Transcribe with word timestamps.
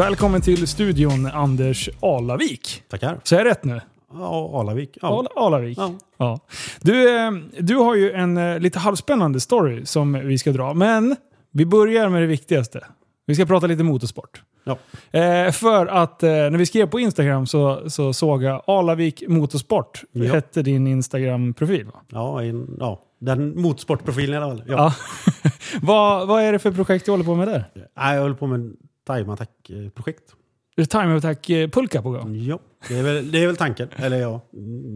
Välkommen 0.00 0.40
till 0.40 0.66
studion 0.66 1.26
Anders 1.26 1.90
Alavik. 2.00 2.82
Tackar. 2.88 3.20
Så 3.24 3.36
är 3.36 3.44
rätt 3.44 3.64
nu? 3.64 3.80
Ja, 4.12 4.50
Alavik. 4.54 4.98
Ja. 5.02 5.08
Al 5.08 5.26
Alavik. 5.36 5.78
Ja. 5.78 5.94
Ja. 6.18 6.40
Du, 6.80 7.18
eh, 7.18 7.30
du 7.58 7.76
har 7.76 7.94
ju 7.94 8.12
en 8.12 8.36
eh, 8.36 8.58
lite 8.58 8.78
halvspännande 8.78 9.40
story 9.40 9.86
som 9.86 10.12
vi 10.12 10.38
ska 10.38 10.52
dra. 10.52 10.74
Men 10.74 11.16
vi 11.52 11.66
börjar 11.66 12.08
med 12.08 12.22
det 12.22 12.26
viktigaste. 12.26 12.84
Vi 13.26 13.34
ska 13.34 13.46
prata 13.46 13.66
lite 13.66 13.82
motorsport. 13.82 14.42
Ja. 14.64 14.78
Eh, 15.18 15.52
för 15.52 15.86
att 15.86 16.22
eh, 16.22 16.30
när 16.30 16.58
vi 16.58 16.66
skrev 16.66 16.86
på 16.86 17.00
Instagram 17.00 17.46
så, 17.46 17.90
så 17.90 18.12
såg 18.12 18.42
jag 18.42 18.62
Alavik 18.66 19.22
Motorsport. 19.28 20.02
Ja. 20.12 20.32
hette 20.32 20.62
din 20.62 20.86
Instagram-profil 20.86 21.86
va? 21.86 22.00
Ja, 22.08 22.42
en, 22.42 22.76
ja, 22.80 23.00
den 23.18 23.60
motorsportprofilen 23.60 24.42
i 24.42 24.44
alla 24.44 24.56
fall. 24.56 24.64
Ja. 24.68 24.94
Vad, 25.82 26.28
vad 26.28 26.42
är 26.42 26.52
det 26.52 26.58
för 26.58 26.72
projekt 26.72 27.04
du 27.04 27.10
håller 27.10 27.24
på 27.24 27.34
med 27.34 27.48
där? 27.48 27.64
Jag 27.94 28.22
håller 28.22 28.34
på 28.34 28.46
med 28.46 28.72
time 29.14 29.32
attack-projekt. 29.32 30.34
Är 30.76 30.82
det 30.82 30.86
Time 30.86 31.16
Attack 31.16 31.50
eh, 31.50 31.68
Pulka 31.68 32.02
på 32.02 32.10
gång? 32.10 32.36
Ja, 32.36 32.58
det 32.88 32.98
är, 32.98 33.02
väl, 33.02 33.30
det 33.30 33.42
är 33.42 33.46
väl 33.46 33.56
tanken. 33.56 33.88
Eller 33.96 34.16
ja, 34.16 34.40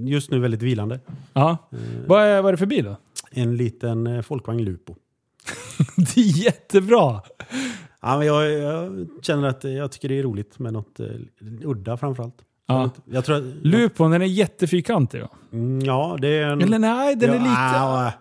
just 0.05 0.31
nu 0.31 0.39
väldigt 0.39 0.63
vilande. 0.63 1.01
Ja. 1.33 1.57
Vad, 2.07 2.23
är, 2.23 2.43
vad 2.43 2.49
är 2.49 2.53
det 2.53 2.59
för 2.59 2.67
bil 2.67 2.85
då? 2.85 2.97
En 3.31 3.57
liten 3.57 4.07
eh, 4.07 4.23
folkvagn 4.23 4.65
Lupo. 4.65 4.95
Det 5.97 6.21
är 6.21 6.45
jättebra! 6.45 7.23
Ja, 8.03 8.19
men 8.19 8.27
jag, 8.27 8.51
jag 8.53 9.07
känner 9.23 9.49
att 9.49 9.65
jag 9.65 9.93
tycker 9.93 10.09
det 10.09 10.19
är 10.19 10.23
roligt 10.23 10.59
med 10.59 10.73
något 10.73 11.01
eh, 11.01 11.07
udda 11.65 11.97
framförallt. 11.97 12.37
Ja. 12.67 12.91
Jag 13.05 13.25
tror 13.25 13.37
att, 13.37 13.43
Lupon, 13.63 14.11
den 14.11 14.23
är 14.23 14.27
jättefyrkantig 14.27 15.21
va? 15.21 15.29
Mm, 15.53 15.81
Ja, 15.81 16.17
det 16.21 16.29
är 16.29 16.47
en... 16.47 16.63
Eller 16.63 16.79
nej, 16.79 17.17
den 17.17 17.31
är 17.31 17.35
ja, 17.35 17.41
lite... 17.41 17.51
ja, 17.53 18.13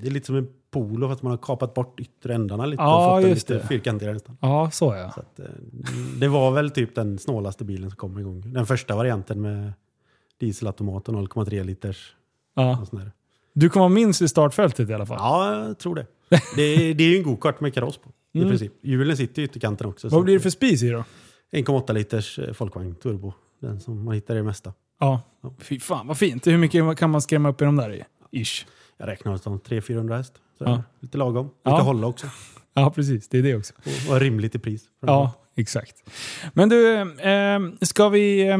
det 0.00 0.06
är 0.06 0.10
lite 0.10 0.26
som 0.26 0.36
en 0.36 0.48
polo 0.76 1.08
fast 1.08 1.22
man 1.22 1.30
har 1.30 1.36
kapat 1.38 1.74
bort 1.74 2.00
yttre 2.00 2.34
ändarna 2.34 2.66
lite 2.66 2.82
Ja, 2.82 3.06
och 3.06 3.14
fått 3.16 3.22
den 3.22 3.30
just 3.30 3.48
lite 3.48 3.62
det. 3.62 3.68
fyrkantigare 3.68 4.14
nästan. 4.14 4.36
Ja, 4.40 4.70
så 4.70 4.94
ja. 4.94 5.10
Så 5.12 5.20
att, 5.20 5.38
eh, 5.40 5.46
det 6.20 6.28
var 6.28 6.50
väl 6.50 6.70
typ 6.70 6.94
den 6.94 7.18
snålaste 7.18 7.64
bilen 7.64 7.90
som 7.90 7.96
kom 7.96 8.18
igång. 8.18 8.52
Den 8.52 8.66
första 8.66 8.96
varianten 8.96 9.40
med 9.40 9.72
dieselautomat 10.40 11.08
och 11.08 11.14
0,3 11.14 11.64
liters. 11.64 12.14
ja. 12.54 12.86
Du 13.52 13.68
kommer 13.68 13.80
vara 13.84 13.94
minst 13.94 14.22
i 14.22 14.28
startfältet 14.28 14.90
i 14.90 14.94
alla 14.94 15.06
fall. 15.06 15.16
Ja, 15.20 15.66
jag 15.66 15.78
tror 15.78 15.94
det. 15.94 16.06
Det 16.56 16.62
är, 16.62 16.94
det 16.94 17.04
är 17.04 17.08
ju 17.08 17.16
en 17.16 17.22
go-kart 17.22 17.60
med 17.60 17.74
kaross 17.74 17.98
på. 17.98 18.10
I 18.32 18.40
princip. 18.42 18.72
Hjulen 18.82 19.16
sitter 19.16 19.42
i 19.42 19.44
ytterkanten 19.44 19.86
också. 19.86 20.00
så 20.10 20.14
Mm. 20.14 20.18
Vad 20.18 20.24
blir 20.24 20.34
det 20.34 20.40
för 20.40 20.50
spis 20.50 20.82
i 20.82 20.90
då? 20.90 21.04
1,8 21.52 21.92
liters 21.92 22.38
eh, 22.38 22.52
folkvagn 22.52 22.94
turbo. 22.94 23.32
Den 23.60 23.80
som 23.80 24.04
man 24.04 24.14
hittar 24.14 24.34
i 24.34 24.38
det 24.38 24.44
mesta. 24.44 24.72
Ja. 25.00 25.20
Fy 25.58 25.80
fan 25.80 26.06
vad 26.06 26.18
fint. 26.18 26.46
Hur 26.46 26.58
mycket 26.58 26.98
kan 26.98 27.10
man 27.10 27.20
skrämma 27.22 27.48
upp 27.48 27.62
i 27.62 27.64
de 27.64 27.76
där 27.76 27.90
i? 27.94 28.04
Ish. 28.42 28.66
Jag 28.96 29.08
räknar 29.08 29.36
som 29.36 29.60
300-400 29.60 30.16
häst. 30.16 30.32
Ja. 30.58 30.82
Lite 31.00 31.18
lagom. 31.18 31.50
Ja. 31.62 31.70
Lite 31.70 31.82
hålla 31.82 32.06
också. 32.06 32.26
Ja, 32.74 32.90
precis. 32.90 33.28
Det 33.28 33.38
är 33.38 33.42
det 33.42 33.54
också. 33.56 33.74
Och, 34.08 34.14
och 34.14 34.20
rimligt 34.20 34.54
i 34.54 34.58
pris. 34.58 34.84
Ja, 35.00 35.32
exakt. 35.56 36.10
Men 36.54 36.68
du, 36.68 36.96
eh, 37.20 37.60
ska 37.80 38.08
vi... 38.08 38.48
Eh, 38.48 38.58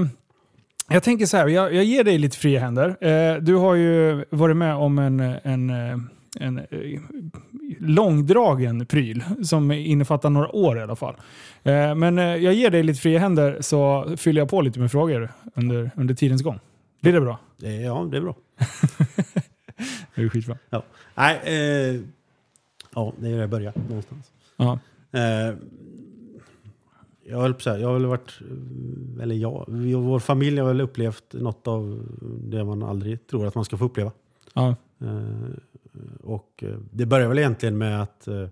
jag 0.88 1.03
tänker 1.03 1.27
så 1.27 1.36
här, 1.36 1.48
jag, 1.48 1.75
jag 1.75 1.84
ger 1.84 2.05
dig 2.05 2.19
lite 2.19 2.36
fria 2.36 2.61
händer. 2.61 3.05
Eh, 3.05 3.36
du 3.42 3.55
har 3.55 3.75
ju 3.75 4.25
varit 4.30 4.56
med 4.56 4.75
om 4.75 4.98
en, 4.98 5.20
en, 5.20 5.70
eh, 5.70 5.98
en 6.41 6.58
eh, 6.58 7.00
långdragen 7.80 8.86
pryl 8.86 9.25
som 9.42 9.72
innefattar 9.72 10.31
några 10.31 10.56
år 10.56 10.78
i 10.78 10.83
alla 10.83 10.97
fall. 10.97 11.14
Eh, 11.62 11.94
men 11.94 12.16
jag 12.16 12.54
ger 12.54 12.71
dig 12.71 12.82
lite 12.82 13.00
fria 13.00 13.19
händer 13.19 13.59
så 13.60 14.06
fyller 14.16 14.41
jag 14.41 14.48
på 14.48 14.60
lite 14.60 14.81
med 14.81 14.91
frågor 14.91 15.32
under, 15.54 15.91
under 15.97 16.15
tidens 16.15 16.42
gång. 16.42 16.59
Blir 17.03 17.12
det 17.12 17.21
bra? 17.21 17.38
Ja, 17.56 18.09
det 18.10 18.16
är 18.16 18.21
bra. 18.21 18.37
Det 20.16 20.22
är 20.22 20.28
skitbra. 20.28 20.59
Ja. 20.71 20.82
Nej, 21.15 21.41
eh, 21.44 22.00
ja, 22.94 23.12
det 23.19 23.28
är 23.28 23.32
där 23.32 23.41
jag 23.41 23.50
börjar 23.50 23.72
någonstans. 23.88 24.32
Ja. 24.56 24.78
Eh, 25.12 25.54
jag 27.28 27.38
höll 27.41 27.54
på 27.54 27.60
så 27.60 27.71
här, 27.71 27.78
jag 27.78 27.87
har 27.88 27.94
väl 27.94 28.06
varit, 28.06 28.41
eh, 28.41 29.22
eller 29.22 29.34
jag, 29.34 29.65
vi 29.69 29.94
och 29.94 30.03
vår 30.03 30.19
familj 30.19 30.59
har 30.60 30.69
väl 30.69 30.81
upplevt 30.81 31.32
något 31.32 31.69
av 31.69 32.06
det 32.44 32.65
man 32.65 32.82
aldrig 32.82 33.27
tror 33.27 33.47
att 33.47 33.54
man 33.54 33.65
ska 33.65 33.77
få 33.77 33.84
uppleva. 33.84 34.12
Ja. 34.54 34.77
Eh, 35.00 35.56
och 36.22 36.65
eh, 36.66 36.77
det 36.93 37.06
börjar 37.06 37.28
väl 37.28 37.38
egentligen 37.38 37.78
med 37.78 38.03
att 38.03 38.28
eh, 38.28 38.48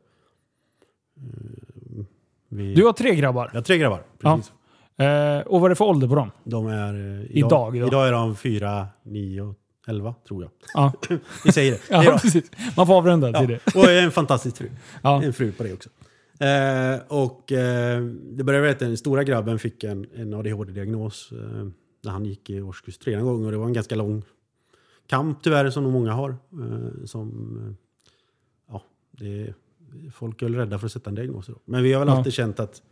vi... 2.49 2.75
Du 2.75 2.85
har 2.85 2.93
tre 2.93 3.15
grabbar. 3.15 3.51
Jag 3.53 3.59
har 3.61 3.65
tre 3.65 3.79
grabbar, 3.79 4.03
Ja. 4.21 4.37
precis. 4.37 4.53
Eh, 4.97 5.41
och 5.41 5.61
vad 5.61 5.65
är 5.65 5.69
det 5.69 5.77
för 5.77 5.85
ålder 5.85 6.09
på 6.09 6.15
dem? 6.15 6.31
De 6.45 6.67
är... 6.67 7.21
eh, 7.21 7.37
Idag, 7.37 7.77
ja. 7.77 7.87
Idag 7.87 8.09
är 8.09 8.13
de 8.13 8.37
fyra, 8.37 8.87
nio 9.03 9.41
och 9.43 9.55
elva, 9.87 10.15
tror 10.29 10.43
jag. 10.43 10.51
Ja, 10.75 10.93
Vi 11.45 11.53
säger 11.53 11.73
det. 11.73 11.81
ja 11.91 12.19
precis. 12.23 12.51
Man 12.77 12.87
får 12.87 12.95
avrunda 12.95 13.41
till 13.41 13.51
Ja. 13.51 13.59
det. 13.75 13.79
Och 13.79 13.91
en 13.93 14.11
fantastisk 14.11 14.57
fru. 14.57 14.71
Ja. 15.03 15.23
En 15.23 15.33
fru 15.33 15.53
på 15.53 15.63
det 15.63 15.73
också. 15.73 15.89
Eh, 16.45 17.01
och 17.21 17.53
eh, 17.53 18.03
det 18.05 18.45
började 18.45 18.63
med 18.65 18.73
att 18.73 18.79
den 18.79 18.97
stora 18.97 19.25
grabben 19.25 19.59
fick 19.59 19.85
en, 19.85 20.07
en 20.15 20.35
ADHD-diagnos 20.35 21.33
eh, 21.33 21.67
när 22.05 22.11
han 22.11 22.25
gick 22.25 22.51
i 22.51 22.61
årskurs 22.63 22.99
tre 22.99 23.15
en 23.15 23.25
gång. 23.25 23.45
Och 23.45 23.51
det 23.53 23.57
var 23.59 23.67
en 23.67 23.73
ganska 23.73 23.95
lång 23.95 24.23
kamp 25.07 25.43
tyvärr 25.43 25.71
som 25.71 25.83
nog 25.83 25.93
många 25.93 26.13
har. 26.13 26.31
Eh, 26.31 27.05
som, 27.05 27.59
eh, 27.69 27.75
ja, 28.73 28.83
det, 29.11 29.55
folk 30.13 30.43
är 30.43 30.47
väl 30.47 30.55
rädda 30.55 30.79
för 30.79 30.87
att 30.87 30.93
sätta 30.93 31.11
en 31.11 31.15
diagnos. 31.17 31.47
då. 31.47 31.55
Men 31.65 31.83
vi 31.83 31.93
har 31.93 32.01
väl 32.01 32.09
Ja. 32.09 32.17
alltid 32.19 32.33
känt 32.33 32.61
att 32.61 32.83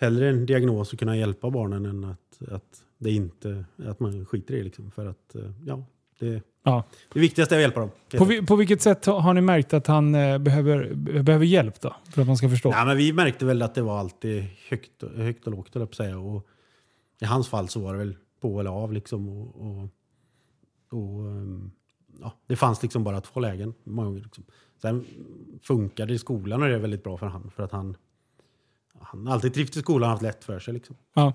hellre 0.00 0.28
en 0.28 0.46
diagnos 0.46 0.92
och 0.92 0.98
kunna 0.98 1.16
hjälpa 1.16 1.50
barnen 1.50 1.86
än 1.86 2.04
att, 2.04 2.52
att, 2.52 2.82
det 3.02 3.10
inte, 3.10 3.64
att 3.86 4.00
man 4.00 4.26
skiter 4.26 4.54
i 4.54 4.58
det. 4.58 4.64
Liksom. 4.64 4.90
För 4.90 5.06
att, 5.06 5.34
eh, 5.34 5.50
ja, 5.64 5.84
det, 6.18 6.42
Ja. 6.64 6.84
det 7.12 7.20
viktigaste 7.20 7.54
är 7.54 7.58
att 7.58 7.62
hjälpa 7.62 7.80
dem. 7.80 7.90
På, 8.18 8.46
på 8.46 8.56
vilket 8.56 8.82
sätt 8.82 9.06
har 9.06 9.34
ni 9.34 9.40
märkt 9.40 9.74
att 9.74 9.86
han 9.86 10.14
eh, 10.14 10.38
behöver, 10.38 10.94
behöver 11.22 11.44
hjälp 11.46 11.80
då? 11.80 11.96
För 12.10 12.20
att 12.20 12.26
man 12.26 12.36
ska 12.36 12.48
förstå. 12.48 12.70
Nej, 12.70 12.86
men 12.86 12.96
vi 12.96 13.12
märkte 13.12 13.44
väl 13.44 13.62
att 13.62 13.74
det 13.74 13.82
var 13.82 13.98
alltid 13.98 14.44
högt, 14.68 15.02
högt 15.16 15.46
och 15.46 15.52
lågt, 15.52 15.72
på 15.72 15.82
att 15.82 15.94
säga. 15.94 16.18
Och 16.18 16.46
I 17.20 17.24
hans 17.24 17.48
fall 17.48 17.68
så 17.68 17.80
var 17.80 17.92
det 17.92 17.98
väl 17.98 18.16
på 18.40 18.60
eller 18.60 18.70
av. 18.70 18.92
Liksom, 18.92 19.28
och, 19.28 19.60
och, 19.60 19.88
och, 20.90 21.26
ehm, 21.28 21.70
ja, 22.20 22.32
det 22.46 22.56
fanns 22.56 22.82
liksom 22.82 23.04
bara 23.04 23.20
två 23.20 23.40
lägen. 23.40 23.74
Många 23.84 24.08
gånger, 24.08 24.20
liksom. 24.22 24.44
Sen 24.82 25.04
funkade 25.62 26.18
skolan 26.18 26.62
och 26.62 26.68
det 26.68 26.74
är 26.74 26.78
väldigt 26.78 27.04
bra 27.04 27.16
för 27.16 27.26
han. 27.26 27.50
För 27.56 27.62
att 27.62 27.72
han, 27.72 27.96
han 29.00 29.26
har 29.26 29.34
alltid 29.34 29.54
trivts 29.54 29.76
i 29.76 29.80
skolan 29.80 30.02
och 30.02 30.08
haft 30.10 30.22
lätt 30.22 30.44
för 30.44 30.58
sig. 30.58 30.74
Liksom. 30.74 30.96
Ja. 31.14 31.32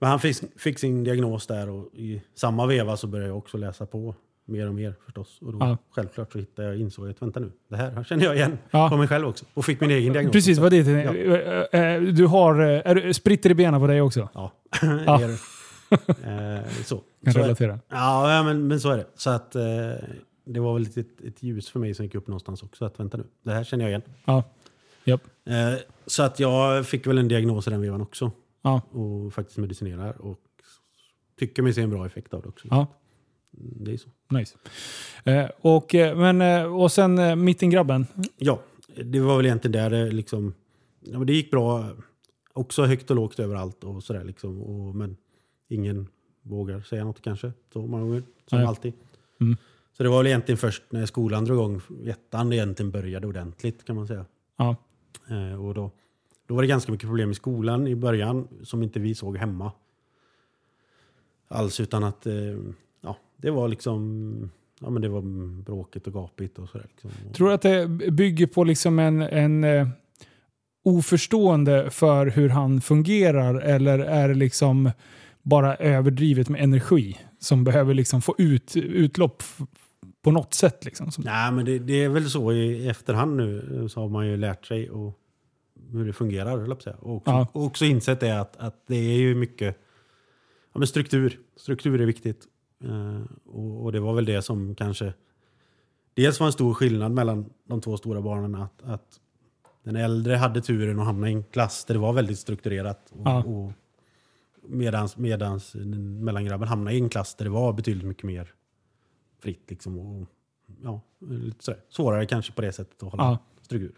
Men 0.00 0.10
han 0.10 0.20
fick, 0.20 0.36
fick 0.60 0.78
sin 0.78 1.04
diagnos 1.04 1.46
där 1.46 1.68
och 1.70 1.94
i 1.94 2.22
samma 2.34 2.66
veva 2.66 2.96
så 2.96 3.06
började 3.06 3.28
jag 3.30 3.38
också 3.38 3.56
läsa 3.56 3.86
på 3.86 4.14
mer 4.44 4.68
och 4.68 4.74
mer 4.74 4.94
förstås. 5.04 5.38
Och 5.40 5.52
då 5.52 5.58
Ja. 5.60 5.76
självklart 5.90 6.32
så 6.32 6.38
hittade 6.38 6.68
jag, 6.68 6.80
insåg 6.80 7.06
jag 7.06 7.10
att 7.10 7.22
vänta 7.22 7.40
nu, 7.40 7.52
det 7.70 7.76
här 7.76 8.04
känner 8.04 8.24
jag 8.24 8.36
igen 8.36 8.58
Ja. 8.70 8.88
på 8.90 8.96
mig 8.96 9.08
själv 9.08 9.26
också. 9.28 9.44
Och 9.54 9.64
fick 9.64 9.80
min 9.80 9.90
egen 9.90 10.12
diagnos. 10.12 10.32
Precis, 10.32 10.58
vad 10.58 10.70
det 10.72 10.76
är. 10.78 11.04
Ja. 11.04 11.76
Eh, 11.78 11.80
eh, 11.94 12.02
Du 12.02 12.26
har 12.26 12.60
eh, 12.60 12.82
är, 12.84 12.94
du- 12.94 13.14
spritter 13.14 13.50
i 13.50 13.54
benen 13.54 13.80
på 13.80 13.86
dig 13.86 14.00
också. 14.00 14.28
Ja, 14.34 14.52
Ja. 15.06 15.20
är 15.22 15.28
det. 15.28 15.38
Eh, 16.64 16.70
så. 16.84 17.02
Kan 17.24 17.32
så 17.32 17.38
är, 17.38 17.42
relatera. 17.42 17.78
ja, 17.88 18.32
ja, 18.36 18.42
men, 18.42 18.66
men 18.68 18.80
så 18.80 18.90
är 18.90 18.96
det. 18.96 19.06
Så 19.14 19.30
att 19.30 19.54
eh, 19.54 19.62
det 20.44 20.60
var 20.60 20.74
väl 20.74 20.82
ett, 20.82 20.96
ett, 21.24 21.42
ljus 21.42 21.70
för 21.70 21.80
mig 21.80 21.94
som 21.94 22.04
gick 22.04 22.14
upp 22.14 22.26
någonstans 22.28 22.62
också. 22.62 22.84
Att 22.84 23.00
vänta 23.00 23.16
nu, 23.16 23.24
det 23.44 23.52
här 23.52 23.64
känner 23.64 23.84
jag 23.84 23.90
igen. 23.90 24.02
Ja. 24.24 24.42
Japp. 25.04 25.20
Eh, 25.46 25.54
så 26.06 26.22
att 26.22 26.40
jag 26.40 26.86
fick 26.86 27.06
väl 27.06 27.18
en 27.18 27.28
diagnos 27.28 27.66
i 27.66 27.70
den 27.70 27.80
vevan 27.82 28.00
också. 28.00 28.30
Ja. 28.62 28.82
Och 28.90 29.34
faktiskt 29.34 29.58
medicinerar. 29.58 30.22
Och 30.22 30.40
tycker 31.38 31.62
mig 31.62 31.74
se 31.74 31.82
en 31.82 31.90
bra 31.90 32.06
effekt 32.06 32.34
av 32.34 32.42
det 32.42 32.48
också. 32.48 32.68
Ja. 32.70 32.86
Det 33.50 33.92
är 33.92 33.96
så. 33.96 34.08
Nice. 34.28 34.56
Eh, 35.24 35.50
och, 35.60 35.94
eh, 35.94 36.16
men, 36.16 36.40
eh, 36.40 36.74
och 36.74 36.92
sen 36.92 37.18
eh, 37.18 37.36
mittengrabben. 37.36 38.06
Ja, 38.36 38.62
det 39.04 39.20
var 39.20 39.36
väl 39.36 39.46
egentligen 39.46 39.72
där 39.72 39.90
det 39.90 40.10
liksom... 40.10 40.54
Ja, 41.00 41.18
men 41.18 41.26
det 41.26 41.32
gick 41.32 41.50
bra. 41.50 41.90
Också 42.52 42.84
högt 42.84 43.10
och 43.10 43.16
lågt 43.16 43.38
överallt 43.38 43.84
och 43.84 44.02
sådär 44.04 44.24
liksom. 44.24 44.62
Och, 44.62 44.94
men 44.94 45.16
ingen 45.68 46.08
vågar 46.42 46.80
säga 46.80 47.04
något 47.04 47.22
kanske. 47.22 47.52
Så 47.72 47.86
många 47.86 48.02
gånger. 48.02 48.22
Som 48.46 48.58
Nej. 48.58 48.66
alltid. 48.66 48.92
Mm. 49.40 49.56
Så 49.96 50.02
det 50.02 50.08
var 50.08 50.18
väl 50.18 50.26
egentligen 50.26 50.58
först 50.58 50.82
när 50.90 51.06
skolan 51.06 51.44
drog 51.44 51.58
igång, 51.58 51.80
ettan, 52.06 52.52
egentligen 52.52 52.90
började 52.90 53.26
ordentligt 53.26 53.84
kan 53.84 53.96
man 53.96 54.06
säga. 54.06 54.24
Ja. 54.56 54.76
Eh, 55.28 55.64
och 55.64 55.74
då, 55.74 55.90
då 56.48 56.54
var 56.54 56.62
det 56.62 56.68
ganska 56.68 56.92
mycket 56.92 57.08
problem 57.08 57.30
i 57.30 57.34
skolan 57.34 57.86
i 57.86 57.96
början 57.96 58.48
som 58.62 58.82
inte 58.82 59.00
vi 59.00 59.14
såg 59.14 59.36
hemma. 59.36 59.72
Alls 61.48 61.80
utan 61.80 62.04
att, 62.04 62.26
eh, 62.26 62.34
ja, 63.00 63.16
det 63.36 63.50
var 63.50 63.68
liksom, 63.68 64.50
ja 64.80 64.90
men 64.90 65.02
det 65.02 65.08
var 65.08 65.22
bråkigt 65.62 66.06
och 66.06 66.12
gapigt 66.12 66.58
och 66.58 66.68
sådär. 66.68 66.86
Liksom. 66.90 67.32
Tror 67.32 67.48
du 67.48 67.54
att 67.54 67.62
det 67.62 67.88
bygger 68.12 68.46
på 68.46 68.64
liksom 68.64 68.98
en, 68.98 69.22
en 69.22 69.64
eh, 69.64 69.88
oförstående 70.84 71.90
för 71.90 72.26
hur 72.26 72.48
han 72.48 72.80
fungerar 72.80 73.54
eller 73.54 73.98
är 73.98 74.28
det 74.28 74.34
liksom 74.34 74.90
bara 75.42 75.76
överdrivet 75.76 76.48
med 76.48 76.62
energi 76.62 77.18
som 77.38 77.64
behöver 77.64 77.94
liksom 77.94 78.22
få 78.22 78.34
ut, 78.38 78.76
utlopp 78.76 79.42
på 80.22 80.30
något 80.30 80.54
sätt? 80.54 80.84
Liksom. 80.84 81.10
Som, 81.10 81.24
Nej, 81.24 81.52
men 81.52 81.64
det, 81.64 81.78
det 81.78 82.04
är 82.04 82.08
väl 82.08 82.30
så 82.30 82.52
i 82.52 82.88
efterhand 82.88 83.36
nu 83.36 83.86
så 83.90 84.00
har 84.00 84.08
man 84.08 84.26
ju 84.26 84.36
lärt 84.36 84.66
sig 84.66 84.90
och 84.90 85.18
hur 85.92 86.06
det 86.06 86.12
fungerar, 86.12 86.58
höll 86.58 86.76
jag. 86.84 86.94
Och 87.02 87.16
också, 87.16 87.30
Ja. 87.30 87.46
och 87.52 87.62
också 87.64 87.84
insett 87.84 88.20
det 88.20 88.40
att, 88.40 88.56
att 88.56 88.86
det 88.86 88.96
är 88.96 89.18
ju 89.18 89.34
mycket 89.34 89.78
ja, 90.72 90.78
men 90.78 90.86
struktur. 90.88 91.40
Struktur 91.56 92.00
är 92.00 92.06
viktigt. 92.06 92.44
Eh, 92.84 93.22
och, 93.46 93.84
och 93.84 93.92
det 93.92 94.00
var 94.00 94.14
väl 94.14 94.24
det 94.24 94.42
som 94.42 94.74
kanske 94.74 95.14
dels 96.14 96.40
var 96.40 96.46
en 96.46 96.52
stor 96.52 96.74
skillnad 96.74 97.12
mellan 97.12 97.50
de 97.64 97.80
två 97.80 97.96
stora 97.96 98.20
barnen. 98.20 98.54
Att, 98.54 98.82
att 98.82 99.20
den 99.82 99.96
äldre 99.96 100.34
hade 100.36 100.60
turen 100.60 100.98
att 101.00 101.06
hamna 101.06 101.30
i 101.30 101.32
en 101.32 101.44
klass 101.44 101.84
där 101.84 101.94
det 101.94 102.00
var 102.00 102.12
väldigt 102.12 102.38
strukturerat. 102.38 103.12
Och, 103.12 103.26
Ja. 103.26 103.44
och 103.44 103.72
medans, 104.62 105.16
medans 105.16 105.74
mellangrabben 106.20 106.68
hamnade 106.68 106.96
i 106.96 107.00
en 107.00 107.08
klass 107.08 107.34
där 107.34 107.44
det 107.44 107.50
var 107.50 107.72
betydligt 107.72 108.06
mycket 108.06 108.24
mer 108.24 108.52
fritt. 109.42 109.70
Liksom, 109.70 109.98
och, 109.98 110.26
ja, 110.82 111.00
lite 111.28 111.64
sådär. 111.64 111.80
Svårare 111.88 112.26
kanske 112.26 112.52
på 112.52 112.62
det 112.62 112.72
sättet 112.72 113.02
att 113.02 113.10
hålla 113.10 113.24
Ja. 113.24 113.38
struktur. 113.62 113.92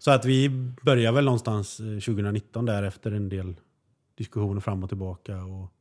Så 0.00 0.10
att 0.10 0.24
vi 0.24 0.48
började 0.82 1.14
väl 1.14 1.24
någonstans 1.24 1.80
eh, 1.80 1.86
2019 1.86 2.66
där 2.66 2.82
efter 2.82 3.12
en 3.12 3.28
del 3.28 3.54
diskussioner 4.14 4.60
fram 4.60 4.82
och 4.82 4.88
tillbaka. 4.90 5.44
Och 5.44 5.72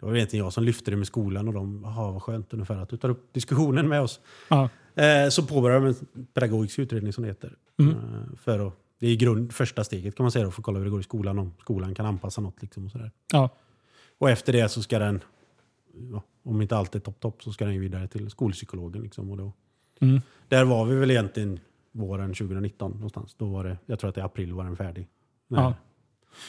det 0.00 0.06
var 0.06 0.14
egentligen 0.16 0.44
jag 0.44 0.52
som 0.52 0.64
lyfte 0.64 0.90
det 0.90 0.96
med 0.96 1.06
skolan 1.06 1.48
och 1.48 1.54
de, 1.54 1.80
jaha 1.84 2.10
vad 2.12 2.22
skönt 2.22 2.52
ungefär 2.52 2.76
att 2.76 2.88
du 2.88 2.96
tar 2.96 3.08
upp 3.08 3.32
diskussionen 3.32 3.88
med 3.88 4.00
oss. 4.00 4.20
Ja. 4.48 4.68
Eh, 4.94 5.28
så 5.28 5.42
påbörjade 5.46 5.86
vi 5.86 5.94
en 6.14 6.26
pedagogisk 6.34 6.78
utredning 6.78 7.12
som 7.12 7.22
det 7.22 7.28
heter. 7.28 7.56
Mm. 7.78 7.94
Eh, 7.94 8.36
för 8.36 8.66
att, 8.66 8.74
det 8.98 9.06
är 9.06 9.16
grund, 9.16 9.52
första 9.52 9.84
steget 9.84 10.16
kan 10.16 10.24
man 10.24 10.32
säga 10.32 10.44
då, 10.44 10.50
för 10.50 10.60
att 10.60 10.64
kolla 10.64 10.78
hur 10.78 10.84
det 10.84 10.90
går 10.90 11.00
i 11.00 11.04
skolan, 11.04 11.38
om 11.38 11.54
skolan 11.60 11.94
kan 11.94 12.06
anpassa 12.06 12.40
något. 12.40 12.62
Liksom 12.62 12.84
och, 12.84 12.90
sådär. 12.90 13.10
Ja. 13.32 13.48
och 14.18 14.30
efter 14.30 14.52
det 14.52 14.68
så 14.68 14.82
ska 14.82 14.98
den, 14.98 15.20
ja, 16.12 16.22
om 16.42 16.62
inte 16.62 16.76
allt 16.76 16.94
är 16.94 16.98
topp 17.00 17.20
topp, 17.20 17.42
så 17.42 17.52
ska 17.52 17.64
den 17.64 17.80
vidare 17.80 18.08
till 18.08 18.30
skolpsykologen. 18.30 19.02
Liksom, 19.02 19.30
och 19.30 19.36
då, 19.36 19.52
Mm. 20.00 20.20
där 20.48 20.64
var 20.64 20.84
vi 20.84 20.94
väl 20.96 21.10
egentligen 21.10 21.60
våren 21.92 22.34
2019 22.34 22.90
någonstans. 22.92 23.34
Då 23.38 23.46
var 23.46 23.64
det, 23.64 23.78
jag 23.86 23.98
tror 23.98 24.10
att 24.10 24.16
i 24.16 24.20
april 24.20 24.52
var 24.52 24.64
den 24.64 24.76
färdig. 24.76 25.08
Ja. 25.48 25.74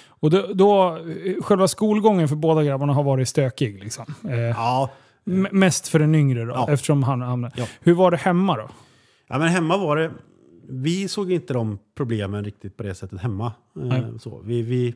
Och 0.08 0.30
då, 0.30 0.54
då, 0.54 1.00
själva 1.42 1.68
skolgången 1.68 2.28
för 2.28 2.36
båda 2.36 2.64
grabbarna 2.64 2.94
har 2.94 3.04
varit 3.04 3.30
stökig. 3.30 3.84
Liksom. 3.84 4.06
Eh, 4.30 4.40
Ja, 4.40 4.92
Mest 5.52 5.88
för 5.88 6.00
den 6.00 6.16
yngre 6.16 6.46
då, 6.46 6.52
Ja. 6.54 6.72
eftersom 6.72 7.04
han 7.04 7.22
hamnade. 7.22 7.54
Ja. 7.58 7.66
Hur 7.82 7.94
var 7.94 8.12
det 8.12 8.18
hemma 8.18 8.58
då? 8.58 8.70
Ja, 9.28 9.40
men 9.40 9.48
hemma 9.48 9.78
var 9.78 9.96
det... 9.98 10.12
Vi 10.70 11.08
såg 11.08 11.32
inte 11.32 11.54
de 11.54 11.80
problemen 11.96 12.44
riktigt 12.44 12.78
på 12.78 12.84
det 12.84 12.96
sättet 12.96 13.20
hemma. 13.22 13.54
Eh. 13.92 14.18
Så, 14.18 14.40
vi, 14.44 14.62
vi, 14.62 14.96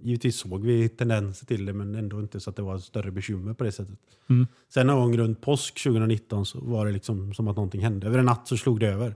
givetvis 0.00 0.36
såg 0.36 0.64
vi 0.64 0.88
tendenser 0.88 1.46
till 1.46 1.66
det, 1.66 1.72
men 1.72 1.94
ändå 1.94 2.20
inte 2.20 2.40
så 2.40 2.50
att 2.50 2.56
det 2.56 2.62
var 2.62 2.78
större 2.78 3.10
bekymmer 3.10 3.54
på 3.54 3.64
det 3.64 3.72
sättet. 3.72 3.98
Mm. 4.30 4.46
Sen 4.74 4.86
någon 4.86 5.00
gång 5.00 5.16
runt 5.18 5.40
påsk 5.40 5.82
2019 5.84 6.46
så 6.46 6.60
var 6.60 6.86
det 6.86 6.92
liksom 6.92 7.34
som 7.34 7.48
att 7.48 7.56
någonting 7.56 7.80
hände. 7.80 8.06
Över 8.06 8.18
en 8.18 8.24
natt 8.24 8.48
så 8.48 8.56
slog 8.56 8.80
det 8.80 8.86
över. 8.88 9.14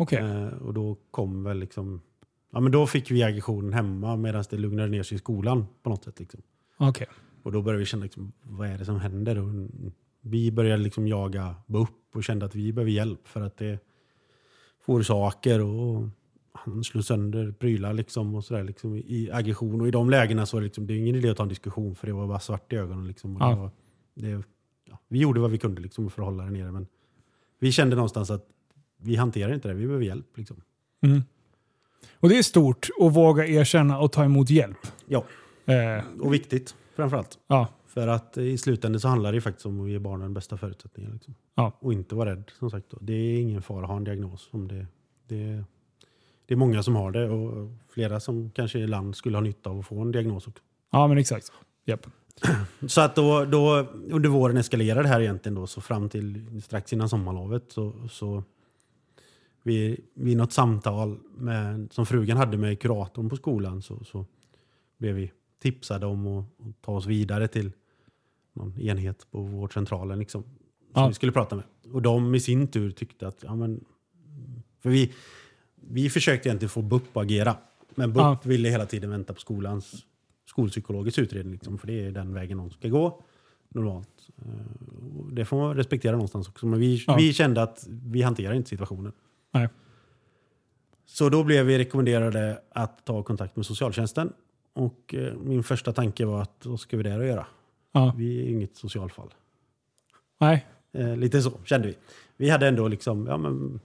Okej. 0.00 0.18
Eh, 0.18 0.46
och 0.48 0.74
då 0.74 0.96
kom 1.10 1.42
väl 1.44 1.58
liksom... 1.58 2.00
Ja, 2.52 2.60
men 2.60 2.72
då 2.72 2.86
fick 2.86 3.10
vi 3.10 3.22
aggressionen 3.22 3.72
hemma 3.72 4.16
medan 4.16 4.44
det 4.50 4.56
lugnade 4.56 4.88
ner 4.88 5.02
sig 5.02 5.14
i 5.16 5.18
skolan 5.18 5.66
på 5.82 5.90
något 5.90 6.04
sätt. 6.04 6.20
Liksom. 6.20 6.40
Okej. 6.76 7.06
Och 7.42 7.52
då 7.52 7.62
började 7.62 7.78
vi 7.78 7.84
känna, 7.86 8.02
liksom, 8.02 8.32
vad 8.42 8.68
är 8.68 8.78
det 8.78 8.84
som 8.84 9.00
händer? 9.00 9.38
Och 9.38 9.48
vi 10.20 10.52
började 10.52 10.82
liksom 10.82 11.08
jaga 11.08 11.54
BUP 11.66 11.88
och 12.14 12.24
kände 12.24 12.46
att 12.46 12.54
vi 12.54 12.72
behöver 12.72 12.90
hjälp 12.92 13.28
för 13.28 13.40
att 13.40 13.56
det 13.56 13.78
får 14.86 15.02
saker 15.02 15.60
och 15.60 16.08
han 16.52 16.84
slog 16.84 17.04
sönder 17.04 17.52
prylar 17.52 17.92
liksom 17.92 18.34
och 18.34 18.44
sådär 18.44 18.64
liksom 18.64 18.96
i 18.96 19.30
aggression. 19.32 19.80
Och 19.80 19.88
i 19.88 19.90
de 19.90 20.10
lägena 20.10 20.46
så 20.46 20.56
var 20.56 20.60
det, 20.60 20.64
liksom, 20.66 20.86
det 20.86 20.94
är 20.94 20.98
ingen 20.98 21.16
idé 21.16 21.28
att 21.30 21.36
ta 21.36 21.42
en 21.42 21.48
diskussion 21.48 21.94
för 21.94 22.06
det 22.06 22.12
var 22.12 22.26
bara 22.26 22.40
svart 22.40 22.72
i 22.72 22.76
ögonen. 22.76 23.06
Liksom, 23.08 23.36
och 23.36 23.42
Ja. 23.42 23.48
det 23.50 23.56
var, 23.60 23.70
det, 24.14 24.44
ja, 24.84 24.98
vi 25.08 25.18
gjorde 25.18 25.40
vad 25.40 25.50
vi 25.50 25.58
kunde 25.58 25.80
liksom 25.82 26.10
för 26.10 26.22
att 26.22 26.26
hålla 26.28 26.44
det 26.44 26.50
nere 26.50 26.72
men 26.72 26.86
vi 27.58 27.72
kände 27.72 27.96
någonstans 27.96 28.30
att 28.30 28.46
vi 29.02 29.16
hanterar 29.16 29.54
inte 29.54 29.68
det, 29.68 29.74
vi 29.74 29.86
behöver 29.86 30.04
hjälp. 30.04 30.26
Liksom. 30.36 30.56
Mm. 31.02 31.22
Och 32.20 32.28
det 32.28 32.38
är 32.38 32.42
stort 32.42 32.88
att 33.00 33.12
våga 33.14 33.46
erkänna 33.46 33.98
och 33.98 34.12
ta 34.12 34.24
emot 34.24 34.50
hjälp. 34.50 34.78
Ja, 35.06 35.24
Eh, 35.64 36.04
och 36.20 36.34
viktigt 36.34 36.74
framförallt. 36.96 37.38
ja. 37.46 37.68
För 37.86 38.08
att 38.08 38.38
i 38.38 38.58
slutändan 38.58 39.00
så 39.00 39.08
handlar 39.08 39.32
det 39.32 39.40
faktiskt 39.40 39.66
om 39.66 39.80
att 39.80 39.90
ge 39.90 39.98
barnen 39.98 40.34
bästa 40.34 40.56
förutsättningar. 40.56 41.10
Liksom. 41.12 41.34
Ja. 41.54 41.72
Och 41.80 41.92
inte 41.92 42.14
vara 42.14 42.30
rädd. 42.30 42.50
Som 42.58 42.70
sagt. 42.70 42.86
Då. 42.90 42.98
Det 43.00 43.12
är 43.12 43.40
ingen 43.40 43.62
fara 43.62 43.82
att 43.82 43.88
ha 43.90 43.96
en 43.96 44.04
diagnos. 44.04 44.48
Om 44.52 44.68
det, 44.68 44.86
det, 45.28 45.64
det 46.46 46.54
är 46.54 46.56
många 46.56 46.82
som 46.82 46.96
har 46.96 47.10
det 47.10 47.28
och 47.28 47.68
flera 47.92 48.20
som 48.20 48.50
kanske 48.50 48.78
i 48.78 48.86
land 48.86 49.16
skulle 49.16 49.36
ha 49.36 49.42
nytta 49.42 49.70
av 49.70 49.78
att 49.78 49.86
få 49.86 50.00
en 50.00 50.12
diagnos 50.12 50.46
också. 50.48 50.62
ja, 50.92 51.08
men 51.08 51.18
exakt. 51.18 51.52
Japp. 51.84 52.06
Så 52.88 53.00
att 53.00 53.16
då, 53.16 53.44
då 53.44 53.86
under 54.10 54.28
våren 54.28 54.56
eskalerade 54.56 55.02
det 55.02 55.08
här 55.08 55.20
egentligen 55.20 55.54
då. 55.54 55.66
Så 55.66 55.80
fram 55.80 56.08
till 56.08 56.60
strax 56.62 56.92
innan 56.92 57.08
sommarlovet 57.08 57.64
så, 57.68 58.08
så 58.10 58.44
vid, 59.62 60.00
vid 60.14 60.36
något 60.36 60.52
samtal 60.52 61.18
med, 61.36 61.92
som 61.92 62.06
frugan 62.06 62.36
hade 62.36 62.56
med 62.56 62.80
kuratorn 62.80 63.28
på 63.28 63.36
skolan 63.36 63.82
så, 63.82 64.04
så 64.04 64.26
blev 64.98 65.14
vi 65.14 65.32
tipsade 65.62 66.06
om 66.06 66.26
att, 66.26 66.44
att 66.60 66.82
ta 66.82 66.92
oss 66.92 67.06
vidare 67.06 67.48
till 67.48 67.72
någon 68.52 68.80
enhet 68.80 69.26
på 69.30 69.40
vårdcentralen 69.42 70.18
liksom, 70.18 70.42
som 70.42 70.52
Ja. 70.94 71.08
vi 71.08 71.14
skulle 71.14 71.32
prata 71.32 71.56
med. 71.56 71.64
Och 71.92 72.02
de 72.02 72.34
i 72.34 72.40
sin 72.40 72.66
tur 72.68 72.90
tyckte 72.90 73.26
att, 73.28 73.42
ja 73.42 73.56
men, 73.56 73.84
för 74.82 74.90
vi, 74.90 75.12
vi 75.74 76.10
försökte 76.10 76.48
egentligen 76.48 76.70
få 76.70 76.82
BUP 76.82 77.16
att 77.16 77.22
agera. 77.22 77.56
Men 77.94 78.12
BUP 78.12 78.20
Ja. 78.22 78.38
ville 78.44 78.68
hela 78.68 78.86
tiden 78.86 79.10
vänta 79.10 79.34
på 79.34 79.40
skolans 79.40 80.06
skolpsykologisk 80.46 81.18
utredning. 81.18 81.52
Liksom, 81.52 81.78
för 81.78 81.86
det 81.86 82.04
är 82.06 82.10
den 82.10 82.34
vägen 82.34 82.58
de 82.58 82.70
ska 82.70 82.88
gå 82.88 83.22
normalt. 83.68 84.28
Eh, 84.38 84.44
Det 85.32 85.44
får 85.44 85.56
man 85.58 85.76
respektera 85.76 86.12
någonstans 86.12 86.48
också. 86.48 86.66
Men 86.66 86.80
vi, 86.80 87.04
Ja. 87.06 87.16
vi 87.16 87.32
kände 87.32 87.62
att 87.62 87.86
vi 87.88 88.22
hanterar 88.22 88.54
inte 88.54 88.68
situationen. 88.68 89.12
Nej. 89.52 89.68
Så 91.06 91.28
då 91.28 91.44
blev 91.44 91.66
vi 91.66 91.78
rekommenderade 91.78 92.58
att 92.72 93.04
ta 93.04 93.22
kontakt 93.22 93.56
med 93.56 93.66
socialtjänsten. 93.66 94.32
Och 94.72 95.14
eh, 95.14 95.34
min 95.34 95.62
första 95.62 95.92
tanke 95.92 96.24
var 96.24 96.42
att 96.42 96.66
vad 96.66 96.80
ska 96.80 96.96
vi 96.96 97.02
där 97.02 97.20
att 97.20 97.26
göra? 97.26 97.46
Ja. 97.92 98.14
Vi 98.16 98.40
är 98.46 98.48
inget 98.50 98.76
socialfall. 98.76 99.28
Nej. 100.40 100.66
Eh, 100.92 101.16
lite 101.16 101.42
så 101.42 101.52
kände 101.64 101.88
vi. 101.88 101.94
Vi 102.36 102.50
hade 102.50 102.68
ändå 102.68 102.88
liksom, 102.88 103.26
ja 103.26 103.36
men 103.36 103.80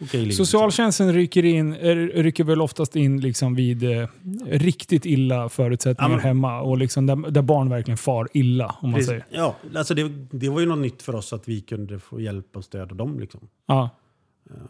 okej 0.00 0.24
liv. 0.24 0.30
Socialtjänsten 0.32 1.12
rycker, 1.12 1.44
in, 1.44 1.74
eh, 1.74 1.94
rycker 1.96 2.44
väl 2.44 2.60
oftast 2.60 2.96
in 2.96 3.20
liksom 3.20 3.54
vid 3.54 3.82
eh, 3.82 4.08
riktigt 4.46 5.06
illa 5.06 5.48
förutsättningar 5.48 6.10
Ja, 6.10 6.16
men- 6.16 6.24
hemma 6.26 6.60
och 6.60 6.78
liksom 6.78 7.06
där, 7.06 7.30
där 7.30 7.42
barn 7.42 7.68
verkligen 7.70 7.98
far 7.98 8.28
illa. 8.32 8.66
om 8.80 8.90
man 8.90 8.94
Precis. 8.98 9.08
säger. 9.08 9.26
Ja, 9.30 9.56
alltså 9.76 9.94
det, 9.94 10.08
det 10.30 10.48
var 10.48 10.60
ju 10.60 10.66
något 10.66 10.78
nytt 10.78 11.02
för 11.02 11.14
oss 11.14 11.32
att 11.32 11.48
vi 11.48 11.60
kunde 11.60 11.98
få 11.98 12.20
hjälp 12.20 12.56
och 12.56 12.64
stöd 12.64 12.90
av 12.90 12.96
dem. 12.96 13.20
Liksom. 13.20 13.40
Ja. 13.66 13.90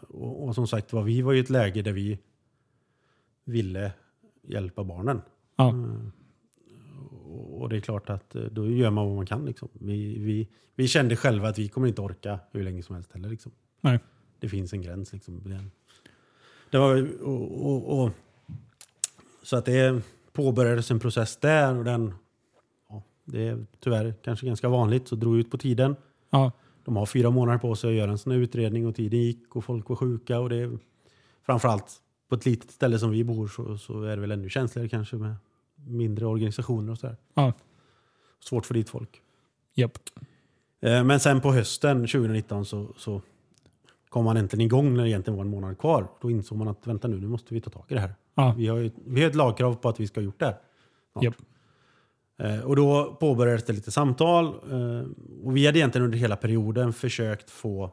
Och, 0.07 0.47
och 0.47 0.55
som 0.55 0.67
sagt, 0.67 0.93
var, 0.93 1.03
vi 1.03 1.21
var 1.21 1.33
i 1.33 1.39
ett 1.39 1.49
läge 1.49 1.81
där 1.81 1.91
vi 1.91 2.19
ville 3.45 3.91
hjälpa 4.41 4.83
barnen. 4.83 5.21
Ja. 5.55 5.69
Mm. 5.69 6.11
Och 7.51 7.69
det 7.69 7.77
är 7.77 7.81
klart 7.81 8.09
att 8.09 8.35
eh, 8.35 8.43
då 8.43 8.71
gör 8.71 8.89
man 8.89 9.07
vad 9.07 9.15
man 9.15 9.25
kan. 9.25 9.45
Liksom. 9.45 9.69
Vi, 9.73 10.19
vi, 10.19 10.47
vi 10.75 10.87
kände 10.87 11.15
själva 11.15 11.49
att 11.49 11.57
vi 11.57 11.69
kommer 11.69 11.87
inte 11.87 12.01
orka 12.01 12.39
hur 12.51 12.63
länge 12.63 12.83
som 12.83 12.95
helst 12.95 13.13
heller. 13.13 13.29
Liksom. 13.29 13.51
Nej. 13.81 13.99
Det 14.39 14.49
finns 14.49 14.73
en 14.73 14.81
gräns. 14.81 15.13
Liksom. 15.13 15.43
Det, 15.43 15.63
det 16.69 16.77
var, 16.77 17.21
och, 17.21 17.65
och, 17.65 18.03
och, 18.03 18.11
så 19.43 19.57
att 19.57 19.65
det 19.65 20.01
påbörjades 20.33 20.91
en 20.91 20.99
process 20.99 21.37
där 21.37 21.77
och 21.77 21.83
den, 21.83 22.13
ja, 22.89 23.03
det 23.25 23.47
är 23.47 23.65
tyvärr 23.79 24.13
kanske 24.23 24.45
ganska 24.45 24.69
vanligt, 24.69 25.07
så 25.07 25.15
drog 25.15 25.37
ut 25.37 25.51
på 25.51 25.57
tiden. 25.57 25.95
Ja. 26.29 26.51
De 26.87 26.95
har 26.95 27.05
fyra 27.05 27.29
månader 27.29 27.57
på 27.59 27.75
sig 27.75 27.89
att 27.89 27.95
göra 27.95 28.11
en 28.11 28.17
sån 28.17 28.31
här 28.31 28.39
utredning 28.39 28.87
och 28.87 28.95
tiden 28.95 29.19
gick 29.19 29.55
och 29.55 29.63
folk 29.63 29.89
var 29.89 29.95
sjuka. 29.95 30.39
Och 30.39 30.49
det 30.49 30.77
framförallt 31.45 32.01
på 32.29 32.35
ett 32.35 32.45
litet 32.45 32.71
ställe 32.71 32.99
som 32.99 33.11
vi 33.11 33.23
bor 33.23 33.47
så, 33.47 33.77
så 33.77 34.03
är 34.03 34.15
det 34.15 34.21
väl 34.21 34.31
ännu 34.31 34.49
känsligare 34.49 34.89
kanske 34.89 35.15
med 35.15 35.35
mindre 35.87 36.25
organisationer 36.25 36.91
och 36.91 36.97
sådär. 36.97 37.17
Ja. 37.33 37.53
Svårt 38.39 38.65
för 38.65 38.73
dit 38.73 38.89
folk. 38.89 39.21
Japp. 39.73 39.91
Eh, 40.81 41.03
Men 41.03 41.19
sen 41.19 41.41
på 41.41 41.51
hösten 41.53 41.97
2019 41.97 42.65
så, 42.65 42.93
så 42.97 43.21
kom 44.09 44.25
man 44.25 44.37
äntligen 44.37 44.65
igång 44.65 44.93
när 44.93 45.03
det 45.03 45.09
egentligen 45.09 45.37
var 45.37 45.45
en 45.45 45.51
månad 45.51 45.77
kvar. 45.77 46.07
Då 46.21 46.31
insåg 46.31 46.57
man 46.57 46.67
att 46.67 46.87
vänta 46.87 47.07
nu, 47.07 47.19
nu 47.19 47.27
måste 47.27 47.53
vi 47.53 47.61
ta 47.61 47.69
tag 47.69 47.85
i 47.87 47.93
det 47.93 47.99
här. 47.99 48.15
Ja. 48.35 48.53
Vi 48.57 48.67
har, 48.67 48.77
ju, 48.77 48.91
vi 49.05 49.21
har 49.21 49.29
ett 49.29 49.35
lagkrav 49.35 49.75
på 49.75 49.89
att 49.89 49.99
vi 49.99 50.07
ska 50.07 50.19
ha 50.19 50.25
gjort 50.25 50.39
det 50.39 50.45
här. 50.45 50.57
snart. 51.11 51.23
Eh, 52.37 52.59
Och 52.59 52.75
då 52.75 53.17
påbörjades 53.19 53.63
det 53.65 53.73
lite 53.73 53.91
samtal. 53.91 54.45
eh, 54.45 55.05
Och 55.43 55.57
vi 55.57 55.65
hade 55.65 55.79
egentligen 55.79 56.05
under 56.05 56.17
hela 56.17 56.35
perioden 56.35 56.93
försökt 56.93 57.49
få 57.49 57.91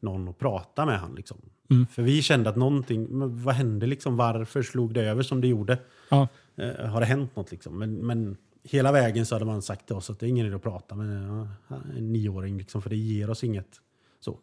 någon 0.00 0.28
att 0.28 0.38
prata 0.38 0.86
med 0.86 1.00
han. 1.00 1.14
Liksom. 1.14 1.38
Mm. 1.70 1.86
För 1.86 2.02
vi 2.02 2.22
kände 2.22 2.50
att 2.50 2.56
någonting, 2.56 3.06
vad 3.44 3.54
hände 3.54 3.86
liksom? 3.86 4.16
Varför 4.16 4.62
slog 4.62 4.94
det 4.94 5.02
över 5.02 5.22
som 5.22 5.40
det 5.40 5.48
gjorde? 5.48 5.78
Ja. 6.08 6.28
Eh, 6.56 6.86
har 6.86 7.00
det 7.00 7.06
hänt 7.06 7.36
något 7.36 7.50
liksom? 7.50 7.78
Men, 7.78 7.94
men 7.94 8.36
hela 8.64 8.92
vägen 8.92 9.26
så 9.26 9.34
hade 9.34 9.44
man 9.44 9.62
sagt 9.62 9.86
till 9.86 9.96
oss 9.96 10.10
att 10.10 10.18
det 10.20 10.26
är 10.26 10.28
ingen 10.28 10.46
idé 10.46 10.56
att 10.56 10.62
prata 10.62 10.94
med 10.94 11.48
en 11.96 12.12
nioåring 12.12 12.58
liksom, 12.58 12.82
för 12.82 12.90
det 12.90 12.96
ger 12.96 13.30
oss 13.30 13.44
inget. 13.44 13.68
Så. 14.20 14.38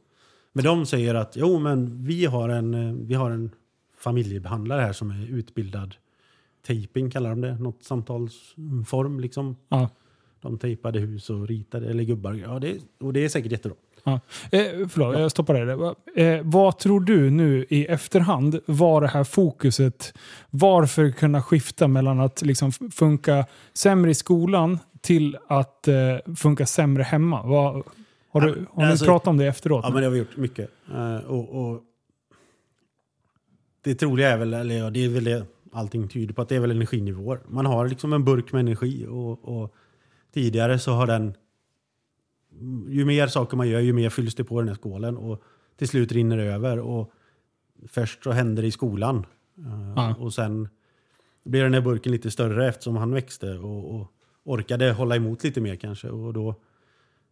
Men 0.53 0.63
de 0.63 0.85
säger 0.85 1.15
att 1.15 1.35
jo, 1.35 1.59
men 1.59 2.03
vi 2.05 2.25
har 2.25 2.49
en, 2.49 3.07
vi 3.07 3.13
har 3.13 3.31
en 3.31 3.51
familjebehandlare 3.97 4.81
här 4.81 4.93
som 4.93 5.11
är 5.11 5.27
utbildad 5.27 5.95
taping 6.67 7.11
kallar 7.11 7.29
de 7.29 7.41
det, 7.41 7.55
något 7.55 7.83
samtalsform 7.83 9.19
liksom. 9.19 9.55
Ja. 9.69 9.89
De 10.41 10.57
tejpade 10.57 10.99
hus 10.99 11.29
och 11.29 11.47
ritade, 11.47 11.89
eller 11.89 12.03
gubbar. 12.03 12.33
Ja, 12.33 12.59
det, 12.59 12.77
och 12.99 13.13
det 13.13 13.25
är 13.25 13.29
säkert 13.29 13.51
jättebra. 13.51 13.77
Ja. 14.03 14.19
Eh, 14.51 14.87
förlåt, 14.89 15.19
jag 15.19 15.31
stoppar 15.31 15.53
dig 15.53 15.65
där. 15.65 15.95
Eh, 16.21 16.41
vad 16.43 16.77
tror 16.79 16.99
du 16.99 17.29
nu 17.29 17.65
i 17.69 17.85
efterhand 17.85 18.59
var 18.65 19.01
det 19.01 19.07
här 19.07 19.23
fokuset? 19.23 20.13
Varför 20.49 21.11
kunna 21.11 21.41
skifta 21.41 21.87
mellan 21.87 22.19
att 22.19 22.41
liksom 22.41 22.71
funka 22.71 23.45
sämre 23.73 24.11
i 24.11 24.15
skolan 24.15 24.79
till 25.01 25.37
att 25.47 25.87
eh, 25.87 25.95
funka 26.35 26.65
sämre 26.65 27.03
hemma? 27.03 27.43
Vad, 27.43 27.83
har 28.29 28.41
du, 28.41 28.47
Ja, 28.75 28.81
har 28.83 28.89
alltså- 28.89 29.05
pratat 29.05 29.27
om 29.27 29.37
det 29.37 29.45
efteråt? 29.45 29.81
Ja, 29.83 29.89
men 29.89 29.99
det 30.01 30.05
har 30.07 30.11
vi 30.11 30.19
gjort 30.19 30.37
mycket. 30.37 30.69
Eh, 30.93 31.17
och, 31.17 31.71
och 31.71 31.81
det 33.81 33.95
troliga 33.95 34.29
är 34.29 34.37
väl, 34.37 34.53
eller 34.53 34.77
ja, 34.77 34.89
det 34.89 35.05
är 35.05 35.09
väl 35.09 35.23
det 35.23 35.45
allting 35.75 36.07
tyder 36.07 36.33
på, 36.33 36.41
att 36.41 36.49
det 36.49 36.55
är 36.55 36.59
väl 36.59 36.71
energinivåer. 36.71 37.39
Man 37.47 37.65
har 37.65 37.87
liksom 37.87 38.13
en 38.13 38.25
burk 38.25 38.51
med 38.51 38.59
energi 38.59 39.05
och, 39.09 39.57
och 39.61 39.75
tidigare 40.33 40.79
så 40.79 40.91
har 40.91 41.07
den... 41.07 41.33
Ju 42.89 43.05
mer 43.05 43.27
saker 43.27 43.57
man 43.57 43.69
gör, 43.69 43.79
ju 43.79 43.93
mer 43.93 44.09
fylls 44.09 44.35
det 44.35 44.43
på 44.43 44.59
den 44.59 44.67
här 44.67 44.75
skålen 44.75 45.17
och 45.17 45.43
till 45.77 45.87
slut 45.87 46.11
rinner 46.11 46.37
det 46.37 46.43
över. 46.43 46.79
Och 46.79 47.11
först 47.87 48.23
så 48.23 48.31
händer 48.31 48.61
det 48.61 48.67
i 48.67 48.71
skolan 48.71 49.25
eh, 49.57 49.93
Ja. 49.95 50.15
och 50.19 50.33
sen 50.33 50.69
blir 51.43 51.63
den 51.63 51.73
här 51.73 51.81
burken 51.81 52.11
lite 52.11 52.31
större 52.31 52.67
eftersom 52.67 52.95
han 52.95 53.11
växte 53.11 53.57
och, 53.57 53.95
och 53.95 54.11
orkade 54.43 54.91
hålla 54.91 55.15
emot 55.15 55.43
lite 55.43 55.61
mer 55.61 55.75
kanske. 55.75 56.09
Och 56.09 56.33
då, 56.33 56.55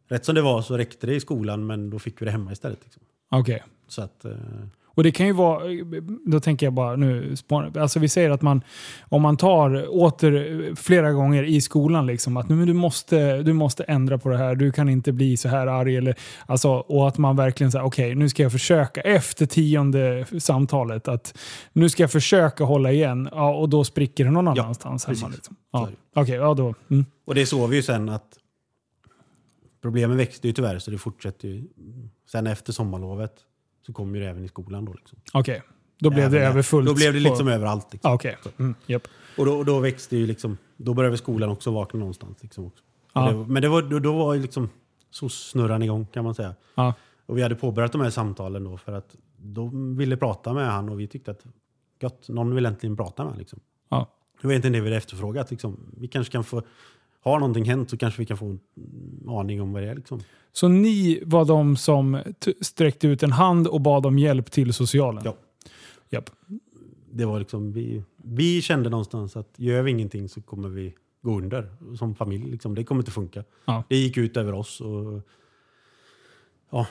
rätt 0.07 0.25
som 0.25 0.35
det 0.35 0.41
var 0.41 0.61
så 0.61 0.77
räckte 0.77 1.07
det 1.07 1.15
i 1.15 1.19
skolan 1.19 1.65
men 1.65 1.89
då 1.89 1.99
fick 1.99 2.21
vi 2.21 2.25
det 2.25 2.31
hemma 2.31 2.51
istället. 2.51 2.79
Liksom. 2.83 3.03
Okej. 3.29 3.63
Så 3.87 4.01
att, 4.01 4.25
eh, 4.25 4.37
Och 4.95 5.03
det 5.03 5.11
kan 5.11 5.25
ju 5.27 5.33
vara, 5.33 5.63
då 6.25 6.39
tänker 6.39 6.65
jag 6.65 6.73
bara 6.73 6.95
nu, 6.95 7.35
alltså 7.77 7.99
vi 7.99 8.09
säger 8.09 8.29
att 8.29 8.41
man, 8.41 8.61
om 9.09 9.21
man 9.21 9.37
tar 9.37 9.87
åter 10.03 10.75
flera 10.75 11.11
gånger 11.11 11.43
i 11.43 11.61
skolan, 11.61 12.05
liksom, 12.05 12.37
att 12.37 12.49
nu, 12.49 12.55
men 12.55 12.67
du, 12.67 12.73
måste, 12.73 13.43
du 13.43 13.53
måste 13.53 13.83
ändra 13.83 14.17
på 14.17 14.29
det 14.29 14.37
här, 14.37 14.55
du 14.55 14.71
kan 14.71 14.89
inte 14.89 15.11
bli 15.11 15.37
så 15.37 15.49
här 15.49 15.67
arg. 15.67 15.97
Eller, 15.97 16.15
alltså, 16.45 16.69
och 16.69 17.07
att 17.07 17.17
man 17.17 17.35
verkligen 17.35 17.71
säger, 17.71 17.85
okej 17.85 18.15
nu 18.15 18.29
ska 18.29 18.43
jag 18.43 18.51
försöka, 18.51 19.01
efter 19.01 19.45
tionde 19.45 20.25
samtalet, 20.39 21.07
att 21.07 21.37
nu 21.73 21.89
ska 21.89 22.03
jag 22.03 22.11
försöka 22.11 22.63
hålla 22.63 22.91
igen. 22.91 23.29
Ja, 23.31 23.55
och 23.55 23.69
då 23.69 23.83
spricker 23.83 24.25
det 24.25 24.31
någon 24.31 24.45
Ja, 24.55 24.63
annanstans 24.63 25.05
hemma. 25.05 25.15
precis. 25.19 25.35
Liksom. 25.35 25.55
Ja. 25.71 25.89
Okej, 26.15 26.35
ja 26.35 26.53
då. 26.53 26.73
Mm. 26.91 27.05
Och 27.25 27.35
det 27.35 27.45
såg 27.45 27.69
vi 27.69 27.75
ju 27.75 27.83
sen 27.83 28.09
att 28.09 28.37
problemen 29.81 30.17
växte 30.17 30.47
ju 30.47 30.53
tyvärr 30.53 30.79
så 30.79 30.91
det 30.91 30.97
fortsätter 30.97 31.47
ju. 31.47 31.63
Sen 32.31 32.47
efter 32.47 32.73
sommarlovet 32.73 33.33
så 33.85 33.93
kom 33.93 34.15
ju 34.15 34.21
det 34.21 34.27
även 34.29 34.43
i 34.43 34.47
skolan 34.47 34.85
då. 34.85 34.93
Liksom. 34.93 35.17
Okej, 35.33 35.61
då 35.99 36.09
blev 36.09 36.31
det 36.31 36.37
Även- 36.37 36.49
överfullt. 36.51 36.87
Då 36.87 36.93
blev 36.95 37.13
det 37.13 37.19
på- 37.23 37.29
liksom 37.29 37.47
överallt. 37.47 37.87
Liksom. 37.93 38.09
Ja, 38.09 38.15
Okej. 38.15 38.37
Mm, 38.59 38.75
japp. 38.85 39.03
Och 39.37 39.45
då, 39.45 39.63
då 39.63 39.79
växte 39.79 40.17
ju 40.17 40.27
liksom, 40.27 40.57
då 40.77 40.93
började 40.93 41.17
skolan 41.17 41.49
också 41.49 41.71
vakna 41.71 41.99
någonstans. 41.99 42.37
Liksom 42.41 42.65
också. 42.65 42.83
Och 43.13 43.25
det, 43.33 43.53
men 43.53 43.61
det 43.61 43.67
var, 43.69 43.81
då, 43.81 43.99
då 43.99 44.13
var 44.17 44.33
ju 44.33 44.41
liksom 44.41 44.69
SOS-snurran 45.11 45.83
igång 45.83 46.05
kan 46.13 46.23
man 46.23 46.35
säga. 46.35 46.55
Ja. 46.75 46.93
Och 47.25 47.37
vi 47.37 47.41
hade 47.41 47.55
påbörjat 47.55 47.91
de 47.91 48.01
här 48.01 48.09
samtalen 48.09 48.63
då 48.63 48.77
för 48.77 48.91
att 48.91 49.15
de 49.37 49.97
ville 49.97 50.17
prata 50.17 50.53
med 50.53 50.71
han 50.71 50.89
och 50.89 50.99
vi 50.99 51.07
tyckte 51.07 51.31
att 51.31 51.45
gott, 52.01 52.29
någon 52.29 52.55
vill 52.55 52.65
äntligen 52.65 52.97
prata 52.97 53.23
med 53.23 53.31
han. 53.31 53.39
Liksom. 53.39 53.59
Ja. 53.89 54.09
Det 54.41 54.47
var 54.47 54.51
egentligen 54.53 54.73
det 54.73 54.79
vi 54.81 54.87
hade 54.87 54.97
efterfrågat. 54.97 55.51
Liksom. 55.51 55.79
Vi 55.97 56.07
kanske 56.07 56.31
kan 56.31 56.43
få, 56.43 56.61
har 57.23 57.39
någonting 57.39 57.65
hänt 57.65 57.89
så 57.89 57.97
kanske 57.97 58.21
vi 58.21 58.25
kan 58.25 58.37
få 58.37 58.45
en 58.45 58.59
aning 59.29 59.61
om 59.61 59.73
vad 59.73 59.81
det 59.81 59.89
är. 59.89 59.95
Liksom. 59.95 60.21
Så 60.51 60.67
ni 60.67 61.23
var 61.25 61.45
de 61.45 61.77
som 61.77 62.21
sträckte 62.61 63.07
ut 63.07 63.23
en 63.23 63.31
hand 63.31 63.67
och 63.67 63.81
bad 63.81 64.05
om 64.05 64.19
hjälp 64.19 64.51
till 64.51 64.73
socialen? 64.73 65.23
Ja. 65.25 65.35
Japp. 66.09 66.29
Det 67.11 67.25
var 67.25 67.39
liksom, 67.39 67.71
vi, 67.71 68.03
vi 68.15 68.61
kände 68.61 68.89
någonstans 68.89 69.35
att 69.37 69.53
gör 69.55 69.81
vi 69.81 69.91
ingenting 69.91 70.29
så 70.29 70.41
kommer 70.41 70.69
vi 70.69 70.95
gå 71.21 71.37
under 71.37 71.69
som 71.97 72.15
familj. 72.15 72.51
Liksom. 72.51 72.75
Det 72.75 72.83
kommer 72.83 73.01
inte 73.01 73.11
funka. 73.11 73.43
Ja. 73.65 73.83
Det 73.89 73.95
gick 73.95 74.17
ut 74.17 74.37
över 74.37 74.53
oss. 74.53 74.81
Och, 74.81 75.21
ja, 76.69 76.87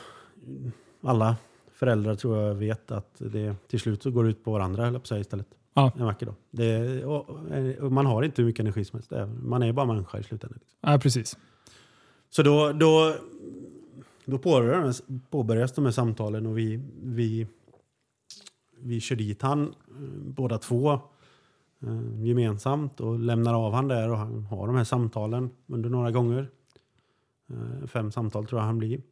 alla 1.03 1.37
föräldrar 1.73 2.15
tror 2.15 2.39
jag 2.39 2.55
vet 2.55 2.91
att 2.91 3.15
det 3.19 3.57
till 3.69 3.81
slut 3.81 4.03
så 4.03 4.11
går 4.11 4.25
det 4.25 4.31
ut 4.31 4.45
på 4.45 4.53
varandra 4.53 5.01
på 5.01 5.07
säga, 5.07 5.21
istället. 5.21 5.49
Ja. 5.75 5.93
En 5.97 6.05
vacker 6.05 6.26
dag. 6.26 6.35
Det, 6.50 7.05
och, 7.05 7.29
och 7.81 7.93
man 7.93 8.07
har 8.07 8.23
inte 8.23 8.43
hur 8.43 8.47
mycket 8.47 8.61
energi 8.61 8.85
som 8.85 8.97
helst. 8.99 9.12
Man 9.43 9.62
är 9.62 9.73
bara 9.73 9.87
människa 9.87 10.19
i 10.19 10.23
slutändan. 10.23 10.59
Liksom. 10.62 10.79
Ja, 10.93 10.99
precis. 10.99 11.37
Så 12.31 12.43
då, 12.43 12.73
då, 12.73 13.14
då 14.25 14.38
påbörjades, 14.38 15.02
påbörjades 15.31 15.73
de 15.73 15.85
här 15.85 15.93
samtalen 15.93 16.47
och 16.47 16.59
vi, 16.59 16.81
vi, 17.02 17.47
vi 18.79 19.00
kör 19.00 19.17
dit 19.17 19.43
han 19.43 19.62
eh, 19.62 19.75
båda 20.26 20.59
två 20.59 20.93
eh, 21.81 22.25
gemensamt 22.25 23.00
och 23.00 23.19
lämnar 23.19 23.55
av 23.55 23.73
han 23.73 23.88
där 23.88 24.11
och 24.11 24.19
han 24.19 24.45
har 24.45 24.67
de 24.67 24.76
här 24.76 24.85
samtalen 24.85 25.50
under 25.67 25.91
några 25.91 26.11
gånger. 26.11 26.50
Eh, 27.50 27.87
fem 27.87 28.12
samtal 28.12 28.47
tror 28.47 28.61
jag 28.61 28.67
han 28.67 28.79
blir. 28.79 29.02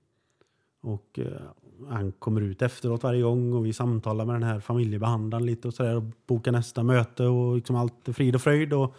Och 0.81 1.19
eh, 1.19 1.43
han 1.89 2.13
kommer 2.13 2.41
ut 2.41 2.63
efteråt 2.63 3.03
varje 3.03 3.23
gång 3.23 3.53
och 3.53 3.67
vi 3.67 3.73
samtalar 3.73 4.25
med 4.25 4.35
den 4.35 4.43
här 4.43 4.61
familjebehandlaren 4.61 5.47
lite 5.47 5.69
och 5.69 5.75
sådär 5.75 5.97
och 5.97 6.03
bokar 6.27 6.53
nästa 6.53 6.83
möte 6.83 7.25
och 7.27 7.57
liksom 7.57 7.77
allt 7.77 8.09
är 8.09 8.13
frid 8.13 8.35
och 8.35 8.43
fröjd. 8.43 8.73
Och 8.73 8.95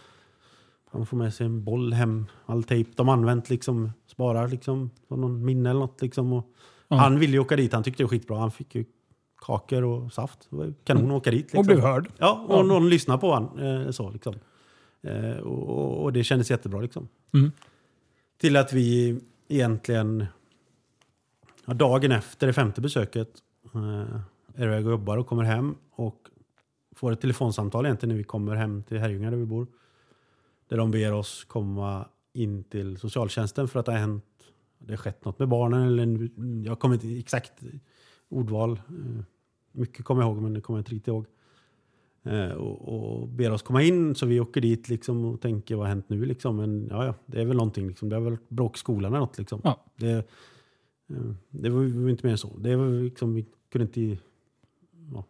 han 0.92 1.06
får 1.06 1.18
med 1.18 1.34
sig 1.34 1.46
en 1.46 1.64
boll 1.64 1.94
hem, 1.94 2.26
all 2.46 2.64
tejp 2.64 2.92
de 2.96 3.10
använt 3.10 3.50
liksom, 3.50 3.92
sparar 4.08 4.48
liksom, 4.48 4.90
som 5.08 5.22
någon 5.22 5.46
minne 5.46 5.70
eller 5.70 5.80
något 5.80 6.02
liksom. 6.02 6.34
Och 6.34 6.48
Ja. 6.88 6.98
Han 6.98 7.20
ville 7.20 7.34
ju 7.34 7.40
åka 7.40 7.56
dit, 7.56 7.74
han 7.74 7.84
tyckte 7.84 8.04
det 8.04 8.06
var 8.06 8.10
skitbra. 8.10 8.38
Han 8.38 8.52
fick 8.52 8.76
ju 8.76 8.86
kakor 9.46 9.84
och 9.84 10.14
saft. 10.14 10.48
Det 10.50 10.56
var 10.56 10.74
kanon 10.84 11.12
att 11.12 11.18
åka 11.18 11.32
dit. 11.32 11.40
Liksom. 11.42 11.60
Och 11.60 11.66
blev 11.66 11.80
hörd. 11.80 12.08
Ja, 12.18 12.46
och 12.48 12.56
Ja. 12.58 12.64
någon 12.64 12.90
lyssnade 12.90 13.20
på 13.20 13.34
han. 13.34 13.60
Eh, 13.60 13.92
så, 13.92 14.10
liksom. 14.10 14.36
eh, 15.04 15.38
och, 15.38 16.04
och 16.04 16.14
det 16.14 16.24
kändes 16.24 16.52
jättebra. 16.52 16.82
Liksom. 16.82 17.08
Mm. 17.34 17.52
Till 18.38 18.58
att 18.58 18.74
vi 18.74 19.20
egentligen, 19.48 20.26
ja, 21.72 21.76
dagen 21.76 22.12
efter 22.12 22.48
det 22.48 22.54
femte 22.54 22.82
besöket, 22.82 23.30
eh, 23.76 24.20
är 24.56 24.66
iväg 24.68 24.86
och 24.86 24.92
jobbar 24.92 25.18
och 25.18 25.28
kommer 25.28 25.44
hem 25.44 25.76
och 25.92 26.28
får 26.96 27.12
ett 27.12 27.22
telefonsamtal 27.22 27.86
egentligen 27.86 28.10
när 28.10 28.18
vi 28.18 28.24
kommer 28.24 28.56
hem 28.56 28.84
till 28.84 28.98
Herrljunga 28.98 29.30
där 29.32 29.38
vi 29.38 29.46
bor. 29.46 29.68
Där 30.68 30.78
de 30.78 30.92
ber 30.92 31.14
oss 31.14 31.44
komma 31.44 32.08
in 32.34 32.64
till 32.64 32.98
socialtjänsten 32.98 33.68
för 33.68 33.80
att 33.80 33.86
det 33.86 33.92
har 33.92 34.00
hänt, 34.00 34.26
det 34.80 34.92
har 34.92 34.98
skett 34.98 35.26
något 35.26 35.40
med 35.40 35.48
barnen. 35.48 35.88
Eller, 35.88 36.30
jag 36.68 36.80
kommer 36.80 36.96
inte 36.96 37.20
exakt 37.20 37.54
ordval. 38.30 38.72
eh, 38.72 39.24
Mycket 39.72 40.06
kommer 40.06 40.22
jag 40.22 40.32
ihåg 40.32 40.42
men 40.42 40.54
det 40.54 40.62
kommer 40.62 40.80
jag 40.80 40.82
inte 40.82 40.92
riktigt 40.92 41.08
ihåg. 41.08 41.26
Eh, 42.24 42.52
och, 42.52 43.22
och 43.22 43.28
ber 43.28 43.52
oss 43.52 43.62
komma 43.62 43.82
in 43.82 44.16
så 44.16 44.26
vi 44.26 44.40
åker 44.40 44.62
dit 44.62 44.90
liksom 44.90 45.26
och 45.26 45.42
tänker 45.42 45.76
vad 45.76 45.86
har 45.86 45.90
hänt 45.90 46.10
nu 46.10 46.26
liksom. 46.26 46.56
Men 46.58 46.88
ja, 46.90 47.06
ja, 47.06 47.14
det 47.26 47.42
är 47.42 47.46
väl 47.46 47.58
någonting 47.58 47.88
liksom. 47.88 48.10
Det 48.10 48.16
är 48.16 48.20
väl 48.20 48.38
bråk 48.48 48.76
i 48.76 48.80
skolan 48.80 49.12
eller 49.12 49.20
något 49.20 49.38
liksom. 49.38 49.62
Ja. 49.64 49.86
Det, 49.96 50.28
det 51.50 51.70
var 51.70 51.82
ju 51.82 52.10
inte 52.10 52.26
mer 52.26 52.32
än 52.32 52.38
så. 52.38 52.58
Det 52.58 52.76
var 52.76 52.88
liksom, 53.04 53.34
vi 53.34 53.46
kunde 53.72 53.86
inte... 54.00 54.24
Ja, 55.14 55.24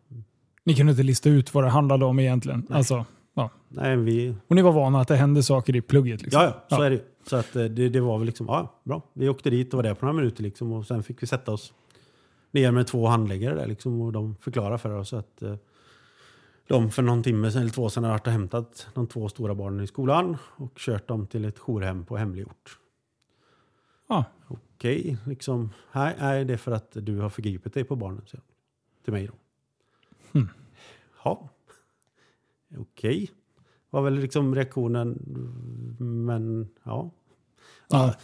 Ni 0.64 0.76
kunde 0.76 0.92
inte 0.92 1.04
lista 1.04 1.30
ut 1.30 1.54
vad 1.54 1.64
det 1.64 1.70
handlade 1.70 2.06
om 2.06 2.20
egentligen. 2.20 2.66
Nej. 2.70 2.78
Alltså, 2.78 3.06
ja. 3.34 3.50
nej, 3.70 3.98
vi... 3.98 4.36
Och 4.48 4.56
ni 4.56 4.62
var 4.62 4.72
vana 4.72 5.02
att 5.02 5.08
det 5.08 5.16
hände 5.16 5.44
saker 5.44 5.76
i 5.76 5.82
plugget? 5.82 6.22
Liksom. 6.22 6.42
Ja, 6.42 6.48
ja, 6.70 6.76
så 6.78 6.82
Ja. 6.82 6.86
är 6.86 6.90
det. 6.90 7.02
Så 7.30 7.36
att 7.36 7.56
eh, 7.56 7.64
det, 7.64 7.90
det 7.90 8.00
var 8.02 8.18
väl 8.18 8.26
liksom, 8.26 8.46
ja, 8.50 8.80
bra. 8.84 9.02
Vi 9.14 9.30
åkte 9.30 9.50
dit 9.50 9.74
och 9.74 9.78
var 9.78 9.84
där 9.84 9.94
på 9.94 10.06
några 10.06 10.18
minuter 10.18 10.44
liksom 10.44 10.72
och 10.72 10.86
sen 10.88 11.04
fick 11.04 11.24
vi 11.24 11.28
sätta 11.28 11.52
oss 11.52 11.74
ner 12.52 12.72
med 12.72 12.88
två 12.88 13.08
handläggare 13.08 13.56
där 13.56 13.68
liksom 13.68 14.02
och 14.02 14.12
de 14.12 14.36
förklarade 14.36 14.78
för 14.78 14.90
oss 14.92 15.14
att 15.14 15.42
eh, 15.42 15.56
de 16.68 16.92
för 16.92 17.02
någon 17.02 17.24
timme 17.24 17.48
eller 17.48 17.70
två 17.70 17.90
sedan 17.90 18.04
hade 18.04 18.14
varit 18.14 18.28
och 18.28 18.34
hämtat 18.34 18.88
de 18.94 19.08
två 19.08 19.30
stora 19.30 19.56
barnen 19.56 19.84
i 19.84 19.88
skolan 19.88 20.38
och 20.56 20.76
kört 20.80 21.08
dem 21.08 21.28
till 21.28 21.46
ett 21.46 21.58
jourhem 21.58 22.06
på 22.06 22.18
hemlig 22.18 22.48
ort. 22.48 22.78
Ja. 24.10 24.26
Okej, 24.82 25.18
liksom, 25.26 25.70
nej, 25.92 26.16
nej, 26.20 26.46
det 26.46 26.54
är 26.54 26.58
för 26.58 26.72
att 26.72 26.92
du 26.94 27.18
har 27.18 27.30
förgripit 27.30 27.74
dig 27.74 27.84
på 27.84 27.96
barnen, 27.96 28.22
så 28.26 28.38
till 29.04 29.14
mig 29.14 29.28
då. 29.28 29.34
Hmm. 30.32 30.50
Ja, 31.24 31.50
okej. 32.78 33.32
Var 33.90 34.02
väl 34.02 34.14
liksom 34.14 34.56
reaktionen, 34.56 35.18
men 36.00 36.70
ja. 36.84 37.12
Ja. 37.90 38.16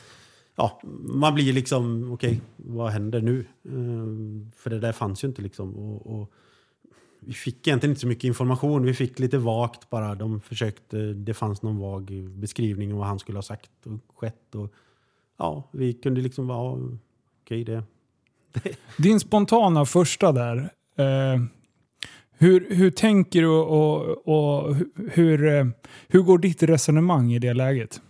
Ja, 0.55 0.81
man 1.01 1.35
blir 1.35 1.53
liksom, 1.53 2.11
okej, 2.11 2.41
vad 2.55 2.91
händer 2.91 3.21
nu? 3.21 3.39
Eh, 3.63 4.51
för 4.55 4.69
det 4.69 4.79
där 4.79 4.91
fanns 4.91 5.23
ju 5.23 5.27
inte 5.27 5.41
liksom. 5.41 5.75
Och, 5.75 6.19
och 6.19 6.31
vi 7.19 7.33
fick 7.33 7.67
egentligen 7.67 7.91
inte 7.91 8.01
så 8.01 8.07
mycket 8.07 8.23
information. 8.23 8.83
Vi 8.85 8.93
fick 8.93 9.19
lite 9.19 9.37
vagt 9.37 9.89
bara. 9.89 10.15
De 10.15 10.41
försökte, 10.41 10.97
det 11.13 11.33
fanns 11.33 11.61
någon 11.61 11.77
vag 11.77 12.29
beskrivning 12.29 12.93
om 12.93 12.99
vad 12.99 13.07
han 13.07 13.19
skulle 13.19 13.37
ha 13.37 13.43
sagt 13.43 13.71
och 13.85 14.17
skett. 14.17 14.55
Och, 14.55 14.73
ja, 15.37 15.63
vi 15.71 15.93
kunde 15.93 16.21
liksom 16.21 16.47
vara, 16.47 16.79
okej 17.43 17.63
det. 17.63 17.83
Din 18.97 19.19
spontana 19.19 19.85
första 19.85 20.31
där. 20.31 20.57
Eh, 20.95 21.41
hur, 22.31 22.75
hur 22.75 22.91
tänker 22.91 23.41
du 23.41 23.47
och, 23.47 24.27
och 24.27 24.75
hu- 24.75 25.09
hur, 25.13 25.47
eh, 25.47 25.65
hur 26.07 26.21
går 26.21 26.37
ditt 26.37 26.63
resonemang 26.63 27.31
i 27.33 27.39
det 27.39 27.53
läget? 27.53 28.01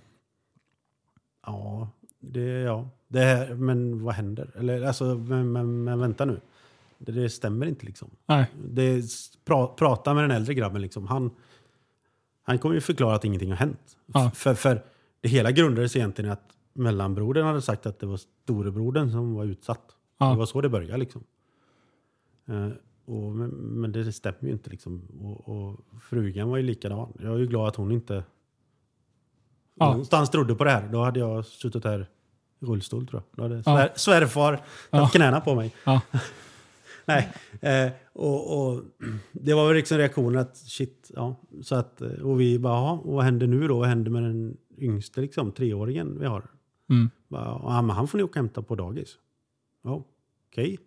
Ja, 1.45 1.89
det, 2.19 2.41
ja. 2.41 2.89
Det 3.07 3.19
här, 3.19 3.53
men 3.55 4.03
vad 4.03 4.15
händer? 4.15 4.51
Eller 4.57 4.81
alltså, 4.81 5.03
men, 5.15 5.51
men, 5.51 5.83
men 5.83 5.99
vänta 5.99 6.25
nu. 6.25 6.41
Det, 6.97 7.11
det 7.11 7.29
stämmer 7.29 7.65
inte 7.65 7.85
liksom. 7.85 8.09
Nej. 8.25 8.45
Det, 8.69 9.03
pra, 9.45 9.67
prata 9.67 10.13
med 10.13 10.23
den 10.23 10.31
äldre 10.31 10.53
grabben 10.53 10.81
liksom. 10.81 11.07
Han, 11.07 11.31
han 12.43 12.59
kommer 12.59 12.75
ju 12.75 12.81
förklara 12.81 13.15
att 13.15 13.25
ingenting 13.25 13.49
har 13.49 13.57
hänt. 13.57 13.97
Ja. 14.13 14.31
För, 14.35 14.53
för 14.53 14.83
det 15.21 15.29
hela 15.29 15.51
grundades 15.51 15.95
egentligen 15.95 16.29
i 16.29 16.33
att 16.33 16.49
mellanbrodern 16.77 17.45
hade 17.45 17.61
sagt 17.61 17.85
att 17.85 17.99
det 17.99 18.05
var 18.05 18.17
storebrodern 18.17 19.11
som 19.11 19.33
var 19.33 19.45
utsatt. 19.45 19.95
Ja. 20.17 20.29
Det 20.31 20.37
var 20.37 20.45
så 20.45 20.61
det 20.61 20.69
började 20.69 20.97
liksom. 20.97 21.23
Eh, 22.47 22.69
och, 23.05 23.31
men, 23.35 23.49
men 23.49 23.91
det 23.91 24.13
stämmer 24.13 24.37
ju 24.41 24.51
inte 24.51 24.69
liksom. 24.69 25.01
Och, 25.21 25.49
och 25.49 25.79
frugan 26.01 26.49
var 26.49 26.57
ju 26.57 26.63
likadan. 26.63 27.13
Jag 27.19 27.33
är 27.33 27.37
ju 27.37 27.47
glad 27.47 27.67
att 27.67 27.75
hon 27.75 27.91
inte 27.91 28.23
Ja. 29.79 29.89
någonstans 29.91 30.29
trodde 30.29 30.55
på 30.55 30.63
det 30.63 30.69
här. 30.71 30.87
Då 30.91 31.03
hade 31.03 31.19
jag 31.19 31.45
suttit 31.45 31.83
här 31.83 32.07
i 32.61 32.65
rullstol 32.65 33.07
tror 33.07 33.21
jag. 33.31 33.37
Då 33.37 33.43
hade 33.43 33.55
Ja. 33.55 33.63
svär, 33.63 33.91
svärfar 33.95 34.61
Ja. 34.89 34.97
haft 34.99 35.15
knäna 35.15 35.41
på 35.41 35.55
mig. 35.55 35.75
Ja. 35.85 36.01
Nej, 37.05 37.33
eh, 37.61 37.91
och, 38.13 38.67
och 38.71 38.83
det 39.31 39.53
var 39.53 39.67
väl 39.67 39.75
liksom 39.75 39.97
reaktionen 39.97 40.41
att 40.41 40.57
shit, 40.57 41.11
ja. 41.15 41.35
Så 41.63 41.75
att, 41.75 42.01
eh, 42.01 42.09
och 42.11 42.41
vi 42.41 42.59
bara, 42.59 42.73
"Jaha, 42.73 42.91
och 42.99 43.13
vad 43.13 43.23
händer 43.25 43.47
nu 43.47 43.67
då? 43.67 43.79
Vad 43.79 43.87
händer 43.87 44.11
med 44.11 44.23
den 44.23 44.57
yngste 44.77 45.21
liksom, 45.21 45.51
treåringen 45.51 46.19
vi 46.19 46.25
har? 46.25 46.43
Mm. 46.89 47.09
Ja, 47.27 47.81
men 47.81 47.95
han 47.95 48.07
får 48.07 48.17
ni 48.17 48.23
åka 48.23 48.31
och 48.31 48.35
hämta 48.43 48.61
på 48.61 48.75
dagis. 48.75 49.17
Ja, 49.83 50.03
okej. 50.49 50.77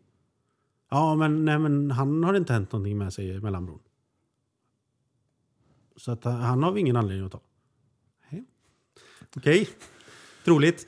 Ja, 0.91 1.15
men, 1.15 1.45
nej, 1.45 1.59
men 1.59 1.91
han 1.91 2.25
har 2.25 2.35
inte 2.35 2.53
hänt 2.53 2.73
någonting 2.73 2.99
med 2.99 3.13
sig 3.13 3.41
mellanbron. 3.41 3.79
Så 5.97 6.13
att, 6.13 6.25
han- 6.25 6.41
han 6.41 6.63
har 6.63 6.73
vi 6.73 6.81
ingen 6.81 6.97
anledning 6.97 7.27
att 7.27 7.33
ta. 7.33 7.41
Okej, 9.37 9.69
troligt. 10.45 10.87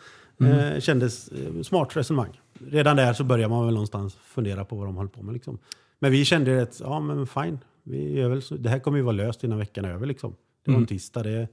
Eh, 0.75 0.81
kändes 0.81 1.29
eh, 1.29 1.63
smart 1.63 1.97
resonemang. 1.97 2.41
Redan 2.59 2.97
där 2.97 3.13
så 3.13 3.25
börjar 3.25 3.49
man 3.49 3.65
väl 3.65 3.75
någonstans 3.75 4.15
fundera 4.15 4.65
på 4.65 4.77
vad 4.77 4.87
de 4.87 4.97
håller 4.97 5.11
på 5.11 5.23
med. 5.23 5.33
Liksom. 5.35 5.59
Men 5.99 6.13
vi 6.13 6.25
kände 6.25 6.63
att, 6.63 6.81
ja 6.81 7.01
men 7.01 7.27
fine. 7.27 7.59
Vi 7.83 8.13
gör 8.19 8.29
väl 8.29 8.43
så. 8.43 8.57
Det 8.57 8.69
här 8.69 8.79
kommer 8.79 8.99
ju 8.99 9.05
vara 9.05 9.17
löst 9.17 9.45
innan 9.45 9.59
veckan 9.59 9.85
är 9.85 9.93
över. 9.93 10.07
Liksom. 10.07 10.37
Det 10.65 10.71
var 10.71 10.79
en 10.79 10.87
tisdag. 10.87 11.23
Det, 11.23 11.49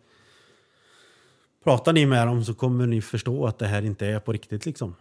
pratar 1.63 1.93
ni 1.93 2.05
med 2.05 2.27
dem 2.27 2.43
så 2.43 2.53
kommer 2.53 2.87
ni 2.87 3.01
förstå 3.01 3.45
att 3.47 3.59
det 3.59 3.67
här 3.67 3.81
inte 3.85 4.07
är 4.07 4.19
på 4.19 4.31
riktigt. 4.33 4.65
Liksom. 4.65 4.95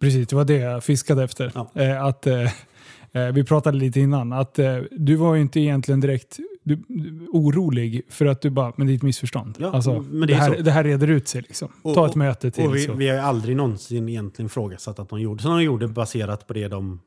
Precis, 0.00 0.28
det 0.28 0.36
var 0.36 0.44
det 0.44 0.56
jag 0.58 0.84
fiskade 0.84 1.24
efter. 1.24 1.52
Ja. 1.54 1.70
Eh, 1.74 2.04
att, 2.04 2.26
eh, 2.26 2.42
eh, 3.12 3.32
vi 3.32 3.44
pratade 3.44 3.78
lite 3.78 4.00
innan, 4.00 4.32
att 4.32 4.58
eh, 4.58 4.78
du 4.90 5.16
var 5.16 5.34
ju 5.34 5.40
inte 5.40 5.60
egentligen 5.60 6.00
direkt 6.00 6.38
du, 6.62 6.76
du, 6.88 7.26
orolig 7.32 8.02
för 8.08 8.26
att 8.26 8.40
du 8.40 8.50
bara, 8.50 8.72
men 8.76 8.86
det 8.86 8.92
är 8.92 8.94
ett 8.94 9.02
missförstånd. 9.02 9.56
Ja, 9.58 9.72
alltså, 9.72 10.00
men 10.00 10.20
det, 10.20 10.26
det 10.26 10.32
är 10.32 10.36
här, 10.38 10.54
så. 10.54 10.62
det 10.62 10.70
här 10.70 10.84
reder 10.84 11.08
ut 11.10 11.28
sig. 11.28 11.42
Liksom. 11.42 11.68
Och- 11.82 11.94
Ta 11.94 12.06
ett 12.06 12.14
möte 12.14 12.50
till. 12.50 12.70
Vi, 12.70 12.80
så. 12.80 12.92
vi 12.92 13.08
har 13.08 13.18
aldrig 13.18 13.56
någonsin 13.56 14.08
egentligen 14.08 14.46
ifrågasatt 14.46 14.98
att 14.98 15.08
de 15.08 15.20
gjorde 15.20 15.42
som 15.42 15.50
de 15.52 15.62
gjorde 15.62 15.88
baserat 15.88 16.46
på 16.46 16.52
det 16.52 16.68
de 16.68 17.00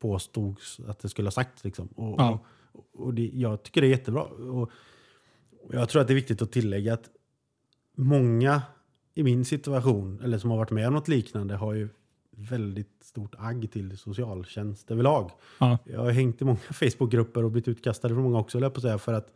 påstods 0.00 0.80
att 0.88 0.98
det 1.00 1.08
skulle 1.08 1.26
ha 1.26 1.32
sagt. 1.32 1.64
Liksom. 1.64 1.86
Och, 1.86 2.14
Ja. 2.20 2.40
och, 2.98 3.14
det, 3.14 3.30
jag 3.34 3.62
tycker 3.62 3.80
det 3.80 3.86
är 3.86 3.90
jättebra. 3.90 4.22
Och, 4.22 4.62
och 5.62 5.74
jag 5.74 5.88
tror 5.88 6.02
att 6.02 6.08
det 6.08 6.12
är 6.12 6.14
viktigt 6.14 6.42
att 6.42 6.52
tillägga 6.52 6.94
att 6.94 7.04
många 7.98 8.62
i 9.14 9.22
min 9.22 9.44
situation, 9.44 10.20
eller 10.24 10.38
som 10.38 10.50
har 10.50 10.56
varit 10.56 10.70
med 10.70 10.88
om 10.88 10.94
något 10.94 11.08
liknande, 11.08 11.54
har 11.54 11.74
ju 11.74 11.88
väldigt 12.30 12.92
stort 13.00 13.34
agg 13.38 13.70
till 13.72 13.98
socialtjänst 13.98 14.90
överlag. 14.90 15.30
Ja. 15.58 15.78
Jag 15.84 16.00
har 16.00 16.10
hängt 16.10 16.42
i 16.42 16.44
många 16.44 16.58
Facebookgrupper 16.70 17.44
och 17.44 17.50
blivit 17.50 17.68
utkastade 17.68 18.14
från 18.14 18.22
många 18.24 18.38
också, 18.38 18.58
höll 18.58 18.62
jag 18.62 18.74
på 18.74 18.78
att 18.78 18.82
säga, 18.82 18.98
för 18.98 19.12
att 19.12 19.32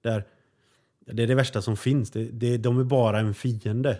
där, 0.00 0.24
det 1.06 1.22
är 1.22 1.26
det 1.26 1.34
värsta 1.34 1.62
som 1.62 1.76
finns. 1.76 2.10
Det, 2.10 2.24
det, 2.24 2.56
de 2.56 2.78
är 2.78 2.84
bara 2.84 3.18
en 3.20 3.34
fiende. 3.34 3.98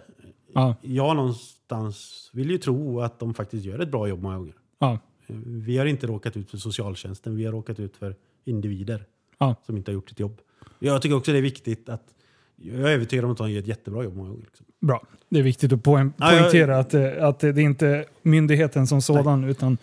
Ja. 0.54 0.76
Jag 0.83 1.16
någonstans 1.16 2.30
vill 2.33 2.50
ju 2.50 2.59
tro 2.59 3.00
att 3.00 3.19
de 3.19 3.35
faktiskt 3.35 3.64
gör 3.64 3.78
ett 3.78 3.90
bra 3.90 4.09
jobb 4.09 4.23
många 4.23 4.37
gånger. 4.37 4.54
Ja. 4.78 4.99
Vi 5.47 5.78
har 5.78 5.87
inte 5.87 6.07
råkat 6.07 6.37
ut 6.37 6.50
för 6.50 6.59
socialtjänsten, 6.59 7.37
vi 7.37 7.45
har 7.45 7.52
råkat 7.52 7.80
ut 7.80 7.97
för 7.97 8.16
individer 8.45 9.04
Ja. 9.38 9.57
som 9.66 9.76
inte 9.76 9.90
har 9.90 9.95
gjort 9.95 10.09
sitt 10.09 10.21
jobb. 10.21 10.40
Jag 10.78 11.02
tycker 11.02 11.16
också 11.16 11.33
det 11.33 11.38
är 11.38 11.42
viktigt 11.42 11.88
att 11.88 12.14
jag 12.62 12.81
är 12.81 12.95
övertygad 12.95 13.25
om 13.25 13.31
att 13.31 13.38
de 13.38 13.50
gör 13.50 13.61
ett 13.61 13.67
jättebra 13.67 14.05
jobb 14.05 14.17
många 14.17 14.29
gånger. 14.29 14.45
Liksom. 14.45 14.67
Bra. 14.81 15.02
Det 15.29 15.38
är 15.38 15.43
viktigt 15.43 15.73
att 15.73 15.83
poäng, 15.83 16.12
poängtera 16.12 16.79
att, 16.79 16.95
eh, 16.95 17.25
att 17.25 17.38
det 17.38 17.49
är 17.49 17.59
inte 17.59 18.05
myndigheten 18.23 18.87
som 18.87 19.02
sådan, 19.02 19.45
utan 19.45 19.79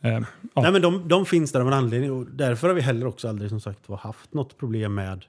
eh, 0.00 0.20
Ja. 0.54 0.62
Nej, 0.62 0.72
men 0.72 0.82
de, 0.82 1.08
de 1.08 1.26
finns 1.26 1.52
där 1.52 1.60
av 1.60 1.66
en 1.66 1.72
anledning 1.72 2.12
och 2.12 2.26
därför 2.26 2.68
har 2.68 2.74
vi 2.74 2.80
heller 2.80 3.06
också 3.06 3.28
aldrig 3.28 3.50
som 3.50 3.60
sagt 3.60 3.88
haft 3.88 4.34
något 4.34 4.58
problem 4.58 4.94
med 4.94 5.24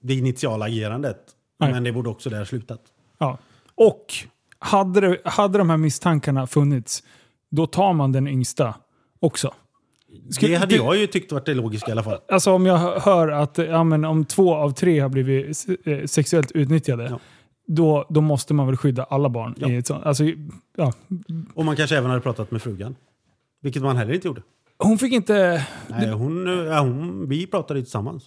det 0.00 0.14
initiala 0.14 0.64
agerandet. 0.64 1.18
Nej. 1.58 1.72
Men 1.72 1.84
det 1.84 1.92
borde 1.92 2.08
också 2.08 2.30
där 2.30 2.44
slutat. 2.44 2.80
Ja. 3.18 3.38
Och 3.74 4.14
hade, 4.58 5.00
det, 5.00 5.18
hade 5.24 5.58
de 5.58 5.70
här 5.70 5.76
misstankarna 5.76 6.46
funnits, 6.46 7.02
då 7.50 7.66
tar 7.66 7.92
man 7.92 8.12
den 8.12 8.28
yngsta 8.28 8.74
också. 9.20 9.54
Skulle- 10.30 10.52
det 10.52 10.58
hade 10.58 10.70
det- 10.76 10.82
jag 10.84 10.96
ju 10.96 11.06
tyckt 11.06 11.32
varit 11.32 11.46
det 11.46 11.54
logiska 11.54 11.88
i 11.88 11.92
alla 11.92 12.02
fall. 12.02 12.18
Alltså 12.28 12.52
om 12.52 12.66
jag 12.66 12.76
hö- 12.78 12.98
hör 13.00 13.28
att 13.28 13.58
ja, 13.58 13.84
men 13.84 14.04
om 14.04 14.24
två 14.24 14.54
av 14.54 14.70
tre 14.70 15.00
har 15.00 15.08
blivit 15.08 15.66
eh, 15.84 16.04
sexuellt 16.06 16.52
utnyttjade, 16.52 17.04
Ja. 17.10 17.18
då, 17.66 18.06
då 18.08 18.20
måste 18.20 18.54
man 18.54 18.66
väl 18.66 18.76
skydda 18.76 19.04
alla 19.04 19.28
barn. 19.28 19.54
Ja. 19.58 19.68
I 19.68 19.76
ett 19.76 19.86
sånt. 19.86 20.06
Alltså, 20.06 20.24
ja. 20.76 20.92
Och 21.54 21.64
man 21.64 21.76
kanske 21.76 21.96
även 21.98 22.10
hade 22.10 22.22
pratat 22.22 22.50
med 22.50 22.62
frugan. 22.62 22.94
Vilket 23.62 23.82
man 23.82 23.96
heller 23.96 24.14
inte 24.14 24.26
gjorde. 24.28 24.42
Hon 24.78 24.98
fick 24.98 25.12
inte... 25.12 25.66
Nej, 25.88 26.10
hon, 26.10 26.46
ja, 26.66 26.80
hon, 26.80 27.28
vi 27.28 27.46
pratade 27.46 27.80
tillsammans. 27.82 28.24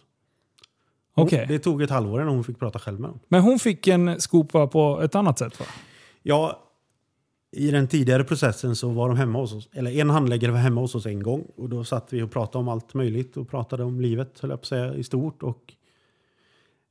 Hon, 1.15 1.25
Okej. 1.25 1.45
Det 1.47 1.59
tog 1.59 1.81
ett 1.81 1.89
halvår 1.89 2.21
innan 2.21 2.33
hon 2.35 2.43
fick 2.43 2.59
prata 2.59 2.79
själv 2.79 2.99
med 2.99 3.09
dem. 3.09 3.19
Men 3.27 3.41
hon 3.41 3.59
fick 3.59 3.87
en 3.87 4.21
skopa 4.21 4.67
på 4.67 5.01
ett 5.01 5.15
annat 5.15 5.39
sätt 5.39 5.59
va? 5.59 5.65
Ja, 6.23 6.59
i 7.51 7.71
den 7.71 7.87
tidigare 7.87 8.23
processen 8.23 8.75
så 8.75 8.89
var 8.89 9.07
de 9.07 9.17
hemma 9.17 9.39
hos 9.39 9.53
oss. 9.53 9.69
Eller 9.73 9.91
en 9.91 10.09
handläggare 10.09 10.51
var 10.51 10.59
hemma 10.59 10.81
hos 10.81 10.95
oss 10.95 11.05
en 11.05 11.23
gång. 11.23 11.47
Och 11.55 11.69
då 11.69 11.83
satt 11.83 12.13
vi 12.13 12.21
och 12.21 12.31
pratade 12.31 12.57
om 12.57 12.67
allt 12.69 12.93
möjligt 12.93 13.37
och 13.37 13.49
pratade 13.49 13.83
om 13.83 14.01
livet, 14.01 14.39
höll 14.39 14.49
jag 14.49 14.59
på 14.59 14.63
att 14.63 14.67
säga, 14.67 14.93
i 14.93 15.03
stort. 15.03 15.43
Och 15.43 15.73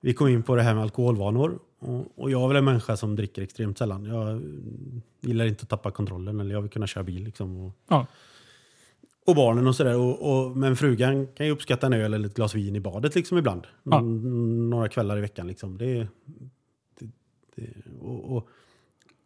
vi 0.00 0.14
kom 0.14 0.28
in 0.28 0.42
på 0.42 0.56
det 0.56 0.62
här 0.62 0.74
med 0.74 0.82
alkoholvanor. 0.82 1.58
Och, 1.78 2.18
och 2.18 2.30
jag 2.30 2.42
är 2.42 2.48
väl 2.48 2.56
en 2.56 2.64
människa 2.64 2.96
som 2.96 3.16
dricker 3.16 3.42
extremt 3.42 3.78
sällan. 3.78 4.04
Jag 4.04 4.42
gillar 5.20 5.44
inte 5.44 5.62
att 5.62 5.68
tappa 5.68 5.90
kontrollen 5.90 6.40
eller 6.40 6.54
jag 6.54 6.62
vill 6.62 6.70
kunna 6.70 6.86
köra 6.86 7.04
bil. 7.04 7.24
Liksom, 7.24 7.56
och, 7.56 7.72
Ja. 7.88 8.06
och 9.26 9.34
barnen 9.36 9.66
och 9.66 9.76
sådär. 9.76 9.98
Och, 9.98 10.46
och, 10.48 10.56
men 10.56 10.76
frugan 10.76 11.26
kan 11.26 11.46
ju 11.46 11.52
uppskatta 11.52 11.86
en 11.86 11.92
öl 11.92 12.14
eller 12.14 12.28
ett 12.28 12.34
glas 12.34 12.54
vin 12.54 12.76
i 12.76 12.80
badet 12.80 13.14
liksom 13.14 13.38
ibland. 13.38 13.66
Ja. 13.82 14.00
Några 14.00 14.88
kvällar 14.88 15.18
i 15.18 15.20
veckan. 15.20 15.46
Liksom. 15.46 15.78
Det, 15.78 16.08
det, 16.98 17.10
det, 17.54 17.68
och, 18.00 18.36
och, 18.36 18.48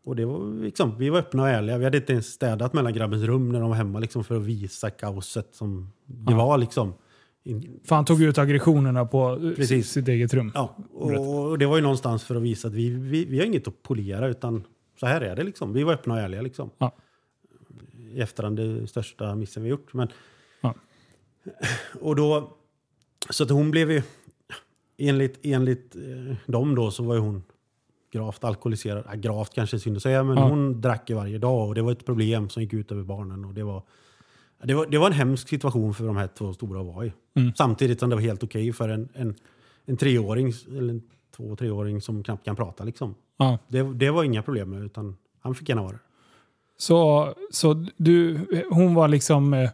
och 0.04 0.16
det 0.16 0.24
var 0.24 0.62
liksom, 0.64 0.98
vi 0.98 1.10
var 1.10 1.18
öppna 1.18 1.42
och 1.42 1.48
ärliga. 1.48 1.78
Vi 1.78 1.84
hade 1.84 1.96
inte 1.98 2.12
ens 2.12 2.26
städat 2.26 2.72
mellan 2.72 2.92
grabbens 2.92 3.22
rum 3.22 3.48
när 3.52 3.60
de 3.60 3.68
var 3.68 3.76
hemma 3.76 3.98
liksom, 3.98 4.24
för 4.24 4.36
att 4.36 4.42
visa 4.42 4.90
kaoset 4.90 5.48
som 5.54 5.92
det 6.06 6.32
Ja. 6.32 6.36
var. 6.38 6.58
Liksom. 6.58 6.94
In, 7.44 7.80
För 7.84 7.94
han 7.96 8.04
tog 8.04 8.22
ut 8.22 8.38
aggressionerna 8.38 9.04
på 9.04 9.30
eh, 9.42 9.54
Precis. 9.56 9.90
sitt 9.90 10.08
eget 10.08 10.34
rum. 10.34 10.52
ja, 10.54 10.76
och, 10.92 11.48
och 11.50 11.58
det 11.58 11.66
var 11.66 11.76
ju 11.76 11.82
någonstans 11.82 12.24
för 12.24 12.34
att 12.34 12.42
visa 12.42 12.68
att 12.68 12.74
vi, 12.74 12.90
vi, 12.90 13.24
vi 13.24 13.38
har 13.38 13.46
inget 13.46 13.68
att 13.68 13.82
polera 13.82 14.28
utan 14.28 14.64
så 15.00 15.06
här 15.06 15.20
är 15.20 15.36
det. 15.36 15.42
Liksom. 15.44 15.72
Vi 15.72 15.82
var 15.82 15.92
öppna 15.92 16.14
och 16.14 16.20
ärliga. 16.20 16.42
Liksom. 16.42 16.70
Ja. 16.78 16.92
I 18.14 18.20
efterhand 18.20 18.56
det 18.56 18.86
största 18.86 19.34
missen 19.34 19.62
vi 19.62 19.68
gjort. 19.68 19.94
Men, 19.94 20.08
Ja. 20.60 20.74
Och 22.00 22.16
då, 22.16 22.56
så 23.30 23.44
att 23.44 23.50
hon 23.50 23.70
blev 23.70 23.90
ju, 23.92 24.02
enligt, 24.98 25.38
enligt 25.42 25.96
eh, 25.96 26.36
dem 26.46 26.74
då 26.74 26.90
så 26.90 27.02
var 27.02 27.14
ju 27.14 27.20
hon 27.20 27.42
gravt 28.12 28.44
alkoholiserad. 28.44 29.04
Ja, 29.08 29.14
gravt 29.14 29.54
kanske 29.54 29.76
är 29.76 29.78
synd 29.78 29.96
att 29.96 30.02
säga, 30.02 30.24
men 30.24 30.36
Ja. 30.36 30.48
hon 30.48 30.80
drack 30.80 31.10
ju 31.10 31.16
varje 31.16 31.38
dag 31.38 31.68
och 31.68 31.74
det 31.74 31.82
var 31.82 31.92
ett 31.92 32.06
problem 32.06 32.48
som 32.48 32.62
gick 32.62 32.72
ut 32.72 32.92
över 32.92 33.02
barnen. 33.02 33.44
Och 33.44 33.54
det, 33.54 33.62
var, 33.62 33.82
det, 34.62 34.74
var, 34.74 34.86
det 34.86 34.98
var 34.98 35.06
en 35.06 35.12
hemsk 35.12 35.48
situation 35.48 35.94
för 35.94 36.04
de 36.06 36.16
här 36.16 36.26
två 36.38 36.52
stora 36.52 36.80
att 36.80 36.86
vara 36.86 37.06
i. 37.06 37.12
Mm. 37.34 37.52
Samtidigt 37.54 38.00
som 38.00 38.10
det 38.10 38.16
var 38.16 38.22
helt 38.22 38.42
okej 38.42 38.72
för 38.72 38.88
en, 38.88 39.08
en, 39.14 39.34
en 39.86 39.96
treåring, 39.96 40.52
eller 40.68 40.92
en 40.92 41.02
två 41.36 41.56
treåring 41.56 42.00
som 42.00 42.22
knappt 42.22 42.44
kan 42.44 42.56
prata. 42.56 42.84
Liksom. 42.84 43.14
Ja. 43.36 43.58
Det, 43.68 43.82
det 43.82 44.10
var 44.10 44.24
inga 44.24 44.42
problem 44.42 44.70
med, 44.70 44.82
utan 44.82 45.16
han 45.40 45.54
fick 45.54 45.68
gärna 45.68 45.82
vara 45.82 45.92
det. 45.92 45.98
Så, 46.76 47.34
så 47.50 47.86
du, 47.96 48.40
hon 48.70 48.94
var 48.94 49.08
liksom... 49.08 49.54
Eh, 49.54 49.70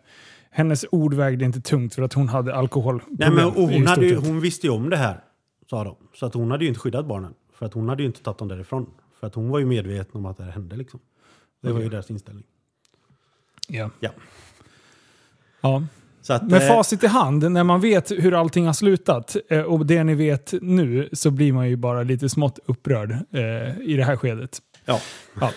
hennes 0.50 0.84
ord 0.90 1.14
vägde 1.14 1.44
inte 1.44 1.60
tungt 1.60 1.94
för 1.94 2.02
att 2.02 2.12
hon 2.12 2.28
hade 2.28 2.54
alkohol. 2.54 3.02
Nej, 3.08 3.30
men, 3.30 3.44
hon, 3.44 3.86
hade 3.86 4.16
hon 4.16 4.40
visste 4.40 4.66
ju 4.66 4.72
om 4.72 4.90
det 4.90 4.96
här, 4.96 5.20
sa 5.70 5.84
de. 5.84 5.96
Så 6.14 6.26
att 6.26 6.34
hon 6.34 6.50
hade 6.50 6.64
ju 6.64 6.68
inte 6.68 6.80
skyddat 6.80 7.06
barnen. 7.06 7.34
För 7.58 7.66
att 7.66 7.74
hon 7.74 7.88
hade 7.88 8.02
ju 8.02 8.06
inte 8.06 8.22
tagit 8.22 8.38
dem 8.38 8.48
därifrån. 8.48 8.90
För 9.20 9.26
att 9.26 9.34
hon 9.34 9.48
var 9.48 9.58
ju 9.58 9.66
medveten 9.66 10.16
om 10.16 10.26
att 10.26 10.36
det 10.36 10.44
här 10.44 10.50
hände. 10.50 10.76
Liksom. 10.76 11.00
Det 11.62 11.72
var 11.72 11.80
ju 11.80 11.88
deras 11.88 12.10
inställning. 12.10 12.44
Ja. 13.68 13.90
Ja. 14.00 14.10
ja. 15.60 15.82
Så 16.22 16.32
att, 16.32 16.42
Med 16.42 16.62
eh, 16.62 16.68
facit 16.68 17.04
i 17.04 17.06
hand, 17.06 17.52
när 17.52 17.64
man 17.64 17.80
vet 17.80 18.10
hur 18.10 18.40
allting 18.40 18.66
har 18.66 18.72
slutat 18.72 19.36
eh, 19.48 19.60
och 19.60 19.86
det 19.86 20.04
ni 20.04 20.14
vet 20.14 20.54
nu, 20.62 21.08
så 21.12 21.30
blir 21.30 21.52
man 21.52 21.68
ju 21.68 21.76
bara 21.76 22.02
lite 22.02 22.28
smått 22.28 22.58
upprörd 22.66 23.10
eh, 23.10 23.80
i 23.80 23.94
det 23.96 24.04
här 24.04 24.16
skedet. 24.16 24.58
Ja. 24.84 25.00
Ja, 25.40 25.52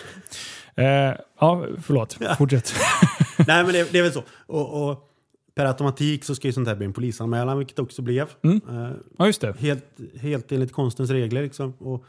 eh, 0.74 1.16
ja 1.40 1.66
förlåt. 1.82 2.18
Fortsätt. 2.38 2.74
Nej, 3.46 3.64
men 3.64 3.72
det, 3.72 3.92
det 3.92 3.98
är 3.98 4.02
väl 4.02 4.12
så. 4.12 4.22
Och, 4.46 4.90
och 4.90 5.11
per 5.54 5.64
automatik 5.66 6.24
så 6.24 6.34
ska 6.34 6.48
ju 6.48 6.52
sånt 6.52 6.68
här 6.68 6.74
bli 6.76 6.86
en 6.86 6.92
polisanmälan, 6.92 7.58
vilket 7.58 7.78
också 7.78 8.02
blev. 8.02 8.30
Mm. 8.42 8.60
Eh, 8.70 8.90
Ja, 9.18 9.26
just 9.26 9.40
det. 9.40 9.56
helt, 9.58 9.84
helt 10.20 10.52
enligt 10.52 10.72
konstens 10.72 11.10
regler. 11.10 11.42
Liksom. 11.42 11.72
Och 11.78 12.04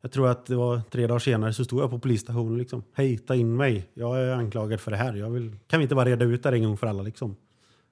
jag 0.00 0.12
tror 0.12 0.28
att 0.28 0.46
det 0.46 0.56
var 0.56 0.80
tre 0.90 1.06
dagar 1.06 1.18
senare 1.18 1.52
så 1.52 1.64
stod 1.64 1.82
jag 1.82 1.90
på 1.90 1.98
polisstationen. 1.98 2.58
Liksom. 2.58 2.82
Hej, 2.92 3.18
ta 3.18 3.34
in 3.34 3.56
mig. 3.56 3.88
Jag 3.94 4.20
är 4.20 4.32
anklagad 4.32 4.80
för 4.80 4.90
det 4.90 4.96
här. 4.96 5.14
Jag 5.14 5.30
vill, 5.30 5.56
kan 5.66 5.78
vi 5.78 5.82
inte 5.82 5.94
bara 5.94 6.04
reda 6.08 6.24
ut 6.24 6.42
det 6.42 6.48
här 6.48 6.56
en 6.56 6.62
gång 6.64 6.76
för 6.76 6.86
alla? 6.86 7.02
Liksom? 7.02 7.36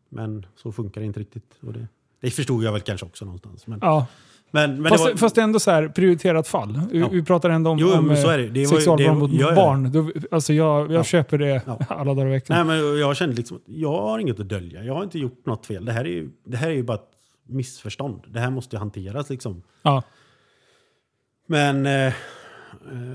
Men 0.09 0.47
så 0.57 0.73
funkar 0.73 1.01
det 1.01 1.07
inte 1.07 1.21
riktigt. 1.21 1.59
Och 1.61 1.73
det, 1.73 1.89
det 2.21 2.31
förstod 2.31 2.65
jag 2.65 2.73
väl 2.73 2.81
kanske 2.81 3.07
också 3.07 3.25
någonstans. 3.25 3.67
Men, 3.67 3.79
Ja. 3.83 4.07
Men, 4.51 4.83
men 4.83 4.91
fast, 4.91 5.05
var, 5.05 5.15
fast 5.17 5.39
ändå 5.39 5.61
så 5.61 5.71
här, 5.71 5.89
prioriterat 5.89 6.49
fall. 6.49 6.81
Vi, 6.93 6.99
Ja. 6.99 7.09
vi 7.09 7.23
pratar 7.25 7.51
ändå 7.51 7.71
om, 7.71 7.79
Jo, 7.79 7.93
om 7.93 8.11
eh, 8.11 8.17
sexualbrott 8.17 9.19
mot 9.19 9.33
ja, 9.33 9.49
ja. 9.49 9.55
barn. 9.55 9.93
Då, 9.93 10.11
alltså 10.31 10.53
jag, 10.53 10.81
jag 10.81 10.93
Ja. 10.93 11.05
köper 11.05 11.39
det 11.39 11.61
alla 11.89 12.15
dagar 12.15 12.27
i 12.27 12.31
veckan. 12.31 12.67
Nej, 12.67 12.79
men 12.81 12.99
jag 12.99 13.17
kände 13.17 13.37
liksom 13.37 13.57
att 13.57 13.63
jag 13.67 13.93
har 14.01 14.19
inget 14.19 14.41
att 14.41 14.49
dölja. 14.49 14.85
Jag 14.85 14.95
har 14.95 15.03
inte 15.05 15.19
gjort 15.19 15.47
något 15.47 15.67
fel. 15.67 15.85
Det 15.85 15.93
här 15.93 16.05
är 16.05 16.09
ju, 16.09 16.31
det 16.45 16.57
här 16.57 16.69
är 16.71 16.75
ju 16.75 16.83
bara 16.83 16.95
ett 16.97 17.11
missförstånd. 17.49 18.21
Det 18.29 18.41
här 18.41 18.51
måste 18.51 18.77
ju 18.77 18.81
hanteras 18.81 19.31
liksom. 19.31 19.63
Ja. 19.83 20.03
Men, 21.49 21.87
eh, 21.87 22.13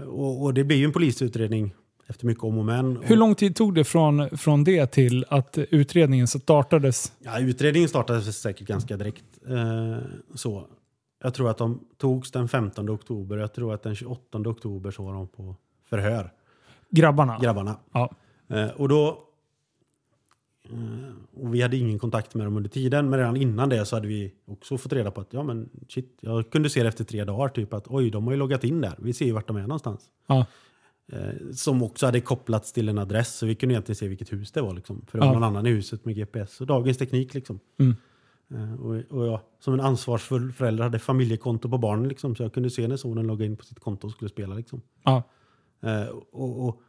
och, 0.07 0.43
och 0.43 0.53
det 0.53 0.63
blir 0.63 0.77
ju 0.77 0.85
en 0.85 0.91
polisutredning 0.91 1.73
efter 2.07 2.25
mycket 2.25 2.43
om 2.43 2.57
och 2.57 2.65
men. 2.65 2.99
Hur 3.03 3.15
lång 3.15 3.35
tid 3.35 3.55
tog 3.55 3.75
det 3.75 3.83
från, 3.83 4.37
från 4.37 4.63
det 4.63 4.87
till 4.87 5.25
att 5.29 5.57
utredningen 5.57 6.27
startades? 6.27 7.11
Ja, 7.19 7.39
utredningen 7.39 7.89
startade 7.89 8.21
säkert 8.21 8.67
ganska 8.67 8.97
direkt. 8.97 9.23
Eh, 9.49 9.97
så. 10.35 10.67
Jag 11.23 11.33
tror 11.33 11.49
att 11.49 11.57
de 11.57 11.79
togs 11.97 12.31
den 12.31 12.47
15 12.47 12.89
oktober. 12.89 13.37
Jag 13.37 13.53
tror 13.53 13.73
att 13.73 13.83
den 13.83 13.95
28 13.95 14.37
oktober 14.39 14.91
så 14.91 15.03
var 15.03 15.13
de 15.13 15.27
på 15.27 15.55
förhör, 15.89 16.31
Grabbarna? 16.89 17.39
grabbarna. 17.41 17.75
Ja. 17.93 18.09
Eh, 18.47 18.67
och 18.69 18.89
då... 18.89 19.27
Eh, 20.63 21.41
och 21.43 21.53
vi 21.55 21.61
hade 21.61 21.77
ingen 21.77 21.99
kontakt 21.99 22.35
med 22.35 22.45
dem 22.47 22.57
under 22.57 22.69
tiden, 22.69 23.09
men 23.09 23.19
redan 23.19 23.37
innan 23.37 23.69
det 23.69 23.85
så 23.85 23.95
hade 23.95 24.07
vi 24.07 24.33
också 24.45 24.77
fått 24.77 24.93
reda 24.93 25.11
på 25.11 25.21
att 25.21 25.33
ja 25.33 25.43
men 25.43 25.69
shit, 25.89 26.17
jag 26.21 26.49
kunde 26.49 26.69
se 26.69 26.81
det 26.83 26.89
efter 26.89 27.03
tre 27.03 27.23
dagar 27.23 27.47
typ 27.49 27.73
att 27.73 27.87
oj, 27.87 28.09
de 28.09 28.23
har 28.25 28.31
ju 28.31 28.37
loggat 28.37 28.63
in 28.63 28.81
där. 28.81 28.93
Vi 28.97 29.13
ser 29.13 29.25
ju 29.25 29.31
vart 29.31 29.47
de 29.47 29.57
är 29.57 29.61
någonstans. 29.61 30.09
Ja. 30.27 30.45
Eh, 31.11 31.19
som 31.53 31.83
också 31.83 32.05
hade 32.05 32.21
kopplats 32.21 32.73
till 32.73 32.89
en 32.89 32.97
adress 32.97 33.35
så 33.37 33.45
vi 33.45 33.55
kunde 33.55 33.73
egentligen 33.73 33.95
se 33.95 34.07
vilket 34.07 34.33
hus 34.33 34.51
det 34.51 34.61
var. 34.61 34.73
Liksom. 34.73 35.05
För 35.07 35.17
det 35.17 35.25
Ja. 35.25 35.27
var 35.27 35.33
någon 35.39 35.43
annan 35.43 35.65
i 35.67 35.69
huset 35.69 36.05
med 36.05 36.15
GPS. 36.15 36.61
Och 36.61 36.67
dagens 36.67 36.97
teknik 36.97 37.33
liksom. 37.33 37.59
Mm. 37.79 37.95
Eh, 38.53 38.73
och, 38.73 38.95
och 39.09 39.27
jag 39.27 39.39
som 39.59 39.73
en 39.73 39.79
ansvarsfull 39.79 40.51
förälder 40.51 40.83
hade 40.83 40.99
familjekonto 40.99 41.69
på 41.69 41.77
barnen 41.77 42.07
liksom, 42.07 42.35
så 42.35 42.43
jag 42.43 42.53
kunde 42.53 42.69
se 42.69 42.87
när 42.87 42.97
sonen 42.97 43.27
loggade 43.27 43.45
in 43.45 43.57
på 43.57 43.65
sitt 43.65 43.79
konto 43.79 44.07
och 44.07 44.13
skulle 44.13 44.29
spela. 44.29 44.55
Liksom. 44.55 44.81
Ja. 45.03 45.23
Eh, 45.81 46.07
och, 46.31 46.67
och 46.67 46.81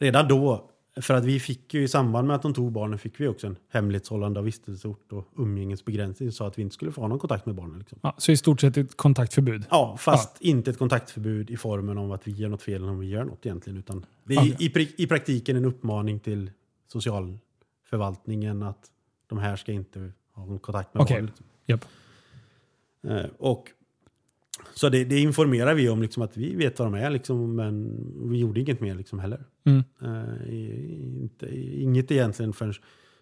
redan 0.00 0.28
då, 0.28 0.70
för 1.00 1.14
att 1.14 1.24
vi 1.24 1.40
fick 1.40 1.74
ju 1.74 1.82
i 1.82 1.88
samband 1.88 2.26
med 2.26 2.36
att 2.36 2.42
de 2.42 2.54
tog 2.54 2.72
barnen 2.72 2.98
fick 2.98 3.20
vi 3.20 3.28
också 3.28 3.46
en 3.46 3.56
hemlighetshållande 3.68 4.40
av 4.40 4.44
vistelseort 4.44 5.12
och 5.12 5.28
umgängesbegränsning 5.36 6.32
så 6.32 6.44
att 6.44 6.58
vi 6.58 6.62
inte 6.62 6.74
skulle 6.74 6.92
få 6.92 7.00
ha 7.00 7.08
någon 7.08 7.18
kontakt 7.18 7.46
med 7.46 7.54
barnen. 7.54 7.78
Liksom. 7.78 7.98
Ja, 8.02 8.14
så 8.18 8.32
i 8.32 8.36
stort 8.36 8.60
sett 8.60 8.76
ett 8.76 8.96
kontaktförbud? 8.96 9.64
Ja, 9.70 9.96
fast 9.98 10.40
inte 10.40 10.70
ett 10.70 10.78
kontaktförbud 10.78 11.50
i 11.50 11.56
formen 11.56 11.98
av 11.98 12.12
att 12.12 12.28
vi 12.28 12.32
gör 12.32 12.48
något 12.48 12.62
fel 12.62 12.74
eller 12.74 12.90
om 12.90 12.98
vi 12.98 13.06
gör 13.06 13.24
något 13.24 13.46
egentligen. 13.46 13.78
Utan 13.78 14.06
det 14.24 14.34
är 14.34 14.54
Okej. 14.54 14.72
i, 14.76 15.02
i 15.02 15.06
praktiken 15.06 15.56
en 15.56 15.64
uppmaning 15.64 16.20
till 16.20 16.50
socialförvaltningen 16.86 18.62
att 18.62 18.90
de 19.26 19.38
här 19.38 19.56
ska 19.56 19.72
inte 19.72 20.12
ha 20.38 20.46
någon 20.46 20.58
kontakt 20.58 20.94
med 20.94 21.06
barnen. 21.06 21.26
Liksom. 21.26 21.46
Japp. 21.66 21.84
Eh, 23.02 23.30
och, 23.38 23.70
så 24.74 24.88
det, 24.88 25.04
det 25.04 25.20
informerar 25.20 25.74
vi 25.74 25.88
om, 25.88 26.02
liksom, 26.02 26.22
att 26.22 26.36
vi 26.36 26.54
vet 26.54 26.78
vad 26.78 26.86
de 26.86 26.94
är, 26.94 27.10
liksom, 27.10 27.56
men 27.56 28.00
vi 28.30 28.38
gjorde 28.38 28.60
inget 28.60 28.80
mer 28.80 28.94
liksom, 28.94 29.18
heller. 29.18 29.44
Mm. 29.64 29.82
Eh, 30.02 30.54
inte, 31.22 31.58
inget 31.82 32.10
egentligen 32.10 32.52
förrän 32.52 32.74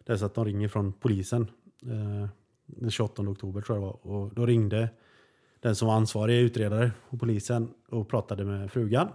dess 0.05 0.23
att 0.23 0.35
de 0.35 0.45
ringer 0.45 0.69
från 0.69 0.93
polisen. 0.93 1.51
Eh, 1.83 2.29
den 2.67 2.91
28 2.91 3.23
oktober 3.23 3.61
tror 3.61 3.79
jag 3.79 3.83
det 3.83 3.87
var. 3.87 4.07
Och 4.07 4.35
då 4.35 4.47
ringde 4.47 4.89
den 5.61 5.77
som 5.77 5.89
var 5.89 5.95
ansvarig 5.95 6.41
utredare 6.41 6.93
på 7.11 7.19
polisen 7.19 7.69
och 7.89 8.09
pratade 8.09 8.45
med 8.45 8.73
frugan 8.73 9.09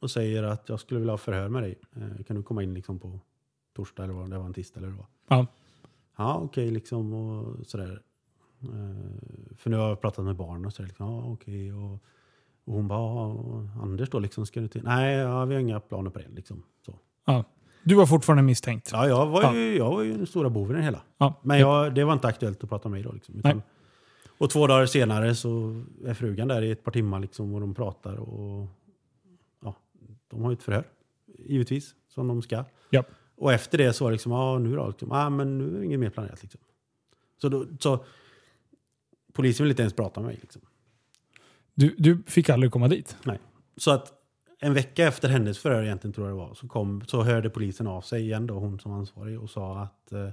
och 0.00 0.10
säger 0.10 0.42
att 0.42 0.68
jag 0.68 0.80
skulle 0.80 1.00
vilja 1.00 1.12
ha 1.12 1.18
förhör 1.18 1.48
med 1.48 1.62
dig. 1.62 1.78
Eh, 1.96 2.24
kan 2.24 2.36
du 2.36 2.42
komma 2.42 2.62
in 2.62 2.74
liksom 2.74 2.98
på 2.98 3.20
torsdag 3.76 4.04
eller 4.04 4.14
vad 4.14 4.30
det 4.30 4.38
var, 4.38 4.46
en 4.46 4.54
tisdag 4.54 4.80
eller 4.80 4.88
vad 4.88 4.96
det 4.96 5.00
var. 5.28 5.36
Ja. 5.36 5.46
Ja, 6.18 6.40
okej 6.44 6.70
liksom 6.70 7.12
och 7.12 7.66
sådär. 7.66 8.02
Eh, 8.62 9.56
för 9.56 9.70
nu 9.70 9.76
har 9.76 9.88
jag 9.88 10.00
pratat 10.00 10.24
med 10.24 10.36
barn 10.36 10.66
och 10.66 10.72
sådär. 10.72 10.88
Liksom, 10.88 11.06
ja, 11.06 11.32
okej. 11.32 11.72
Och, 11.72 11.92
och 12.64 12.74
hon 12.74 12.88
bara, 12.88 13.00
ja, 13.00 13.82
Anders 13.82 14.10
då 14.10 14.18
liksom, 14.18 14.46
ska 14.46 14.60
du 14.60 14.68
till? 14.68 14.84
Nej, 14.84 15.16
ja, 15.16 15.44
vi 15.44 15.54
har 15.54 15.60
inga 15.60 15.80
planer 15.80 16.10
på 16.10 16.18
det 16.18 16.28
liksom. 16.28 16.62
Så. 16.86 16.94
Ja. 17.24 17.44
Du 17.82 17.94
var 17.94 18.06
fortfarande 18.06 18.42
misstänkt? 18.42 18.90
Ja, 18.92 19.08
jag 19.08 19.26
var, 19.26 19.54
ju, 19.54 19.76
jag 19.76 19.90
var 19.90 20.02
ju 20.02 20.16
den 20.16 20.26
stora 20.26 20.50
boven 20.50 20.76
i 20.76 20.78
det 20.78 20.84
hela. 20.84 21.02
Ja. 21.18 21.34
Men 21.42 21.58
jag, 21.58 21.94
det 21.94 22.04
var 22.04 22.12
inte 22.12 22.28
aktuellt 22.28 22.64
att 22.64 22.70
prata 22.70 22.88
med 22.88 23.00
mig 23.00 23.02
då. 23.02 23.12
Liksom, 23.12 23.34
utan, 23.38 23.62
och 24.38 24.50
två 24.50 24.66
dagar 24.66 24.86
senare 24.86 25.34
så 25.34 25.82
är 26.04 26.14
frugan 26.14 26.48
där 26.48 26.62
i 26.62 26.70
ett 26.70 26.84
par 26.84 26.92
timmar 26.92 27.20
liksom, 27.20 27.54
och 27.54 27.60
de 27.60 27.74
pratar. 27.74 28.16
Och, 28.16 28.66
ja, 29.64 29.74
de 30.28 30.42
har 30.42 30.50
ju 30.50 30.54
ett 30.54 30.62
förhör, 30.62 30.84
givetvis, 31.38 31.94
som 32.08 32.28
de 32.28 32.42
ska. 32.42 32.64
Ja. 32.90 33.04
Och 33.38 33.52
efter 33.52 33.78
det 33.78 33.92
så 33.92 34.04
var 34.04 34.10
det 34.10 34.14
liksom, 34.14 34.32
ja 34.32 34.58
nu 34.58 34.76
då? 34.76 34.88
Liksom, 34.88 35.12
ah, 35.12 35.30
men 35.30 35.58
nu 35.58 35.78
är 35.78 35.82
inget 35.82 36.00
mer 36.00 36.10
planerat. 36.10 36.42
Liksom. 36.42 36.60
Så, 37.40 37.48
då, 37.48 37.66
så 37.80 38.04
polisen 39.32 39.64
vill 39.64 39.70
inte 39.70 39.82
ens 39.82 39.94
prata 39.94 40.20
med 40.20 40.28
mig. 40.28 40.38
Liksom. 40.40 40.62
Du, 41.74 41.94
du 41.98 42.22
fick 42.26 42.50
aldrig 42.50 42.72
komma 42.72 42.88
dit? 42.88 43.16
Nej. 43.24 43.38
Så 43.76 43.90
att 43.90 44.12
en 44.60 44.74
vecka 44.74 45.06
efter 45.06 45.28
hennes 45.28 45.58
förhör 45.58 45.82
egentligen 45.82 46.14
tror 46.14 46.28
jag 46.28 46.36
det 46.36 46.40
var, 46.40 46.54
så, 46.54 46.68
kom, 46.68 47.04
så 47.06 47.22
hörde 47.22 47.50
polisen 47.50 47.86
av 47.86 48.00
sig 48.00 48.22
igen 48.22 48.46
då, 48.46 48.54
hon 48.54 48.80
som 48.80 48.90
var 48.90 48.98
ansvarig 48.98 49.40
och 49.40 49.50
sa 49.50 49.78
att 49.78 50.12
eh, 50.12 50.30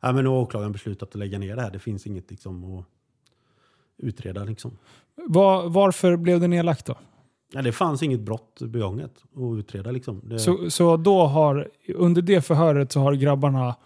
ja, 0.00 0.12
men 0.12 0.24
nu 0.24 0.30
har 0.30 0.36
åklagaren 0.36 0.72
beslutat 0.72 1.08
att 1.08 1.14
lägga 1.14 1.38
ner 1.38 1.56
det 1.56 1.62
här. 1.62 1.70
Det 1.70 1.78
finns 1.78 2.06
inget 2.06 2.30
liksom 2.30 2.78
att 2.78 2.84
utreda 3.96 4.44
liksom. 4.44 4.78
Var, 5.14 5.68
varför 5.68 6.16
blev 6.16 6.40
det 6.40 6.48
nedlagt 6.48 6.86
då? 6.86 6.98
Ja, 7.54 7.62
det 7.62 7.72
fanns 7.72 8.02
inget 8.02 8.20
brott 8.20 8.60
begånget 8.60 9.12
att 9.36 9.58
utreda 9.58 9.90
liksom. 9.90 10.20
Det, 10.24 10.38
Så, 10.38 10.70
så 10.70 10.96
då 10.96 11.24
har, 11.26 11.68
under 11.94 12.22
det 12.22 12.40
förhöret 12.42 12.92
så 12.92 13.00
har 13.00 13.12
grabbarna, 13.14 13.76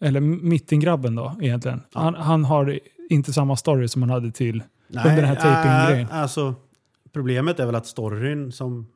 eller 0.00 0.20
mittengrabben 0.20 1.14
då 1.14 1.36
egentligen, 1.40 1.80
Ja. 1.94 2.00
han, 2.00 2.14
han 2.14 2.44
har 2.44 2.80
inte 3.10 3.32
samma 3.32 3.56
story 3.56 3.88
som 3.88 4.02
han 4.02 4.10
hade 4.10 4.30
till 4.32 4.62
under 4.88 5.16
den 5.16 5.24
här 5.24 5.34
taping-grejen. 5.36 6.08
äh, 6.10 6.22
alltså, 6.22 6.54
problemet 7.12 7.60
är 7.60 7.66
väl 7.66 7.74
att 7.74 7.86
storyn 7.86 8.52
som, 8.52 8.86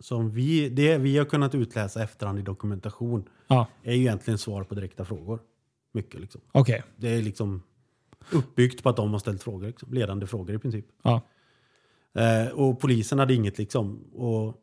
som 0.00 0.30
vi, 0.30 0.68
det 0.68 0.98
vi 0.98 1.18
har 1.18 1.24
kunnat 1.24 1.54
utläsa 1.54 2.02
efterhand 2.02 2.38
i 2.38 2.42
dokumentation 2.42 3.24
Ja, 3.46 3.66
är 3.82 3.92
ju 3.94 4.00
egentligen 4.00 4.38
svar 4.38 4.64
på 4.64 4.74
direkta 4.74 5.04
frågor. 5.04 5.38
Mycket 5.92 6.20
liksom. 6.20 6.40
okej. 6.52 6.82
Det 6.96 7.08
är 7.08 7.22
liksom 7.22 7.62
uppbyggt 8.32 8.82
på 8.82 8.88
att 8.88 8.96
de 8.96 9.12
har 9.12 9.18
ställt 9.18 9.42
frågor, 9.42 9.66
liksom. 9.66 9.92
ledande 9.92 10.26
frågor 10.26 10.54
i 10.56 10.58
princip. 10.58 10.86
Ja. 11.02 11.20
Eh, 12.14 12.52
och 12.52 12.80
polisen 12.80 13.18
hade 13.18 13.34
inget 13.34 13.58
liksom. 13.58 14.04
Och, 14.12 14.46
och, 14.46 14.54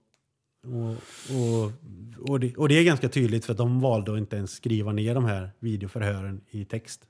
och, 1.36 1.72
och, 2.30 2.40
det, 2.40 2.56
och 2.58 2.70
det 2.70 2.80
är 2.80 2.84
ganska 2.84 3.10
tydligt 3.10 3.46
för 3.46 3.52
att 3.52 3.58
de 3.58 3.80
valde 3.82 4.12
att 4.14 4.18
inte 4.18 4.36
ens 4.36 4.52
skriva 4.52 4.92
ner 4.92 5.16
de 5.16 5.26
här 5.26 5.52
videoförhören 5.60 6.42
i 6.50 6.66
text. 6.66 7.02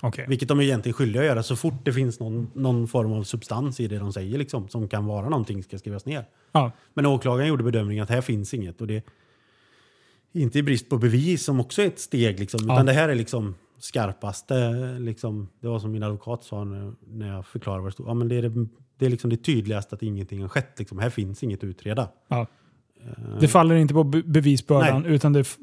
okej. 0.00 0.24
Vilket 0.28 0.48
de 0.48 0.58
är 0.58 0.62
egentligen 0.64 0.94
skyldiga 0.94 1.22
att 1.22 1.28
göra 1.28 1.42
så 1.42 1.56
fort 1.56 1.84
det 1.84 1.92
finns 1.92 2.20
någon, 2.20 2.50
någon 2.54 2.88
form 2.88 3.12
av 3.12 3.22
substans 3.22 3.80
i 3.80 3.88
det 3.88 3.98
de 3.98 4.12
säger 4.12 4.38
liksom, 4.38 4.68
som 4.68 4.88
kan 4.88 5.06
vara 5.06 5.28
någonting 5.28 5.62
ska 5.62 5.78
skrivas 5.78 6.06
ner. 6.06 6.24
Ja, 6.52 6.72
Men 6.94 7.06
åklagaren 7.06 7.48
gjorde 7.48 7.64
bedömningen 7.64 8.04
att 8.04 8.10
här 8.10 8.20
finns 8.20 8.54
inget. 8.54 8.80
Och 8.80 8.86
det 8.86 9.04
inte 10.32 10.58
i 10.58 10.62
brist 10.62 10.88
på 10.88 10.98
bevis 10.98 11.44
som 11.44 11.60
också 11.60 11.82
är 11.82 11.86
ett 11.86 12.00
steg. 12.00 12.40
Liksom, 12.40 12.60
Ja. 12.66 12.74
Utan 12.74 12.86
det 12.86 12.92
här 12.92 13.08
är 13.08 13.14
liksom 13.14 13.54
skarpaste. 13.78 14.70
Liksom, 14.98 15.48
det 15.60 15.68
var 15.68 15.78
som 15.78 15.92
min 15.92 16.02
advokat 16.02 16.44
sa 16.44 16.64
när, 16.64 16.92
när 17.06 17.34
jag 17.34 17.46
förklarade 17.46 17.82
vad 17.82 17.88
det 17.88 17.92
stod. 17.92 18.08
Ja, 18.08 18.14
men 18.14 18.28
det 18.28 18.36
är 18.36 18.42
det, 18.42 18.66
det, 18.98 19.06
är 19.06 19.10
liksom 19.10 19.30
det 19.30 19.36
tydligaste 19.36 19.94
att 19.94 20.02
ingenting 20.02 20.40
har 20.42 20.48
skett. 20.48 20.78
Liksom. 20.78 20.98
Här 20.98 21.10
finns 21.10 21.42
inget 21.42 21.58
att 21.58 21.64
utreda. 21.64 22.08
ja. 22.28 22.46
Det 23.40 23.48
faller 23.48 23.74
inte 23.74 23.94
på 23.94 24.04
be- 24.04 24.22
bevisbördan, 24.22 25.04
utan 25.06 25.32
det, 25.32 25.58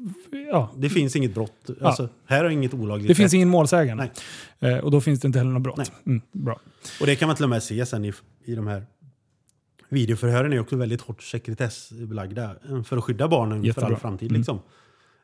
ja, 0.50 0.74
Det 0.76 0.88
finns 0.90 1.16
inget 1.16 1.34
brott. 1.34 1.70
Alltså, 1.80 2.08
Här 2.24 2.44
har 2.44 2.50
inget 2.50 2.74
olagligt 2.74 3.08
det 3.08 3.14
finns 3.14 3.34
ingen 3.34 3.48
målsägande. 3.48 4.10
Eh, 4.58 4.78
och 4.78 4.90
då 4.90 5.00
finns 5.00 5.20
det 5.20 5.26
inte 5.26 5.38
heller 5.38 5.50
något 5.50 5.62
brott. 5.62 5.76
Nej. 5.78 5.86
Mm, 6.06 6.20
bra. 6.32 6.60
Och 7.00 7.06
det 7.06 7.16
kan 7.16 7.26
man 7.26 7.36
till 7.36 7.44
och 7.44 7.50
med 7.50 7.62
se 7.62 7.86
sen 7.86 8.04
i, 8.04 8.12
i 8.44 8.54
de 8.54 8.66
här 8.66 8.86
videoförhören 9.88 10.52
är 10.52 10.60
också 10.60 10.76
väldigt 10.76 11.00
hårt 11.00 11.22
sekretessbelagda 11.22 12.56
eh, 12.68 12.82
för 12.82 12.96
att 12.96 13.04
skydda 13.04 13.28
barnen 13.28 13.64
Jättebra. 13.64 13.86
för 13.88 13.94
all 13.94 14.00
framtid. 14.00 14.30
Mm. 14.30 14.40
Liksom. 14.40 14.58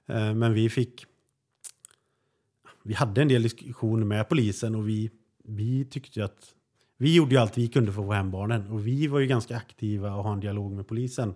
Eh, 0.08 0.34
Men 0.34 0.52
vi 0.54 0.68
fick... 0.70 1.04
Vi 2.84 2.94
hade 2.94 3.22
en 3.22 3.28
del 3.28 3.42
diskussioner 3.42 4.04
med 4.06 4.28
polisen 4.28 4.74
och 4.74 4.88
vi, 4.88 5.10
vi 5.44 5.84
tyckte 5.84 6.24
att... 6.24 6.48
Vi 7.02 7.14
gjorde 7.14 7.34
ju 7.34 7.40
allt 7.40 7.58
vi 7.58 7.68
kunde 7.68 7.92
för 7.92 8.00
att 8.00 8.06
få 8.06 8.12
hem 8.12 8.30
barnen 8.30 8.70
och 8.70 8.86
vi 8.86 9.06
var 9.06 9.18
ju 9.20 9.26
ganska 9.26 9.56
aktiva 9.56 10.14
och 10.14 10.24
ha 10.24 10.32
en 10.32 10.40
dialog 10.40 10.72
med 10.72 10.86
polisen. 10.88 11.34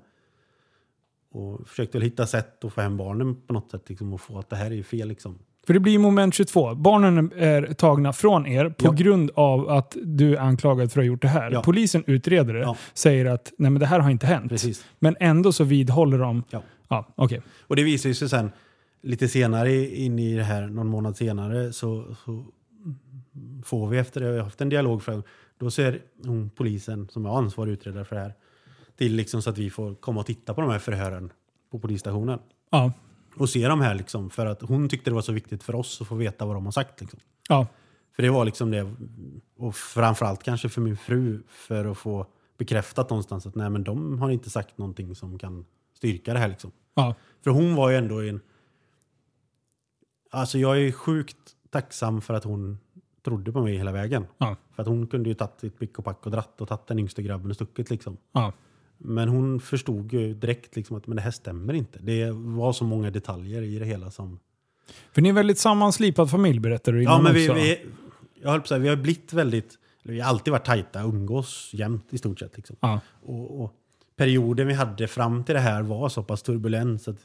Och 1.33 1.69
försökte 1.69 2.01
hitta 2.01 2.27
sätt 2.27 2.65
att 2.65 2.73
få 2.73 2.81
hem 2.81 2.97
barnen 2.97 3.35
på 3.47 3.53
något 3.53 3.71
sätt 3.71 3.83
liksom, 3.89 4.13
och 4.13 4.21
få 4.21 4.39
att 4.39 4.51
det 4.51 4.57
här 4.57 4.67
är 4.71 4.75
ju 4.75 4.83
fel. 4.83 5.09
Liksom. 5.09 5.39
För 5.67 5.75
det 5.75 5.81
blir 5.81 5.99
moment 5.99 6.35
22. 6.35 6.75
Barnen 6.75 7.33
är 7.37 7.75
tagna 7.75 8.13
från 8.13 8.47
er 8.47 8.69
på 8.69 8.87
Ja. 8.87 8.91
grund 8.93 9.31
av 9.35 9.69
att 9.69 9.97
du 10.05 10.37
är 10.37 10.41
anklagad 10.41 10.93
för 10.93 11.01
att 11.01 11.05
ha 11.05 11.09
gjort 11.09 11.23
det 11.23 11.29
här. 11.29 11.51
Ja. 11.51 11.63
Polisen 11.63 12.05
utreder 12.07 12.55
det, 12.55 12.61
Ja. 12.61 12.77
säger 12.95 13.27
att 13.27 13.53
nej 13.59 13.71
men 13.71 13.81
det 13.81 13.87
här 13.87 14.01
har 14.01 14.11
inte 14.11 14.27
hänt. 14.27 14.49
Precis. 14.49 14.85
Men 14.99 15.17
ändå 15.21 15.53
så 15.53 15.65
vidhåller 15.65 16.19
de. 16.19 16.43
Ja. 16.51 16.63
Ja, 16.89 17.07
okej. 17.15 17.43
Och 17.61 17.77
det 17.77 17.83
visar 17.83 18.13
sig 18.13 18.29
sen 18.29 18.51
lite 19.03 19.29
senare 19.29 19.73
in 19.97 20.19
i 20.19 20.37
det 20.37 20.43
här, 20.45 20.67
någon 20.67 20.87
månad 20.89 21.17
senare, 21.17 21.73
så, 21.73 22.15
så 22.25 22.45
får 23.65 23.89
vi 23.89 23.99
efter 23.99 24.21
det, 24.21 24.31
vi 24.31 24.37
har 24.37 24.45
haft 24.45 24.61
en 24.61 24.69
dialog, 24.69 25.03
för, 25.03 25.23
då 25.59 25.71
ser 25.71 26.03
hon 26.25 26.51
polisen 26.51 27.09
som 27.09 27.27
är 27.27 27.39
ansvarig 27.39 27.73
utredare 27.73 28.05
för 28.05 28.17
det 28.17 28.23
här 28.23 28.35
till 28.97 29.15
liksom 29.15 29.43
så 29.43 29.51
att 29.51 29.59
vi 29.59 29.71
får 29.71 29.95
komma 29.95 30.21
och 30.21 30.27
titta 30.27 30.55
på 30.55 30.61
de 30.61 30.71
här 30.71 30.79
förhören 30.79 31.33
på 31.71 31.79
polisstationen. 31.79 32.39
Ja. 32.71 32.93
Och 33.37 33.51
se 33.51 33.69
de 33.69 33.81
här 33.81 33.95
liksom, 33.95 34.31
för 34.31 34.47
att 34.47 34.63
hon 34.63 34.89
tyckte 34.89 35.11
det 35.11 35.15
var 35.15 35.23
så 35.23 35.33
viktigt 35.33 35.63
för 35.63 35.75
oss 35.75 36.01
att 36.01 36.07
få 36.07 36.15
veta 36.15 36.47
vad 36.47 36.57
de 36.57 36.65
har 36.65 36.73
sagt. 36.73 37.01
Liksom. 37.01 37.21
Ja. 37.49 37.67
För 38.17 38.23
det 38.23 38.31
var 38.31 38.45
liksom 38.45 38.71
det, 38.71 38.95
och 39.57 39.77
framförallt 39.77 40.43
kanske 40.43 40.69
för 40.69 40.81
min 40.81 40.97
fru, 40.97 41.43
för 41.49 41.85
att 41.85 41.99
få 41.99 42.27
bekräftat 42.59 43.11
någonstans 43.11 43.47
att 43.47 43.55
nej 43.55 43.71
men 43.71 43.85
de 43.85 44.19
har 44.19 44.31
inte 44.31 44.51
sagt 44.51 44.79
någonting 44.79 45.15
som 45.15 45.39
kan 45.39 45.65
styrka 45.95 46.33
det 46.33 46.39
här 46.39 46.49
liksom. 46.49 46.73
Ja. 46.95 47.15
För 47.45 47.51
hon 47.51 47.75
var 47.75 47.91
ju 47.91 47.97
ändå 47.97 48.25
i 48.25 48.29
en... 48.29 48.41
Alltså 50.31 50.59
jag 50.59 50.83
är 50.83 50.93
sjukt 50.93 51.37
tacksam 51.71 52.21
för 52.21 52.35
att 52.35 52.45
hon 52.45 52.79
trodde 53.27 53.53
på 53.53 53.63
mig 53.63 53.77
hela 53.77 53.93
vägen. 53.93 54.27
Ja. 54.39 54.57
För 54.75 54.83
att 54.83 54.89
hon 54.89 55.07
kunde 55.07 55.29
ju 55.29 55.35
tagit 55.35 55.61
sitt 55.61 55.79
pick 55.79 55.99
och 55.99 56.05
pack 56.05 56.27
och 56.27 56.33
dratt 56.33 56.61
och 56.61 56.69
tagit 56.69 56.87
den 56.87 56.99
yngste 56.99 57.23
grabben 57.23 57.51
och 57.51 57.55
stuckit 57.55 57.91
liksom. 57.91 58.17
Ja. 58.33 58.53
Men 58.99 59.29
hon 59.29 59.61
förstod 59.61 60.13
ju 60.13 60.35
direkt 60.35 60.77
liksom 60.77 60.97
att 60.97 61.07
men 61.07 61.17
det 61.17 61.23
här 61.23 61.31
stämmer 61.31 61.75
inte. 61.75 61.99
Det 62.03 62.31
var 62.31 62.73
så 62.73 62.85
många 62.85 63.11
detaljer 63.11 63.63
i 63.63 63.79
det 63.79 63.85
hela 63.85 64.11
som... 64.11 64.39
För 65.13 65.23
ni 65.23 65.29
är 65.29 65.31
en 65.31 65.35
väldigt 65.35 65.59
sammanslipad 65.59 66.31
familj 66.31 66.61
berättar 66.61 66.93
du 66.93 67.03
Ja, 67.03 67.21
men 67.23 67.35
vi, 67.35 67.49
vi, 67.49 67.87
jag 68.43 68.51
höll 68.51 68.61
på 68.61 68.63
att 68.63 68.69
säga, 68.69 68.79
vi 68.79 68.89
har 68.89 68.97
blivit 68.97 69.33
väldigt... 69.33 69.79
Vi 70.03 70.21
har 70.21 70.29
alltid 70.29 70.53
varit 70.53 70.65
tajta, 70.65 71.03
umgås 71.03 71.71
jämt 71.73 72.07
i 72.11 72.19
stort 72.19 72.39
sett. 72.39 72.57
Liksom. 72.57 72.77
Ja. 72.81 73.01
Och, 73.23 73.63
och 73.63 73.73
perioden 74.17 74.67
vi 74.67 74.75
hade 74.75 75.09
fram 75.09 75.45
till 75.45 75.55
det 75.55 75.61
här 75.61 75.83
var 75.83 76.09
så 76.09 76.23
pass 76.23 76.43
turbulent 76.43 77.03
så 77.03 77.11
att 77.11 77.25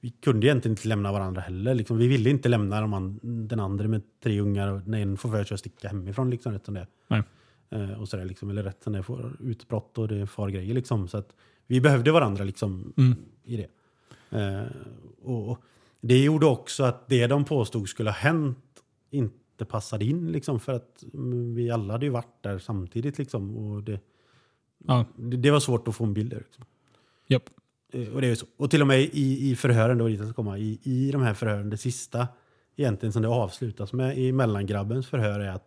vi 0.00 0.10
kunde 0.10 0.46
egentligen 0.46 0.72
inte 0.72 0.88
lämna 0.88 1.12
varandra 1.12 1.40
heller. 1.40 1.74
Liksom. 1.74 1.98
Vi 1.98 2.08
ville 2.08 2.30
inte 2.30 2.48
lämna 2.48 2.80
de 2.80 2.92
an, 2.94 3.20
den 3.22 3.60
andra 3.60 3.88
med 3.88 4.02
tre 4.22 4.40
ungar 4.40 4.68
och 4.68 4.86
när 4.88 5.00
en 5.02 5.16
får 5.16 5.30
för 5.30 5.44
sig 5.44 5.54
att 5.54 5.60
sticka 5.60 5.88
hemifrån. 5.88 6.30
Liksom, 6.30 6.52
rätt 6.52 6.64
som 6.64 6.74
det. 6.74 6.86
Nej. 7.08 7.22
Eh, 7.70 8.00
och 8.00 8.08
sådär, 8.08 8.24
liksom, 8.24 8.50
eller 8.50 8.62
rätt 8.62 8.82
som 8.82 8.92
det 8.92 9.02
får 9.02 9.36
utbrott 9.40 9.98
och 9.98 10.08
det 10.08 10.26
far 10.26 10.48
grejer. 10.48 10.74
Liksom. 10.74 11.08
Så 11.08 11.18
att 11.18 11.32
vi 11.66 11.80
behövde 11.80 12.12
varandra 12.12 12.44
liksom, 12.44 12.92
Mm. 12.96 13.16
i 13.44 13.56
det. 13.56 13.68
Eh, 14.38 14.62
och, 15.22 15.58
det 16.00 16.24
gjorde 16.24 16.46
också 16.46 16.84
att 16.84 17.08
det 17.08 17.26
de 17.26 17.44
påstod 17.44 17.88
skulle 17.88 18.10
ha 18.10 18.16
hänt 18.16 18.58
inte 19.10 19.64
passade 19.64 20.04
in. 20.04 20.32
Liksom, 20.32 20.60
för 20.60 20.72
att 20.74 21.04
mm, 21.14 21.54
vi 21.54 21.70
alla 21.70 21.94
hade 21.94 22.06
ju 22.06 22.12
varit 22.12 22.42
där 22.42 22.58
samtidigt. 22.58 23.18
Liksom, 23.18 23.56
och 23.56 23.82
det, 23.82 24.00
Ja. 24.86 25.04
det, 25.16 25.36
det 25.36 25.50
var 25.50 25.60
svårt 25.60 25.88
att 25.88 25.96
få 25.96 26.04
en 26.04 26.14
bild 26.14 26.30
där. 26.30 26.38
Liksom. 26.38 26.64
Japp. 27.26 27.42
Eh, 27.92 28.14
och, 28.14 28.20
det 28.20 28.26
är 28.26 28.34
så. 28.34 28.46
och 28.56 28.70
till 28.70 28.80
och 28.80 28.86
med 28.86 29.00
i, 29.00 29.50
i 29.50 29.56
förhören, 29.56 29.98
det 29.98 30.08
dit 30.08 30.18
jag 30.18 30.28
ska 30.28 30.34
komma, 30.34 30.58
i, 30.58 30.80
i 30.82 31.10
de 31.10 31.22
här 31.22 31.34
förhören, 31.34 31.70
det 31.70 31.76
sista 31.76 32.28
egentligen 32.76 33.12
som 33.12 33.22
det 33.22 33.28
avslutas 33.28 33.92
med 33.92 34.18
i 34.18 34.32
mellangrabbens 34.32 35.06
förhör 35.06 35.40
är 35.40 35.50
att 35.50 35.66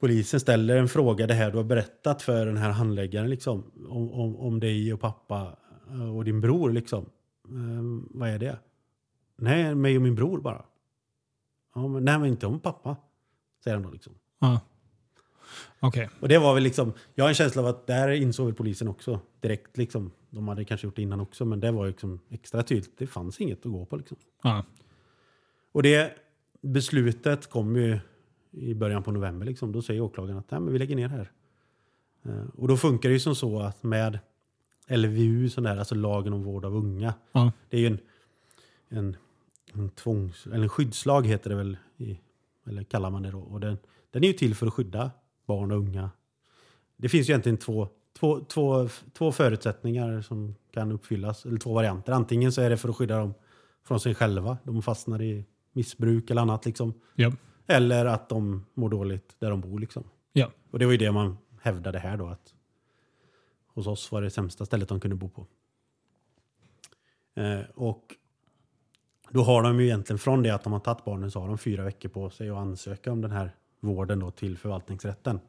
polisen 0.00 0.40
ställer 0.40 0.76
en 0.76 0.88
fråga, 0.88 1.26
det 1.26 1.34
här 1.34 1.50
du 1.50 1.56
har 1.56 1.64
berättat 1.64 2.22
för 2.22 2.46
den 2.46 2.56
här 2.56 2.70
handläggaren, 2.70 3.30
liksom, 3.30 3.64
om, 3.88 4.12
om, 4.12 4.36
om 4.36 4.60
dig 4.60 4.92
och 4.92 5.00
pappa 5.00 5.56
eh, 5.90 6.16
och 6.16 6.24
din 6.24 6.40
bror. 6.40 6.72
Liksom. 6.72 7.10
Ehm, 7.48 8.08
vad 8.10 8.28
är 8.28 8.38
det? 8.38 8.58
Nej, 9.36 9.74
mig 9.74 9.96
och 9.96 10.02
min 10.02 10.14
bror 10.14 10.40
bara. 10.40 10.64
Ja, 11.74 11.88
men, 11.88 12.04
nej, 12.04 12.18
men 12.18 12.28
inte 12.28 12.46
om 12.46 12.60
pappa, 12.60 12.96
säger 13.64 13.76
han 13.76 13.86
då. 13.86 13.90
Liksom. 13.90 14.14
Mm. 14.42 14.58
Okej. 15.80 16.08
Och 16.20 16.28
det 16.28 16.38
var 16.38 16.54
väl 16.54 16.62
liksom, 16.62 16.92
jag 17.14 17.24
har 17.24 17.28
en 17.28 17.34
känsla 17.34 17.62
av 17.62 17.68
att 17.68 17.86
där 17.86 18.08
insåg 18.08 18.46
väl 18.46 18.54
polisen 18.54 18.88
också 18.88 19.20
direkt. 19.40 19.76
Liksom. 19.76 20.10
De 20.30 20.48
hade 20.48 20.64
kanske 20.64 20.86
gjort 20.86 20.96
det 20.96 21.02
innan 21.02 21.20
också, 21.20 21.44
men 21.44 21.60
det 21.60 21.70
var 21.72 21.86
liksom 21.86 22.20
extra 22.30 22.62
tydligt. 22.62 22.98
Det 22.98 23.06
fanns 23.06 23.40
inget 23.40 23.66
att 23.66 23.72
gå 23.72 23.84
på. 23.84 23.96
Liksom. 23.96 24.16
Ja. 24.42 24.64
Och 25.72 25.82
det 25.82 26.12
beslutet 26.60 27.50
kom 27.50 27.76
ju 27.76 27.98
i 28.50 28.74
början 28.74 29.02
på 29.02 29.12
november. 29.12 29.46
Liksom. 29.46 29.72
Då 29.72 29.82
säger 29.82 30.00
åklagaren 30.00 30.38
att 30.38 30.50
Nej, 30.50 30.60
men 30.60 30.72
vi 30.72 30.78
lägger 30.78 30.96
ner 30.96 31.08
det 31.08 31.14
här. 31.14 31.30
Eh, 32.24 32.44
Och 32.56 32.68
då 32.68 32.76
funkar 32.76 33.08
det 33.08 33.12
ju 33.12 33.20
som 33.20 33.34
så 33.34 33.60
att 33.60 33.82
med 33.82 34.18
LVU, 34.88 35.48
sån 35.48 35.64
där, 35.64 35.76
alltså 35.76 35.94
lagen 35.94 36.32
om 36.32 36.42
vård 36.42 36.64
av 36.64 36.76
unga. 36.76 37.14
Ja. 37.32 37.52
Det 37.68 37.76
är 37.76 37.80
ju 37.80 37.86
en, 37.86 37.98
en, 38.88 39.16
en 39.72 39.90
tvångs, 39.90 40.46
eller 40.46 40.62
en 40.62 40.68
skyddslag 40.68 41.26
heter 41.26 41.50
det 41.50 41.56
väl, 41.56 41.76
i, 41.96 42.20
eller 42.66 42.84
kallar 42.84 43.10
man 43.10 43.22
det 43.22 43.30
då. 43.30 43.40
Och 43.40 43.60
den, 43.60 43.78
den 44.10 44.24
är 44.24 44.28
ju 44.28 44.32
till 44.32 44.54
för 44.54 44.66
att 44.66 44.72
skydda 44.74 45.10
barn 45.46 45.70
och 45.70 45.78
unga. 45.78 46.10
Det 46.96 47.08
finns 47.08 47.28
ju 47.28 47.32
egentligen 47.32 47.58
två, 47.58 47.88
två, 48.18 48.40
två, 48.40 48.88
två 49.12 49.32
förutsättningar 49.32 50.20
som 50.20 50.54
kan 50.70 50.92
uppfyllas, 50.92 51.46
eller 51.46 51.58
två 51.58 51.74
varianter. 51.74 52.12
Antingen 52.12 52.52
så 52.52 52.60
är 52.62 52.70
det 52.70 52.76
för 52.76 52.88
att 52.88 52.96
skydda 52.96 53.18
dem 53.18 53.34
från 53.84 54.00
sig 54.00 54.14
själva, 54.14 54.58
de 54.64 54.82
fastnar 54.82 55.22
i 55.22 55.44
missbruk 55.72 56.30
eller 56.30 56.42
annat. 56.42 56.66
Liksom. 56.66 56.94
Japp. 57.14 57.34
Eller 57.66 58.06
att 58.06 58.28
de 58.28 58.66
mår 58.74 58.88
dåligt 58.88 59.36
där 59.38 59.50
de 59.50 59.60
bor. 59.60 59.78
Liksom. 59.78 60.04
Ja. 60.32 60.50
Och 60.70 60.78
det 60.78 60.84
var 60.84 60.92
ju 60.92 60.98
det 60.98 61.12
man 61.12 61.38
hävdade 61.60 61.98
här 61.98 62.16
då. 62.16 62.26
Att 62.26 62.54
hos 63.66 63.86
oss 63.86 64.12
var 64.12 64.22
det 64.22 64.30
sämsta 64.30 64.66
stället 64.66 64.88
de 64.88 65.00
kunde 65.00 65.16
bo 65.16 65.28
på. 65.28 65.46
Eh, 67.34 67.60
och 67.74 68.14
då 69.30 69.42
har 69.42 69.62
de 69.62 69.80
ju 69.80 69.86
egentligen 69.86 70.18
från 70.18 70.42
det 70.42 70.50
att 70.50 70.64
de 70.64 70.72
har 70.72 70.80
tagit 70.80 71.04
barnen 71.04 71.30
så 71.30 71.40
har 71.40 71.48
de 71.48 71.58
fyra 71.58 71.84
veckor 71.84 72.08
på 72.08 72.30
sig 72.30 72.50
att 72.50 72.56
ansöka 72.56 73.12
om 73.12 73.20
den 73.20 73.30
här 73.30 73.50
vården 73.86 74.18
då 74.18 74.30
till 74.30 74.58
förvaltningsrätten. 74.58 75.40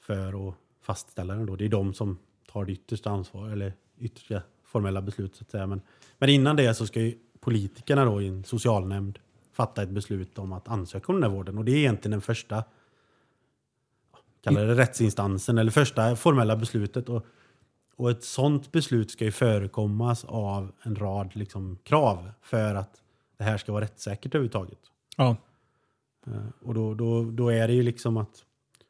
För 0.00 0.48
att 0.48 0.54
fastställa 0.80 1.34
den 1.34 1.46
då. 1.46 1.56
Det 1.56 1.64
är 1.64 1.68
de 1.68 1.94
som 1.94 2.18
tar 2.52 2.64
det 2.64 2.72
yttersta 2.72 3.10
ansvaret, 3.10 3.52
eller 3.52 3.72
yttersta 3.98 4.42
formella 4.64 5.02
beslut 5.02 5.36
så 5.36 5.44
att 5.44 5.50
säga. 5.50 5.66
Men, 5.66 5.80
men 6.18 6.28
innan 6.28 6.56
det 6.56 6.74
så 6.74 6.86
ska 6.86 7.00
ju 7.00 7.18
politikerna 7.40 8.04
då 8.04 8.22
i 8.22 8.28
en 8.28 8.44
socialnämnd 8.44 9.18
fatta 9.52 9.82
ett 9.82 9.88
beslut 9.88 10.38
om 10.38 10.52
att 10.52 10.68
ansöka 10.68 11.12
om 11.12 11.20
den 11.20 11.30
här 11.30 11.36
vården. 11.36 11.58
Och 11.58 11.64
det 11.64 11.72
är 11.72 11.76
egentligen 11.76 12.10
den 12.10 12.20
första 12.20 12.64
kallar 14.46 14.66
det 14.66 14.74
rättsinstansen 14.74 15.58
eller 15.58 15.70
första 15.70 16.16
formella 16.16 16.56
beslutet. 16.56 17.08
Och, 17.08 17.26
och 17.96 18.10
ett 18.10 18.24
sådant 18.24 18.72
beslut 18.72 19.10
ska 19.10 19.24
ju 19.24 19.32
förekommas 19.32 20.24
av 20.24 20.72
en 20.82 20.96
rad 20.96 21.36
liksom, 21.36 21.78
krav 21.82 22.30
för 22.42 22.74
att 22.74 23.02
det 23.36 23.44
här 23.44 23.58
ska 23.58 23.72
vara 23.72 23.84
rättssäkert 23.84 24.34
överhuvudtaget. 24.34 24.78
Ja. 25.16 25.36
Eh, 26.26 26.48
Och 26.60 26.74
då, 26.74 26.94
då, 26.94 27.24
då 27.30 27.48
är 27.48 27.68
det 27.68 27.74
ju 27.74 27.82
liksom 27.82 28.16
att 28.16 28.44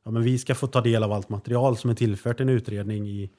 ja, 0.04 0.10
men 0.10 0.22
vi 0.22 0.38
ska 0.38 0.54
få 0.54 0.66
ta 0.66 0.80
del 0.80 1.02
av 1.02 1.12
allt 1.12 1.28
material 1.28 1.76
som 1.76 1.90
är 1.90 1.94
tillfört 1.94 2.40
en 2.40 2.48
utredning. 2.48 3.08
I, 3.08 3.30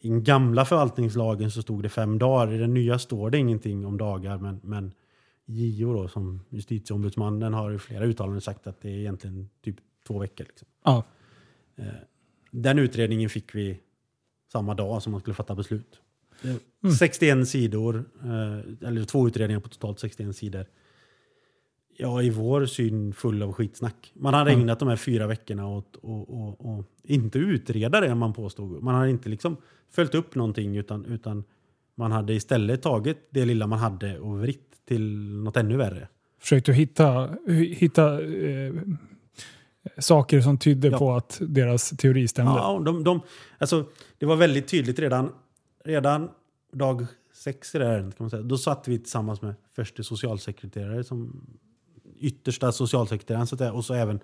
I 0.00 0.08
den 0.08 0.24
gamla 0.24 0.64
förvaltningslagen 0.64 1.50
så 1.50 1.62
stod 1.62 1.82
det 1.82 1.88
fem 1.88 2.18
dagar. 2.18 2.52
I 2.52 2.58
den 2.58 2.74
nya 2.74 2.98
står 2.98 3.30
det 3.30 3.38
ingenting 3.38 3.86
om 3.86 3.98
dagar. 3.98 4.38
Men, 4.38 4.60
men 4.62 4.92
JO 5.46 5.92
då, 5.92 6.08
som 6.08 6.40
justitieombudsmannen 6.50 7.54
har 7.54 7.72
i 7.72 7.78
flera 7.78 8.04
uttalanden 8.04 8.40
sagt 8.40 8.66
att 8.66 8.80
det 8.80 8.88
är 8.90 8.98
egentligen 8.98 9.48
typ 9.64 9.76
två 10.06 10.18
veckor. 10.18 10.44
Liksom. 10.44 10.68
Ja. 10.84 11.04
Den 12.50 12.78
utredningen 12.78 13.30
fick 13.30 13.54
vi 13.54 13.80
samma 14.52 14.74
dag 14.74 15.02
som 15.02 15.12
man 15.12 15.20
skulle 15.20 15.34
fatta 15.34 15.54
beslut. 15.54 16.00
Eh, 16.42 16.90
61 16.90 17.48
sidor, 17.48 18.04
eh, 18.24 18.88
eller 18.88 19.04
två 19.04 19.26
utredningar 19.26 19.60
på 19.60 19.68
totalt 19.68 20.00
61 20.00 20.36
sidor. 20.36 20.66
Ja, 21.98 22.22
i 22.22 22.30
vår 22.30 22.66
syn 22.66 23.12
full 23.12 23.42
av 23.42 23.52
skitsnack. 23.52 24.12
Man 24.14 24.34
hade 24.34 24.50
Mm. 24.50 24.62
ägnat 24.62 24.78
de 24.78 24.88
här 24.88 24.96
fyra 24.96 25.26
veckorna 25.26 25.68
åt 25.68 25.96
och 26.02 26.84
inte 27.04 27.38
utreda 27.38 28.00
det 28.00 28.14
man 28.14 28.32
påstod. 28.32 28.82
Man 28.82 28.94
hade 28.94 29.10
inte 29.10 29.28
liksom 29.28 29.56
följt 29.90 30.14
upp 30.14 30.34
någonting 30.34 30.76
utan, 30.76 31.04
utan 31.04 31.44
man 31.94 32.12
hade 32.12 32.34
istället 32.34 32.82
tagit 32.82 33.18
det 33.30 33.44
lilla 33.44 33.66
man 33.66 33.78
hade 33.78 34.18
och 34.18 34.40
vritt 34.40 34.72
till 34.88 35.16
något 35.28 35.56
ännu 35.56 35.76
värre. 35.76 36.08
Försökte 36.40 36.72
hitta, 36.72 37.30
hitta 37.76 38.22
eh, 38.24 38.72
saker 39.98 40.40
som 40.40 40.58
tydde 40.58 40.88
Ja. 40.88 40.98
på 40.98 41.12
att 41.12 41.38
deras 41.48 41.90
teori 41.90 42.28
stämde. 42.28 42.52
Ja, 42.52 42.82
de, 42.84 43.04
de, 43.04 43.20
alltså, 43.58 43.84
det 44.18 44.26
var 44.26 44.36
väldigt 44.36 44.68
tydligt 44.68 44.98
redan, 44.98 45.32
redan 45.84 46.28
dag 46.72 47.06
sex 47.34 47.74
i 47.74 47.78
det 47.78 47.84
här 47.84 47.92
ärendet. 47.92 48.16
Kan 48.16 48.24
man 48.24 48.30
säga. 48.30 48.42
Då 48.42 48.58
satt 48.58 48.88
vi 48.88 48.98
tillsammans 48.98 49.42
med 49.42 49.54
förste 49.76 50.04
socialsekreterare 50.04 51.04
som 51.04 51.46
yttersta 52.20 52.72
socialsekreteraren 52.72 53.46
så 53.46 53.54
att 53.54 53.58
säga, 53.58 53.72
och 53.72 53.84
så 53.84 53.94
även 53.94 54.20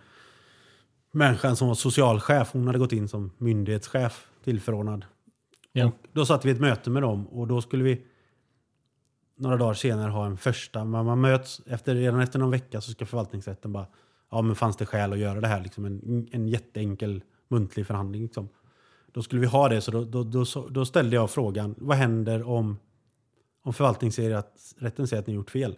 människan 1.13 1.57
som 1.57 1.69
var 1.69 1.75
socialchef. 1.75 2.53
Hon 2.53 2.67
hade 2.67 2.79
gått 2.79 2.93
in 2.93 3.09
som 3.09 3.31
myndighetschef 3.39 4.27
tillförordnad. 4.45 5.05
Ja. 5.73 5.87
Och 5.87 5.95
då 6.13 6.27
satt 6.27 6.45
vi 6.45 6.49
i 6.49 6.53
ett 6.53 6.61
möte 6.61 6.91
med 6.91 7.03
dem 7.03 7.27
och 7.27 7.47
då 7.47 7.61
skulle 7.61 7.85
vi 7.85 8.05
några 9.37 9.57
dagar 9.57 9.75
senare 9.75 10.11
ha 10.11 10.27
en 10.27 10.37
första. 10.37 10.85
Man, 10.85 11.07
man 11.07 11.21
möts 11.21 11.63
efter, 11.67 11.95
redan 11.95 12.21
efter 12.21 12.39
någon 12.39 12.51
vecka 12.51 12.81
så 12.81 12.91
ska 12.91 13.07
förvaltningsrätten 13.07 13.73
bara 13.73 13.87
ja 14.31 14.43
men 14.43 14.57
fanns 14.57 14.77
det 14.77 14.87
skäl 14.87 15.13
att 15.13 15.19
göra 15.19 15.41
det 15.41 15.49
här? 15.49 15.61
Liksom 15.61 15.85
en, 15.85 16.29
en 16.33 16.49
jätteenkel 16.49 17.23
muntlig 17.49 17.87
förhandling. 17.87 18.23
Liksom. 18.23 18.49
Då 19.13 19.23
skulle 19.23 19.41
vi 19.41 19.47
ha 19.47 19.69
det, 19.69 19.81
så 19.81 19.91
då, 19.91 20.05
då, 20.05 20.25
då, 20.25 20.45
då 20.71 20.85
ställde 20.85 21.17
jag 21.17 21.31
frågan, 21.31 21.75
vad 21.79 21.97
händer 21.97 22.43
om, 22.49 22.79
om 23.63 23.73
förvaltningsrätten 23.73 25.07
säger 25.07 25.21
att 25.21 25.27
ni 25.27 25.33
gjort 25.33 25.51
fel? 25.51 25.77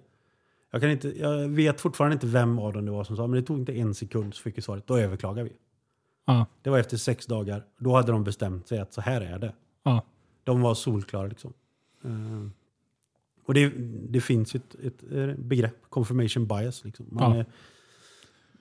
Jag, 0.74 0.80
kan 0.80 0.90
inte, 0.90 1.18
jag 1.18 1.48
vet 1.48 1.80
fortfarande 1.80 2.14
inte 2.14 2.26
vem 2.26 2.58
av 2.58 2.72
dem 2.72 2.84
det 2.84 2.90
var 2.90 3.04
som 3.04 3.16
sa, 3.16 3.26
men 3.26 3.40
det 3.40 3.46
tog 3.46 3.58
inte 3.58 3.72
en 3.72 3.94
sekund 3.94 4.34
så 4.34 4.42
fick 4.42 4.58
vi 4.58 4.62
svaret, 4.62 4.86
då 4.86 4.98
överklagar 4.98 5.44
vi. 5.44 5.52
Ja. 6.26 6.46
Det 6.62 6.70
var 6.70 6.78
efter 6.78 6.96
sex 6.96 7.26
dagar, 7.26 7.64
då 7.78 7.94
hade 7.94 8.12
de 8.12 8.24
bestämt 8.24 8.68
sig 8.68 8.78
att 8.78 8.92
så 8.92 9.00
här 9.00 9.20
är 9.20 9.38
det. 9.38 9.54
Ja. 9.82 10.04
De 10.44 10.60
var 10.60 10.74
solklara 10.74 11.26
liksom. 11.26 11.52
Eh, 12.04 12.48
och 13.44 13.54
det, 13.54 13.72
det 14.08 14.20
finns 14.20 14.54
ju 14.54 14.58
ett, 14.58 14.74
ett 14.84 15.38
begrepp, 15.38 15.76
confirmation 15.88 16.46
bias. 16.46 16.84
Liksom. 16.84 17.06
Man 17.10 17.36
Ja. 17.36 17.44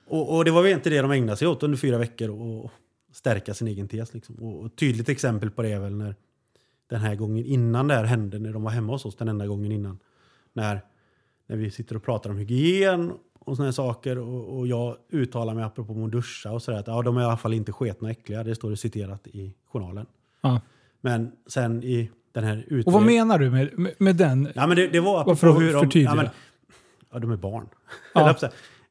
och, 0.08 0.38
och 0.38 0.45
det 0.45 0.52
var 0.52 0.63
väl 0.63 0.71
inte 0.71 0.89
det 0.89 1.02
de 1.02 1.12
ägnade 1.12 1.38
sig 1.38 1.47
åt 1.47 1.63
under 1.63 1.78
fyra 1.78 1.97
veckor, 1.97 2.30
och 2.30 2.71
stärka 3.12 3.54
sin 3.54 3.67
egen 3.67 3.88
tes. 3.88 4.13
Liksom. 4.13 4.36
Och, 4.36 4.65
och 4.65 4.76
tydligt 4.76 5.10
exempel 5.10 5.52
på 5.52 5.62
det 5.62 5.71
är 5.71 5.80
väl 5.80 5.95
när 5.95 6.15
den 6.88 7.02
här 7.02 7.15
gången 7.15 7.45
innan 7.45 7.88
det 7.88 7.93
här 7.95 8.04
hände, 8.04 8.39
när 8.39 8.54
de 8.54 8.63
var 8.63 8.71
hemma 8.71 8.93
hos 8.93 9.06
oss, 9.06 9.15
den 9.15 9.28
enda 9.28 9.47
gången 9.47 9.71
innan. 9.71 9.99
När, 10.54 10.82
när 11.47 11.58
vi 11.58 11.71
sitter 11.71 11.95
och 11.95 12.03
pratar 12.03 12.29
om 12.29 12.38
hygien 12.38 13.12
och 13.39 13.56
såna 13.56 13.67
här 13.67 13.71
saker 13.73 14.17
och, 14.17 14.58
och 14.58 14.67
jag 14.67 14.95
uttalar 15.12 15.53
mig 15.53 15.63
apropå 15.63 16.06
att 16.06 16.12
duscha 16.12 16.51
och 16.51 16.62
sådär 16.62 16.79
att 16.79 16.88
ja, 16.88 17.01
de 17.01 17.17
är 17.17 17.21
i 17.21 17.25
alla 17.25 17.38
fall 17.38 17.53
inte 17.53 17.71
sketna 17.71 18.06
och 18.06 18.12
äckliga. 18.12 18.43
Det 18.43 18.56
står 18.56 18.69
det 18.69 18.77
citerat 18.77 19.27
i 19.27 19.53
journalen. 19.71 20.06
Ja. 20.41 20.62
Men 21.01 21.32
sen 21.47 21.84
i 21.84 22.10
den 22.32 22.43
här 22.43 22.58
utredningen... 22.58 22.88
Och 22.88 22.93
vad 22.93 23.03
menar 23.03 23.39
du 23.39 23.49
med, 23.51 23.79
med, 23.79 23.93
med 23.97 24.15
den? 24.15 24.49
Ja, 24.56 24.67
men 24.67 24.77
det, 24.77 24.88
det 24.88 24.99
var 24.99 25.25
Varför 25.25 25.47
apropå 25.47 25.60
hur 25.62 25.73
de... 25.73 25.79
förtydliga? 25.79 26.12
Ja, 26.12 26.15
men, 26.15 26.27
ja, 27.13 27.19
de 27.19 27.32
är 27.32 27.38
barn. 27.38 27.67
Ja. 28.13 28.36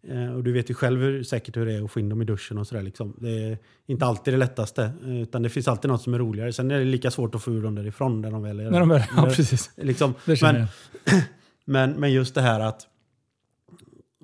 Eh, 0.09 0.35
och 0.35 0.45
du 0.45 0.53
vet 0.53 0.71
ju 0.71 0.75
själv 0.75 1.01
hur, 1.01 1.23
säkert 1.23 1.57
hur 1.57 1.67
det 1.67 1.73
är 1.73 1.85
att 1.85 1.91
få 1.91 2.01
in 2.01 2.09
dem 2.09 2.23
i 2.23 2.25
duschen 2.25 2.59
och 2.59 2.67
sådär. 2.67 2.83
Liksom. 2.83 3.17
Det 3.21 3.31
är 3.31 3.59
inte 3.87 4.07
alltid 4.07 4.35
det 4.35 4.39
lättaste. 4.39 4.93
eh, 5.05 5.23
Utan 5.23 5.43
det 5.43 5.49
finns 5.49 5.69
alltid 5.69 5.91
något 5.91 6.03
som 6.03 6.15
är 6.15 6.19
roligare. 6.19 6.53
Sen 6.53 6.71
är 6.71 6.79
det 6.79 6.85
lika 6.85 7.11
svårt 7.11 7.35
att 7.35 7.43
få 7.43 7.51
ur 7.53 7.63
dem 7.63 7.75
därifrån 7.75 8.21
när 8.21 8.31
de 8.31 8.43
väl 8.43 8.61
är 8.61 8.71
När 8.71 8.81
de 8.81 8.89
väl, 8.89 9.03
ja, 9.17 9.23
precis. 9.37 9.71
Liksom, 9.77 10.15
Det 10.25 10.37
känner 10.37 10.53
men, 10.53 10.67
jag. 11.05 11.23
men, 11.65 11.93
men 11.93 12.13
just 12.13 12.35
det 12.35 12.41
här 12.41 12.61
att, 12.61 12.87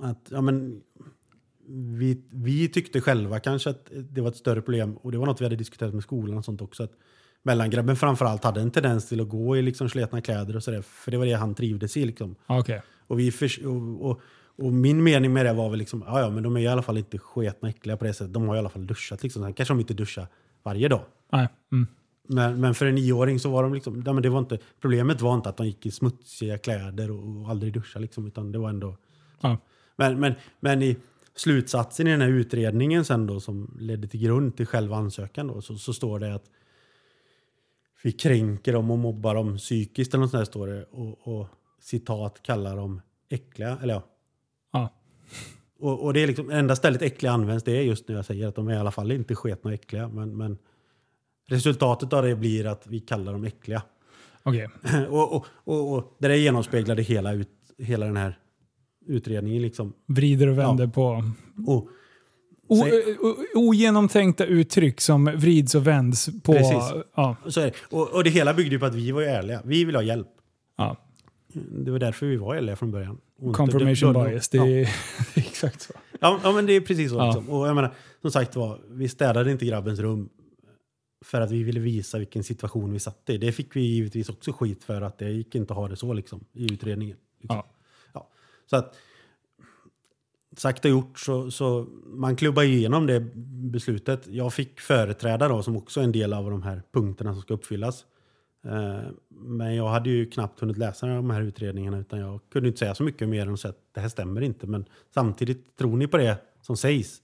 att 0.01 0.29
ja, 0.31 0.41
men, 0.41 0.83
vi, 1.71 2.23
vi 2.31 2.69
tyckte 2.69 3.01
själva 3.01 3.41
kanske 3.41 3.71
att 3.71 3.91
det 4.11 4.21
var 4.21 4.29
ett 4.29 4.37
större 4.37 4.63
problem 4.63 4.97
och 4.97 5.13
det 5.13 5.19
var 5.19 5.27
något 5.27 5.41
vi 5.41 5.45
hade 5.45 5.57
diskuterat 5.57 5.95
med 5.95 6.03
skolan 6.03 6.39
och 6.39 6.45
sånt 6.45 6.63
också. 6.63 6.83
Att 6.83 6.93
mellangrabben 7.43 7.97
framförallt 7.97 8.45
hade 8.45 8.61
en 8.61 8.71
tendens 8.71 9.09
till 9.09 9.21
att 9.21 9.29
gå 9.29 9.57
i 9.57 9.63
liksom 9.63 9.89
sletna 9.89 10.21
kläder 10.21 10.57
och 10.57 10.63
sådär. 10.63 10.83
För 10.83 11.11
det 11.11 11.17
var 11.17 11.27
det 11.27 11.33
han 11.33 11.55
trivdes 11.55 11.97
i. 11.97 12.05
Liksom. 12.05 12.37
Okej. 12.47 12.83
Och, 13.07 13.19
vi 13.19 13.31
förs- 13.31 13.59
och, 13.59 14.11
och, 14.11 14.21
och 14.57 14.73
min 14.73 15.03
mening 15.03 15.33
med 15.33 15.47
det 15.47 15.53
var 15.53 15.71
väl 15.71 15.79
liksom, 15.79 16.05
ja, 16.07 16.21
ja 16.21 16.31
men 16.31 16.43
de 16.43 16.57
är 16.57 16.61
i 16.61 16.67
alla 16.67 16.83
fall 16.83 16.99
inte 16.99 17.19
sketna 17.19 17.69
äckliga 17.69 17.97
på 17.97 18.05
det 18.05 18.15
sättet. 18.15 18.33
De 18.33 18.49
har 18.49 18.57
i 18.57 18.59
alla 18.59 18.69
fall 18.69 18.87
duschat 18.87 19.23
liksom. 19.23 19.43
Sen 19.43 19.53
kanske 19.53 19.75
de 19.75 19.81
inte 19.81 19.95
duschar 19.95 20.27
varje 20.63 20.89
dag. 20.89 21.03
Nej. 21.33 21.49
Mm. 21.73 21.87
Men, 22.31 22.61
men 22.61 22.75
för 22.75 22.87
en 22.87 22.95
nioåring 22.95 23.41
så 23.41 23.51
var 23.51 23.63
de 23.63 23.75
liksom, 23.75 24.03
ja, 24.07 24.13
men 24.13 24.23
det 24.23 24.29
var 24.29 24.39
inte, 24.39 24.59
problemet 24.81 25.21
var 25.21 25.35
inte 25.35 25.49
att 25.49 25.57
de 25.57 25.67
gick 25.67 25.87
i 25.87 25.91
smutsiga 25.91 26.59
kläder 26.59 27.11
och, 27.11 27.43
och 27.43 27.49
aldrig 27.49 27.73
duschade 27.73 28.03
liksom, 28.03 28.27
utan 28.27 28.53
det 28.53 28.59
var 28.59 28.69
ändå... 28.69 28.97
Ja. 29.41 29.59
Men, 29.97 30.21
men, 30.21 30.35
men 30.61 30.83
i 30.83 30.97
slutsatsen 31.35 32.07
i 32.07 32.11
den 32.11 32.21
här 32.21 32.29
utredningen 32.29 33.05
sen 33.05 33.27
då 33.27 33.41
som 33.41 33.77
ledde 33.81 34.09
till 34.09 34.21
grund 34.21 34.57
till 34.57 34.67
själva 34.67 34.97
ansökan 34.97 35.47
då, 35.47 35.63
så, 35.63 35.75
så 35.75 35.93
står 35.93 36.19
det 36.19 36.35
att 36.35 36.45
vi 38.03 38.13
kränker 38.13 38.73
dem 38.73 38.91
och 38.91 38.99
mobbar 38.99 39.35
dem 39.35 39.57
psykiskt 39.57 40.15
eller 40.15 40.21
något 40.21 40.31
sånt 40.31 40.41
där 40.41 40.45
står 40.45 40.67
det 40.67 40.85
och, 40.85 41.29
och 41.29 41.47
citat 41.81 42.43
kallar 42.43 42.77
dem 42.77 43.01
äckliga, 43.29 43.79
eller 43.83 43.95
ja. 43.95 44.03
Ja. 44.73 44.95
Och, 45.79 46.05
och 46.05 46.15
det 46.15 46.23
är 46.23 46.27
liksom, 46.27 46.51
enda 46.51 46.77
stället 46.77 47.03
äckliga 47.03 47.33
används 47.33 47.65
det 47.65 47.77
är 47.77 47.83
just 47.83 48.09
när 48.09 48.17
jag 48.17 48.25
säger 48.25 48.49
att 48.49 48.55
de 48.55 48.69
är 48.69 48.75
i 48.75 48.77
alla 48.77 48.91
fall 48.91 49.13
inte 49.13 49.35
sketna 49.35 49.69
och 49.69 49.75
äckliga 49.75 50.09
men, 50.09 50.37
men 50.37 50.59
resultatet 51.49 52.13
av 52.13 52.23
det 52.23 52.35
blir 52.37 52.67
att 52.67 52.87
vi 52.87 53.01
kallar 53.01 53.33
dem 53.33 53.45
äckliga. 53.45 53.83
Okej. 54.43 54.69
och, 55.09 55.33
och, 55.37 55.47
och, 55.65 55.93
och 55.93 56.17
det 56.19 56.29
där 56.29 56.35
genomspeglade 56.35 57.03
hela, 57.03 57.33
ut, 57.33 57.51
hela 57.79 58.07
den 58.07 58.17
här 58.17 58.39
utredningen. 59.07 59.63
Liksom. 59.63 59.93
Vrider 60.07 60.47
och 60.47 60.59
vänder 60.59 60.87
på 60.87 61.25
Och, 61.67 61.89
o, 62.69 62.85
o, 63.21 63.35
ogenomtänkta 63.55 64.45
uttryck 64.45 65.01
som 65.01 65.25
vrids 65.25 65.75
och 65.75 65.87
vänds 65.87 66.29
på... 66.43 66.53
Precis. 66.53 67.03
Ja. 67.15 67.37
så 67.47 67.61
är 67.61 67.65
det. 67.65 67.73
Och, 67.91 68.09
och 68.15 68.25
det 68.25 68.31
hela 68.31 68.55
byggde 68.55 68.75
ju 68.75 68.79
på 68.79 68.87
att 68.87 68.95
vi 68.95 69.11
var 69.13 69.21
ju 69.21 69.27
ärliga. 69.27 69.63
Vi 69.65 69.85
ville 69.85 69.99
ha 69.99 70.03
hjälp. 70.03 70.29
ja. 70.77 70.97
Det 71.53 71.91
var 71.91 71.99
därför 71.99 72.27
vi 72.27 72.37
var 72.37 72.55
ärliga 72.55 72.77
från 72.77 72.91
början. 72.91 73.19
Och 73.39 73.47
inte- 73.47 73.57
Confirmation 73.57 74.13
då- 74.13 74.21
då- 74.25 74.29
bias. 74.29 74.49
Det 74.49 74.57
ja. 74.59 74.67
är 74.67 74.89
exakt 75.35 75.81
så. 75.83 75.93
Ja, 76.21 76.41
ja, 76.43 76.53
men 76.53 76.67
det 76.67 76.73
är 76.73 76.81
precis 76.81 77.11
så. 77.11 77.17
Ja. 77.17 77.27
Liksom. 77.27 77.49
Och 77.51 77.69
jag 77.69 77.75
menar, 77.75 77.95
som 78.23 78.31
sagt 78.31 78.57
var, 78.57 78.79
vi 78.91 79.09
städade 79.09 79.51
inte 79.53 79.67
grabbens 79.67 79.99
rum 80.01 80.29
för 81.21 81.41
att 81.41 81.51
vi 81.51 81.63
ville 81.63 81.81
visa 81.81 82.19
vilken 82.19 82.45
situation 82.45 82.93
vi 82.93 82.99
satt 82.99 83.31
i. 83.31 83.39
Det 83.39 83.53
fick 83.53 83.77
vi 83.77 83.81
givetvis 83.81 84.29
också 84.29 84.53
skit 84.53 84.85
för 84.85 85.03
att 85.03 85.19
det 85.19 85.31
gick 85.31 85.55
inte 85.55 85.73
att 85.73 85.77
ha 85.77 85.89
det 85.89 85.97
så 85.97 86.13
liksom, 86.13 86.45
i 86.53 86.73
utredningen. 86.73 87.17
Liksom. 87.41 87.57
Ja. 87.57 87.67
Ja. 88.13 88.29
Så 88.67 88.77
att 88.77 88.97
sagt 90.57 90.85
och 90.85 90.91
gjort 90.91 91.19
så, 91.19 91.51
så 91.51 91.87
man 92.07 92.37
klubbar 92.37 92.63
igenom 92.63 93.07
det 93.07 93.21
beslutet. 93.71 94.27
Jag 94.27 94.55
fick 94.55 94.81
företräda 94.81 95.49
då 95.49 95.63
som 95.63 95.77
också 95.77 96.01
är 96.01 96.05
en 96.05 96.13
del 96.13 96.33
av 96.33 96.51
de 96.51 96.63
här 96.63 96.83
punkterna 96.93 97.33
som 97.33 97.43
ska 97.43 97.55
uppfyllas. 97.55 98.05
Eh, 98.65 99.11
Men 99.31 99.75
jag 99.75 99.89
hade 99.89 100.11
ju 100.11 100.31
knappt 100.31 100.61
hunnit 100.61 100.79
läsa 100.79 101.07
de 101.07 101.31
här 101.31 101.43
utredningarna 101.43 101.99
utan 101.99 102.19
jag 102.19 102.41
kunde 102.51 102.69
inte 102.69 102.79
säga 102.79 102.95
så 102.95 103.03
mycket 103.03 103.29
mer 103.29 103.47
än 103.47 103.53
att 103.53 103.61
säga 103.61 103.71
att 103.71 103.95
det 103.95 104.01
här 104.01 104.09
stämmer 104.09 104.41
inte. 104.41 104.67
Men 104.67 104.85
samtidigt, 105.15 105.77
tror 105.77 105.97
ni 105.97 106.07
på 106.07 106.17
det 106.17 106.39
som 106.63 106.77
sägs? 106.77 107.23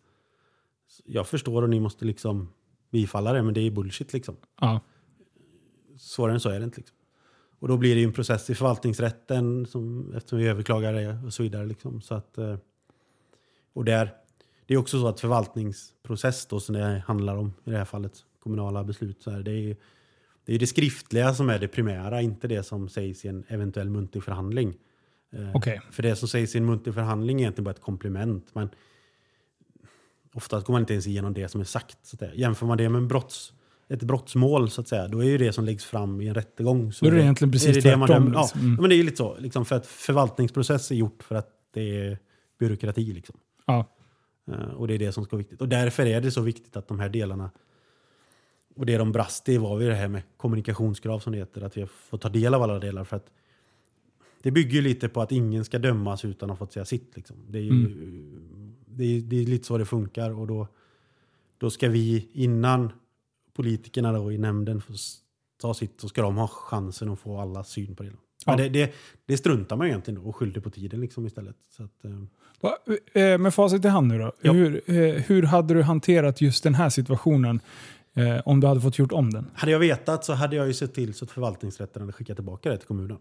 Jag 1.05 1.27
förstår 1.27 1.63
och 1.63 1.71
ni 1.71 1.81
måste 1.81 2.05
liksom 2.05 2.49
bifalla 2.95 3.33
det, 3.33 3.43
men 3.43 3.55
det 3.55 3.61
är 3.61 3.71
bullshit 3.71 4.13
liksom. 4.13 4.37
Ja. 4.61 4.81
Svårare 5.99 6.35
än 6.35 6.41
så 6.41 6.49
är 6.49 6.59
det 6.59 6.65
inte. 6.65 6.77
Liksom. 6.77 6.97
Och 7.59 7.69
då 7.69 7.77
blir 7.77 7.95
det 7.95 8.01
ju 8.01 8.07
en 8.07 8.13
process 8.13 8.51
i 8.51 8.55
förvaltningsrätten 8.55 9.67
som, 9.67 10.13
eftersom 10.17 10.39
vi 10.39 10.49
överklagar 10.49 10.93
det 10.93 11.19
och 11.27 11.35
så 11.35 11.43
vidare. 11.43 11.67
Liksom. 11.67 12.01
Så 12.01 12.15
att, 12.15 12.39
eh, 12.39 12.57
och 13.73 13.85
där, 13.85 14.15
det 14.67 14.75
är 14.75 14.79
också 14.79 15.01
så 15.01 15.09
att 15.09 15.21
förvaltningsprocess 15.21 16.47
då, 16.47 16.61
som 16.61 16.75
det 16.75 17.03
handlar 17.07 17.37
om 17.37 17.53
i 17.65 17.71
det 17.71 17.77
här 17.77 17.85
fallet, 17.85 18.13
kommunala 18.43 18.85
beslut, 18.85 19.23
så 19.23 19.31
här, 19.31 19.43
det 19.43 19.53
är 19.53 19.77
det, 20.45 20.55
är 20.55 20.59
det 20.59 20.67
skriftliga 20.67 21.35
som 21.35 21.51
är 21.51 21.59
det 21.59 21.69
primära, 21.69 22.23
inte 22.23 22.49
det 22.49 22.63
som 22.63 22.89
sägs 22.89 23.25
i 23.25 23.29
en 23.29 23.45
eventuell 23.49 23.91
muntlig 23.91 24.25
förhandling. 24.25 24.75
Eh, 25.33 25.57
Okej. 25.57 25.81
För 25.91 26.03
det 26.03 26.17
som 26.17 26.29
sägs 26.29 26.55
i 26.55 26.59
en 26.59 26.67
muntlig 26.67 26.95
förhandling 26.95 27.37
är 27.37 27.41
egentligen 27.41 27.65
bara 27.65 27.71
ett 27.71 27.81
komplement. 27.81 28.55
Men 28.55 28.69
oftast 30.35 30.67
går 30.67 30.73
man 30.75 30.83
inte 30.83 30.93
ens 30.93 31.07
igenom 31.07 31.35
det 31.35 31.49
som 31.49 31.61
är 31.61 31.65
sagt. 31.65 31.99
Så 32.03 32.25
att. 32.25 32.35
Jämför 32.35 32.67
man 32.67 32.79
det 32.79 32.89
med 32.89 32.99
en 32.99 33.09
brotts, 33.09 33.53
ett 33.89 34.03
brottsmål, 34.03 34.71
så 34.71 34.81
att 34.81 34.89
säga, 34.89 35.09
då 35.09 35.19
är 35.25 35.29
ju 35.29 35.39
det 35.39 35.53
som 35.53 35.65
läggs 35.65 35.85
fram 35.85 36.21
i 36.21 36.29
en 36.29 36.35
rättegång. 36.35 36.93
Så 36.93 37.05
Då 37.05 37.11
är 37.11 37.15
det 37.15 37.23
egentligen 37.23 37.53
precis 37.53 37.85
det 37.85 37.97
man 37.97 38.09
tvärtom, 38.09 38.25
dömer- 38.25 38.35
Ja, 38.37 38.43
liksom. 38.43 38.61
Mm. 38.61 38.75
men 38.75 38.89
det 38.89 38.95
är 38.95 38.97
ju 38.97 39.03
lite 39.03 39.17
så. 39.17 39.37
Liksom, 39.39 39.65
för 39.65 39.77
att 39.77 39.87
förvaltningsprocess 39.87 40.91
är 40.91 40.95
gjort 40.95 41.23
för 41.23 41.35
att 41.35 41.49
det 41.75 41.97
är 42.07 42.19
byråkrati. 42.59 43.13
Liksom. 43.13 43.37
Ja. 43.67 43.85
Eh, 44.53 44.55
Och 44.75 44.89
det 44.89 44.95
är 44.95 44.99
det 44.99 45.13
som 45.13 45.25
ska 45.25 45.37
vara 45.37 45.39
viktigt. 45.43 45.61
Och 45.61 45.69
därför 45.69 46.07
är 46.07 46.21
det 46.21 46.31
så 46.31 46.41
viktigt 46.41 46.77
att 46.77 46.89
de 46.89 47.01
här 47.01 47.09
delarna 47.09 47.51
och 48.77 48.87
det 48.87 48.97
de 48.99 49.13
brast 49.13 49.49
i 49.49 49.59
var 49.59 49.81
ju 49.81 49.89
det 49.89 49.95
här 49.95 50.09
med 50.09 50.23
kommunikationskrav 50.37 51.19
som 51.21 51.33
det 51.33 51.39
heter. 51.39 51.63
Att 51.63 51.77
vi 51.77 51.87
fått 51.87 52.21
ta 52.21 52.29
del 52.29 52.55
av 52.55 52.63
alla 52.63 52.79
delar. 52.79 53.05
För 53.05 53.17
att 53.17 53.31
det 54.43 54.51
bygger 54.51 54.73
ju 54.73 54.81
lite 54.81 55.09
på 55.09 55.23
att 55.23 55.33
ingen 55.33 55.65
ska 55.65 55.79
dömas 55.79 56.25
utan 56.25 56.51
att 56.51 56.59
ha 56.59 56.67
fått 56.67 56.73
säga 56.73 56.85
sitt. 56.85 57.17
Liksom. 57.17 57.37
Det, 57.49 57.59
är 57.59 57.63
ju, 57.63 57.71
det, 58.97 59.05
är, 59.05 59.21
det 59.21 59.37
är 59.37 59.47
lite 59.47 59.67
så 59.67 59.79
det 59.79 59.85
funkar. 59.85 60.31
Och 60.31 60.47
då, 60.47 60.69
då 61.59 61.71
ska 61.71 61.89
vi 61.89 62.29
innan 62.33 62.93
politikerna 63.55 64.13
då 64.13 64.33
i 64.33 64.39
nämnden 64.39 64.81
får 64.81 64.95
ta 65.61 65.75
sitt 65.75 66.01
så 66.01 66.09
ska 66.09 66.23
de 66.23 66.37
ha 66.37 66.49
chansen 66.49 67.09
att 67.09 67.21
få 67.21 67.41
alla 67.41 67.65
syn 67.65 67.97
på 67.97 68.03
det. 68.03 68.13
Ja. 68.47 68.57
det, 68.57 68.69
det, 68.69 68.95
det 69.27 69.37
struntar 69.37 69.77
man 69.77 69.87
egentligen 69.87 70.21
då 70.21 70.29
och 70.29 70.37
skyller 70.37 70.61
på 70.61 70.71
tiden 70.71 71.01
liksom 71.01 71.27
istället. 71.27 71.57
Så 71.77 71.83
att, 71.83 72.05
eh, 72.05 72.11
Va, 72.61 72.77
eh, 73.13 73.39
Med 73.39 73.55
facit 73.55 73.85
i 73.85 73.89
hand 73.89 74.09
nu 74.09 74.19
då. 74.19 74.33
Ja. 74.41 74.53
Hur, 74.53 74.83
eh, 74.87 75.23
hur 75.23 75.43
hade 75.43 75.75
du 75.75 75.83
hanterat 75.83 76.41
just 76.41 76.65
den 76.65 76.75
här 76.75 76.89
situationen 76.89 77.61
eh, 78.15 78.41
om 78.45 78.61
du 78.61 78.67
hade 78.67 78.81
fått 78.81 78.99
gjort 78.99 79.13
om 79.13 79.33
den? 79.33 79.51
Hade 79.55 79.73
jag 79.73 79.79
vetat 79.79 80.25
så 80.25 80.33
hade 80.33 80.57
jag 80.57 80.67
ju 80.67 80.75
sett 80.75 80.95
till 80.95 81.15
så 81.15 81.25
att 81.25 81.31
förvaltningsrätten 81.31 82.03
hade 82.03 82.13
skickat 82.13 82.37
tillbaka 82.37 82.71
det 82.71 82.77
till 82.77 82.87
kommunen. 82.87 83.19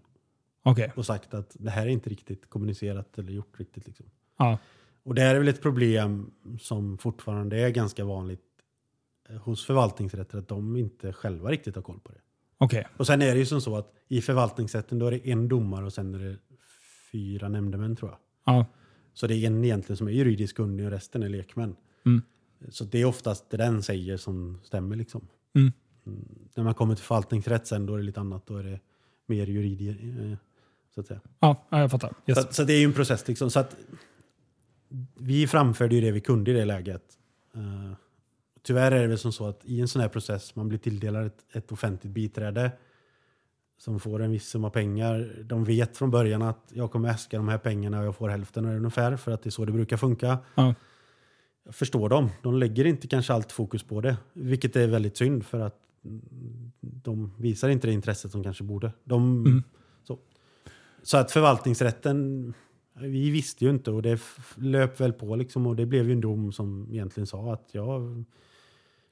Okej. 0.64 0.92
Och 0.96 1.06
sagt 1.06 1.34
att 1.34 1.56
det 1.60 1.70
här 1.70 1.82
är 1.82 1.90
inte 1.90 2.10
riktigt 2.10 2.50
kommunicerat 2.50 3.18
eller 3.18 3.32
gjort 3.32 3.60
riktigt. 3.60 3.88
Liksom. 3.88 4.06
Ja. 4.38 4.58
Och 5.04 5.16
det 5.16 5.22
är 5.22 5.40
väl 5.40 5.48
ett 5.48 5.62
problem 5.62 6.32
som 6.60 6.98
fortfarande 6.98 7.60
är 7.60 7.70
ganska 7.70 8.06
vanligt 8.06 8.42
eh, 9.30 9.36
hos 9.36 9.66
förvaltningsrätter 9.66 10.38
att 10.38 10.48
de 10.48 10.76
inte 10.76 11.14
själva 11.14 11.52
riktigt 11.52 11.76
har 11.76 11.84
koll 11.84 12.00
på 12.00 12.12
det. 12.12 12.20
Okej. 12.58 12.88
Och 12.98 13.08
sen 13.08 13.22
är 13.22 13.34
det 13.34 13.40
ju 13.40 13.46
som 13.46 13.62
så 13.62 13.78
att 13.78 13.94
i 14.08 14.22
förvaltningsrätten 14.22 15.00
då 15.00 15.08
är 15.08 15.12
det 15.12 15.30
en 15.30 15.48
domare 15.48 15.86
och 15.86 15.94
sen 15.94 16.16
är 16.16 16.20
det 16.20 16.38
fyra 17.12 17.50
nämndemän 17.50 17.96
tror 17.96 18.12
jag. 18.12 18.20
Ja. 18.46 18.66
Så 19.14 19.28
det 19.28 19.36
är 19.36 19.48
en 19.48 19.64
egentligen 19.64 19.98
som 19.98 20.08
är 20.08 20.12
juridisk 20.12 20.56
kunnig 20.56 20.86
och 20.86 20.92
resten 20.92 21.24
är 21.24 21.30
lekmän. 21.30 21.76
Mm. 22.06 22.22
Så 22.70 22.84
det 22.84 23.02
är 23.02 23.06
oftast 23.06 23.50
det 23.50 23.58
den 23.58 23.84
säger 23.84 24.18
som 24.18 24.60
stämmer. 24.64 24.96
Liksom. 24.96 25.28
Mm. 25.56 25.72
Mm. 26.06 26.26
När 26.56 26.64
man 26.64 26.74
kommer 26.74 26.96
till 26.96 27.04
förvaltningsrätt 27.04 27.68
sen 27.68 27.86
då 27.86 27.94
är 27.94 27.98
det 27.98 28.04
lite 28.04 28.20
annat. 28.20 28.48
Då 28.48 28.58
är 28.58 28.64
det 28.64 28.80
mer 29.26 29.48
juridiskt. 29.48 30.02
Eh, 30.04 30.38
så 30.96 31.02
att 31.02 31.08
säga. 31.08 31.20
Ja, 31.40 31.66
ja, 31.70 31.80
jag 31.80 31.92
fattar. 31.92 32.14
Yes. 32.28 32.38
Så, 32.38 32.54
så 32.54 32.64
det 32.64 32.74
är 32.74 32.80
ju 32.80 32.86
en 32.86 32.94
process. 32.94 33.28
Liksom. 33.28 33.50
Så 33.50 33.60
att 33.60 33.78
vi 35.20 35.48
framförde 35.48 35.96
ju 35.96 36.02
det 36.02 36.12
vi 36.12 36.22
kunde 36.22 36.52
i 36.52 36.54
det 36.54 36.66
läget. 36.66 37.04
Eh, 37.56 37.94
tyvärr 38.64 38.92
är 38.92 39.02
det 39.02 39.08
väl 39.08 39.18
som 39.18 39.32
så 39.32 39.48
att 39.48 39.66
i 39.66 39.82
en 39.82 39.88
sån 39.88 40.02
här 40.02 40.10
process 40.10 40.56
man 40.56 40.70
blir 40.70 40.80
tilldelad 40.80 41.26
ett, 41.26 41.46
ett 41.52 41.72
offentligt 41.72 42.14
biträde 42.14 42.72
som 43.78 44.00
får 44.00 44.22
en 44.22 44.32
viss 44.32 44.48
summa 44.50 44.70
pengar. 44.70 45.44
De 45.44 45.64
vet 45.64 45.98
från 45.98 46.12
början 46.12 46.42
att 46.42 46.72
jag 46.74 46.92
kommer 46.92 47.10
äska 47.10 47.38
de 47.38 47.48
här 47.48 47.58
pengarna 47.58 48.00
och 48.00 48.06
jag 48.06 48.16
får 48.16 48.30
hälften 48.30 48.66
ungefär 48.66 49.18
för 49.18 49.32
att 49.32 49.44
det 49.44 49.50
är 49.50 49.52
så 49.52 49.66
det 49.66 49.72
brukar 49.72 49.98
funka. 49.98 50.38
Ja. 50.56 50.76
Jag 51.66 51.76
förstår 51.76 52.10
dem. 52.10 52.30
De 52.42 52.54
lägger 52.58 52.86
inte 52.86 53.08
kanske 53.08 53.34
allt 53.34 53.52
fokus 53.52 53.84
på 53.84 54.02
det. 54.02 54.18
Vilket 54.34 54.76
är 54.76 54.88
väldigt 54.88 55.18
synd 55.18 55.46
för 55.46 55.60
att 55.60 55.76
de 56.82 57.34
visar 57.38 57.70
inte 57.70 57.88
det 57.88 57.94
intresset 57.94 58.32
som 58.32 58.44
kanske 58.44 58.64
borde. 58.64 58.92
De, 59.04 59.46
Mm. 59.46 59.64
så. 60.04 60.20
så 61.04 61.18
att 61.18 61.32
förvaltningsrätten, 61.32 62.54
vi 62.94 63.30
visste 63.30 63.66
ju 63.66 63.70
inte 63.70 63.92
och 63.92 64.02
det 64.02 64.22
löp 64.56 65.00
väl 65.00 65.14
på 65.14 65.36
liksom 65.36 65.68
och 65.68 65.76
det 65.76 65.86
blev 65.86 66.06
ju 66.08 66.12
en 66.12 66.22
dom 66.22 66.52
som 66.52 66.88
egentligen 66.92 67.28
sa 67.28 67.54
att 67.54 67.70
jag 67.72 68.24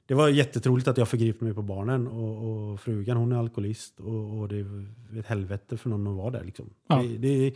det 0.06 0.14
var 0.14 0.28
jättetroligt 0.28 0.88
att 0.88 0.98
jag 0.98 1.08
förgripte 1.08 1.44
mig 1.44 1.54
på 1.54 1.62
barnen 1.62 2.06
och, 2.06 2.72
och 2.72 2.80
frugan 2.80 3.16
hon 3.16 3.32
är 3.32 3.36
alkoholist 3.36 4.00
och, 4.00 4.38
och 4.38 4.48
det 4.48 4.56
är 4.56 4.86
ett 5.18 5.26
helvete 5.26 5.76
för 5.76 5.90
någon 5.90 6.06
att 6.06 6.16
vara 6.16 6.30
där. 6.30 6.44
Liksom. 6.44 6.70
Ja. 6.88 7.02
Det, 7.02 7.18
det, 7.18 7.54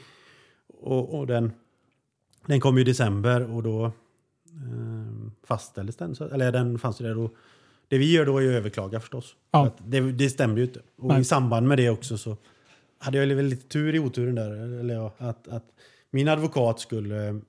och, 0.68 1.18
och 1.18 1.27
den, 1.27 1.53
den 2.47 2.61
kom 2.61 2.77
ju 2.77 2.81
i 2.81 2.85
december 2.85 3.55
och 3.55 3.62
då 3.62 3.85
eh, 3.85 3.93
fastställdes 5.45 5.97
den. 5.97 6.14
Så, 6.14 6.29
eller 6.29 6.53
den 6.53 6.79
fanns 6.79 7.01
ju 7.01 7.05
där. 7.05 7.18
Och 7.18 7.35
det 7.89 7.99
vi 7.99 8.12
gör 8.12 8.27
då 8.27 8.39
är 8.39 8.47
att 8.47 8.53
överklaga 8.53 9.01
förstås. 9.01 9.37
Ja. 9.51 9.61
För 9.61 9.66
att 9.66 9.91
det, 9.91 10.12
det 10.12 10.31
stämde 10.31 10.61
ju 10.61 10.66
inte. 10.66 10.81
Och 10.97 11.09
Nej. 11.09 11.20
i 11.20 11.24
samband 11.24 11.68
med 11.68 11.79
det 11.79 11.91
också 11.91 12.18
så 12.18 12.37
hade 12.99 13.18
jag 13.18 13.37
väl 13.37 13.47
lite 13.47 13.68
tur 13.68 13.95
i 13.95 13.99
oturen 13.99 14.35
där. 14.35 14.51
Eller 14.81 14.95
ja, 14.95 15.14
att, 15.18 15.49
att 15.49 15.64
min 16.17 16.29
advokat 16.29 16.81
skulle 16.81 17.41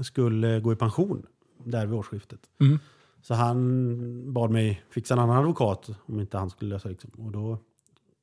skulle 0.00 0.60
gå 0.60 0.72
i 0.72 0.76
pension 0.76 1.26
där 1.64 1.86
vid 1.86 1.98
årsskiftet. 1.98 2.40
Mm. 2.60 2.78
Så 3.22 3.34
han 3.34 4.32
bad 4.32 4.50
mig 4.50 4.84
fixa 4.90 5.14
en 5.14 5.20
annan 5.20 5.36
advokat 5.36 5.90
om 6.06 6.20
inte 6.20 6.38
han 6.38 6.50
skulle 6.50 6.74
lösa. 6.74 6.88
Liksom. 6.88 7.10
Och 7.10 7.32
då 7.32 7.58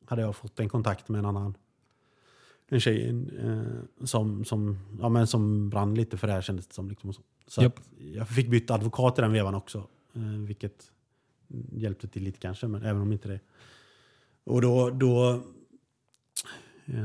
hade 0.05 0.21
jag 0.21 0.35
fått 0.35 0.59
en 0.59 0.69
kontakt 0.69 1.09
med 1.09 1.19
en 1.19 1.25
annan 1.25 1.57
en 2.67 2.79
tjej 2.79 3.09
eh, 3.43 4.05
som, 4.05 4.45
som, 4.45 4.77
ja, 5.01 5.09
men 5.09 5.27
som 5.27 5.69
brann 5.69 5.95
lite 5.95 6.17
för 6.17 6.27
det 6.27 6.33
här 6.33 6.41
kändes 6.41 6.67
det 6.67 6.73
som. 6.73 6.89
Liksom, 6.89 7.13
så 7.13 7.21
så 7.47 7.65
att 7.65 7.81
jag 7.97 8.27
fick 8.27 8.49
byta 8.49 8.73
advokat 8.73 9.19
i 9.19 9.21
den 9.21 9.33
vevan 9.33 9.55
också. 9.55 9.87
Eh, 10.13 10.21
vilket 10.21 10.91
hjälpte 11.71 12.07
till 12.07 12.23
lite 12.23 12.39
kanske, 12.39 12.67
men 12.67 12.83
även 12.83 13.01
om 13.01 13.11
inte 13.11 13.27
det. 13.27 13.39
Och 14.43 14.61
då, 14.61 14.89
då 14.89 15.41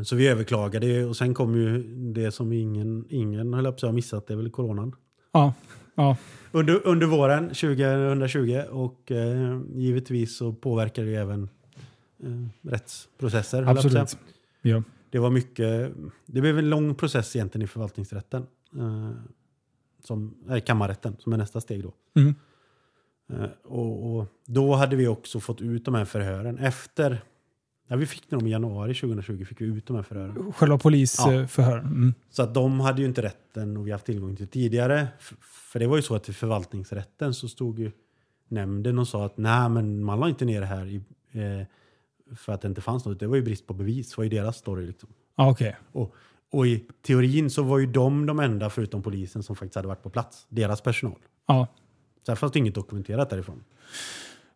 så 0.05 0.17
vi 0.17 0.29
överklagade 0.29 1.05
och 1.05 1.17
sen 1.17 1.35
kom 1.35 1.55
ju 1.55 1.83
det 2.13 2.33
som 2.33 2.53
ingen, 2.53 3.05
ingen 3.09 3.55
höll 3.55 3.67
upp 3.67 3.81
sig 3.81 3.87
har 3.87 3.95
missat, 3.95 4.27
det 4.27 4.35
är 4.35 4.37
väl 4.37 4.51
coronan. 4.51 4.95
Ja. 5.33 5.55
Ja. 5.95 6.17
Under, 6.53 6.87
under 6.87 7.07
våren 7.07 7.49
2020 7.49 8.63
och 8.71 9.13
eh, 9.13 9.61
givetvis 9.75 10.37
så 10.37 10.53
påverkar 10.53 11.05
det 11.05 11.15
även 11.15 11.49
eh, 12.23 12.69
rättsprocesser. 12.71 13.63
Absolut. 13.63 14.19
Ja. 14.63 14.83
Det 15.11 15.19
var 15.19 15.31
mycket, 15.31 15.93
det 16.27 16.41
blev 16.41 16.59
en 16.59 16.71
lång 16.71 16.95
process 16.95 17.37
egentligen 17.37 17.65
i 17.65 17.69
förvaltningsrätten. 17.69 18.47
Eh, 18.77 19.11
som, 20.05 20.35
nej, 20.47 20.61
kammarrätten 20.61 21.17
som 21.19 21.33
är 21.33 21.37
nästa 21.37 21.61
steg 21.61 21.83
då. 21.83 21.93
Mm. 22.21 22.35
Eh, 23.33 23.51
och, 23.65 24.17
och 24.17 24.27
då 24.47 24.75
hade 24.75 24.97
vi 24.97 25.09
också 25.09 25.41
fått 25.41 25.61
ut 25.61 25.85
de 25.85 25.95
här 25.95 26.05
förhören 26.05 26.59
efter, 26.59 27.25
ja, 27.89 27.97
vi 27.97 28.07
fick 28.07 28.31
dem 28.31 28.47
i 28.47 28.51
januari 28.51 28.95
2020 28.95 29.45
fick 29.45 29.61
vi 29.61 29.65
ut 29.65 29.87
de 29.87 29.97
här 29.97 30.03
förhören. 30.03 30.53
Själva 30.53 30.79
polisförhören. 30.79 31.87
Mm. 31.87 32.15
Så 32.31 32.43
att 32.43 32.55
de 32.55 32.81
hade 32.81 33.01
ju 33.03 33.09
inte 33.09 33.23
rätten 33.23 33.77
och 33.77 33.87
vi 33.87 33.93
haft 33.93 34.07
tillgång 34.07 34.37
till 34.37 34.49
tidigare. 34.49 35.09
För 35.41 35.79
det 35.79 35.87
var 35.87 35.97
ju 35.97 36.03
så 36.03 36.15
att 36.15 36.29
i 36.29 36.33
förvaltningsrätten 36.33 37.35
så 37.35 37.49
stod 37.49 37.79
ju 37.79 37.93
nämnden 38.49 38.99
och 38.99 39.09
sa 39.09 39.27
att 39.27 39.37
nej 39.37 39.69
men 39.69 40.05
man 40.05 40.21
la 40.21 40.29
inte 40.29 40.45
ner 40.45 40.61
det 40.61 40.67
här 40.67 40.87
i, 40.87 40.97
eh, 41.33 41.67
för 42.37 42.53
att 42.53 42.61
det 42.61 42.69
inte 42.69 42.81
fanns 42.81 43.05
något. 43.05 43.21
Det 43.21 43.27
var 43.27 43.37
ju 43.37 43.43
brist 43.43 43.67
på 43.67 43.75
bevis, 43.75 44.11
det 44.11 44.17
var 44.17 44.25
ju 44.25 44.31
deras 44.31 44.57
story 44.57 44.87
liksom. 44.87 45.09
Ja, 45.37 45.51
okej. 45.51 45.77
Och, 45.93 46.15
och 46.51 46.67
i 46.67 46.85
teorin 47.03 47.51
så 47.51 47.63
var 47.63 47.79
ju 47.79 47.87
de 47.87 48.27
de 48.27 48.41
enda 48.41 48.71
förutom 48.71 49.03
polisen 49.03 49.43
som 49.43 49.57
faktiskt 49.57 49.77
hade 49.77 49.89
varit 49.89 50.03
på 50.03 50.11
plats. 50.11 50.47
Deras 50.49 50.81
personal. 50.81 51.19
Ja. 51.47 51.67
Så 52.27 52.31
här 52.33 52.37
fanns 52.37 52.53
det 52.53 52.59
inget 52.59 52.75
dokumenterat 52.75 53.31
därifrån. 53.31 53.65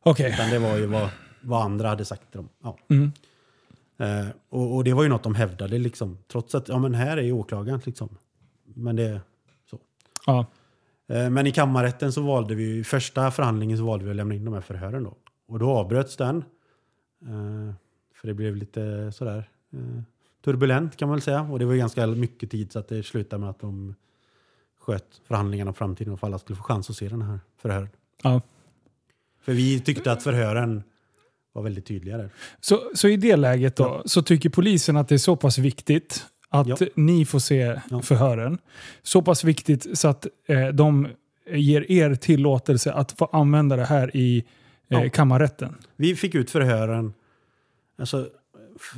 Okej. 0.00 0.32
Utan 0.32 0.50
det 0.50 0.58
var 0.58 0.76
ju 0.76 0.86
vad, 0.86 1.10
vad 1.40 1.62
andra 1.62 1.88
hade 1.88 2.04
sagt 2.04 2.30
till 2.30 2.38
dem. 2.38 2.48
Ja. 2.62 2.78
Mm. 2.88 3.12
Eh, 3.98 4.28
och, 4.48 4.76
och 4.76 4.84
det 4.84 4.92
var 4.92 5.02
ju 5.02 5.08
något 5.08 5.22
de 5.22 5.34
hävdade 5.34 5.78
liksom. 5.78 6.18
Trots 6.28 6.54
att, 6.54 6.68
ja 6.68 6.78
men 6.78 6.94
här 6.94 7.16
är 7.16 7.22
ju 7.22 7.32
åklagaren 7.32 7.80
liksom. 7.84 8.08
Men 8.64 8.96
det, 8.96 9.20
så. 9.70 9.78
Ja. 10.26 10.46
Eh, 11.08 11.30
Men 11.30 11.46
i 11.46 11.52
kammarrätten 11.52 12.12
så 12.12 12.22
valde 12.22 12.54
vi, 12.54 12.78
i 12.78 12.84
första 12.84 13.30
förhandlingen 13.30 13.78
så 13.78 13.84
valde 13.84 14.04
vi 14.04 14.10
att 14.10 14.16
lämna 14.16 14.34
in 14.34 14.44
de 14.44 14.54
här 14.54 14.60
förhören 14.60 15.04
då. 15.04 15.14
Och 15.46 15.58
då 15.58 15.70
avbröts 15.70 16.16
den. 16.16 16.36
Eh, 17.22 17.74
För 18.14 18.28
det 18.28 18.34
blev 18.34 18.56
lite 18.56 19.12
sådär 19.12 19.50
eh, 19.72 20.02
turbulent 20.44 20.96
kan 20.96 21.08
man 21.08 21.16
väl 21.16 21.22
säga. 21.22 21.42
Och 21.42 21.58
det 21.58 21.64
var 21.64 21.72
ju 21.72 21.78
ganska 21.78 22.06
mycket 22.06 22.50
tid 22.50 22.72
så 22.72 22.78
att 22.78 22.88
det 22.88 23.02
slutade 23.02 23.40
med 23.40 23.50
att 23.50 23.60
de 23.60 23.94
sköt 24.80 25.20
förhandlingarna 25.24 25.72
på 25.72 25.76
framtiden 25.78 26.12
och 26.12 26.20
för 26.20 26.26
alla 26.26 26.38
skulle 26.38 26.56
få 26.56 26.62
chans 26.62 26.90
att 26.90 26.96
se 26.96 27.08
den 27.08 27.22
här 27.22 27.40
förhören. 27.56 27.88
Ja. 28.22 28.40
För 29.40 29.52
vi 29.52 29.80
tyckte 29.80 30.12
att 30.12 30.22
förhören 30.22 30.82
var 31.52 31.62
väldigt 31.62 31.86
tydliga 31.86 32.16
där. 32.16 32.30
Så, 32.60 32.90
så 32.94 33.08
i 33.08 33.16
det 33.16 33.36
läget 33.36 33.76
då, 33.76 34.02
så 34.06 34.22
tycker 34.22 34.48
polisen 34.50 34.96
att 34.96 35.08
det 35.08 35.14
är 35.14 35.18
så 35.18 35.36
pass 35.36 35.58
viktigt 35.58 36.26
att 36.48 36.68
Ja. 36.68 36.76
ni 36.94 37.24
får 37.24 37.38
se 37.38 37.80
Ja. 37.90 38.02
förhören. 38.02 38.58
Så 39.02 39.22
pass 39.22 39.44
viktigt 39.44 39.98
så 39.98 40.08
att 40.08 40.26
eh, 40.46 40.68
de 40.68 41.08
ger 41.52 41.90
er 41.92 42.14
tillåtelse 42.14 42.92
att 42.92 43.12
få 43.12 43.24
använda 43.24 43.76
det 43.76 43.84
här 43.84 44.16
i 44.16 44.38
eh, 44.90 45.02
Ja. 45.04 45.10
kammarrätten. 45.10 45.74
Vi 45.96 46.16
fick 46.16 46.34
ut 46.34 46.50
förhören. 46.50 47.12
Alltså, 47.98 48.28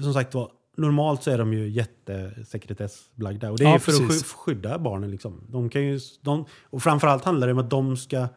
som 0.03 0.15
sagt 0.15 0.35
var, 0.35 0.51
normalt 0.77 1.23
så 1.23 1.31
är 1.31 1.39
de 1.39 1.53
ju 1.53 1.69
jättesekretessbelagda. 1.69 3.51
Och 3.51 3.59
det 3.59 3.65
är 3.65 3.69
Ja, 3.73 3.79
för 3.79 3.93
att 3.93 3.99
precis. 3.99 4.23
sky- 4.23 4.37
skydda 4.37 4.79
barnen. 4.79 5.11
Liksom. 5.11 5.41
De 5.49 5.69
kan 5.71 5.83
ju, 5.83 6.01
de, 6.21 6.45
och 6.63 6.83
framförallt 6.83 7.25
handlar 7.25 7.47
det 7.47 7.53
om 7.53 7.59
att 7.59 7.71
de 7.71 7.97
ska, 7.97 8.29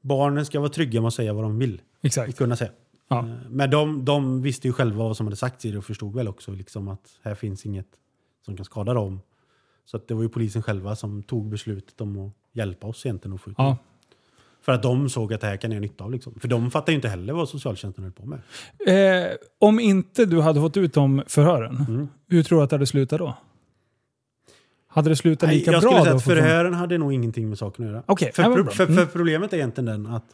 barnen 0.00 0.46
ska 0.46 0.60
vara 0.60 0.68
trygga 0.70 1.00
med 1.00 1.08
att 1.08 1.14
säga 1.14 1.32
vad 1.32 1.44
de 1.44 1.58
vill. 1.58 1.80
Och 1.98 2.04
Exakt. 2.04 2.38
kunna 2.38 2.56
säga. 2.56 2.70
Ja. 3.12 3.18
Eh, 3.18 3.24
Men 3.50 3.70
de, 3.70 4.04
de 4.04 4.42
visste 4.42 4.66
ju 4.68 4.72
själva 4.72 5.04
vad 5.04 5.16
som 5.16 5.26
hade 5.26 5.36
sagts 5.36 5.64
i 5.64 5.70
det 5.70 5.78
och 5.78 5.84
förstod 5.84 6.14
väl 6.14 6.28
också 6.28 6.52
liksom 6.52 6.88
att 6.88 7.18
här 7.22 7.34
finns 7.34 7.66
inget 7.66 7.86
som 8.44 8.56
kan 8.56 8.64
skada 8.64 8.94
dem. 8.94 9.20
Så 9.84 9.96
att 9.96 10.08
det 10.08 10.14
var 10.14 10.22
ju 10.22 10.28
polisen 10.28 10.62
själva 10.62 10.96
som 10.96 11.22
tog 11.22 11.48
beslutet 11.48 12.00
om 12.00 12.18
att 12.26 12.32
hjälpa 12.52 12.86
oss 12.86 13.06
egentligen 13.06 13.34
att 13.34 13.40
få 13.40 13.50
ut 13.50 13.56
Ja. 13.58 13.76
För 14.62 14.72
att 14.72 14.82
de 14.82 15.08
såg 15.08 15.34
att 15.34 15.40
det 15.40 15.46
här 15.46 15.56
kan 15.56 15.72
jag 15.72 15.80
nytta 15.80 16.04
av. 16.04 16.10
Liksom. 16.12 16.34
För 16.40 16.48
de 16.48 16.70
fattar 16.70 16.92
ju 16.92 16.96
inte 16.96 17.08
heller 17.08 17.32
vad 17.32 17.48
socialtjänsten 17.48 18.04
höll 18.04 18.12
på 18.12 18.26
med. 18.26 18.40
Eh, 18.86 19.32
om 19.58 19.80
inte 19.80 20.24
du 20.26 20.40
hade 20.40 20.60
fått 20.60 20.76
ut 20.76 20.94
de 20.94 21.22
förhören, 21.26 21.76
Mm. 21.88 22.08
hur 22.28 22.42
tror 22.42 22.58
du 22.58 22.64
att 22.64 22.70
det 22.70 22.76
hade 22.76 22.86
slutat 22.86 23.18
då? 23.18 23.34
Hade 24.88 25.08
det 25.08 25.16
slutat 25.16 25.46
Nej, 25.48 25.58
lika 25.58 25.72
jag 25.72 25.82
bra 25.82 25.90
skulle 25.90 26.04
säga 26.04 26.16
att 26.16 26.24
förhören 26.24 26.74
hade 26.74 26.98
nog 26.98 27.12
ingenting 27.12 27.48
med 27.48 27.58
saken 27.58 27.84
att 27.84 27.90
göra. 27.90 28.02
Okej, 28.06 28.32
för, 28.34 28.42
pro- 28.42 28.64
för, 28.64 28.86
för 28.86 28.92
Mm. 28.92 29.06
problemet 29.12 29.52
är 29.52 29.56
egentligen 29.56 29.86
den 29.86 30.06
att 30.14 30.24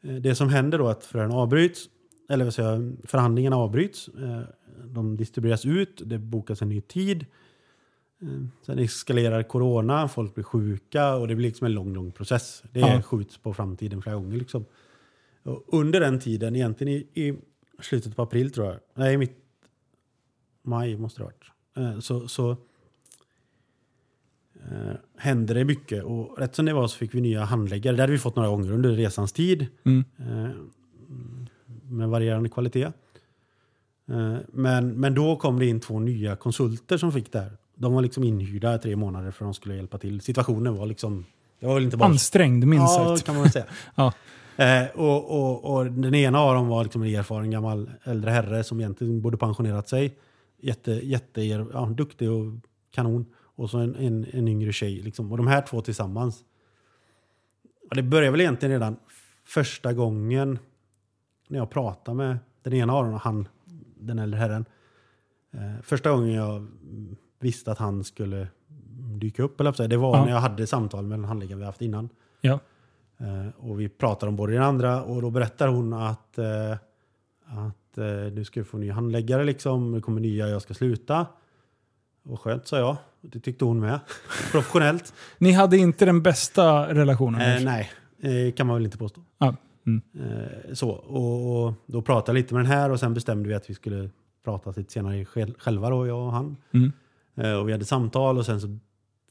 det 0.00 0.34
som 0.34 0.48
händer 0.48 0.78
då 0.78 0.86
är 0.86 0.90
att 0.92 1.04
förhören 1.04 1.32
avbryts, 1.32 1.88
eller 2.28 2.44
vad 2.44 2.54
säger 2.54 2.92
förhandlingarna 3.06 3.56
avbryts, 3.56 4.08
eh, 4.08 4.40
de 4.84 5.16
distribueras 5.16 5.66
ut, 5.66 6.02
det 6.04 6.18
bokas 6.18 6.62
en 6.62 6.68
ny 6.68 6.80
tid. 6.80 7.26
Eh, 8.22 8.28
Sen 8.66 8.78
eskalerar 8.78 9.42
corona, 9.42 10.08
folk 10.08 10.34
blir 10.34 10.44
sjuka 10.44 11.14
och 11.14 11.28
det 11.28 11.34
blir 11.34 11.46
liksom 11.48 11.64
en 11.66 11.74
lång, 11.74 11.94
lång 11.94 12.12
process. 12.12 12.62
Det 12.72 12.80
Ja. 12.80 13.02
skjuts 13.02 13.38
på 13.38 13.54
framtiden 13.54 14.02
flera 14.02 14.16
gånger. 14.16 14.36
Liksom. 14.36 14.64
Och 15.42 15.64
under 15.68 16.00
den 16.00 16.20
tiden, 16.20 16.56
egentligen 16.56 16.92
i, 16.92 17.20
i 17.28 17.38
slutet 17.82 18.16
på 18.16 18.22
april 18.22 18.50
tror 18.52 18.66
jag, 18.66 18.76
nej, 18.94 19.16
mitt 19.16 19.36
maj 20.62 20.96
måste 20.96 21.20
det 21.20 21.24
ha 21.24 21.30
varit, 21.30 21.94
eh, 21.94 22.00
så, 22.00 22.28
så 22.28 22.56
eh, 24.70 24.94
hände 25.16 25.54
det 25.54 25.64
mycket. 25.64 26.04
Och 26.04 26.38
rätt 26.38 26.54
som 26.54 26.66
det 26.66 26.72
var 26.72 26.88
så 26.88 26.96
fick 26.96 27.14
vi 27.14 27.20
nya 27.20 27.44
handläggare. 27.44 27.96
Det 27.96 28.02
hade 28.02 28.12
vi 28.12 28.18
fått 28.18 28.36
några 28.36 28.48
gånger 28.48 28.72
under 28.72 28.90
resans 28.90 29.32
tid. 29.32 29.66
Mm. 29.84 30.04
Eh, 30.18 30.50
med 31.88 32.08
varierande 32.08 32.48
kvalitet. 32.48 32.92
Eh, 34.10 34.36
men, 34.52 35.00
men 35.00 35.14
då 35.14 35.36
kom 35.36 35.58
det 35.58 35.66
in 35.66 35.80
två 35.80 35.98
nya 35.98 36.36
konsulter 36.36 36.96
som 36.96 37.12
fick 37.12 37.32
det 37.32 37.40
här. 37.40 37.52
De 37.74 37.94
var 37.94 38.02
liksom 38.02 38.24
inhyrda 38.24 38.78
tre 38.78 38.96
månader 38.96 39.30
för 39.30 39.44
att 39.44 39.46
de 39.46 39.54
skulle 39.54 39.76
hjälpa 39.76 39.98
till. 39.98 40.20
Situationen 40.20 40.76
var 40.76 40.86
liksom... 40.86 41.24
Det 41.60 41.66
var 41.66 41.74
väl 41.74 41.84
inte 41.84 41.96
bara... 41.96 42.08
Ansträngd, 42.08 42.66
minst 42.66 42.98
ja, 42.98 43.16
sagt. 43.16 43.26
kan 43.26 43.36
man 43.36 43.50
säga. 43.50 43.64
Ja. 43.94 44.12
Eh, 44.56 44.86
och, 44.94 45.30
och, 45.30 45.74
och 45.74 45.86
den 45.86 46.14
ena 46.14 46.40
av 46.40 46.54
dem 46.54 46.68
var 46.68 46.82
liksom 46.82 47.02
en 47.02 47.14
erfaren 47.14 47.50
gammal 47.50 47.90
äldre 48.04 48.30
herre 48.30 48.64
som 48.64 48.80
egentligen 48.80 49.20
borde 49.20 49.36
pensionerat 49.36 49.88
sig. 49.88 50.16
Jätte, 50.62 50.92
jätte, 50.92 51.42
ja, 51.42 51.92
duktig 51.96 52.30
och 52.30 52.52
kanon. 52.94 53.26
Och 53.60 53.70
så 53.70 53.78
en, 53.78 53.94
en, 53.96 54.26
en 54.32 54.48
yngre 54.48 54.72
tjej. 54.72 55.02
Liksom. 55.02 55.30
Och 55.32 55.36
de 55.36 55.46
här 55.46 55.62
två 55.62 55.80
tillsammans. 55.80 56.44
Och 57.90 57.96
det 57.96 58.02
började 58.02 58.30
väl 58.30 58.40
egentligen 58.40 58.72
redan 58.72 58.96
första 59.44 59.92
gången 59.92 60.58
när 61.48 61.58
jag 61.58 61.70
pratade 61.70 62.16
med 62.16 62.38
den 62.62 62.72
ena 62.72 62.92
av 62.92 63.04
dem, 63.04 63.14
han, 63.14 63.48
den 63.96 64.18
äldre 64.18 64.38
herren. 64.38 64.64
Eh, 65.50 65.82
första 65.82 66.10
gången 66.10 66.32
jag 66.32 66.66
visste 67.38 67.72
att 67.72 67.78
han 67.78 68.04
skulle 68.04 68.48
dyka 69.20 69.42
upp, 69.42 69.60
eller 69.60 69.88
det 69.88 69.96
var 69.96 70.16
Ja. 70.16 70.24
när 70.24 70.32
jag 70.32 70.40
hade 70.40 70.66
samtal 70.66 71.06
med 71.06 71.18
den 71.18 71.24
handläggare 71.24 71.58
vi 71.58 71.64
haft 71.64 71.82
innan. 71.82 72.08
Ja. 72.40 72.58
Eh, 73.18 73.48
och 73.68 73.80
vi 73.80 73.88
pratar 73.88 74.26
om 74.26 74.36
både 74.36 74.52
den 74.52 74.62
andra 74.62 75.02
och 75.02 75.22
då 75.22 75.30
berättar 75.30 75.68
hon 75.68 75.92
att, 75.92 76.38
eh, 76.38 76.72
att 77.44 77.98
eh, 77.98 78.24
du 78.32 78.44
ska 78.44 78.64
få 78.64 78.78
ny 78.78 78.90
handläggare 78.90 79.44
liksom, 79.44 79.92
det 79.92 80.00
kommer 80.00 80.20
nya, 80.20 80.48
jag 80.48 80.62
ska 80.62 80.74
sluta. 80.74 81.26
Och 82.22 82.40
skönt 82.40 82.66
sa 82.66 82.78
jag, 82.78 82.96
det 83.20 83.40
tyckte 83.40 83.64
hon 83.64 83.80
med. 83.80 84.00
Professionellt. 84.52 85.14
Ni 85.38 85.52
hade 85.52 85.76
inte 85.76 86.04
den 86.04 86.22
bästa 86.22 86.94
relationen? 86.94 87.40
Eh, 87.40 87.64
nej, 87.64 87.90
eh, 88.48 88.52
kan 88.54 88.66
man 88.66 88.76
väl 88.76 88.84
inte 88.84 88.98
påstå. 88.98 89.20
Ja. 89.38 89.54
Mm. 89.86 90.02
Eh, 90.14 90.74
så, 90.74 90.90
och, 90.90 91.66
och 91.66 91.74
då 91.86 92.02
pratade 92.02 92.38
jag 92.38 92.42
lite 92.42 92.54
med 92.54 92.64
den 92.64 92.72
här 92.72 92.90
och 92.90 93.00
sen 93.00 93.14
bestämde 93.14 93.48
vi 93.48 93.54
att 93.54 93.70
vi 93.70 93.74
skulle 93.74 94.10
prata 94.44 94.72
lite 94.76 94.92
senare 94.92 95.24
själv- 95.24 95.54
själva 95.58 95.90
då, 95.90 96.06
jag 96.06 96.26
och 96.26 96.32
han. 96.32 96.56
Mm. 96.72 96.92
Eh, 97.36 97.52
och 97.54 97.68
vi 97.68 97.72
hade 97.72 97.84
samtal 97.84 98.38
och 98.38 98.46
sen 98.46 98.60
så 98.60 98.78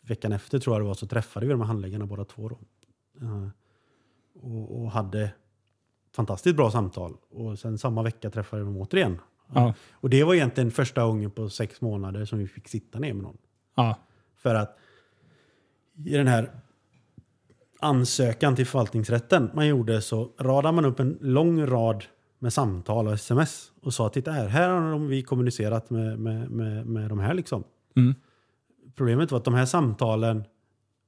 veckan 0.02 0.32
efter 0.32 0.60
tror 0.60 0.76
jag 0.76 0.82
det 0.82 0.88
var 0.88 0.94
så 0.94 1.08
träffade 1.08 1.46
vi 1.46 1.52
de 1.52 1.62
här 1.62 1.68
handläggarna 1.68 2.06
båda 2.06 2.26
två. 2.26 2.50
Då. 2.50 2.60
Eh, 3.22 3.48
och, 4.42 4.82
och 4.82 4.92
hade 4.92 5.32
fantastiskt 6.16 6.56
bra 6.56 6.72
samtal. 6.72 7.14
Och 7.32 7.60
sen 7.60 7.78
samma 7.78 8.04
vecka 8.04 8.30
träffade 8.30 8.62
vi 8.64 8.66
dem 8.66 8.78
återigen. 8.78 9.18
Ja. 9.54 9.74
Och 9.92 10.10
det 10.10 10.24
var 10.24 10.34
egentligen 10.34 10.72
första 10.72 11.04
gången 11.06 11.32
på 11.32 11.50
sex 11.50 11.82
månader 11.82 12.26
som 12.26 12.40
vi 12.40 12.48
fick 12.48 12.68
sitta 12.68 13.00
ner 13.00 13.14
med 13.14 13.24
någon. 13.24 13.38
Ja. 13.84 13.96
För 14.38 14.56
att 14.56 14.78
i 16.06 16.18
den 16.18 16.28
här 16.28 16.50
ansökan 17.80 18.56
till 18.56 18.66
förvaltningsrätten 18.66 19.50
man 19.54 19.68
gjorde 19.68 20.02
så 20.02 20.32
radade 20.40 20.76
man 20.76 20.86
upp 20.86 21.00
en 21.00 21.18
lång 21.22 21.66
rad 21.66 22.06
med 22.40 22.54
samtal 22.54 23.08
och 23.08 23.14
sms 23.14 23.72
och 23.82 23.94
sa 23.94 24.10
titta 24.10 24.32
här, 24.32 24.48
här 24.48 24.70
har 24.70 24.92
de 24.92 25.08
vi 25.08 25.24
kommunicerat 25.24 25.90
med, 25.90 26.20
med, 26.20 26.52
med, 26.52 26.86
med 26.86 27.10
de 27.10 27.20
här 27.20 27.34
liksom. 27.34 27.64
Mm. 27.96 28.16
Problemet 28.96 29.32
var 29.32 29.38
att 29.38 29.46
de 29.46 29.54
här 29.54 29.66
samtalen 29.66 30.44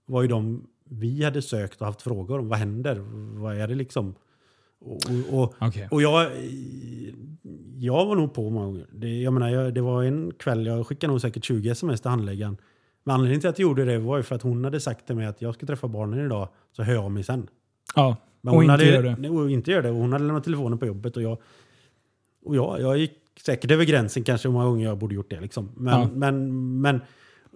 var 0.05 0.21
ju 0.21 0.27
de 0.27 0.67
vi 0.83 1.23
hade 1.23 1.41
sökt 1.41 1.81
och 1.81 1.87
haft 1.87 2.01
frågor 2.01 2.39
om. 2.39 2.49
Vad 2.49 2.59
händer? 2.59 2.95
Vad 3.39 3.57
är 3.57 3.67
det 3.67 3.75
liksom? 3.75 4.15
Och, 4.81 4.99
och, 5.31 5.53
Okej. 5.59 5.87
och 5.91 6.01
jag, 6.01 6.31
jag 7.79 8.05
var 8.05 8.15
nog 8.15 8.33
på 8.33 8.49
många 8.49 8.65
gånger. 8.65 8.87
Det, 8.93 9.21
jag 9.21 9.33
menar, 9.33 9.49
jag, 9.49 9.73
det 9.73 9.81
var 9.81 10.03
en 10.03 10.31
kväll, 10.33 10.65
jag 10.65 10.87
skickade 10.87 11.11
nog 11.11 11.21
säkert 11.21 11.43
20 11.45 11.69
sms 11.69 12.01
till 12.01 12.09
handläggaren. 12.09 12.57
Men 13.03 13.13
anledningen 13.15 13.41
till 13.41 13.49
att 13.49 13.59
jag 13.59 13.67
gjorde 13.67 13.85
det 13.85 13.99
var 13.99 14.17
ju 14.17 14.23
för 14.23 14.35
att 14.35 14.41
hon 14.41 14.63
hade 14.63 14.79
sagt 14.79 15.07
till 15.07 15.15
mig 15.15 15.25
att 15.25 15.41
jag 15.41 15.53
ska 15.55 15.65
träffa 15.65 15.87
barnen 15.87 16.25
idag, 16.25 16.49
så 16.71 16.83
hör 16.83 16.93
jag 16.93 17.03
av 17.03 17.11
mig 17.11 17.23
sen. 17.23 17.47
Ja, 17.95 18.15
Men 18.41 18.53
och 18.55 18.63
inte 18.63 18.71
hade, 18.71 18.85
gör 18.85 19.03
det. 19.03 19.15
Nej, 19.19 19.29
Och 19.29 19.51
inte 19.51 19.71
gör 19.71 19.81
det. 19.81 19.89
Och 19.89 19.95
hon 19.95 20.13
hade 20.13 20.25
lämnat 20.25 20.43
telefonen 20.43 20.79
på 20.79 20.85
jobbet 20.85 21.17
och 21.17 21.23
jag, 21.23 21.37
och 22.45 22.55
jag, 22.55 22.81
jag 22.81 22.97
gick 22.97 23.13
säkert 23.45 23.71
över 23.71 23.85
gränsen 23.85 24.23
kanske 24.23 24.47
hur 24.47 24.53
många 24.53 24.65
gånger 24.65 24.85
jag 24.85 24.97
borde 24.97 25.15
gjort 25.15 25.29
det. 25.29 25.39
Liksom. 25.41 25.69
Men, 25.77 25.99
Ja. 26.01 26.09
men, 26.15 26.81
men 26.81 27.01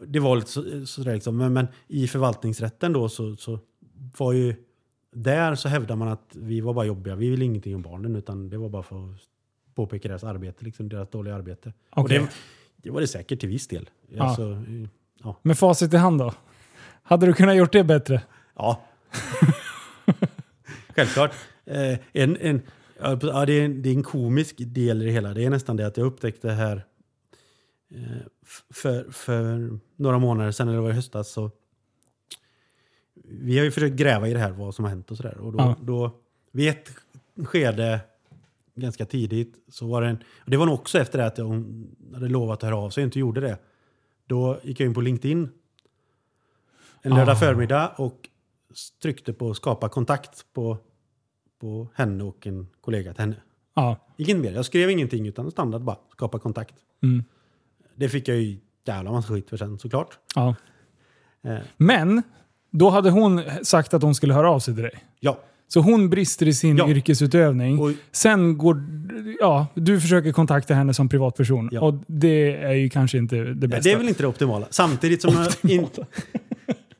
det 0.07 0.19
var 0.19 0.35
lite 0.35 0.47
så, 0.49 0.85
sådär 0.85 1.13
liksom. 1.13 1.37
Men, 1.37 1.53
men 1.53 1.67
i 1.87 2.07
förvaltningsrätten 2.07 2.93
då 2.93 3.09
så, 3.09 3.35
så 3.35 3.59
var 4.17 4.33
ju, 4.33 4.55
där 5.15 5.55
så 5.55 5.69
hävdar 5.69 5.95
man 5.95 6.07
att 6.07 6.35
vi 6.35 6.61
var 6.61 6.73
bara 6.73 6.85
jobbiga. 6.85 7.15
Vi 7.15 7.29
ville 7.29 7.45
ingenting 7.45 7.75
om 7.75 7.81
barnen 7.81 8.15
utan 8.15 8.49
det 8.49 8.57
var 8.57 8.69
bara 8.69 8.83
för 8.83 8.95
att 8.95 9.19
påpeka 9.75 10.07
deras 10.07 10.23
arbete, 10.23 10.65
liksom 10.65 10.89
deras 10.89 11.09
dåliga 11.09 11.35
arbete. 11.35 11.73
Okej. 11.89 12.19
det, 12.19 12.27
det 12.77 12.89
var 12.89 13.01
det 13.01 13.07
säkert 13.07 13.39
till 13.39 13.49
viss 13.49 13.67
del. 13.67 13.89
Ja. 14.09 14.23
Alltså, 14.23 14.63
ja. 15.23 15.39
Med 15.41 15.57
facit 15.57 15.93
i 15.93 15.97
hand 15.97 16.19
då? 16.19 16.33
Hade 17.03 17.25
du 17.25 17.33
kunnat 17.33 17.55
gjort 17.55 17.71
det 17.71 17.83
bättre? 17.83 18.21
Ja. 18.55 18.81
Självklart. 20.95 21.31
Eh, 21.65 21.97
en, 22.13 22.37
en, 22.37 22.61
ja, 22.99 23.15
det, 23.15 23.53
är 23.53 23.65
en, 23.65 23.81
det 23.81 23.89
är 23.89 23.93
en 23.93 24.03
komisk 24.03 24.55
del 24.57 25.01
i 25.01 25.05
det 25.05 25.11
hela. 25.11 25.33
Det 25.33 25.45
är 25.45 25.49
nästan 25.49 25.77
det 25.77 25.87
att 25.87 25.97
jag 25.97 26.05
upptäckte 26.05 26.49
här 26.49 26.85
eh, 27.91 28.01
för, 28.73 29.11
för 29.11 29.69
några 29.95 30.19
månader 30.19 30.51
sedan, 30.51 30.67
eller 30.67 30.77
det 30.77 30.83
var 30.83 30.89
i 30.89 30.93
höstas, 30.93 31.31
så 31.31 31.51
vi 33.27 33.57
har 33.57 33.65
ju 33.65 33.71
försökt 33.71 33.95
gräva 33.95 34.27
i 34.27 34.33
det 34.33 34.39
här, 34.39 34.51
vad 34.51 34.75
som 34.75 34.85
har 34.85 34.89
hänt 34.89 35.11
och 35.11 35.17
sådär. 35.17 35.37
Och 35.37 35.51
då, 35.51 35.57
Ja. 35.59 35.75
då, 35.81 36.11
vid 36.51 36.69
ett 36.69 36.91
skede, 37.45 37.99
ganska 38.75 39.05
tidigt, 39.05 39.55
så 39.67 39.87
var 39.87 40.01
det 40.01 40.07
en... 40.07 40.15
och 40.17 40.51
Det 40.51 40.57
var 40.57 40.65
nog 40.65 40.75
också 40.75 40.99
efter 40.99 41.17
det 41.19 41.25
att 41.25 41.37
hon 41.37 41.87
hade 42.13 42.27
lovat 42.27 42.57
att 42.57 42.63
höra 42.69 42.77
av 42.77 42.89
sig 42.89 43.01
och 43.01 43.05
inte 43.05 43.19
gjorde 43.19 43.41
det. 43.41 43.57
Då 44.25 44.59
gick 44.63 44.79
jag 44.79 44.87
in 44.87 44.93
på 44.93 45.01
LinkedIn 45.01 45.49
en 47.01 47.11
lördag 47.15 47.33
Ah. 47.33 47.35
förmiddag 47.35 47.87
och 47.97 48.29
tryckte 49.01 49.33
på 49.33 49.53
skapa 49.53 49.89
kontakt 49.89 50.45
på, 50.53 50.77
på 51.59 51.87
henne 51.93 52.23
och 52.23 52.47
en 52.47 52.67
kollega 52.81 53.13
till 53.13 53.21
henne. 53.21 53.35
Ja. 53.73 53.97
Inget 54.17 54.37
mer. 54.37 54.51
Jag 54.53 54.65
skrev 54.65 54.89
ingenting 54.89 55.27
utan 55.27 55.51
standard 55.51 55.81
bara 55.81 55.97
skapa 56.11 56.39
kontakt. 56.39 56.75
Mm. 57.03 57.23
Det 57.95 58.09
fick 58.09 58.27
jag 58.27 58.37
ju 58.37 58.57
jävla 58.85 59.11
massa 59.11 59.33
skit 59.33 59.49
för 59.49 59.57
sen 59.57 59.79
såklart. 59.79 60.19
ja. 60.35 60.55
Eh, 61.41 61.57
Men, 61.77 62.23
då 62.77 62.89
hade 62.89 63.09
hon 63.09 63.41
sagt 63.63 63.93
att 63.93 64.03
hon 64.03 64.15
skulle 64.15 64.33
höra 64.33 64.51
av 64.51 64.59
sig 64.59 64.73
till 64.73 64.83
dig. 64.83 65.03
ja, 65.19 65.39
Så 65.67 65.79
hon 65.79 66.09
brister 66.09 66.47
i 66.47 66.53
sin 66.53 66.77
Ja. 66.77 66.87
yrkesutövning. 66.89 67.79
och 67.79 67.91
Sen 68.11 68.57
går 68.57 68.83
ja, 69.39 69.67
du 69.73 70.01
försöker 70.01 70.31
kontakta 70.31 70.73
henne 70.73 70.93
som 70.93 71.09
privatperson. 71.09 71.69
Ja. 71.71 71.81
Och 71.81 71.93
det 72.07 72.55
är 72.55 72.73
ju 72.73 72.89
kanske 72.89 73.17
inte 73.17 73.35
det 73.35 73.47
ja, 73.49 73.53
bästa. 73.53 73.79
det 73.79 73.91
är 73.91 73.97
väl 73.97 74.07
inte 74.07 74.23
det 74.23 74.27
optimala. 74.27 74.65
Samtidigt 74.69 75.21
som 75.21 75.33
jag 75.61 75.71
inte... 75.71 76.05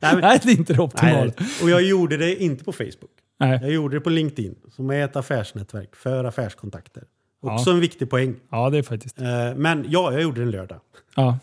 Nej, 0.00 0.12
men, 0.14 0.20
Nej, 0.20 0.40
det 0.42 0.48
är 0.52 0.56
inte 0.56 0.72
det 0.72 0.80
optimala. 0.82 1.18
nej, 1.24 1.32
och 1.62 1.70
jag 1.70 1.82
gjorde 1.82 2.16
det 2.16 2.42
inte 2.42 2.64
på 2.64 2.72
Facebook. 2.72 3.10
Nej. 3.40 3.58
Jag 3.62 3.70
gjorde 3.72 3.96
det 3.96 4.00
på 4.00 4.10
LinkedIn, 4.10 4.54
som 4.76 4.90
är 4.90 5.04
ett 5.04 5.16
affärsnätverk 5.16 5.96
för 5.96 6.24
affärskontakter. 6.24 7.02
Ja. 7.42 7.54
Också 7.54 7.70
en 7.70 7.80
viktig 7.80 8.10
poäng. 8.10 8.34
Ja, 8.50 8.70
det 8.70 8.78
är 8.78 8.82
faktiskt. 8.82 9.20
Eh, 9.20 9.26
Men 9.56 9.84
ja, 9.88 10.12
jag 10.12 10.22
gjorde 10.22 10.40
det 10.40 10.44
en 10.44 10.50
lördag. 10.50 10.78
Ja. 11.16 11.38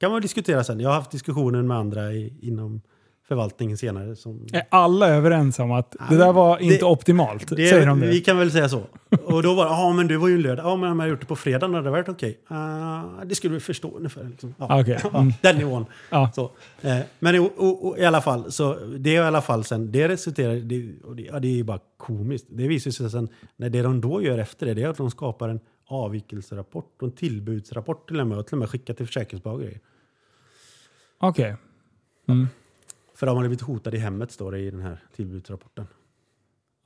kan 0.00 0.10
man 0.12 0.22
diskutera 0.22 0.64
sen. 0.64 0.80
Jag 0.80 0.88
har 0.88 0.96
haft 0.96 1.10
diskussioner 1.10 1.62
med 1.62 1.76
andra 1.76 2.12
i, 2.12 2.32
inom 2.40 2.80
förvaltningen 3.30 3.76
senare. 3.78 4.16
Som, 4.16 4.46
Är 4.52 4.62
alla 4.68 5.08
överens 5.08 5.58
om 5.58 5.72
att 5.72 5.96
det 6.10 6.16
där 6.16 6.32
var 6.32 6.58
det- 6.58 6.64
inte 6.64 6.84
optimalt? 6.84 7.48
det, 7.48 7.56
säger 7.68 7.86
de 7.86 8.00
det? 8.00 8.06
Vi 8.06 8.20
kan 8.20 8.38
väl 8.38 8.50
säga 8.50 8.68
så. 8.68 8.82
Och 9.24 9.42
då 9.42 9.54
var 9.54 9.64
det, 9.64 9.70
ja 9.70 9.92
men 9.92 10.08
det 10.08 10.16
var 10.18 10.28
ju 10.28 10.34
en 10.34 10.42
lördag. 10.42 10.66
Ja 10.66 10.76
men 10.76 10.90
om 10.90 11.00
jag 11.00 11.08
gjort 11.08 11.20
det 11.20 11.26
på 11.26 11.36
fredagen 11.36 11.74
hade 11.74 11.86
det 11.86 11.90
varit 11.90 12.08
okej. 12.08 12.38
Ah, 12.48 13.02
det 13.24 13.34
skulle 13.34 13.54
du 13.54 13.60
förstå 13.60 13.96
ungefär. 13.96 14.24
Liksom. 14.24 14.54
Ja. 14.58 14.80
Okej. 14.80 14.98
Mm. 15.14 15.32
Den 15.42 15.56
nivån. 15.56 15.86
Ja. 16.10 16.30
Så. 16.34 16.50
Eh, 16.82 16.98
men 17.18 17.34
i, 17.34 17.38
och, 17.38 17.86
och, 17.86 17.98
i 17.98 18.04
alla 18.04 18.20
fall, 18.20 18.52
så 18.52 18.74
det 18.98 19.10
är 19.16 19.22
i 19.22 19.26
alla 19.26 19.42
fall 19.42 19.64
sen, 19.64 19.92
det 19.92 20.08
resulterar 20.08 20.54
det, 20.54 20.92
och 21.04 21.16
det, 21.16 21.22
ja, 21.22 21.38
det 21.40 21.48
är 21.48 21.52
ju 21.56 21.64
bara 21.64 21.80
komiskt. 21.96 22.46
Det 22.50 22.68
visar 22.68 22.90
sig 22.90 23.10
sen, 23.10 23.28
när 23.56 23.70
det 23.70 23.82
de 23.82 24.00
då 24.00 24.22
gör 24.22 24.38
efter 24.38 24.66
det, 24.66 24.74
det 24.74 24.82
är 24.82 24.88
att 24.88 24.96
de 24.96 25.10
skapar 25.10 25.48
en 25.48 25.60
avvikelserapport 25.86 26.96
och 27.02 27.08
en 27.08 27.12
tillbudsrapport 27.12 28.08
till 28.08 28.20
och 28.20 28.26
med 28.26 28.38
och 28.38 28.46
till 28.46 28.54
och 28.54 28.58
med 28.58 28.68
skickar 28.70 28.94
till 28.94 29.06
försäkringsbolag. 29.06 29.78
Okej. 31.18 31.56
Mm. 32.28 32.48
För 33.20 33.26
de 33.26 33.36
hade 33.36 33.48
blivit 33.48 33.62
hotade 33.62 33.96
i 33.96 34.00
hemmet 34.00 34.32
står 34.32 34.52
det 34.52 34.58
i 34.58 34.70
den 34.70 34.80
här 34.80 34.98
tillbudsrapporten. 35.16 35.86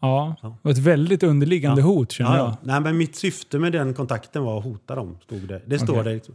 Ja, 0.00 0.36
Ja. 0.42 0.48
det 0.48 0.56
var 0.62 0.72
ett 0.72 0.78
väldigt 0.78 1.22
underliggande 1.22 1.80
Ja. 1.80 1.86
hot 1.86 2.12
känner 2.12 2.30
Ja, 2.30 2.36
jag. 2.36 2.46
ja. 2.46 2.56
Nej, 2.62 2.80
men 2.80 2.96
mitt 2.96 3.16
syfte 3.16 3.58
med 3.58 3.72
den 3.72 3.94
kontakten 3.94 4.42
var 4.44 4.58
att 4.58 4.64
hota 4.64 4.94
dem, 4.94 5.18
stod 5.22 5.48
det. 5.48 5.60
Det 5.66 5.78
står 5.78 6.04
det. 6.04 6.14
liksom. 6.14 6.34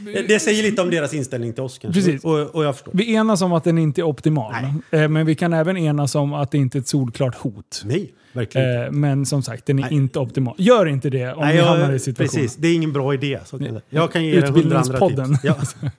Det- 0.00 0.22
Det 0.28 0.38
säger 0.40 0.62
lite 0.62 0.82
om 0.82 0.90
deras 0.90 1.14
inställning 1.14 1.52
till 1.52 1.62
oss 1.62 1.78
kanske. 1.78 2.00
Precis. 2.00 2.24
Och, 2.24 2.38
och 2.54 2.64
jag 2.64 2.74
förstår. 2.74 2.92
vi 2.94 3.14
enas 3.14 3.42
om 3.42 3.52
att 3.52 3.64
den 3.64 3.78
inte 3.78 4.00
är 4.00 4.02
optimal. 4.02 4.52
Nej. 4.90 5.02
Eh, 5.02 5.08
Men 5.08 5.26
vi 5.26 5.34
kan 5.34 5.52
även 5.52 5.76
enas 5.76 6.14
om 6.14 6.32
att 6.34 6.50
det 6.50 6.58
inte 6.58 6.78
är 6.78 6.80
ett 6.80 6.88
solklart 6.88 7.34
hot. 7.34 7.82
Nej, 7.84 8.12
verkligen 8.32 8.68
inte. 8.70 8.84
Eh, 8.86 8.92
Men 8.92 9.26
som 9.26 9.42
sagt, 9.42 9.66
den 9.66 9.78
är 9.78 9.82
Nej. 9.82 9.94
inte 9.94 10.18
optimal. 10.18 10.54
Gör 10.58 10.86
inte 10.86 11.10
det 11.10 11.32
om 11.32 11.40
Nej, 11.40 11.56
ni 11.56 11.62
hamnar 11.62 11.92
i 11.92 11.98
situationen. 11.98 12.28
Precis, 12.42 12.56
det 12.56 12.68
är 12.68 12.74
ingen 12.74 12.92
bra 12.92 13.14
idé. 13.14 13.40
Så 13.44 13.58
jag, 13.90 14.12
kan 14.12 14.24
ge 14.24 14.36
er 14.38 14.42
hundra 14.42 14.78
andra 14.78 15.08
tips. 15.08 15.40
Ja. 15.42 15.56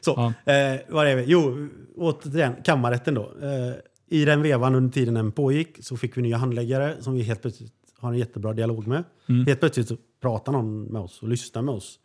Så, 0.00 0.32
Ja. 0.44 0.52
eh, 0.52 0.80
vad 0.88 1.06
är 1.06 1.16
vi? 1.16 1.24
Jo, 1.26 1.68
återigen, 1.96 2.54
kammarrätten 2.64 3.14
då. 3.14 3.32
Eh, 3.42 3.74
I 4.18 4.24
den 4.24 4.42
vevan 4.42 4.74
under 4.74 4.92
tiden 4.92 5.14
den 5.14 5.32
pågick 5.32 5.76
så 5.84 5.96
fick 5.96 6.16
vi 6.16 6.22
nya 6.22 6.36
handläggare 6.36 7.02
som 7.02 7.14
vi 7.14 7.22
helt 7.22 7.42
plötsligt 7.42 7.72
har 7.98 8.12
en 8.12 8.18
jättebra 8.18 8.52
dialog 8.52 8.86
med. 8.86 9.04
Mm. 9.28 9.46
Helt 9.46 9.60
plötsligt 9.60 9.88
så 9.88 9.96
pratar 10.20 10.52
någon 10.52 10.82
med 10.84 11.02
oss 11.02 11.22
och 11.22 11.28
lyssnar 11.28 11.62
med 11.62 11.74
oss. 11.74 11.98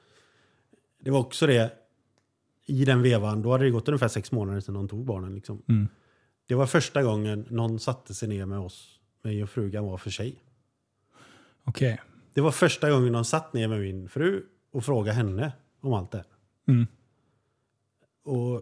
Det 1.04 1.12
var 1.12 1.20
också 1.20 1.48
det, 1.48 1.72
i 2.66 2.86
den 2.86 3.02
vevan, 3.02 3.42
då 3.42 3.52
hade 3.52 3.64
det 3.64 3.70
gått 3.70 3.88
ungefär 3.88 4.08
sex 4.08 4.32
månader 4.32 4.60
sedan 4.60 4.74
de 4.74 4.88
tog 4.88 5.06
barnen. 5.06 5.36
Liksom. 5.36 5.62
Mm. 5.70 5.88
Det 6.46 6.56
var 6.56 6.66
första 6.66 7.04
gången 7.04 7.46
någon 7.50 7.80
satte 7.80 8.14
sig 8.14 8.30
ner 8.30 8.46
med 8.46 8.60
oss, 8.60 9.00
mig 9.24 9.44
och 9.44 9.50
frugan 9.50 9.86
var 9.86 9.98
för 9.98 10.10
sig. 10.10 10.36
Okej. 11.64 12.02
Det 12.34 12.42
var 12.42 12.52
första 12.52 12.92
gången 12.92 13.14
de 13.14 13.26
satt 13.26 13.54
ner 13.54 13.68
med 13.68 13.80
min 13.80 14.10
fru 14.10 14.44
och 14.74 14.86
frågade 14.86 15.16
henne 15.18 15.52
om 15.82 15.94
allt 15.94 16.12
det 16.12 16.18
här. 16.18 16.26
Mm. 16.68 16.88
Och 18.24 18.62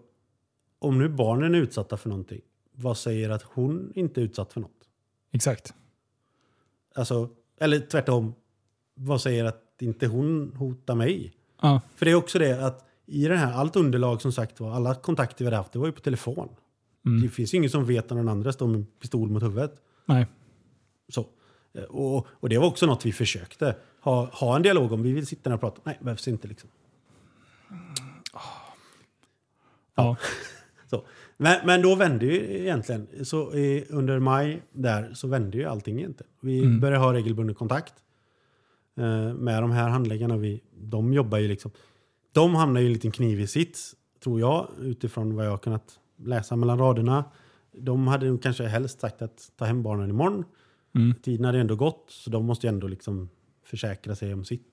om 0.79 0.99
nu 0.99 1.09
barnen 1.09 1.55
är 1.55 1.59
utsatta 1.59 1.97
för 1.97 2.09
någonting, 2.09 2.41
vad 2.71 2.97
säger 2.97 3.29
att 3.29 3.43
hon 3.43 3.91
inte 3.95 4.21
är 4.21 4.23
utsatt 4.23 4.53
för 4.53 4.61
något? 4.61 4.87
Exakt. 5.31 5.73
Alltså, 6.95 7.29
eller 7.59 7.79
tvärtom, 7.79 8.33
vad 8.93 9.21
säger 9.21 9.45
att 9.45 9.75
inte 9.79 10.07
hon 10.07 10.53
hotar 10.55 10.95
mig? 10.95 11.33
Ja. 11.61 11.81
För 11.95 12.05
det 12.05 12.11
är 12.11 12.15
också 12.15 12.39
det 12.39 12.65
att 12.65 12.85
i 13.05 13.27
det 13.27 13.37
här, 13.37 13.53
allt 13.53 13.75
underlag 13.75 14.21
som 14.21 14.31
sagt 14.31 14.59
var, 14.59 14.71
alla 14.71 14.95
kontakter 14.95 15.37
vi 15.37 15.45
hade 15.45 15.57
haft, 15.57 15.71
det 15.71 15.79
var 15.79 15.85
ju 15.85 15.91
på 15.91 16.01
telefon. 16.01 16.49
Mm. 17.05 17.21
Det 17.21 17.29
finns 17.29 17.53
ju 17.53 17.57
ingen 17.57 17.69
som 17.69 17.85
vet 17.85 18.09
när 18.09 18.17
den 18.17 18.29
andra 18.29 18.53
står 18.53 18.67
med 18.67 18.75
en 18.75 18.85
pistol 18.85 19.29
mot 19.29 19.43
huvudet. 19.43 19.75
Nej. 20.05 20.27
Så. 21.09 21.27
Och, 21.89 22.27
och 22.29 22.49
det 22.49 22.57
var 22.57 22.67
också 22.67 22.85
något 22.85 23.05
vi 23.05 23.11
försökte 23.11 23.75
ha, 24.01 24.25
ha 24.25 24.55
en 24.55 24.61
dialog 24.61 24.91
om. 24.91 25.03
Vi 25.03 25.11
vill 25.11 25.27
sitta 25.27 25.49
ner 25.49 25.55
och 25.55 25.59
prata. 25.59 25.81
Nej, 25.83 25.97
behövs 26.01 26.27
inte 26.27 26.47
liksom. 26.47 26.69
Ja. 29.95 30.17
Så. 30.89 31.05
Men, 31.37 31.65
men 31.65 31.81
då 31.81 31.95
vände 31.95 32.25
ju 32.25 32.59
egentligen, 32.59 33.25
så 33.25 33.53
i, 33.55 33.85
under 33.89 34.19
maj 34.19 34.61
där 34.71 35.13
så 35.13 35.27
vände 35.27 35.57
ju 35.57 35.65
allting 35.65 35.97
egentligen. 35.99 36.31
Vi 36.41 36.59
Mm. 36.59 36.79
började 36.79 37.03
ha 37.05 37.13
regelbunden 37.13 37.55
kontakt 37.55 37.93
eh, 38.97 39.33
med 39.33 39.63
de 39.63 39.71
här 39.71 39.89
handläggarna. 39.89 40.37
Vi, 40.37 40.61
de 40.73 41.13
jobbar 41.13 41.37
ju 41.37 41.47
liksom, 41.47 41.71
de 42.31 42.55
hamnar 42.55 42.81
ju 42.81 42.85
i 42.85 42.89
en 42.89 42.93
liten 42.93 43.11
knivig 43.11 43.49
sits, 43.49 43.95
tror 44.23 44.39
jag, 44.39 44.67
utifrån 44.79 45.35
vad 45.35 45.45
jag 45.45 45.61
kunnat 45.61 45.99
läsa 46.23 46.55
mellan 46.55 46.77
raderna. 46.79 47.23
De 47.71 48.07
hade 48.07 48.25
nog 48.27 48.43
kanske 48.43 48.63
helst 48.67 48.99
sagt 48.99 49.21
att 49.21 49.51
ta 49.55 49.65
hem 49.65 49.83
barnen 49.83 50.09
imorgon. 50.09 50.45
Mm. 50.95 51.13
Tiden 51.23 51.45
hade 51.45 51.59
ändå 51.59 51.75
gått, 51.75 52.05
så 52.09 52.29
de 52.29 52.45
måste 52.45 52.67
ju 52.67 52.69
ändå 52.73 52.87
liksom 52.87 53.29
försäkra 53.65 54.15
sig 54.15 54.33
om 54.33 54.45
sitt. 54.45 54.67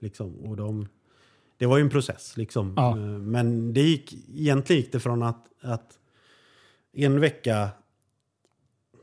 Liksom. 0.00 0.34
Och 0.34 0.56
de, 0.56 0.88
det 1.60 1.66
var 1.66 1.76
ju 1.76 1.82
en 1.82 1.90
process. 1.90 2.36
Liksom. 2.36 2.74
Ja. 2.76 2.90
Eh, 2.90 3.04
Men 3.04 3.72
det 3.74 3.80
gick, 3.80 4.14
egentligen 4.34 4.82
gick 4.82 4.92
det 4.92 5.00
från 5.00 5.22
att, 5.22 5.46
att 5.60 5.98
en 6.92 7.20
vecka 7.20 7.68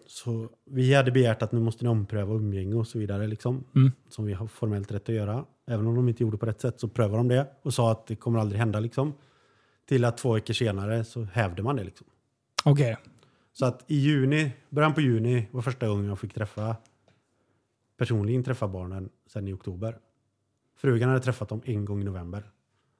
så 0.08 0.50
vi 0.66 0.94
hade 0.94 1.12
begärt 1.12 1.42
att 1.42 1.52
nu 1.52 1.60
måste 1.60 1.84
ni 1.84 1.90
ompröva 1.90 2.34
umgänge 2.34 2.76
och 2.76 2.88
så 2.88 3.00
vidare. 3.00 3.28
Liksom, 3.28 3.64
Mm. 3.76 3.92
Som 4.10 4.26
vi 4.26 4.34
har 4.34 4.48
formellt 4.48 4.92
rätt 4.92 5.10
att 5.10 5.16
göra. 5.16 5.46
Även 5.68 5.88
om 5.88 5.96
de 5.96 6.10
inte 6.10 6.24
gjorde 6.24 6.38
på 6.38 6.46
rätt 6.46 6.62
sätt 6.62 6.80
så 6.80 6.88
prövade 6.88 7.18
de 7.18 7.28
det 7.28 7.48
och 7.62 7.74
sa 7.74 7.92
att 7.92 8.08
det 8.08 8.16
kommer 8.16 8.40
aldrig 8.40 8.60
hända. 8.60 8.80
Liksom. 8.80 9.14
Till 9.88 10.06
att 10.06 10.18
två 10.18 10.34
veckor 10.34 10.54
senare 10.54 11.04
så 11.04 11.24
hävde 11.24 11.64
man 11.64 11.76
det. 11.76 11.84
Liksom. 11.84 12.08
Okej. 12.66 12.98
Så 13.54 13.66
att 13.66 13.84
i 13.88 13.96
juni, 13.96 14.52
början 14.70 14.94
på 14.94 15.02
juni 15.02 15.48
var 15.52 15.62
första 15.62 15.88
gången 15.88 16.06
jag 16.06 16.20
fick 16.20 16.34
träffa 16.34 16.76
personligen 17.98 18.44
träffa 18.44 18.68
barnen 18.68 19.10
sen 19.28 19.48
i 19.48 19.54
oktober. 19.54 19.98
Frugan 20.78 21.10
hade 21.10 21.22
träffat 21.22 21.50
dem 21.50 21.62
en 21.66 21.86
gång 21.86 22.02
i 22.02 22.04
november 22.04 22.44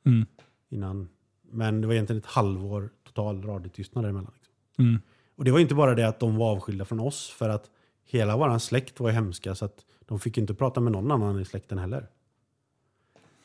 Mm. 0.06 0.26
innan 0.70 1.10
Men 1.52 1.82
det 1.82 1.88
var 1.88 1.94
egentligen 1.94 2.20
ett 2.20 2.26
halvår 2.26 2.90
total 3.04 3.44
radiotystnad 3.44 4.04
däremellan. 4.04 4.32
Liksom. 4.36 4.54
Mm. 4.86 5.02
Och 5.36 5.46
det 5.46 5.52
var 5.52 5.60
inte 5.60 5.76
bara 5.76 5.96
det 5.96 6.08
att 6.08 6.20
de 6.20 6.36
var 6.36 6.52
avskilda 6.52 6.86
från 6.86 7.00
oss, 7.00 7.30
för 7.30 7.50
att 7.50 7.70
hela 8.06 8.38
vår 8.38 8.60
släkt 8.60 9.00
var 9.00 9.12
hemska, 9.12 9.56
så 9.56 9.66
att 9.66 9.86
de 10.06 10.20
fick 10.20 10.38
inte 10.38 10.54
prata 10.54 10.80
med 10.80 10.92
någon 10.92 11.12
annan 11.12 11.40
i 11.40 11.46
släkten 11.46 11.78
heller. 11.78 12.08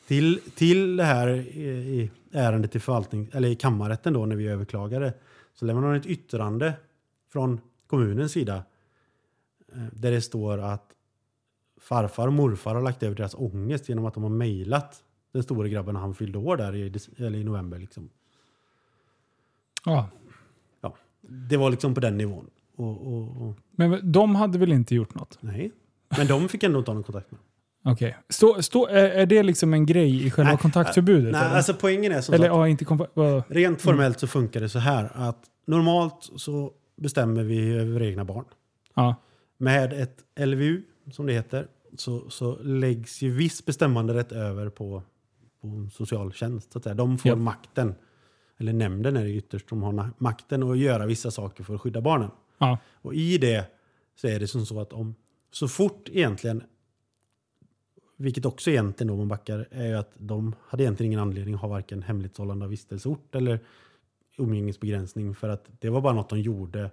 Till, 0.07 0.39
till 0.55 0.97
det 0.97 1.03
här 1.03 1.27
i, 1.27 1.67
i 2.01 2.11
ärendet 2.31 2.75
i, 2.75 2.79
förvaltning, 2.79 3.29
eller 3.33 3.49
i 3.49 3.55
kammarrätten 3.55 4.13
då, 4.13 4.25
när 4.25 4.35
vi 4.35 4.47
överklagade, 4.47 5.13
så 5.53 5.65
lämnade 5.65 5.93
de 5.93 5.99
ett 5.99 6.05
yttrande 6.05 6.73
från 7.29 7.61
kommunens 7.87 8.31
sida 8.31 8.63
eh, 9.73 9.83
där 9.91 10.11
det 10.11 10.21
står 10.21 10.57
att 10.57 10.93
farfar 11.83 12.27
och 12.27 12.33
morfar 12.33 12.75
har 12.75 12.81
lagt 12.81 13.03
över 13.03 13.15
deras 13.15 13.35
ångest 13.35 13.89
genom 13.89 14.05
att 14.05 14.13
de 14.13 14.23
har 14.23 14.29
mejlat 14.29 15.03
den 15.33 15.43
stora 15.43 15.67
grabben 15.67 15.95
han 15.95 16.15
fyllde 16.15 16.37
år 16.37 16.57
där 16.57 16.75
i, 16.75 16.93
eller 17.17 17.39
i 17.39 17.43
november. 17.43 17.79
Liksom. 17.79 18.09
Ja. 19.85 20.09
Ja, 20.81 20.95
det 21.21 21.57
var 21.57 21.69
liksom 21.69 21.93
på 21.93 21.99
den 21.99 22.17
nivån. 22.17 22.49
Och, 22.75 23.07
och, 23.07 23.41
och, 23.47 23.55
Men 23.71 24.11
de 24.11 24.35
hade 24.35 24.57
väl 24.57 24.71
inte 24.71 24.95
gjort 24.95 25.15
något? 25.15 25.37
nej. 25.41 25.71
Men 26.17 26.27
de 26.27 26.49
fick 26.49 26.63
ändå 26.63 26.79
inte 26.79 26.91
ha 26.91 26.95
någon 26.95 27.03
kontakt 27.03 27.31
med. 27.31 27.39
Okej. 27.85 28.17
Stå, 28.29 28.61
stå, 28.61 28.87
är, 28.87 29.09
är 29.09 29.25
det 29.25 29.43
liksom 29.43 29.73
en 29.73 29.85
grej 29.85 30.25
i 30.25 30.31
själva 30.31 30.51
Nej, 30.51 30.57
kontaktförbudet? 30.61 31.31
Nej, 31.31 31.41
eller? 31.45 31.55
alltså 31.55 31.73
poängen 31.73 32.11
är 32.11 32.21
som 32.21 32.33
eller 32.35 32.45
sagt, 32.45 32.55
ja, 32.55 32.67
inte 32.67 32.85
kompa- 32.85 33.43
rent 33.47 33.81
formellt 33.81 34.19
så 34.19 34.27
funkar 34.27 34.59
det 34.61 34.69
så 34.69 34.79
här 34.79 35.11
att 35.13 35.45
normalt 35.65 36.29
så 36.35 36.71
bestämmer 36.95 37.43
vi 37.43 37.73
över 37.73 38.03
egna 38.03 38.25
barn. 38.25 38.45
ja. 38.93 39.15
Med 39.57 39.93
ett 39.93 40.17
LVU, 40.39 40.81
som 41.11 41.25
det 41.25 41.33
heter, 41.33 41.67
så, 41.97 42.29
så 42.29 42.55
läggs 42.63 43.21
ju 43.21 43.31
viss 43.31 43.65
bestämmanderätt 43.65 44.31
över 44.31 44.69
på, 44.69 45.03
på 45.61 45.89
socialtjänst. 45.93 46.71
Så 46.71 46.77
att 46.77 46.83
säga. 46.83 46.93
De 46.95 47.17
får 47.17 47.29
Ja. 47.29 47.35
makten, 47.35 47.95
eller 48.57 48.73
nämnden 48.73 49.17
är 49.17 49.23
det 49.23 49.31
ytterst, 49.33 49.69
som 49.69 49.83
har 49.83 50.09
makten 50.17 50.63
att 50.63 50.77
göra 50.77 51.05
vissa 51.05 51.31
saker 51.31 51.63
för 51.63 51.75
att 51.75 51.81
skydda 51.81 52.01
barnen. 52.01 52.29
Ja. 52.57 52.77
Och 52.93 53.13
i 53.13 53.37
det 53.37 53.65
så 54.15 54.27
är 54.27 54.39
det 54.39 54.47
som 54.47 54.65
så 54.65 54.79
att 54.79 54.93
om 54.93 55.15
så 55.51 55.67
fort 55.67 56.09
egentligen, 56.11 56.63
vilket 58.17 58.45
också 58.45 58.69
egentligen 58.71 59.07
då 59.07 59.17
man 59.17 59.27
backar, 59.27 59.67
är 59.71 59.87
ju 59.87 59.93
att 59.93 60.11
de 60.17 60.55
hade 60.67 60.83
egentligen 60.83 61.11
ingen 61.11 61.19
anledning 61.19 61.55
att 61.55 61.61
ha 61.61 61.67
varken 61.67 62.01
hemlighetshållande 62.03 62.65
av 62.65 62.69
vistelseort 62.71 63.35
eller 63.35 63.59
umgängesbegränsning 64.37 65.35
för 65.35 65.49
att 65.49 65.69
det 65.79 65.89
var 65.89 66.01
bara 66.01 66.13
något 66.13 66.29
de 66.29 66.39
gjorde 66.39 66.91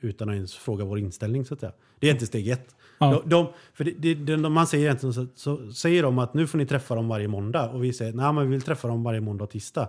utan 0.00 0.28
att 0.28 0.34
ens 0.34 0.56
fråga 0.56 0.84
vår 0.84 0.98
inställning 0.98 1.44
så 1.44 1.54
att 1.54 1.60
säga. 1.60 1.72
Det 1.98 2.06
är 2.08 2.12
inte 2.12 2.26
steg 2.26 2.48
ett. 2.48 2.76
Ja. 2.98 3.10
De, 3.10 3.28
de, 3.28 3.46
för 3.74 3.84
det, 3.84 3.90
det, 3.90 4.14
det, 4.14 4.36
man 4.36 4.66
säger 4.66 4.84
egentligen 4.84 5.12
så, 5.12 5.26
så 5.34 5.72
säger 5.72 6.02
de 6.02 6.18
att 6.18 6.34
nu 6.34 6.46
får 6.46 6.58
ni 6.58 6.66
träffa 6.66 6.94
dem 6.94 7.08
varje 7.08 7.28
måndag 7.28 7.70
och 7.70 7.84
vi 7.84 7.92
säger 7.92 8.12
nej 8.12 8.32
men 8.32 8.44
vi 8.44 8.50
vill 8.50 8.62
träffa 8.62 8.88
dem 8.88 9.02
varje 9.02 9.20
måndag 9.20 9.44
och 9.44 9.50
tisdag. 9.50 9.88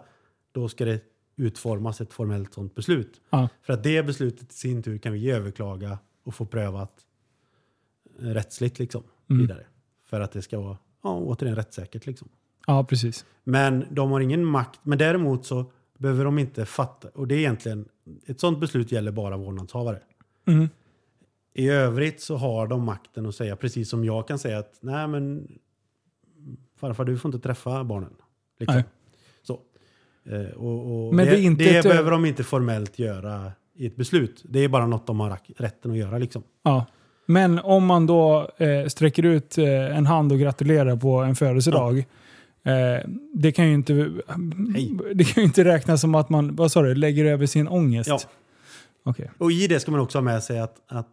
Då 0.52 0.70
ska 0.70 0.86
det 0.86 1.02
utformas 1.36 2.02
ett 2.02 2.14
formellt 2.14 2.54
sånt 2.54 2.76
beslut. 2.76 3.22
Ja. 3.30 3.50
För 3.62 3.74
att 3.74 3.84
det 3.84 4.04
beslutet 4.04 4.52
i 4.52 4.56
sin 4.56 4.84
tur 4.84 4.98
kan 4.98 5.14
vi 5.14 5.32
överklaga 5.32 6.00
och 6.24 6.36
få 6.36 6.46
prövat 6.46 6.92
eh, 8.22 8.26
rättsligt 8.26 8.80
liksom, 8.80 9.04
Mm. 9.30 9.42
vidare. 9.42 9.66
För 10.10 10.22
att 10.22 10.32
det 10.32 10.42
ska 10.42 10.60
vara 10.60 10.78
ja, 11.04 11.16
återigen 11.18 11.56
rättssäkert. 11.56 12.06
Liksom. 12.06 12.30
ja, 12.68 12.84
precis. 12.84 13.26
Men 13.44 13.86
de 13.92 14.12
har 14.12 14.20
ingen 14.20 14.46
makt. 14.46 14.80
Men 14.84 14.98
däremot 14.98 15.46
så 15.46 15.72
behöver 16.00 16.26
de 16.26 16.40
inte 16.40 16.66
fatta. 16.66 17.08
Och 17.14 17.28
det 17.28 17.36
är 17.36 17.40
egentligen, 17.40 17.86
ett 18.26 18.40
sånt 18.40 18.60
beslut 18.60 18.92
gäller 18.92 19.12
bara 19.12 19.38
vårdnadshavare. 19.38 20.00
Mm. 20.48 20.70
I 21.54 21.70
övrigt 21.70 22.22
så 22.22 22.36
har 22.36 22.68
de 22.68 22.84
makten 22.84 23.26
att 23.26 23.36
säga, 23.36 23.56
precis 23.56 23.90
som 23.90 24.06
jag 24.06 24.28
kan 24.28 24.40
säga 24.40 24.58
att 24.60 24.78
nej 24.82 25.08
men 25.08 25.48
farfar 26.80 27.06
du 27.06 27.18
får 27.18 27.30
inte 27.36 27.48
träffa 27.48 27.84
barnen. 27.84 28.14
Liksom. 28.60 28.76
Nej. 28.76 28.86
Så. 29.44 29.60
Eh, 30.30 30.50
och, 30.58 31.08
och 31.08 31.14
Men 31.16 31.26
det, 31.26 31.36
det 31.36 31.56
det 31.56 31.78
ett- 31.78 31.84
behöver 31.86 32.12
de 32.12 32.26
inte 32.26 32.44
formellt 32.44 33.00
göra 33.00 33.52
i 33.76 33.86
ett 33.86 33.96
beslut. 33.96 34.44
Det 34.50 34.60
är 34.60 34.68
bara 34.70 34.88
något 34.88 35.08
de 35.08 35.20
har 35.20 35.38
rätten 35.58 35.92
att 35.92 35.98
göra. 35.98 36.18
Liksom. 36.18 36.44
Ja. 36.64 36.86
Men 37.26 37.60
om 37.60 37.86
man 37.86 38.06
då 38.06 38.50
eh, 38.58 38.86
sträcker 38.88 39.24
ut 39.26 39.58
eh, 39.58 39.98
en 39.98 40.06
hand 40.06 40.32
och 40.32 40.40
gratulerar 40.40 40.96
på 40.96 41.18
en 41.18 41.36
födelsedag. 41.36 41.98
Eh, 41.98 42.06
det 43.34 43.52
kan 43.52 43.68
ju 43.68 43.74
inte 43.74 43.94
det 45.14 45.24
kan 45.24 45.44
inte 45.44 45.64
räknas 45.64 46.02
som 46.02 46.16
att 46.16 46.30
man 46.30 46.56
vad 46.56 46.72
sa 46.72 46.82
du, 46.82 46.96
lägger 46.96 47.26
över 47.26 47.46
sin 47.46 47.68
ångest. 47.68 48.10
Ja. 48.10 48.20
Okej. 49.04 49.32
Och 49.38 49.52
i 49.52 49.68
det 49.68 49.80
ska 49.80 49.92
man 49.92 50.00
också 50.00 50.18
ha 50.18 50.24
med 50.24 50.44
sig 50.44 50.60
att, 50.60 50.82
att 50.88 51.08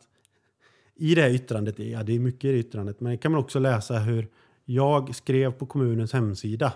i 0.96 1.14
det 1.14 1.22
här 1.22 1.30
yttrandet, 1.30 1.78
ja 1.78 2.02
det 2.02 2.14
är 2.14 2.18
mycket 2.18 2.44
i 2.44 2.52
det 2.52 2.58
yttrandet, 2.58 3.00
men 3.00 3.18
kan 3.18 3.32
man 3.32 3.40
också 3.40 3.58
läsa 3.58 3.98
hur 3.98 4.28
jag 4.64 5.14
skrev 5.14 5.52
på 5.52 5.66
kommunens 5.66 6.12
hemsida 6.12 6.72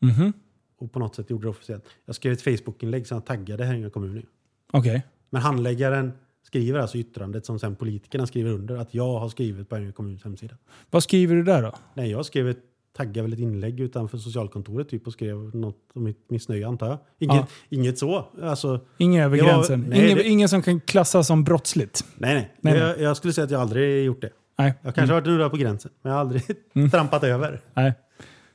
Mhm. 0.00 0.32
och 0.78 0.92
på 0.92 0.98
något 0.98 1.14
sätt 1.14 1.30
gjorde 1.30 1.44
det 1.46 1.50
officiellt. 1.50 1.84
Jag 2.06 2.14
skrev 2.14 2.32
ett 2.32 2.42
Facebook-inlägg 2.42 3.06
som 3.06 3.14
jag 3.16 3.26
taggade 3.26 3.64
Härnösand 3.64 3.92
kommun. 3.92 4.26
Okej. 4.72 5.02
Men 5.30 5.42
handläggaren 5.42 6.12
skriver 6.42 6.78
alltså 6.78 6.98
yttrandet 6.98 7.46
som 7.46 7.58
sen 7.58 7.76
politikerna 7.76 8.26
skriver 8.26 8.50
under 8.50 8.76
att 8.76 8.94
jag 8.94 9.18
har 9.18 9.28
skrivit 9.28 9.68
på 9.68 9.74
Härnösand 9.74 9.94
kommuns 9.94 10.24
hemsida. 10.24 10.54
Vad 10.90 11.02
skriver 11.02 11.34
du 11.34 11.42
där 11.42 11.62
då? 11.62 11.74
Nej, 11.94 12.10
jag 12.10 12.26
skrev 12.26 12.48
ett, 12.48 12.58
taggade 12.96 13.22
väl 13.22 13.32
ett 13.32 13.38
inlägg 13.38 13.80
utanför 13.80 14.18
socialkontoret 14.18 14.88
typ 14.88 15.06
och 15.06 15.12
skrev 15.12 15.36
något 15.56 15.76
om 15.94 16.04
mitt 16.04 16.30
missnöje 16.30 16.68
antar 16.68 16.86
jag. 16.88 16.98
Inget, 17.18 17.36
Ja. 17.36 17.46
inget 17.68 17.98
så. 17.98 18.26
Alltså, 18.42 18.80
Ingen 18.98 19.22
över 19.24 19.36
Det 19.36 19.42
var- 19.42 19.50
gränsen? 19.52 19.84
nej, 19.88 20.04
ingen, 20.04 20.16
det- 20.18 20.28
ingen 20.28 20.48
som 20.48 20.62
kan 20.62 20.80
klassas 20.80 21.26
som 21.26 21.44
brottsligt? 21.44 22.04
nej, 22.16 22.34
nej. 22.34 22.50
Nej, 22.60 22.76
jag, 22.82 23.00
jag 23.00 23.16
skulle 23.16 23.32
säga 23.32 23.44
att 23.44 23.50
jag 23.50 23.60
aldrig 23.60 24.04
gjort 24.04 24.20
det. 24.22 24.30
Nej. 24.58 24.74
Jag 24.82 24.94
kanske 24.94 25.14
har 25.14 25.20
varit 25.20 25.28
nuddat 25.28 25.50
på 25.50 25.56
gränsen, 25.56 25.90
men 26.02 26.10
jag 26.10 26.16
har 26.16 26.20
aldrig 26.20 26.42
Mm. 26.74 26.90
trampat 26.90 27.24
över. 27.24 27.60
Nej. 27.74 27.92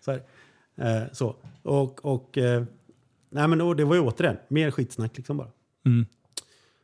Så. 0.06 0.12
Eh, 0.12 0.20
så. 1.12 1.36
Och, 1.64 2.06
och, 2.06 2.38
eh, 2.38 2.64
nej, 3.30 3.48
men, 3.48 3.62
och 3.62 3.76
det 3.76 3.86
var 3.86 3.96
ju 3.96 4.02
återigen 4.02 4.38
mer 4.48 4.72
skitsnack 4.72 5.18
liksom 5.18 5.38
bara. 5.38 5.48
Mm. 5.86 6.06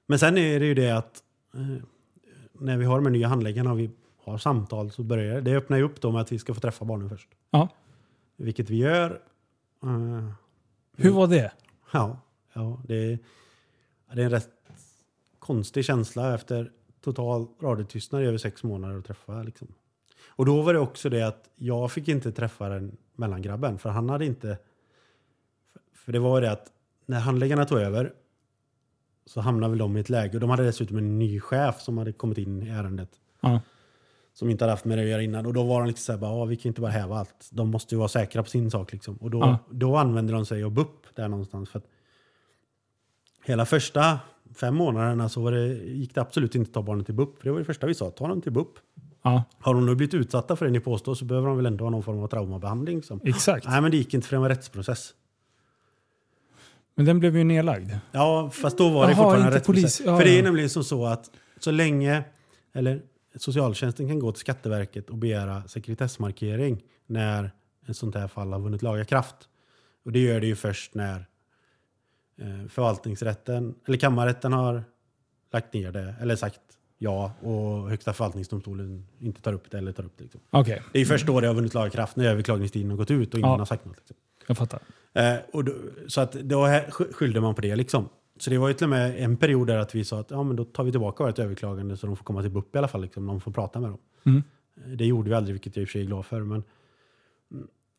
Men 0.08 0.20
sen 0.20 0.38
är 0.38 0.60
det 0.60 0.66
ju 0.66 0.74
det 0.74 0.91
att 0.91 1.24
eh, 1.56 1.84
när 2.60 2.78
vi 2.78 2.86
har 2.86 2.95
de 2.95 3.06
här 3.06 3.12
nya 3.12 3.28
handläggarna 3.28 3.72
och 3.72 3.80
vi 3.80 3.89
har 4.24 4.38
samtal 4.38 4.92
så 4.92 5.04
börjar 5.04 5.36
det, 5.36 5.42
det 5.42 5.58
öppnar 5.58 5.78
ju 5.78 5.84
upp 5.84 6.02
då 6.02 6.12
med 6.12 6.22
att 6.22 6.32
vi 6.32 6.40
ska 6.40 6.54
få 6.54 6.60
träffa 6.60 6.86
barnen 6.86 7.10
först. 7.10 7.30
Ja. 7.52 7.70
Vilket 8.36 8.70
vi 8.70 8.78
gör. 8.78 9.12
Eh, 9.84 10.30
Hur 10.98 11.12
var 11.12 11.28
det? 11.28 11.52
ja, 11.94 12.20
ja 12.54 12.82
det, 12.88 12.96
är, 12.96 13.20
det 14.14 14.22
är 14.22 14.26
en 14.26 14.30
rätt 14.32 14.50
konstig 15.40 15.86
känsla 15.86 16.36
efter 16.36 16.72
total 17.02 17.48
radiotystnad 17.62 18.24
i 18.24 18.26
över 18.26 18.38
sex 18.38 18.64
månader 18.64 18.98
att 18.98 19.06
träffa. 19.06 19.44
Liksom. 19.44 19.68
Och 20.28 20.46
då 20.46 20.62
var 20.62 20.74
det 20.74 20.80
också 20.80 21.10
det 21.10 21.22
att 21.28 21.50
jag 21.56 21.92
fick 21.92 22.08
inte 22.08 22.32
träffa 22.32 22.70
den 22.70 22.98
mellangrabben 23.16 23.78
för 23.78 23.90
han 23.90 24.10
hade 24.10 24.26
inte... 24.26 24.58
För 25.94 26.12
det 26.12 26.20
var 26.20 26.42
det 26.42 26.52
att 26.52 26.72
när 27.06 27.20
handläggarna 27.20 27.66
tog 27.66 27.80
över 27.80 28.14
så 29.26 29.42
hamnade 29.42 29.72
väl 29.72 29.80
de 29.80 29.98
i 29.98 30.00
ett 30.00 30.10
läge 30.10 30.34
och 30.34 30.40
de 30.42 30.50
hade 30.50 30.64
dessutom 30.64 30.98
en 30.98 31.20
ny 31.20 31.40
chef 31.40 31.82
som 31.82 31.98
hade 31.98 32.14
kommit 32.14 32.38
in 32.38 32.64
i 32.64 32.70
ärendet 32.70 33.10
Ja. 33.40 33.62
Som 34.34 34.50
inte 34.50 34.64
hade 34.64 34.72
haft 34.74 34.86
med 34.86 34.98
det 34.98 35.02
att 35.04 35.10
göra 35.10 35.22
innan. 35.22 35.46
Och 35.46 35.54
då 35.54 35.64
var 35.64 35.80
de 35.82 35.88
liksom 35.88 36.20
såhär, 36.20 36.34
"Ja, 36.34 36.46
vi 36.46 36.56
kan 36.56 36.70
inte 36.70 36.82
bara 36.82 36.92
häva 36.92 37.18
allt. 37.18 37.50
De 37.52 37.70
måste 37.70 37.96
ju 37.96 38.00
vara 38.00 38.08
säkra 38.08 38.44
på 38.44 38.50
sin 38.50 38.72
sak. 38.72 38.92
Liksom. 38.94 39.16
Och 39.16 39.30
då, 39.32 39.40
Ja. 39.40 39.58
då 39.70 39.96
använde 39.98 40.34
de 40.34 40.46
sig 40.46 40.64
av 40.64 40.72
BUP 40.72 41.16
där 41.16 41.28
någonstans. 41.28 41.70
För 41.70 41.82
hela 43.46 43.66
första 43.66 44.20
fem 44.56 44.76
månaderna 44.76 45.30
så 45.30 45.42
var 45.42 45.52
det, 45.52 45.68
gick 45.74 46.16
det 46.16 46.22
absolut 46.22 46.56
inte 46.56 46.70
att 46.70 46.74
ta 46.74 46.82
barnen 46.82 47.06
till 47.06 47.14
BUP. 47.16 47.38
För 47.38 47.44
det 47.46 47.52
var 47.52 47.60
det 47.60 47.66
första 47.66 47.88
vi 47.88 47.94
sa, 47.94 48.10
ta 48.12 48.28
dem 48.28 48.42
till 48.42 48.52
BUP. 48.52 48.68
ja. 49.24 49.44
Har 49.60 49.74
de 49.74 49.86
nu 49.86 49.96
blivit 49.96 50.14
utsatta 50.14 50.56
för 50.56 50.66
det 50.66 50.72
ni 50.72 50.80
påstår 50.80 51.16
så 51.16 51.26
behöver 51.26 51.48
de 51.48 51.58
väl 51.58 51.66
ändå 51.66 51.86
ha 51.86 51.90
någon 51.90 52.04
form 52.04 52.20
av 52.20 52.28
traumabehandling. 52.28 53.04
Som. 53.04 53.20
Exakt. 53.24 53.68
Nej 53.68 53.82
men 53.82 53.92
det 53.92 53.98
gick 53.98 54.14
inte 54.14 54.28
för 54.28 54.36
det 54.36 54.40
var 54.42 54.50
rättsprocess. 54.50 55.14
Men 56.96 57.06
den 57.06 57.20
blev 57.20 57.38
ju 57.38 57.44
nedlagd. 57.44 57.92
Ja, 58.12 58.50
fast 58.54 58.78
då 58.78 58.90
var 58.90 59.06
det 59.06 59.12
Jaha, 59.12 59.16
fortfarande 59.24 59.48
en 59.48 59.54
rättsprocess. 59.54 60.02
Ja, 60.06 60.18
för 60.18 60.26
det 60.26 60.40
är 60.40 60.44
nämligen 60.44 60.70
som 60.70 60.84
så 60.84 61.06
att 61.06 61.30
så 61.60 61.72
länge, 61.72 62.24
eller 62.74 63.02
socialtjänsten 63.36 64.08
kan 64.08 64.20
gå 64.20 64.32
till 64.32 64.40
Skatteverket 64.40 65.10
och 65.10 65.18
begära 65.18 65.68
sekretessmarkering 65.68 66.84
när 67.06 67.52
ett 67.88 67.98
sånt 67.98 68.16
här 68.16 68.28
fall 68.28 68.54
har 68.54 68.60
vunnit 68.60 68.82
laga 68.82 69.06
kraft. 69.06 69.36
Och 70.06 70.12
det 70.12 70.20
gör 70.20 70.40
det 70.42 70.48
ju 70.48 70.56
först 70.56 70.96
när 70.96 71.26
eh, 72.42 72.68
förvaltningsrätten, 72.70 73.76
eller 73.88 73.98
kammarrätten 73.98 74.54
har 74.54 74.84
lagt 75.54 75.74
ner 75.74 75.92
det, 75.92 76.16
eller 76.22 76.36
sagt 76.36 76.60
ja 76.98 77.34
och 77.42 77.90
högsta 77.90 78.14
förvaltningsdomstolen 78.14 79.08
inte 79.20 79.42
tar 79.42 79.54
upp 79.54 79.72
det 79.72 79.78
eller 79.78 79.92
tar 79.92 80.06
upp 80.06 80.18
det. 80.18 80.24
Liksom. 80.24 80.42
Okej, 80.50 80.82
Det 80.92 80.98
är 80.98 81.00
ju 81.00 81.06
först 81.06 81.28
då 81.28 81.40
det 81.40 81.48
har 81.48 81.54
vunnit 81.54 81.74
laga 81.74 81.90
kraft, 81.90 82.16
när 82.16 82.26
överklagningstiden 82.26 82.90
har 82.90 82.98
gått 82.98 83.12
ut 83.12 83.34
och 83.34 83.40
ingen 83.40 83.52
Ja. 83.52 83.58
har 83.58 83.66
sagt 83.66 83.86
något. 83.86 83.98
Liksom. 83.98 84.16
jag 84.48 84.58
fattar. 84.58 84.80
Eh, 85.14 85.36
och 85.54 85.64
då, 85.64 85.74
så 86.08 86.22
att 86.22 86.32
då 86.32 86.68
skyllde 86.92 87.42
man 87.42 87.56
på 87.56 87.62
det 87.62 87.76
liksom. 87.76 88.10
Så 88.40 88.50
det 88.50 88.58
var 88.58 88.68
ju 88.68 88.74
till 88.74 88.86
och 88.86 88.90
med 88.90 89.24
en 89.24 89.38
period 89.38 89.68
där 89.68 89.78
att 89.78 89.96
vi 89.96 90.06
sa 90.06 90.20
att 90.20 90.32
ja, 90.32 90.44
men 90.44 90.56
då 90.56 90.66
tar 90.66 90.84
vi 90.84 90.92
tillbaka 90.92 91.24
vårt 91.24 91.40
överklagande 91.40 91.98
så 91.98 92.08
de 92.08 92.16
får 92.18 92.24
komma 92.24 92.42
till 92.42 92.52
BUP 92.52 92.76
i 92.76 92.78
alla 92.78 92.88
fall. 92.88 93.02
Liksom, 93.02 93.28
de 93.28 93.42
får 93.42 93.52
prata 93.52 93.80
med 93.80 93.90
dem. 93.90 94.00
Mm. 94.24 94.44
Eh, 94.86 94.92
Det 94.92 95.06
gjorde 95.06 95.30
vi 95.30 95.36
aldrig, 95.36 95.54
vilket 95.54 95.76
jag 95.76 95.82
i 95.82 95.86
och 95.86 95.90
för 95.90 95.92
sig 95.94 96.02
är 96.02 96.06
glad 96.06 96.26
för. 96.26 96.42
Men, 96.42 96.64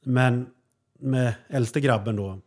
men 0.04 0.46
med 0.98 1.34
äldste 1.48 1.80
grabben 1.80 2.16
då. 2.16 2.38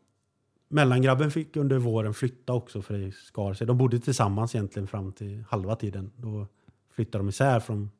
Mellangrabben 0.69 1.31
fick 1.31 1.55
under 1.55 1.77
våren 1.77 2.13
flytta 2.13 2.53
också 2.53 2.81
för 2.81 2.97
det 2.97 3.11
skar 3.11 3.53
sig. 3.53 3.67
De 3.67 3.77
bodde 3.77 3.99
tillsammans 3.99 4.55
egentligen 4.55 4.87
fram 4.87 5.11
till 5.11 5.43
halva 5.49 5.75
tiden. 5.75 6.11
Då 6.17 6.47
flyttade 6.95 7.19
de 7.23 7.29
isär 7.29 7.59
från 7.59 7.91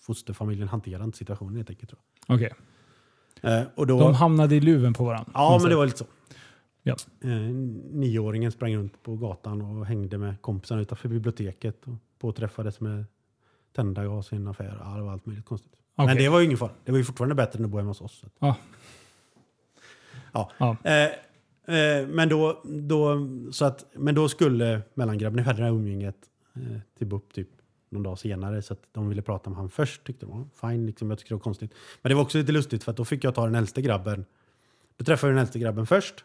fosterfamiljen 0.00 0.68
hanterade 0.68 1.04
inte 1.04 1.18
situationen 1.18 1.56
helt 1.56 1.70
enkelt. 1.70 1.90
Tror 1.90 2.00
Okej. 2.28 2.52
jag. 3.40 3.60
Eh, 3.60 3.66
och 3.74 3.86
då, 3.86 3.98
De 4.00 4.14
hamnade 4.14 4.54
i 4.56 4.60
luven 4.60 4.92
på 4.94 5.04
varandra. 5.04 5.30
ja, 5.34 5.58
men 5.62 5.70
det 5.70 5.76
var 5.76 5.84
lite 5.86 5.98
så. 5.98 6.04
Ja. 6.88 6.96
Eh, 7.20 7.30
nioåringen 7.92 8.52
sprang 8.52 8.76
runt 8.76 9.02
på 9.02 9.16
gatan 9.16 9.62
och 9.62 9.86
hängde 9.86 10.18
med 10.18 10.42
kompisarna 10.42 10.80
utanför 10.80 11.08
biblioteket 11.08 11.86
och 11.86 11.94
påträffades 12.18 12.80
med 12.80 13.04
tända 13.76 14.04
gas 14.04 14.32
i 14.32 14.36
en 14.36 14.48
affär. 14.48 14.78
Ja, 14.84 14.96
det 14.96 15.02
var 15.02 15.12
allt 15.12 15.26
möjligt 15.26 15.44
konstigt. 15.44 15.72
Okej. 15.96 16.06
Men 16.06 16.16
det 16.16 16.28
var 16.28 16.38
ju 16.40 16.44
ingen 16.44 16.58
fara. 16.58 16.70
Det 16.84 16.92
var 16.92 16.98
ju 16.98 17.04
fortfarande 17.04 17.34
bättre 17.34 17.58
än 17.58 17.64
att 17.64 17.70
bo 17.70 17.76
hemma 17.78 17.90
hos 17.90 18.00
oss. 18.00 18.22
Att- 18.26 18.56
Ja. 20.32 20.50
Ja. 20.58 20.76
Eh, 20.84 21.04
eh, 21.76 22.06
men, 22.08 22.28
då, 22.28 22.62
då, 22.64 23.28
så 23.52 23.64
att, 23.64 23.86
men 23.94 24.14
då 24.14 24.28
skulle 24.28 24.82
mellangrabben, 24.94 25.44
hade 25.44 25.58
det 25.58 25.64
här 25.64 25.70
umgänget 25.72 26.16
eh, 26.54 26.78
till 26.98 27.06
BUP 27.06 27.32
typ 27.32 27.48
någon 27.88 28.02
dag 28.02 28.18
senare 28.18 28.62
så 28.62 28.72
att 28.72 28.82
de 28.92 29.08
ville 29.08 29.22
prata 29.22 29.50
med 29.50 29.56
han 29.58 29.70
först. 29.70 30.04
Tyckte 30.04 30.26
de 30.26 30.50
fine, 30.60 30.86
liksom, 30.86 31.10
jag 31.10 31.18
tyckte 31.18 31.30
det 31.34 31.36
var 31.36 31.40
konstigt. 31.42 31.74
Men 32.02 32.10
det 32.10 32.14
var 32.14 32.22
också 32.22 32.38
lite 32.38 32.52
lustigt 32.52 32.84
för 32.84 32.90
att 32.90 32.96
då 32.96 33.04
fick 33.04 33.24
jag 33.24 33.34
ta 33.34 33.44
den 33.44 33.54
äldste 33.54 33.82
grabben. 33.82 34.24
Då 34.96 35.04
träffade 35.04 35.30
jag 35.30 35.36
den 35.36 35.40
äldste 35.40 35.58
grabben 35.58 35.86
först. 35.86 36.24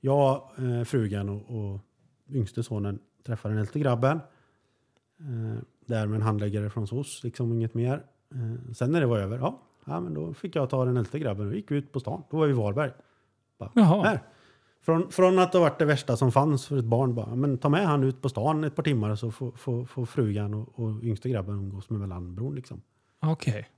Jag, 0.00 0.42
eh, 0.58 0.84
frugan 0.84 1.28
och, 1.28 1.50
och 1.72 1.80
yngste 2.30 2.62
sonen 2.62 2.98
träffade 3.26 3.54
den 3.54 3.60
äldste 3.60 3.78
grabben. 3.78 4.20
Eh, 5.20 5.58
där 5.86 6.06
med 6.06 6.16
en 6.16 6.22
handläggare 6.22 6.70
från 6.70 6.86
SOS, 6.86 7.24
liksom 7.24 7.52
inget 7.52 7.74
mer. 7.74 8.04
Eh, 8.34 8.72
sen 8.74 8.92
när 8.92 9.00
det 9.00 9.06
var 9.06 9.18
över, 9.18 9.38
ja, 9.38 9.60
ja, 9.84 10.00
men 10.00 10.14
då 10.14 10.34
fick 10.34 10.56
jag 10.56 10.70
ta 10.70 10.84
den 10.84 10.96
äldste 10.96 11.18
grabben 11.18 11.46
och 11.48 11.54
gick 11.54 11.70
ut 11.70 11.92
på 11.92 12.00
stan. 12.00 12.22
Då 12.30 12.36
var 12.36 12.46
vi 12.46 12.52
i 12.52 12.56
Varberg. 12.56 12.90
Bara, 13.58 13.70
Jaha. 13.74 14.02
här. 14.04 14.22
Från, 14.82 15.10
från 15.10 15.38
att 15.38 15.52
det 15.52 15.58
varit 15.58 15.78
det 15.78 15.84
värsta 15.84 16.16
som 16.16 16.32
fanns 16.32 16.66
för 16.66 16.76
ett 16.78 16.84
barn, 16.84 17.14
bara, 17.14 17.34
men 17.34 17.58
ta 17.58 17.68
med 17.68 17.86
han 17.86 18.04
ut 18.04 18.22
på 18.22 18.28
stan 18.28 18.64
ett 18.64 18.76
par 18.76 18.82
timmar 18.82 19.16
så 19.16 19.30
får, 19.30 19.50
får, 19.52 19.84
får 19.84 20.06
frugan 20.06 20.54
och, 20.54 20.78
och 20.78 21.02
yngste 21.02 21.28
grabben 21.28 21.54
umgås 21.54 21.90
med 21.90 22.00
mellanbron. 22.00 22.54
Liksom. 22.54 22.82
Okej. 23.20 23.68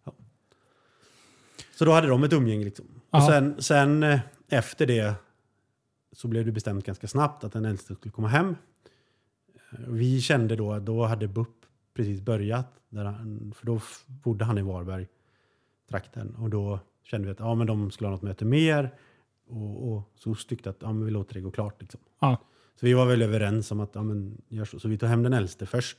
Så 1.79 1.85
då 1.85 1.93
hade 1.93 2.09
de 2.09 2.25
ett 2.25 2.33
umgänge. 2.33 2.65
Liksom. 2.65 2.85
Och 3.11 3.19
Ja. 3.19 3.27
sen, 3.29 3.63
sen 3.63 4.03
eh, 4.03 4.21
efter 4.49 4.87
det 4.87 5.15
så 6.13 6.29
blev 6.29 6.47
det 6.47 6.53
bestämt 6.53 6.85
ganska 6.87 7.09
snabbt 7.09 7.45
att 7.45 7.53
den 7.53 7.65
äldste 7.65 7.95
skulle 7.95 8.13
komma 8.13 8.29
hem. 8.29 8.49
Eh, 9.73 9.79
Vi 9.89 10.21
kände 10.21 10.57
då 10.57 10.73
att 10.73 10.87
då 10.87 11.05
hade 11.05 11.29
BUP 11.29 11.49
precis 11.95 12.21
börjat. 12.21 12.67
Han, 12.95 13.53
för 13.57 13.67
då 13.67 13.81
bodde 14.07 14.45
han 14.45 14.59
i 14.59 14.63
Varberg, 14.63 15.07
trakten. 15.91 16.35
Och 16.35 16.51
då 16.51 16.81
kände 17.03 17.27
vi 17.27 17.33
att 17.33 17.41
ja, 17.41 17.55
men 17.55 17.67
de 17.67 17.91
skulle 17.91 18.09
ha 18.09 18.13
något 18.13 18.23
möte 18.23 18.45
mer. 18.45 18.95
Och, 19.49 19.93
och 19.93 20.03
SOS 20.15 20.47
tyckte 20.47 20.71
att 20.71 20.77
ja, 20.81 20.93
men 20.93 21.05
vi 21.05 21.11
låter 21.11 21.35
det 21.35 21.41
gå 21.41 21.51
klart. 21.51 21.81
Liksom. 21.83 22.01
Ja. 22.21 22.37
Så 22.81 22.87
vi 22.87 22.93
var 22.95 23.07
väl 23.07 23.23
överens 23.23 23.71
om 23.73 23.81
att 23.81 23.91
ja, 23.95 24.03
men 24.03 24.43
gör 24.49 24.65
så. 24.65 24.79
Så 24.79 24.89
vi 24.89 24.99
tog 24.99 25.09
hem 25.09 25.23
den 25.23 25.33
äldste 25.33 25.67
först. 25.67 25.97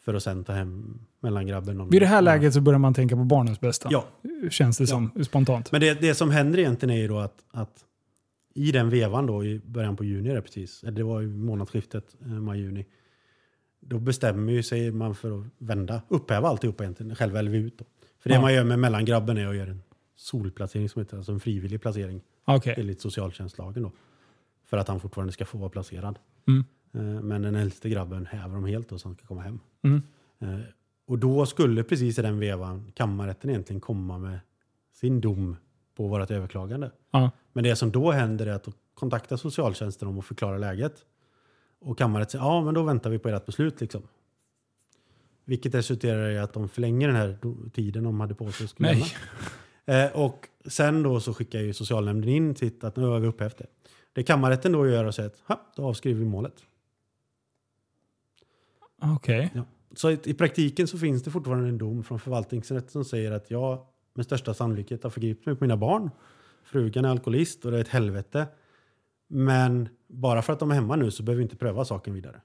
För 0.00 0.14
att 0.14 0.22
sen 0.22 0.44
ta 0.44 0.52
hem 0.52 0.98
mellangrabben. 1.20 1.88
Vid 1.90 2.02
det 2.02 2.06
här 2.06 2.22
läget 2.22 2.54
så 2.54 2.60
börjar 2.60 2.78
man 2.78 2.94
tänka 2.94 3.16
på 3.16 3.24
barnens 3.24 3.60
bästa. 3.60 3.88
Ja, 3.92 4.04
Känns 4.50 4.78
det 4.78 4.86
som 4.86 5.10
spontant. 5.24 5.72
men 5.72 5.80
det, 5.80 6.00
det 6.00 6.14
som 6.14 6.30
händer 6.30 6.58
egentligen 6.58 6.94
är 6.96 7.00
ju 7.00 7.08
då 7.08 7.18
att, 7.18 7.44
att 7.50 7.84
i 8.58 8.72
den 8.72 8.90
vevan 8.90 9.26
då 9.26 9.44
i 9.44 9.58
början 9.58 9.96
på 9.96 10.04
juni, 10.04 10.28
där 10.28 10.40
precis, 10.40 10.80
det 10.80 11.02
var 11.02 11.22
i 11.22 11.26
månadsskiftet 11.26 12.16
eh, 12.20 12.26
maj-juni, 12.28 12.86
då 13.80 13.98
bestämmer 13.98 14.52
ju 14.52 14.62
sig 14.62 14.90
man 14.90 15.14
för 15.14 15.40
att 15.40 15.46
vända, 15.58 16.02
upphäva 16.08 16.48
alltihopa 16.48 16.84
egentligen, 16.84 17.14
själva 17.14 17.42
LVU. 17.42 17.70
Då. 17.76 17.84
För 18.18 18.28
det 18.28 18.34
Ja. 18.34 18.40
man 18.40 18.54
gör 18.54 18.64
med 18.64 18.78
mellangrabben 18.78 19.38
är 19.38 19.46
att 19.46 19.56
göra 19.56 19.70
en 19.70 19.82
solplacering 20.16 20.88
som 20.88 21.00
heter, 21.02 21.16
alltså 21.16 21.32
en 21.32 21.40
frivillig 21.40 21.80
placering 21.80 22.20
Okej. 22.44 22.74
enligt 22.78 23.00
socialtjänstlagen 23.00 23.82
då. 23.82 23.92
För 24.64 24.76
att 24.76 24.88
han 24.88 25.00
fortfarande 25.00 25.32
ska 25.32 25.44
få 25.44 25.58
vara 25.58 25.70
placerad. 25.70 26.18
Mm. 26.48 26.64
Eh, 26.92 27.22
Men 27.22 27.42
den 27.42 27.54
äldste 27.54 27.88
grabben 27.88 28.26
häver 28.26 28.54
de 28.54 28.64
helt 28.64 28.88
då 28.88 28.98
så 28.98 29.08
han 29.08 29.14
ska 29.16 29.26
komma 29.26 29.42
hem. 29.42 29.60
Mm. 29.82 30.02
Eh, 30.40 30.60
Och 31.06 31.18
då 31.18 31.46
skulle 31.46 31.82
precis 31.84 32.18
i 32.18 32.22
den 32.22 32.38
vevan 32.38 32.92
kammarrätten 32.94 33.50
egentligen 33.50 33.80
komma 33.80 34.18
med 34.18 34.38
sin 34.92 35.20
dom 35.20 35.56
på 35.98 36.08
vårt 36.08 36.30
överklagande. 36.30 36.90
Ja. 37.10 37.30
Men 37.52 37.64
det 37.64 37.76
som 37.76 37.90
då 37.90 38.10
händer 38.10 38.46
är 38.46 38.52
att 38.52 38.64
då 38.64 38.72
kontaktar 38.94 39.36
socialtjänsten 39.36 40.08
om 40.08 40.18
att 40.18 40.24
förklara 40.24 40.58
läget. 40.58 41.04
Och 41.80 41.98
kammarrätten 41.98 42.30
säger 42.30 42.44
ja 42.44 42.64
men 42.64 42.74
då 42.74 42.82
väntar 42.82 43.10
vi 43.10 43.18
på 43.18 43.28
ert 43.28 43.46
beslut 43.46 43.80
liksom. 43.80 44.02
Vilket 45.44 45.74
resulterar 45.74 46.30
i 46.30 46.38
att 46.38 46.52
de 46.52 46.68
förlänger 46.68 47.08
den 47.08 47.16
här 47.16 47.38
tiden 47.70 48.04
de 48.04 48.20
hade 48.20 48.34
på 48.34 48.52
sig 48.52 48.64
att 48.64 48.80
lämna. 48.80 49.06
Eh, 49.86 50.16
och 50.16 50.48
sen 50.66 51.02
då 51.02 51.20
så 51.20 51.34
skickar 51.34 51.60
ju 51.60 51.72
socialnämnden 51.72 52.30
in 52.30 52.56
sitt 52.56 52.84
att 52.84 52.96
nu 52.96 53.04
har 53.04 53.20
vi 53.20 53.26
upphävt 53.26 53.58
det. 53.58 53.66
Det 54.12 54.22
kammarrätten 54.22 54.72
då 54.72 54.88
gör 54.88 55.04
och 55.04 55.14
säger 55.14 55.28
att 55.28 55.42
"Ha, 55.46 55.60
då 55.76 55.84
avskriver 55.86 56.20
vi 56.20 56.26
målet. 56.26 56.54
Okej. 59.02 59.50
Ja. 59.54 59.64
Så 59.96 60.10
i, 60.10 60.18
i 60.24 60.34
praktiken 60.34 60.86
så 60.86 60.98
finns 60.98 61.22
det 61.22 61.30
fortfarande 61.30 61.68
en 61.68 61.78
dom 61.78 62.04
från 62.04 62.20
förvaltningsrätten 62.20 62.90
som 62.90 63.04
säger 63.04 63.32
att 63.32 63.50
jag 63.50 63.86
med 64.18 64.24
största 64.24 64.54
sannolikhet 64.54 65.02
har 65.02 65.10
förgripit 65.10 65.46
mig 65.46 65.56
på 65.56 65.64
mina 65.64 65.76
barn. 65.76 66.10
Frugan 66.64 67.04
är 67.04 67.08
alkoholist 67.08 67.64
och 67.64 67.70
det 67.70 67.76
är 67.76 67.80
ett 67.80 67.88
helvete. 67.88 68.46
Men 69.28 69.88
bara 70.06 70.42
för 70.42 70.52
att 70.52 70.58
de 70.58 70.70
är 70.70 70.74
hemma 70.74 70.96
nu 70.96 71.10
så 71.10 71.22
behöver 71.22 71.38
vi 71.38 71.42
inte 71.42 71.56
pröva 71.56 71.84
saken 71.84 72.14
vidare. 72.14 72.40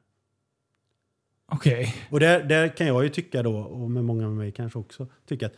Okej. 1.46 1.96
Och 2.12 2.20
där, 2.20 2.44
där 2.44 2.68
kan 2.68 2.88
jag 2.88 3.04
ju 3.04 3.10
tycka 3.10 3.44
då, 3.44 3.58
och 3.58 3.92
med 3.92 4.06
många 4.06 4.28
med 4.28 4.38
mig 4.38 4.52
kanske 4.52 4.80
också, 4.80 5.08
tycka 5.26 5.46
att 5.46 5.54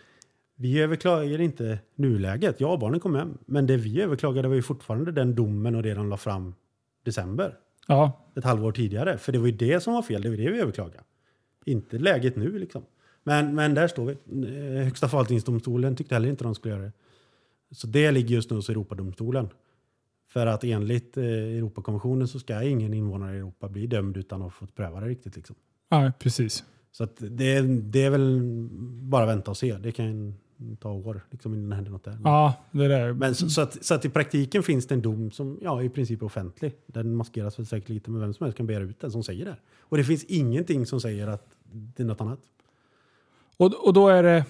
vi 0.55 0.81
överklagar 0.81 1.41
inte 1.41 1.79
nuläget. 1.95 2.59
Ja, 2.59 2.77
barnen 2.77 2.99
kom 2.99 3.15
hem. 3.15 3.37
Men 3.45 3.67
det 3.67 3.77
vi 3.77 4.01
överklagade 4.01 4.47
var 4.47 4.55
ju 4.55 4.61
fortfarande 4.61 5.11
den 5.11 5.35
domen 5.35 5.75
och 5.75 5.83
det 5.83 5.93
de 5.93 6.09
la 6.09 6.17
fram 6.17 6.55
december. 7.03 7.57
Ja. 7.87 8.31
ett 8.35 8.43
halvår 8.43 8.71
tidigare. 8.71 9.17
För 9.17 9.31
det 9.31 9.39
var 9.39 9.45
ju 9.45 9.51
det 9.51 9.79
som 9.79 9.93
var 9.93 10.01
fel, 10.01 10.21
det 10.21 10.29
var 10.29 10.37
det 10.37 10.51
vi 10.51 10.59
överklagade. 10.59 11.03
Inte 11.65 11.97
läget 11.97 12.35
nu 12.35 12.59
liksom. 12.59 12.85
Men, 13.25 13.55
men 13.55 13.73
där 13.73 13.87
står 13.87 14.05
vi. 14.05 14.13
Eh, 14.47 14.83
Högsta 14.83 15.07
förvaltningsdomstolen 15.07 15.95
tyckte 15.95 16.15
heller 16.15 16.29
inte 16.29 16.43
de 16.43 16.55
skulle 16.55 16.73
göra 16.73 16.83
det. 16.83 16.91
Så 17.71 17.87
det 17.87 18.11
ligger 18.11 18.35
just 18.35 18.49
nu 18.49 18.55
hos 18.55 18.69
Europadomstolen. 18.69 19.49
För 20.27 20.47
att 20.47 20.63
enligt 20.63 21.17
eh, 21.17 21.23
Europakonventionen 21.23 22.27
så 22.27 22.39
ska 22.39 22.63
ingen 22.63 22.93
invånare 22.93 23.35
i 23.35 23.37
Europa 23.37 23.69
bli 23.69 23.87
dömd 23.87 24.17
utan 24.17 24.41
att 24.41 24.45
ha 24.45 24.49
fått 24.49 24.75
pröva 24.75 24.99
det 24.99 25.07
riktigt. 25.07 25.35
Liksom. 25.35 25.55
ja, 25.89 26.11
precis. 26.19 26.63
Så 26.91 27.07
det, 27.17 27.61
det 27.61 28.03
är 28.03 28.09
väl 28.09 28.41
bara 29.01 29.25
vänta 29.25 29.51
och 29.51 29.57
se. 29.57 29.77
Det 29.77 29.91
kan 29.91 30.35
ta 30.79 30.91
år 30.91 31.21
liksom, 31.31 31.53
innan 31.53 31.69
det 31.69 31.75
händer 31.75 31.91
något 31.91 32.03
där. 32.03 32.17
Ja, 32.23 32.53
det 32.71 32.87
där. 32.87 33.13
Men 33.13 33.35
så, 33.35 33.49
så, 33.49 33.61
att, 33.61 33.85
så 33.85 33.93
att 33.93 34.05
i 34.05 34.09
praktiken 34.09 34.63
finns 34.63 34.87
det 34.87 34.95
en 34.95 35.01
dom 35.01 35.31
som 35.31 35.59
ja, 35.61 35.83
i 35.83 35.89
princip 35.89 36.21
är 36.21 36.25
offentlig. 36.25 36.75
Den 36.87 37.15
maskeras 37.15 37.59
väl 37.59 37.65
säkert 37.65 37.89
lite, 37.89 38.11
men 38.11 38.21
vem 38.21 38.33
som 38.33 38.43
helst 38.43 38.57
kan 38.57 38.67
begära 38.67 38.83
ut 38.83 38.99
den 38.99 39.11
som 39.11 39.23
säger 39.23 39.45
det. 39.45 39.57
Och 39.79 39.97
det 39.97 40.03
finns 40.03 40.23
ingenting 40.23 40.85
som 40.85 41.01
säger 41.01 41.27
att 41.27 41.47
det 41.71 42.03
är 42.03 42.07
något 42.07 42.21
annat. 42.21 42.39
Och, 43.57 43.73
och 43.87 43.93
då 43.93 44.07
är 44.07 44.23
det... 44.23 44.45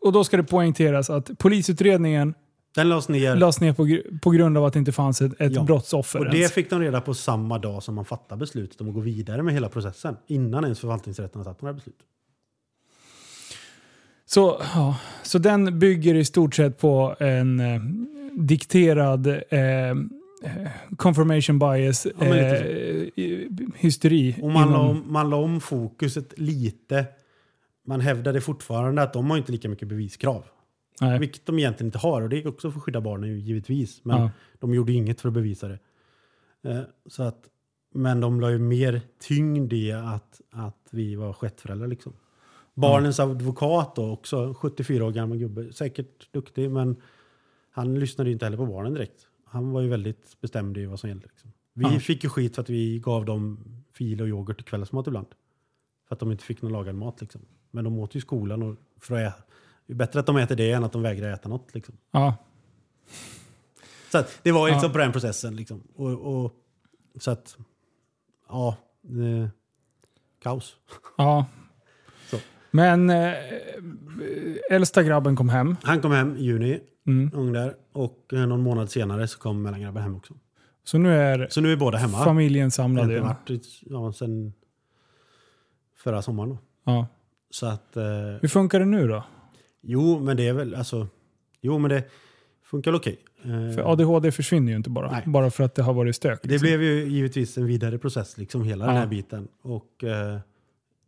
Och 0.00 0.12
då 0.12 0.24
ska 0.24 0.36
det 0.36 0.42
poängteras 0.42 1.10
att 1.10 1.38
polisutredningen 1.38 2.34
Den 2.74 2.88
lades 2.88 3.08
ner 3.08 3.36
lades 3.36 3.60
ner 3.60 3.72
på, 3.72 3.98
på 4.22 4.30
grund 4.30 4.58
av 4.58 4.64
att 4.64 4.72
det 4.72 4.78
inte 4.78 4.92
fanns 4.92 5.22
ett, 5.22 5.40
ett 5.40 5.52
Ja. 5.52 5.62
brottsoffer. 5.62 6.18
och 6.18 6.30
det 6.30 6.36
ens. 6.36 6.52
fick 6.52 6.70
de 6.70 6.80
reda 6.80 7.00
på 7.00 7.14
samma 7.14 7.58
dag 7.58 7.82
som 7.82 7.94
man 7.94 8.04
fattade 8.04 8.38
beslutet 8.38 8.80
om 8.80 8.88
att 8.88 8.94
gå 8.94 9.00
vidare 9.00 9.42
med 9.42 9.54
hela 9.54 9.68
processen. 9.68 10.16
Innan 10.26 10.64
ens 10.64 10.80
förvaltningsrätten 10.80 11.38
har 11.38 11.44
tagit 11.44 11.62
några 11.62 11.74
beslut. 11.74 11.98
Så, 14.26 14.60
ja, 14.74 14.96
så 15.22 15.38
den 15.38 15.78
bygger 15.78 16.14
i 16.14 16.24
stort 16.24 16.54
sett 16.54 16.78
på 16.78 17.16
en 17.20 17.60
eh, 17.60 17.80
dikterad 18.32 19.26
eh, 19.26 19.36
confirmation 20.96 21.58
bias 21.58 22.06
Ja, 22.20 22.26
eh, 22.26 23.06
hysteri. 23.76 24.36
Och 24.42 24.50
man, 24.50 24.70
la 24.70 24.76
inom- 24.78 24.90
om, 24.90 25.12
man 25.12 25.30
la 25.30 25.36
om 25.36 25.60
fokuset 25.60 26.38
lite. 26.38 27.04
Man 27.84 28.00
hävdade 28.00 28.40
fortfarande 28.40 29.02
att 29.02 29.12
de 29.12 29.30
har 29.30 29.36
inte 29.38 29.52
lika 29.52 29.68
mycket 29.68 29.88
beviskrav. 29.88 30.44
Nej. 31.00 31.18
Vilket 31.18 31.46
de 31.46 31.58
egentligen 31.58 31.88
inte 31.88 31.98
har. 31.98 32.22
Och 32.22 32.28
det 32.28 32.38
är 32.42 32.48
också 32.48 32.70
för 32.70 32.78
att 32.78 32.84
skydda 32.84 33.00
barnen 33.00 33.40
givetvis. 33.40 34.04
Men 34.04 34.20
Ja. 34.20 34.30
de 34.58 34.74
gjorde 34.74 34.92
inget 34.92 35.20
för 35.20 35.28
att 35.28 35.34
bevisa 35.34 35.68
det. 35.68 35.78
Eh, 36.62 36.80
så 37.06 37.22
att, 37.22 37.48
men 37.94 38.20
de 38.20 38.40
la 38.40 38.50
ju 38.50 38.58
mer 38.58 39.00
tyngd 39.20 39.72
i 39.72 39.92
att, 39.92 40.40
att 40.50 40.88
vi 40.90 41.14
var 41.16 41.32
skettföräldrar. 41.32 41.86
Liksom. 41.86 42.12
Barnens 42.74 43.20
advokat 43.20 43.96
då, 43.96 44.10
också 44.10 44.54
74 44.54 45.04
år 45.04 45.10
gammal 45.10 45.38
gubbe. 45.38 45.72
Säkert 45.72 46.32
duktig, 46.32 46.70
men 46.70 46.96
han 47.70 47.98
lyssnade 48.00 48.30
ju 48.30 48.32
inte 48.32 48.44
heller 48.46 48.56
på 48.56 48.66
barnen 48.66 48.94
direkt. 48.94 49.26
Han 49.44 49.70
var 49.70 49.80
ju 49.80 49.88
väldigt 49.88 50.40
bestämd 50.40 50.78
i 50.78 50.86
vad 50.86 51.00
som 51.00 51.08
gällde. 51.08 51.26
Liksom. 51.26 51.52
Vi 51.74 51.84
Ja. 51.84 51.90
fick 52.00 52.24
ju 52.24 52.30
skit 52.30 52.54
för 52.54 52.62
att 52.62 52.70
vi 52.70 52.98
gav 52.98 53.24
dem 53.24 53.64
fil 53.92 54.20
och 54.20 54.28
yoghurt 54.28 54.56
till 54.56 54.64
kvällsmat 54.66 55.06
ibland. 55.06 55.26
För 56.08 56.14
att 56.14 56.20
de 56.20 56.32
inte 56.32 56.44
fick 56.44 56.62
någon 56.62 56.72
lagad 56.72 56.94
mat. 56.94 57.20
Liksom. 57.20 57.40
Men 57.74 57.84
de 57.84 57.98
åt 57.98 58.14
ju 58.14 58.18
i 58.18 58.20
skolan. 58.20 58.62
Och 58.62 58.76
för 59.00 59.14
att 59.14 59.32
äta. 59.34 59.42
Det 59.86 59.92
är 59.92 59.96
bättre 59.96 60.20
att 60.20 60.26
de 60.26 60.36
äter 60.36 60.56
det 60.56 60.70
än 60.72 60.84
att 60.84 60.92
de 60.92 61.02
vägrar 61.02 61.32
äta 61.32 61.48
något. 61.48 61.74
Liksom. 61.74 61.94
Ja. 62.10 62.34
Så 64.12 64.18
att 64.18 64.40
det 64.42 64.52
var 64.52 64.68
liksom 64.68 64.86
Ja. 64.88 64.92
på 64.92 64.98
den 64.98 65.12
processen. 65.12 65.56
Liksom. 65.56 65.82
Och, 65.96 66.10
och, 66.44 66.52
så 67.20 67.30
att, 67.30 67.56
ja, 68.48 68.76
eh, 69.04 69.48
kaos. 70.42 70.76
ja. 71.16 71.46
Så. 72.30 72.36
Men 72.70 73.10
eh, 73.10 73.34
äldsta 74.70 75.02
grabben 75.02 75.36
kom 75.36 75.48
hem. 75.48 75.76
Han 75.82 76.00
kom 76.00 76.12
hem 76.12 76.36
i 76.36 76.42
juni, 76.42 76.80
Mm. 77.06 77.30
ung 77.34 77.52
där, 77.52 77.76
och 77.92 78.32
eh, 78.32 78.46
någon 78.46 78.62
månad 78.62 78.90
senare 78.90 79.28
så 79.28 79.38
kom 79.38 79.62
mellangrabben 79.62 80.02
hem 80.02 80.16
också. 80.16 80.34
Så 80.84 80.98
nu 80.98 81.14
är 81.14 81.48
Så 81.50 81.60
nu 81.60 81.72
är 81.72 81.76
båda 81.76 81.98
hemma. 81.98 82.24
familjen 82.24 82.66
Det 82.66 82.70
samlad 82.70 83.04
har 83.04 83.12
igen. 83.12 83.24
varit 83.24 83.80
ja, 83.82 84.12
sen 84.12 84.52
förra 85.96 86.22
sommaren. 86.22 86.50
Då. 86.50 86.58
Ja. 86.84 87.06
Så 87.52 87.66
att, 87.66 87.96
eh, 87.96 88.02
Hur 88.40 88.48
funkar 88.48 88.78
det 88.78 88.84
nu 88.86 89.08
då? 89.08 89.24
jo, 89.80 90.18
men 90.20 90.36
det 90.36 90.48
är 90.48 90.52
väl 90.52 90.74
alltså, 90.74 91.06
jo, 91.60 91.78
men 91.78 91.88
det 91.90 92.04
funkar 92.62 92.92
okej. 92.94 93.18
Eh, 93.42 93.74
För 93.74 93.92
ADHD 93.92 94.32
försvinner 94.32 94.72
ju 94.72 94.76
inte 94.76 94.90
bara, 94.90 95.10
Nej. 95.10 95.22
bara 95.26 95.50
för 95.50 95.64
att 95.64 95.74
det 95.74 95.82
har 95.82 95.94
varit 95.94 96.16
stök. 96.16 96.42
Det 96.42 96.48
liksom. 96.48 96.66
blev 96.66 96.82
ju 96.82 97.04
givetvis 97.08 97.58
en 97.58 97.66
vidare 97.66 97.98
process, 97.98 98.38
liksom 98.38 98.64
hela 98.64 98.86
den 98.86 98.94
Ja. 98.94 99.00
här 99.00 99.06
biten. 99.08 99.48
Och 99.62 100.04
eh, 100.04 100.38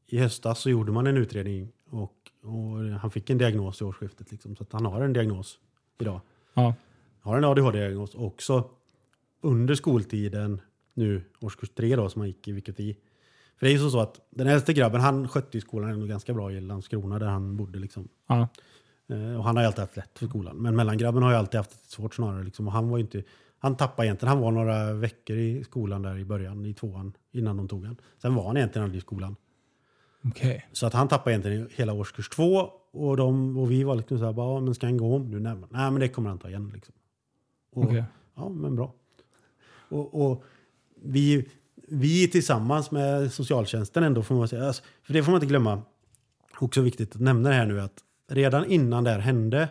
i 0.07 0.19
höstas 0.19 0.59
så 0.61 0.71
gjorde 0.71 0.93
man 0.93 1.07
en 1.07 1.17
utredning 1.17 1.69
och, 1.91 2.13
och 2.43 2.79
han 3.01 3.11
fick 3.11 3.31
en 3.31 3.39
diagnos 3.39 3.81
i 3.81 3.85
årsskiftet. 3.85 4.33
Liksom, 4.33 4.57
så 4.57 4.65
han 4.71 4.85
har 4.87 5.01
en 5.01 5.13
diagnos 5.13 5.59
idag. 6.01 6.21
Ja. 6.55 6.75
Har 7.21 7.37
en 7.39 7.45
ADHD-diagnos 7.45 8.15
också 8.15 8.71
under 9.41 9.75
skoltiden 9.75 10.61
nu, 10.95 11.23
årskurs 11.41 11.71
tre 11.71 11.97
då, 11.97 12.09
som 12.09 12.21
han 12.21 12.29
gick 12.29 12.49
i, 12.49 12.53
vilket 12.53 12.81
i. 12.81 12.97
För 13.57 13.67
det 13.67 13.73
är 13.73 13.79
ju 13.79 13.91
så, 13.91 14.01
att 14.01 14.21
den 14.31 14.47
äldste 14.47 14.73
grabben, 14.73 15.01
han 15.01 15.29
skötte 15.29 15.57
ju 15.57 15.61
skolan 15.61 15.91
ändå 15.91 16.07
ganska 16.07 16.35
bra 16.35 16.53
i 16.53 16.61
Landskrona 16.61 17.19
där 17.19 17.27
han 17.27 17.57
bodde. 17.57 17.79
Liksom. 17.79 18.09
Ja. 18.29 18.49
Eh, 19.09 19.37
och 19.37 19.45
han 19.45 19.57
har 19.57 19.63
ju 19.63 19.67
alltid 19.67 19.81
haft 19.81 19.97
lätt 19.97 20.19
för 20.19 20.27
skolan. 20.27 20.57
Men 20.57 20.77
mellangrabben 20.77 21.23
har 21.23 21.31
ju 21.31 21.37
alltid 21.37 21.59
haft 21.59 21.71
det 21.71 21.91
svårt 21.91 22.15
snarare. 22.15 22.45
Liksom. 22.45 22.67
Och 22.67 22.73
han 22.73 22.89
var 22.89 22.99
inte... 22.99 23.23
Han 23.59 23.77
tappade 23.77 24.07
egentligen. 24.07 24.29
Han 24.31 24.41
var 24.41 24.51
några 24.51 24.93
veckor 24.93 25.37
i 25.37 25.65
skolan 25.65 26.03
där 26.03 26.19
i 26.19 26.25
början, 26.25 26.65
i 26.67 26.75
tvåan, 26.75 27.13
innan 27.33 27.57
de 27.57 27.69
tog 27.69 27.85
han. 27.87 27.97
Sen 28.23 28.35
var 28.35 28.47
han 28.47 28.57
egentligen 28.57 28.85
aldrig 28.85 28.99
i 28.99 29.01
skolan. 29.01 29.37
Okej. 30.25 30.69
Så 30.73 30.87
att 30.87 30.93
han 30.93 31.09
tappade 31.09 31.31
egentligen 31.33 31.69
hela 31.75 31.93
årskurs 31.93 32.29
två. 32.29 32.71
Och, 32.93 33.17
de, 33.17 33.59
och 33.59 33.71
vi 33.71 33.85
var 33.85 33.95
liksom 33.95 34.19
så 34.19 34.25
här, 34.25 34.33
bara, 34.33 34.55
"Ja, 34.55 34.61
men 34.61 34.75
ska 34.75 34.87
han 34.87 34.97
gå 34.97 35.17
om 35.17 35.31
nu? 35.31 35.41
Nej, 35.41 35.55
nej 35.71 35.91
men 35.91 36.01
det 36.01 36.09
kommer 36.09 36.29
han 36.29 36.39
ta 36.39 36.49
igen. 36.49 36.71
Liksom. 36.75 36.95
Och, 37.73 37.85
Okej. 37.85 38.05
Ja, 38.35 38.49
men 38.49 38.77
bra. 38.77 38.95
Och, 39.89 40.31
och 40.31 40.45
vi, 41.03 41.49
vi 41.89 42.29
tillsammans 42.29 42.91
med 42.91 43.33
socialtjänsten 43.33 44.05
ändå 44.05 44.23
får 44.23 44.35
man 44.35 44.49
säga, 44.49 44.67
alltså, 44.67 44.83
för 45.03 45.13
det 45.13 45.23
får 45.23 45.33
man 45.33 45.37
inte 45.37 45.47
glömma, 45.47 45.83
också 46.59 46.81
viktigt 46.81 47.15
att 47.15 47.21
nämna 47.21 47.49
det 47.49 47.55
här 47.55 47.67
nu 47.67 47.81
att 47.81 47.99
redan 48.29 48.65
innan 48.65 49.05
det 49.05 49.11
här 49.11 49.19
hände, 49.19 49.69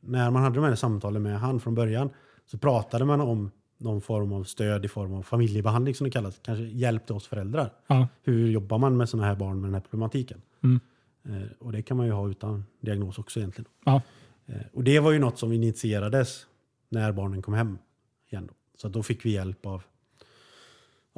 när 0.00 0.30
man 0.30 0.42
hade 0.42 0.54
de 0.54 0.64
här 0.64 0.74
samtalen 0.74 1.22
med 1.22 1.40
han 1.40 1.60
från 1.60 1.74
början, 1.74 2.10
så 2.46 2.58
pratade 2.58 3.04
man 3.04 3.20
om 3.20 3.50
någon 3.78 4.00
form 4.00 4.32
av 4.32 4.44
stöd 4.44 4.84
i 4.84 4.88
form 4.88 5.14
av 5.14 5.22
familjebehandling 5.22 5.94
som 5.94 6.04
det 6.04 6.10
kallas, 6.10 6.40
kanske 6.42 6.64
hjälp 6.64 7.06
till 7.06 7.14
oss 7.14 7.26
föräldrar. 7.26 7.72
Ja. 7.86 8.08
Hur 8.22 8.50
jobbar 8.50 8.78
man 8.78 8.96
med 8.96 9.08
sådana 9.08 9.28
här 9.28 9.34
barn 9.34 9.60
med 9.60 9.68
den 9.68 9.74
här 9.74 9.80
problematiken? 9.80 10.42
Mm. 10.62 10.80
Eh, 11.24 11.48
och 11.58 11.72
det 11.72 11.82
kan 11.82 11.96
man 11.96 12.06
ju 12.06 12.12
ha 12.12 12.28
utan 12.28 12.64
diagnos 12.80 13.18
också 13.18 13.40
egentligen. 13.40 13.70
Ja. 13.84 14.02
Eh, 14.46 14.60
och 14.72 14.84
det 14.84 15.00
var 15.00 15.12
ju 15.12 15.18
något 15.18 15.38
som 15.38 15.52
initierades 15.52 16.46
när 16.88 17.12
barnen 17.12 17.42
kom 17.42 17.54
hem 17.54 17.78
igen. 18.30 18.46
Då. 18.46 18.54
Så 18.76 18.88
då 18.88 19.02
fick 19.02 19.24
vi 19.24 19.30
hjälp 19.30 19.66
av, 19.66 19.82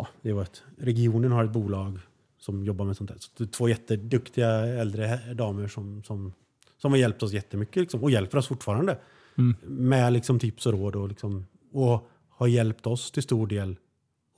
ja, 0.03 0.09
det 0.23 0.33
var 0.33 0.43
ett, 0.43 0.63
regionen 0.79 1.33
har 1.33 1.45
ett 1.45 1.53
bolag 1.53 1.99
som 2.39 2.65
jobbar 2.65 2.85
med 2.85 2.97
sånt 2.97 3.11
här. 3.11 3.19
Så 3.19 3.47
två 3.47 3.69
jätteduktiga 3.69 4.51
äldre 4.51 5.35
damer 5.35 5.69
som, 5.69 6.03
som, 6.03 6.33
som 6.79 6.93
har 6.93 6.99
hjälpt 6.99 7.23
oss 7.23 7.33
jättemycket 7.33 7.77
liksom, 7.77 8.03
och 8.03 8.11
hjälper 8.11 8.39
oss 8.39 8.49
fortfarande. 8.49 8.99
Mm. 9.39 9.57
Med 9.63 10.13
liksom 10.13 10.39
tips 10.39 10.67
och 10.67 10.73
råd 10.73 10.97
och, 10.97 11.09
liksom, 11.09 11.47
och 11.73 12.11
har 12.29 12.47
hjälpt 12.47 12.87
oss 12.87 13.11
till 13.11 13.23
stor 13.23 13.47
del 13.47 13.77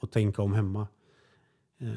att 0.01 0.13
tänka 0.13 0.43
om 0.43 0.53
hemma. 0.53 0.89
Eh, 1.81 1.89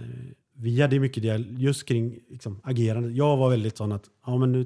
vi 0.54 0.82
hade 0.82 1.00
mycket 1.00 1.24
dial- 1.24 1.56
just 1.58 1.86
kring 1.86 2.20
liksom, 2.30 2.60
agerande. 2.64 3.10
Jag 3.10 3.38
var 3.38 3.50
väldigt 3.50 3.78
sån 3.78 3.92
att 3.92 4.10
ja, 4.26 4.38
men 4.38 4.52
nu 4.52 4.66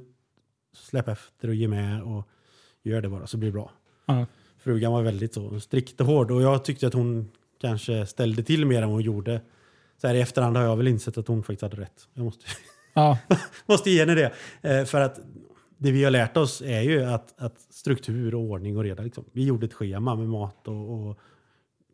släpp 0.73 1.07
efter 1.07 1.47
och 1.47 1.55
ge 1.55 1.67
med 1.67 2.03
och 2.03 2.27
gör 2.83 3.01
det 3.01 3.09
bara 3.09 3.27
så 3.27 3.37
blir 3.37 3.49
det 3.49 3.53
bra. 3.53 3.71
Ja. 4.05 4.25
Frugan 4.57 4.91
var 4.91 5.01
väldigt 5.01 5.33
så 5.33 5.59
strikt 5.59 6.01
och 6.01 6.07
hård 6.07 6.31
och 6.31 6.41
jag 6.41 6.65
tyckte 6.65 6.87
att 6.87 6.93
hon 6.93 7.31
kanske 7.62 8.05
ställde 8.05 8.43
till 8.43 8.66
mer 8.66 8.82
än 8.82 8.89
hon 8.89 9.01
gjorde. 9.01 9.41
Så 10.01 10.07
här 10.07 10.16
i 10.16 10.22
efterhand 10.22 10.57
har 10.57 10.64
jag 10.64 10.78
väl 10.78 10.88
insett 10.88 11.18
att 11.18 11.28
hon 11.28 11.43
faktiskt 11.43 11.62
hade 11.62 11.78
rätt. 11.78 12.07
Jag 12.14 12.26
måste, 12.26 12.45
Ja. 12.93 13.18
måste 13.66 13.91
ge 13.91 13.99
henne 13.99 14.16
det. 14.16 14.32
Eh, 14.62 14.86
för 14.86 15.01
att 15.01 15.20
det 15.78 15.91
vi 15.91 16.03
har 16.03 16.12
lärt 16.12 16.38
oss 16.38 16.62
är 16.62 16.82
ju 16.82 17.03
att, 17.03 17.41
att 17.41 17.59
struktur 17.59 18.36
och 18.36 18.41
ordning 18.41 18.78
och 18.78 18.84
reda. 18.84 19.03
Liksom. 19.03 19.26
Vi 19.32 19.45
gjorde 19.45 19.66
ett 19.66 19.74
schema 19.74 20.16
med 20.16 20.28
mat 20.28 20.68
och, 20.68 20.93
och 20.93 21.20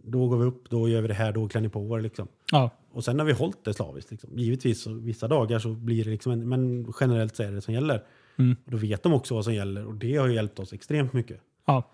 då 0.04 0.28
går 0.28 0.38
vi 0.38 0.46
upp, 0.46 0.70
då 0.70 0.90
gör 0.90 1.02
vi 1.02 1.08
det 1.08 1.14
här, 1.14 1.32
då 1.32 1.48
klär 1.48 1.62
ni 1.62 1.70
på 1.70 1.98
er. 1.98 2.02
Liksom. 2.02 2.28
Ja. 2.52 2.70
Och 2.92 3.04
sen 3.04 3.20
har 3.20 3.26
vi 3.26 3.34
hållit 3.34 3.64
det 3.64 3.74
slaviskt. 3.74 4.12
Liksom. 4.12 4.30
Givetvis, 4.38 4.88
vissa 4.88 5.28
dagar 5.28 5.60
så 5.60 5.70
blir 5.70 6.04
det 6.04 6.10
liksom, 6.10 6.32
en, 6.32 6.50
men 6.50 6.94
generellt 7.00 7.36
så 7.36 7.44
är 7.44 7.48
det 7.48 7.56
det 7.56 7.62
som 7.62 7.74
gäller. 7.74 8.04
Mm. 8.38 8.56
Och 8.66 8.72
då 8.72 8.78
vet 8.78 9.04
de 9.04 9.14
också 9.14 9.36
vad 9.36 9.44
som 9.44 9.54
gäller 9.54 9.86
och 9.86 9.96
det 9.96 10.16
har 10.16 10.28
hjälpt 10.28 10.60
oss 10.60 10.74
extremt 10.74 11.14
mycket. 11.14 11.42
Ja. 11.66 11.92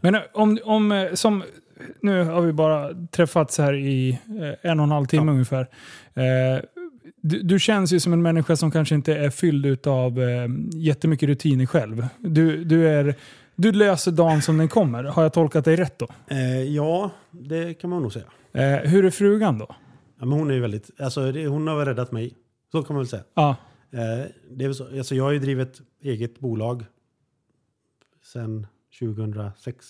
Men 0.00 0.14
eh, 0.14 0.20
om, 0.32 0.58
om 0.64 0.92
eh, 0.92 1.12
som, 1.14 1.42
nu 2.00 2.24
har 2.24 2.40
vi 2.42 2.52
bara 2.52 2.94
träffats 3.10 3.58
här 3.58 3.74
i 3.74 4.10
eh, 4.10 4.70
en 4.70 4.80
och 4.80 4.84
en 4.84 4.90
halv 4.90 5.06
timme 5.06 5.26
Ja. 5.26 5.32
ungefär. 5.32 5.66
Du, 7.20 7.42
du 7.42 7.58
känns 7.58 7.92
ju 7.92 8.00
som 8.00 8.12
en 8.12 8.22
människa 8.22 8.56
som 8.56 8.70
kanske 8.70 8.94
inte 8.94 9.14
är 9.16 9.30
fylld 9.30 9.86
av 9.86 10.20
eh, 10.22 10.48
jättemycket 10.74 11.28
rutiner 11.28 11.66
själv. 11.66 12.06
Du, 12.18 12.64
du, 12.64 12.88
är, 12.88 13.14
du 13.56 13.72
löser 13.72 14.12
dagen 14.12 14.42
som 14.42 14.58
den 14.58 14.68
kommer. 14.68 15.04
Har 15.04 15.22
jag 15.22 15.32
tolkat 15.32 15.64
dig 15.64 15.76
rätt 15.76 15.98
då? 15.98 16.08
Eh, 16.28 16.62
ja, 16.62 17.10
det 17.30 17.74
kan 17.74 17.90
man 17.90 18.02
nog 18.02 18.12
säga. 18.12 18.24
Eh, 18.52 18.90
hur 18.90 19.04
är 19.04 19.10
frugan 19.10 19.58
då? 19.58 19.66
Ja, 20.18 20.26
men 20.26 20.32
hon 20.38 20.50
är 20.50 20.60
väldigt, 20.60 20.90
alltså, 21.00 21.32
det, 21.32 21.46
hon 21.46 21.66
har 21.68 21.76
väl 21.76 21.86
räddat 21.86 22.12
mig. 22.12 22.34
Så 22.72 22.82
kan 22.82 22.94
man 22.96 23.00
väl 23.02 23.08
säga. 23.08 23.22
Ja, 23.34 23.56
Eh, 23.90 24.30
det 24.50 24.64
är 24.64 24.72
så, 24.72 24.84
alltså, 24.98 25.14
jag 25.14 25.24
har 25.24 25.32
ju 25.32 25.38
drivit 25.38 25.80
eget 26.02 26.38
bolag 26.38 26.84
sedan 28.32 28.66
2006. 28.98 29.86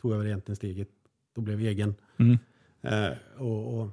Tog 0.00 0.12
jag 0.12 0.18
väl 0.18 0.26
egentligen 0.26 0.56
steget 0.56 0.88
och 1.36 1.42
blev 1.42 1.60
egen. 1.60 1.94
mm. 2.16 2.38
Eh, 2.82 3.10
och, 3.38 3.80
och, 3.80 3.90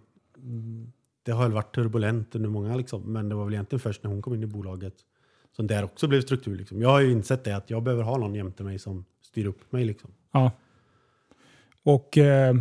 det 1.24 1.32
har 1.32 1.43
väl 1.43 1.51
varit 1.51 1.76
turbulent 1.76 2.36
under 2.36 2.49
många, 2.49 2.76
liksom, 2.76 3.13
men 3.13 3.30
det 3.30 3.36
var 3.36 3.45
väl 3.45 3.53
egentligen 3.53 3.80
först 3.80 4.03
när 4.03 4.11
hon 4.11 4.22
kom 4.22 4.34
in 4.34 4.43
i 4.43 4.45
bolaget 4.45 4.93
som 5.55 5.68
där 5.68 5.84
också 5.84 6.07
blev 6.07 6.22
struktur. 6.22 6.57
Liksom. 6.57 6.82
Jag 6.82 6.89
har 6.89 6.99
ju 6.99 7.11
insett 7.11 7.43
det 7.43 7.55
att 7.55 7.70
jag 7.70 7.84
behöver 7.84 8.03
ha 8.03 8.18
någon 8.18 8.36
jämte 8.36 8.63
mig 8.63 8.80
som 8.80 9.05
styr 9.22 9.45
upp 9.45 9.72
mig. 9.72 9.86
Liksom. 9.86 10.09
ja. 10.32 10.51
Och 11.84 12.18
eh, 12.18 12.55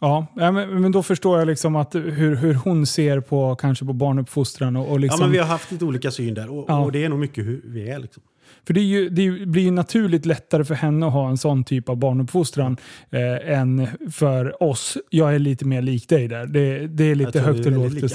ja, 0.00 0.26
men 0.34 0.92
då 0.92 1.02
förstår 1.02 1.38
jag 1.38 1.46
liksom 1.46 1.76
att 1.76 1.94
hur, 1.94 2.36
hur 2.36 2.54
hon 2.54 2.86
ser 2.86 3.20
på 3.20 3.54
kanske 3.56 3.84
på 3.84 3.92
barnuppfostran 3.92 4.76
och, 4.76 4.90
och 4.90 5.00
liksom... 5.00 5.20
Ja, 5.20 5.26
men 5.26 5.32
vi 5.32 5.38
har 5.38 5.46
haft 5.46 5.72
lite 5.72 5.84
olika 5.84 6.10
syn 6.10 6.34
där 6.34 6.50
och, 6.50 6.64
Ja. 6.68 6.84
och 6.84 6.92
det 6.92 7.04
är 7.04 7.08
nog 7.08 7.18
mycket 7.18 7.46
hur 7.46 7.62
vi 7.64 7.90
är. 7.90 7.98
Liksom. 7.98 8.22
För 8.66 8.74
det, 8.74 8.80
ju, 8.80 9.08
det 9.08 9.46
blir 9.46 9.62
ju 9.62 9.70
naturligt 9.70 10.26
lättare 10.26 10.64
för 10.64 10.74
henne 10.74 11.06
att 11.06 11.12
ha 11.12 11.28
en 11.30 11.38
sån 11.38 11.64
typ 11.64 11.88
av 11.88 11.96
barnuppfostran 11.96 12.76
eh, 13.10 13.58
än 13.58 13.86
för 14.10 14.62
oss. 14.62 14.96
Jag 15.10 15.34
är 15.34 15.38
lite 15.38 15.64
mer 15.64 15.82
lik 15.82 16.08
dig 16.08 16.28
där. 16.28 16.46
Det, 16.46 16.86
det 16.86 17.04
är 17.04 17.14
lite 17.14 17.40
högt 17.40 17.66
och 17.66 17.72
lågt. 17.72 18.14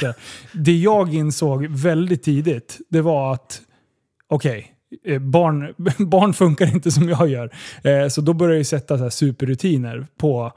Det 0.54 0.78
jag 0.78 1.14
insåg 1.14 1.66
väldigt 1.66 2.24
tidigt, 2.24 2.78
det 2.90 3.02
var 3.02 3.34
att 3.34 3.62
okej, 4.30 4.72
eh, 5.06 5.20
barn, 5.20 5.74
barn 6.10 6.34
funkar 6.34 6.68
inte 6.68 6.92
som 6.92 7.10
jag 7.10 7.30
gör. 7.30 7.52
Eh, 7.84 8.08
så 8.08 8.22
då 8.22 8.34
började 8.34 8.58
jag 8.58 8.66
sätta 8.66 8.98
så 8.98 9.04
här 9.04 9.10
superrutiner 9.10 10.08
på 10.18 10.54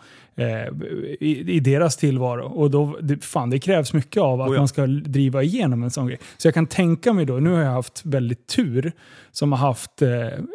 i, 1.21 1.53
i 1.53 1.61
deras 1.61 1.97
tillvaro. 1.97 2.47
Och 2.47 2.71
då, 2.71 2.99
det, 3.03 3.25
fan, 3.25 3.51
det 3.51 3.59
krävs 3.59 3.93
mycket 3.93 4.23
av 4.23 4.41
att 4.41 4.49
Oh 4.49 4.55
ja. 4.55 4.61
man 4.61 4.69
ska 4.69 4.87
driva 4.87 5.43
igenom 5.43 5.83
en 5.83 5.91
sån 5.91 6.07
grej. 6.07 6.19
Så 6.37 6.47
jag 6.47 6.55
kan 6.55 6.67
tänka 6.67 7.13
mig 7.13 7.25
då, 7.25 7.35
nu 7.35 7.51
har 7.51 7.61
jag 7.63 7.71
haft 7.71 8.03
väldigt 8.05 8.47
tur 8.47 8.93
som 9.31 9.53
har 9.53 9.59
haft 9.59 10.03
eh, 10.03 10.09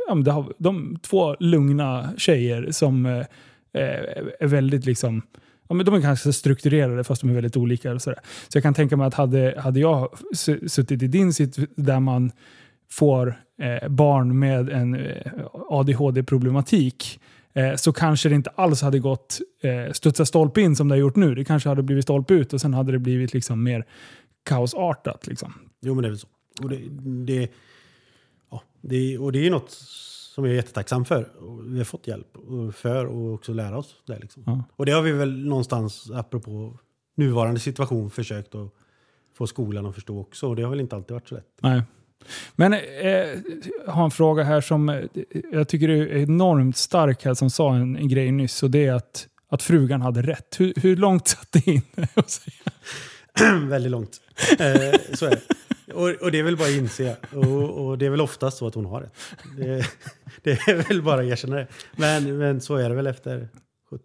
har, 0.09 0.53
de 0.57 0.97
två 1.01 1.35
lugna 1.39 2.09
tjejer 2.17 2.71
som 2.71 3.05
eh, 3.05 3.17
eh, 3.73 4.23
är 4.39 4.47
väldigt 4.47 4.85
liksom 4.85 5.21
Ja, 5.67 5.75
men 5.75 5.85
de 5.85 5.95
är 5.95 5.99
ganska 5.99 6.31
strukturerade 6.31 7.03
fast 7.03 7.21
de 7.21 7.29
är 7.29 7.33
väldigt 7.33 7.57
olika. 7.57 7.93
Och 7.93 8.01
sådär. 8.01 8.19
Så 8.47 8.57
jag 8.57 8.63
kan 8.63 8.73
tänka 8.73 8.97
mig 8.97 9.07
att 9.07 9.13
hade, 9.13 9.55
hade 9.57 9.79
jag 9.79 10.09
suttit 10.67 11.03
i 11.03 11.07
din 11.07 11.33
sitt 11.33 11.57
där 11.75 11.99
man 11.99 12.31
får 12.91 13.41
eh, 13.61 13.89
barn 13.89 14.39
med 14.39 14.69
en 14.69 14.95
eh, 14.95 15.31
ADHD-problematik 15.69 17.19
eh, 17.53 17.75
så 17.75 17.93
kanske 17.93 18.29
det 18.29 18.35
inte 18.35 18.49
alls 18.49 18.81
hade 18.81 18.99
gått 18.99 19.39
eh, 19.61 19.91
studsa 19.91 20.25
stolpe 20.25 20.61
in 20.61 20.75
som 20.75 20.87
det 20.87 20.95
har 20.95 20.99
gjort 20.99 21.15
nu. 21.15 21.35
Det 21.35 21.45
kanske 21.45 21.69
hade 21.69 21.83
blivit 21.83 22.03
stolpe 22.03 22.33
ut 22.33 22.53
och 22.53 22.61
sen 22.61 22.73
hade 22.73 22.91
det 22.91 22.99
blivit 22.99 23.33
liksom 23.33 23.63
mer 23.63 23.85
kaosartat. 24.43 25.27
Liksom. 25.27 25.53
Jo, 25.81 25.93
men 25.93 26.01
det 26.01 26.07
är 26.07 26.11
väl 26.11 26.19
så. 26.19 26.27
Och 26.61 26.69
det, 26.69 26.77
det, 27.25 27.51
ja, 28.51 28.61
det, 28.81 29.17
och 29.17 29.31
det 29.31 29.47
är 29.47 29.51
något 29.51 29.71
som 30.35 30.45
jag 30.45 30.51
är 30.51 30.55
jättetacksam 30.55 31.05
för. 31.05 31.29
Vi 31.67 31.77
har 31.77 31.85
fått 31.85 32.07
hjälp 32.07 32.37
för 32.75 33.05
och 33.05 33.33
också 33.33 33.53
lära 33.53 33.77
oss 33.77 33.95
det. 34.07 34.19
Liksom. 34.19 34.43
Ja. 34.45 34.63
Och 34.75 34.85
det 34.85 34.91
har 34.91 35.01
vi 35.01 35.11
väl 35.11 35.45
någonstans, 35.45 36.11
apropå 36.11 36.79
nuvarande 37.15 37.59
situation, 37.59 38.11
försökt 38.11 38.55
att 38.55 38.73
få 39.33 39.47
skolan 39.47 39.85
att 39.85 39.95
förstå 39.95 40.19
också. 40.19 40.47
Och 40.47 40.55
det 40.55 40.63
har 40.63 40.69
väl 40.69 40.79
inte 40.79 40.95
alltid 40.95 41.13
varit 41.13 41.27
så 41.27 41.35
lätt. 41.35 41.47
Nej. 41.61 41.81
Men 42.55 42.73
eh, 42.73 42.79
jag 43.85 43.91
har 43.93 44.03
en 44.05 44.11
fråga 44.11 44.43
här 44.43 44.61
som 44.61 44.89
eh, 44.89 45.03
jag 45.51 45.67
tycker 45.67 45.89
är 45.89 46.17
enormt 46.17 46.77
stark 46.77 47.25
här 47.25 47.33
som 47.33 47.49
sa 47.49 47.75
en, 47.75 47.95
en 47.95 48.07
grej 48.07 48.31
nyss 48.31 48.63
och 48.63 48.71
det 48.71 48.85
är 48.85 48.93
att, 48.93 49.27
att 49.49 49.63
frugan 49.63 50.01
hade 50.01 50.21
rätt. 50.21 50.55
Hur, 50.59 50.73
hur 50.75 50.95
långt 50.95 51.27
satt 51.27 51.51
det 51.51 51.67
in? 51.67 51.81
Väldigt 53.69 53.91
långt. 53.91 54.21
Eh, 54.59 54.99
så 55.13 55.25
är 55.25 55.29
det. 55.29 55.41
Och, 55.93 56.09
och 56.09 56.31
det 56.31 56.39
är 56.39 56.43
väl 56.43 56.57
bara 56.57 56.67
att 56.67 56.73
inse. 56.73 57.15
Och, 57.31 57.87
och 57.87 57.97
det 57.97 58.05
är 58.05 58.09
väl 58.09 58.21
oftast 58.21 58.57
så 58.57 58.67
att 58.67 58.75
hon 58.75 58.85
har 58.85 59.01
rätt. 59.01 59.13
Det, 59.57 59.85
det 60.43 60.51
är 60.51 60.87
väl 60.87 61.01
bara 61.01 61.21
att 61.21 61.27
erkänna 61.27 61.55
det. 61.55 61.67
Men, 61.95 62.37
men 62.37 62.61
så 62.61 62.75
är 62.75 62.89
det 62.89 62.95
väl 62.95 63.07
efter 63.07 63.49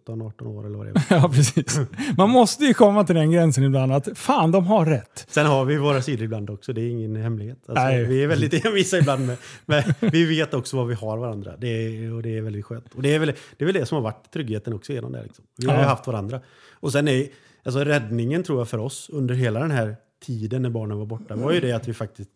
17-18 0.07 0.47
år 0.47 0.65
eller 0.65 0.77
vad 0.77 0.85
det 0.87 0.91
är. 0.91 1.03
Ja, 1.21 1.29
precis. 1.29 1.79
Man 2.17 2.29
måste 2.29 2.65
ju 2.65 2.73
komma 2.73 3.03
till 3.03 3.15
den 3.15 3.31
gränsen 3.31 3.63
ibland 3.63 3.91
att 3.91 4.17
fan, 4.17 4.51
de 4.51 4.67
har 4.67 4.85
rätt. 4.85 5.25
Sen 5.29 5.45
har 5.45 5.65
vi 5.65 5.77
våra 5.77 6.01
sidor 6.01 6.23
ibland 6.25 6.49
också, 6.49 6.73
det 6.73 6.81
är 6.81 6.89
ingen 6.89 7.15
hemlighet. 7.15 7.57
Alltså, 7.69 7.83
Nej. 7.83 8.05
vi 8.05 8.23
är 8.23 8.27
väldigt 8.27 8.65
envisa 8.65 8.97
ibland, 8.97 9.25
med, 9.27 9.37
men 9.65 9.83
vi 10.11 10.25
vet 10.25 10.53
också 10.53 10.77
vad 10.77 10.87
vi 10.87 10.93
har 10.93 11.17
varandra. 11.17 11.57
Det 11.57 11.67
är, 11.67 12.13
och 12.13 12.23
det 12.23 12.37
är 12.37 12.41
väldigt 12.41 12.65
skönt. 12.65 12.93
Och 12.95 13.01
det 13.01 13.15
är, 13.15 13.19
väl, 13.19 13.33
det 13.57 13.63
är 13.63 13.65
väl 13.65 13.75
det 13.75 13.85
som 13.85 13.95
har 13.95 14.03
varit 14.03 14.31
tryggheten 14.33 14.73
också 14.73 14.93
genom 14.93 15.11
det. 15.11 15.23
Liksom. 15.23 15.45
Vi 15.57 15.67
har 15.67 15.75
ju 15.75 15.81
Ja. 15.81 15.87
haft 15.87 16.07
varandra. 16.07 16.39
Och 16.71 16.91
sen 16.91 17.07
är 17.07 17.27
alltså 17.63 17.79
räddningen 17.79 18.43
tror 18.43 18.57
jag 18.59 18.69
för 18.69 18.77
oss 18.77 19.09
under 19.13 19.35
hela 19.35 19.59
den 19.59 19.71
här 19.71 19.95
tiden 20.25 20.61
när 20.61 20.69
barnen 20.69 20.97
var 20.97 21.05
borta 21.05 21.35
var 21.35 21.51
ju 21.51 21.59
det 21.59 21.71
att 21.71 21.87
vi 21.87 21.93
faktiskt 21.93 22.29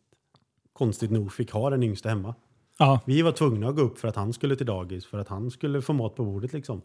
konstigt 0.74 1.12
nog 1.12 1.34
fick 1.34 1.52
ha 1.52 1.70
den 1.70 1.84
yngsta 1.84 2.10
hemma. 2.10 2.36
Ja, 2.80 3.00
Vi 3.06 3.22
var 3.22 3.32
tvungna 3.32 3.68
att 3.68 3.76
gå 3.76 3.82
upp 3.82 4.00
för 4.00 4.08
att 4.08 4.16
han 4.16 4.34
skulle 4.34 4.56
till 4.56 4.66
dagis, 4.66 5.06
för 5.06 5.18
att 5.18 5.28
han 5.28 5.52
skulle 5.52 5.82
få 5.82 5.94
mat 5.94 6.16
på 6.16 6.26
bordet. 6.26 6.54
Liksom. 6.54 6.82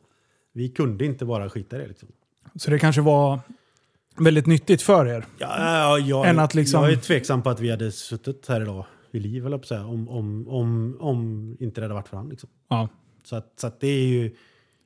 Vi 0.53 0.69
kunde 0.69 1.05
inte 1.05 1.25
bara 1.25 1.51
skita 1.51 1.77
i 1.77 1.81
det. 1.81 1.89
Liksom. 1.89 2.09
så 2.55 2.71
det 2.71 2.79
kanske 2.79 3.01
var 3.03 3.41
väldigt 4.17 4.47
nyttigt 4.47 4.83
för 4.83 5.07
er. 5.07 5.25
Ja, 5.39 5.49
ja, 5.59 5.99
jag, 5.99 6.29
Än 6.29 6.39
att 6.39 6.55
liksom- 6.55 6.83
jag 6.83 6.93
är 6.93 6.97
tveksam 6.97 7.43
på 7.43 7.51
att 7.51 7.61
vi 7.61 7.71
hade 7.71 7.93
suttit 7.93 8.49
här 8.49 8.61
idag 8.61 8.87
vid 9.11 9.23
liv, 9.23 9.47
eller 9.47 9.59
på 9.59 9.67
säga, 9.67 9.85
om, 9.87 10.09
om, 10.09 10.49
om, 10.49 10.97
om 11.01 11.57
inte 11.61 11.81
det 11.81 11.85
hade 11.85 11.95
varit 11.95 12.09
för 12.09 12.17
han. 12.17 12.29
Liksom. 12.29 12.49
Ja, 12.69 12.89
Så, 13.25 13.37
att, 13.37 13.53
så 13.57 13.67
att 13.67 13.81
det 13.81 13.89
är 13.89 14.07
ju 14.07 14.35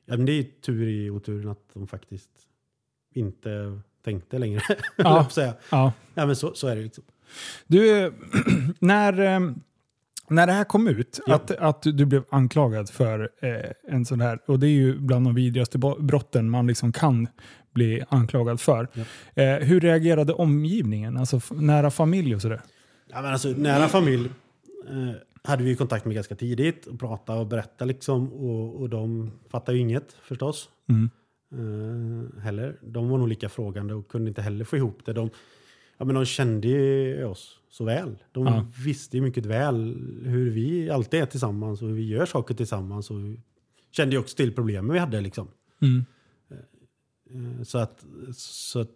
ja, 0.05 0.17
men 0.17 0.25
det 0.25 0.31
är 0.31 0.43
tur 0.43 0.87
i 0.87 1.09
oturen 1.09 1.49
att 1.49 1.69
de 1.73 1.87
faktiskt 1.87 2.29
inte 3.13 3.79
tänkte 4.05 4.37
längre. 4.39 4.61
Ja. 4.97 5.27
Säga. 5.29 5.53
ja. 5.69 5.91
Ja, 6.13 6.25
men 6.25 6.35
så, 6.35 6.53
så 6.53 6.67
är 6.67 6.75
det. 6.75 6.81
Liksom. 6.81 7.03
Du, 7.67 8.13
när, 8.79 9.19
eh, 9.19 9.39
när 10.35 10.47
det 10.47 10.53
här 10.53 10.63
kom 10.63 10.87
ut, 10.87 11.19
Ja. 11.27 11.35
att, 11.35 11.51
att 11.51 11.81
du 11.83 12.05
blev 12.05 12.23
anklagad 12.29 12.89
för 12.89 13.29
eh, 13.41 13.93
en 13.95 14.05
sån 14.05 14.21
här, 14.21 14.39
och 14.45 14.59
det 14.59 14.67
är 14.67 14.71
ju 14.71 14.99
bland 14.99 15.25
de 15.25 15.35
vidrigaste 15.35 15.77
brotten 15.99 16.49
man 16.49 16.67
liksom 16.67 16.91
kan 16.91 17.27
bli 17.73 18.03
anklagad 18.09 18.61
för. 18.61 18.87
Ja. 18.93 19.03
Eh, 19.43 19.59
hur 19.59 19.79
reagerade 19.79 20.33
omgivningen, 20.33 21.17
alltså 21.17 21.41
nära 21.51 21.91
familj 21.91 22.35
och 22.35 22.41
sådär? 22.41 22.61
Ja, 23.11 23.21
men 23.21 23.31
alltså, 23.31 23.47
nära 23.49 23.87
familj 23.87 24.29
eh, 24.89 25.15
hade 25.43 25.63
vi 25.63 25.75
kontakt 25.75 26.05
med 26.05 26.15
ganska 26.15 26.35
tidigt 26.35 26.85
och 26.85 26.99
pratade 26.99 27.39
och 27.39 27.47
berättade 27.47 27.87
liksom. 27.87 28.33
Och, 28.33 28.81
och 28.81 28.89
de 28.89 29.31
fattade 29.51 29.77
ju 29.77 29.81
inget 29.81 30.15
förstås. 30.23 30.69
Mm. 30.89 31.09
eh, 31.53 32.41
heller. 32.43 32.75
De 32.81 33.09
var 33.09 33.17
nog 33.17 33.27
lika 33.27 33.49
frågande 33.49 33.93
och 33.93 34.07
kunde 34.07 34.29
inte 34.29 34.41
heller 34.41 34.65
få 34.65 34.77
ihop 34.77 34.99
det. 35.05 35.13
De, 35.13 35.29
ja, 36.03 36.05
men 36.05 36.15
de 36.15 36.25
kände 36.25 36.67
ju 36.67 37.23
oss 37.25 37.59
så 37.69 37.83
väl. 37.83 38.17
De 38.31 38.45
Ja. 38.47 38.65
visste 38.85 39.17
ju 39.17 39.23
mycket 39.23 39.45
väl 39.45 39.93
hur 40.23 40.49
vi 40.49 40.89
alltid 40.89 41.21
är 41.21 41.25
tillsammans 41.25 41.81
och 41.81 41.87
hur 41.87 41.95
vi 41.95 42.07
gör 42.07 42.25
saker 42.25 42.53
tillsammans. 42.55 43.11
Och 43.11 43.17
kände 43.91 44.15
ju 44.15 44.19
också 44.19 44.35
till 44.35 44.53
problemen 44.55 44.93
vi 44.93 44.99
hade. 44.99 45.21
Liksom. 45.21 45.47
Mm. 45.81 46.05
Eh, 46.49 47.63
Så 47.63 47.77
att, 47.77 48.05
så 48.35 48.79
att 48.79 48.91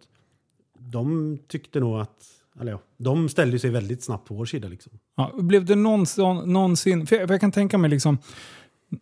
de 0.78 1.38
tyckte 1.46 1.80
nog 1.80 2.00
att, 2.00 2.26
eller 2.60 2.72
ja, 2.72 2.80
de 2.96 3.28
ställde 3.28 3.58
sig 3.58 3.70
väldigt 3.70 4.02
snabbt 4.02 4.28
på 4.28 4.34
vår 4.34 4.44
sida. 4.44 4.68
Liksom. 4.68 4.92
Ja, 5.16 5.32
blev 5.38 5.64
det 5.64 5.74
någonsin, 5.74 6.36
någonsin 6.52 7.06
för 7.06 7.16
jag, 7.16 7.28
för 7.28 7.34
jag 7.34 7.40
kan 7.40 7.52
tänka 7.52 7.78
mig 7.78 7.90
liksom, 7.90 8.18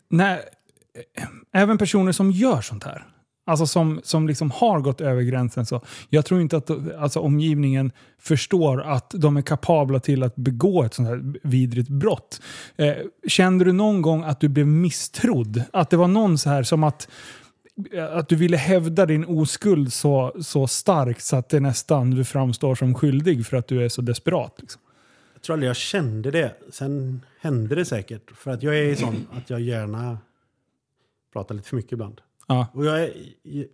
när, 0.09 0.41
även 1.53 1.79
personer 1.79 2.13
som 2.13 2.31
gör 2.31 2.61
sånt 2.61 2.85
här, 2.85 3.07
alltså 3.47 3.67
som, 3.67 4.01
som 4.05 4.29
liksom 4.29 4.51
har 4.51 4.81
gått 4.81 5.01
över 5.01 5.23
gränsen, 5.23 5.67
så 5.67 5.81
jag 6.09 6.25
tror 6.25 6.41
inte 6.41 6.57
att 6.57 6.71
alltså, 6.99 7.21
omgivningen 7.21 7.93
förstår 8.19 8.83
att 8.83 9.11
de 9.15 9.37
är 9.37 9.43
kapabla 9.43 10.01
till 10.01 10.23
att 10.23 10.37
begå 10.37 10.83
ett 10.83 10.95
sånt 10.95 11.09
här 11.09 11.35
vidrigt 11.43 11.89
brott. 11.89 12.41
Eh, 12.77 12.95
kände 13.27 13.65
du 13.65 13.73
någon 13.73 14.03
gång 14.03 14.25
att 14.25 14.41
du 14.41 14.49
blev 14.49 14.67
misstrodd? 14.67 15.63
Att 15.73 15.91
det 15.91 15.97
var 15.97 16.09
någon 16.09 16.39
så 16.39 16.51
här 16.51 16.63
som 16.63 16.85
att 16.85 17.09
eh, 17.93 18.17
att 18.17 18.29
du 18.29 18.37
ville 18.37 18.57
hävda 18.57 19.07
din 19.07 19.25
oskuld 19.25 19.93
så, 19.93 20.37
så 20.41 20.67
starkt 20.67 21.23
så 21.23 21.37
att 21.37 21.49
det 21.49 21.61
nästan 21.61 22.11
du 22.11 22.25
framstår 22.25 22.75
som 22.75 22.95
skyldig 22.95 23.47
för 23.47 23.57
att 23.57 23.69
du 23.69 23.85
är 23.85 23.89
så 23.89 24.03
desperat. 24.03 24.55
Liksom. 24.59 24.81
Jag 25.35 25.43
tror 25.43 25.55
aldrig 25.55 25.69
jag 25.69 25.77
kände 25.77 26.31
det. 26.31 26.55
Sen 26.73 27.27
hände 27.41 27.75
det 27.75 27.85
säkert. 27.85 28.31
För 28.37 28.51
att 28.51 28.63
jag 28.63 28.79
är 28.79 28.95
sån 28.95 29.27
att 29.33 29.51
jag 29.51 29.61
gärna 29.61 30.19
pratar 31.33 31.55
lite 31.55 31.69
för 31.69 31.77
mycket 31.77 31.93
ibland. 31.93 32.21
Ja, 32.47 32.67
Och 32.73 32.85
jag, 32.85 33.11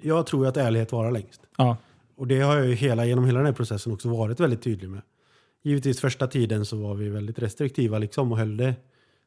jag 0.01 0.27
tror 0.27 0.47
att 0.47 0.57
ärlighet 0.57 0.93
varar 0.93 1.11
längst. 1.11 1.41
ja, 1.57 1.77
Och 2.17 2.27
det 2.27 2.41
har 2.41 2.57
jag 2.57 2.67
ju 2.67 2.75
hela, 2.75 3.07
genom 3.07 3.25
hela 3.25 3.39
den 3.39 3.47
här 3.47 3.53
processen 3.53 3.93
också 3.93 4.09
varit 4.09 4.41
väldigt 4.41 4.63
tydlig 4.63 4.91
med. 4.91 5.03
Givetvis 5.63 6.01
första 6.01 6.27
tiden 6.27 6.67
så 6.67 6.77
var 6.77 6.95
vi 6.95 7.09
väldigt 7.09 7.39
restriktiva 7.39 7.99
liksom 7.99 8.33
och 8.33 8.39
höll 8.39 8.57
det 8.57 8.75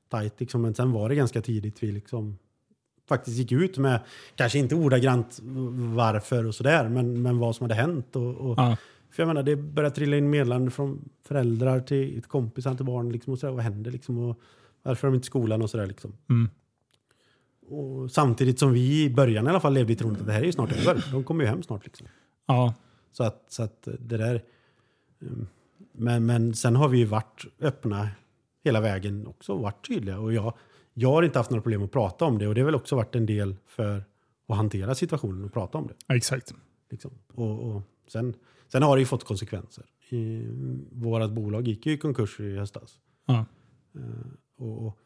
tajt. 0.10 0.40
Liksom, 0.40 0.62
men 0.62 0.76
sen 0.76 0.92
var 0.92 1.10
det 1.10 1.16
ganska 1.16 1.42
tidigt 1.42 1.84
vi 1.84 1.92
liksom 1.92 2.38
faktiskt 3.10 3.38
gick 3.38 3.52
ut 3.52 3.78
med, 3.78 4.00
kanske 4.36 4.60
inte 4.60 4.76
ordagrant 4.76 5.40
varför 5.96 6.46
och 6.46 6.56
sådär, 6.56 6.90
men, 6.90 7.22
men 7.22 7.38
vad 7.38 7.56
som 7.56 7.64
hade 7.64 7.76
hänt. 7.76 8.16
Och, 8.16 8.36
och, 8.36 8.58
ja. 8.58 8.78
För 9.12 9.24
jag 9.24 9.28
menar, 9.28 9.44
det 9.44 9.56
började 9.56 9.96
trilla 9.96 10.18
in 10.18 10.30
meddelanden 10.30 10.72
från 10.72 11.10
föräldrar 11.28 11.80
till 11.80 12.22
kompisar 12.22 12.76
till 12.76 12.86
barn. 12.86 13.12
Liksom, 13.12 13.34
och 13.34 13.40
så 13.40 13.46
där, 13.46 13.54
vad 13.54 13.64
händer 13.64 13.92
liksom? 13.92 14.18
Och 14.18 14.40
varför 14.84 15.08
är 15.08 15.12
de 15.12 15.16
inte 15.16 15.28
skolan 15.28 15.62
och 15.62 15.70
sådär 15.70 15.86
liksom. 15.86 16.14
Mm. 16.30 16.50
Och 17.68 18.12
samtidigt 18.12 18.60
som 18.60 18.74
vi 18.74 19.04
i 19.04 19.10
början 19.10 19.46
i 19.46 19.50
alla 19.50 19.60
fall 19.60 19.74
levde 19.74 19.94
i 19.94 19.96
tron 19.96 20.12
att 20.16 20.26
det 20.26 20.32
här 20.32 20.42
är 20.42 20.46
ju 20.46 20.52
snart 20.52 20.72
över. 20.72 21.06
De 21.12 21.24
kommer 21.24 21.44
ju 21.44 21.50
hem 21.50 21.64
snart 21.64 21.86
liksom. 21.86 22.08
ja. 22.46 22.74
Så 23.12 23.24
att, 23.24 23.46
så 23.48 23.64
att 23.64 23.88
det 24.00 24.18
där... 24.18 24.44
um, 25.20 25.48
Men, 25.92 26.26
men 26.26 26.54
sen 26.54 26.76
har 26.76 26.88
vi 26.90 26.98
ju 26.98 27.06
varit 27.06 27.46
öppna 27.60 28.10
hela 28.64 28.82
vägen 28.82 29.28
också, 29.28 29.58
varit 29.58 29.88
tydliga. 29.88 30.20
Och 30.20 30.34
jag, 30.34 30.54
jag 30.94 31.12
har 31.12 31.24
inte 31.24 31.40
haft 31.40 31.50
några 31.52 31.62
problem 31.62 31.84
att 31.84 31.92
prata 31.92 32.26
om 32.26 32.38
det. 32.38 32.48
Och 32.48 32.56
det 32.56 32.62
har 32.62 32.66
väl 32.66 32.76
också 32.76 32.96
varit 32.96 33.16
en 33.16 33.26
del 33.26 33.56
för 33.66 34.04
att 34.48 34.58
hantera 34.58 34.96
situationen 34.96 35.46
och 35.46 35.54
prata 35.54 35.78
om 35.78 35.88
det. 35.88 35.94
Ja, 36.08 36.16
Exakt. 36.16 36.54
Liksom. 36.92 37.12
Och, 37.34 37.60
och 37.76 37.82
sen, 38.08 38.34
sen 38.68 38.84
har 38.84 38.96
det 38.96 39.00
ju 39.00 39.06
fått 39.06 39.24
konsekvenser. 39.24 39.86
I, 40.10 40.48
vårat 40.92 41.32
bolag 41.32 41.68
gick 41.68 41.86
ju 41.86 41.92
i 41.94 41.98
konkurs 41.98 42.40
i 42.40 42.58
höstas. 42.58 43.00
Ja. 43.26 43.46
Och, 44.58 44.86
och 44.88 44.98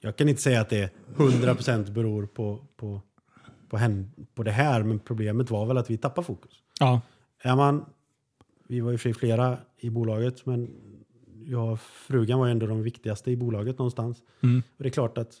jag 0.00 0.16
kan 0.16 0.28
inte 0.28 0.42
säga 0.42 0.60
att 0.60 0.68
det 0.68 0.92
100% 1.16 1.92
beror 1.92 2.26
på, 2.26 2.66
på, 2.76 3.00
på, 3.68 3.76
hen, 3.76 4.10
på 4.34 4.42
det 4.42 4.50
här, 4.50 4.82
men 4.82 4.98
problemet 4.98 5.50
var 5.50 5.66
väl 5.66 5.78
att 5.78 5.90
vi 5.90 5.96
tappade 5.96 6.24
fokus. 6.26 6.52
Ja. 6.80 7.00
Är 7.42 7.56
man, 7.56 7.84
vi 8.68 8.80
var 8.80 8.90
ju 8.90 8.98
för 8.98 9.12
flera 9.12 9.58
i 9.78 9.90
bolaget, 9.90 10.46
men 10.46 10.70
jag, 11.44 11.80
frugan 11.80 12.38
var 12.38 12.46
ju 12.46 12.52
ändå 12.52 12.66
de 12.66 12.82
viktigaste 12.82 13.30
i 13.30 13.36
bolaget 13.36 13.78
någonstans. 13.78 14.18
Mm. 14.42 14.62
Och 14.76 14.82
det 14.82 14.88
är 14.88 14.92
klart 14.92 15.18
att 15.18 15.32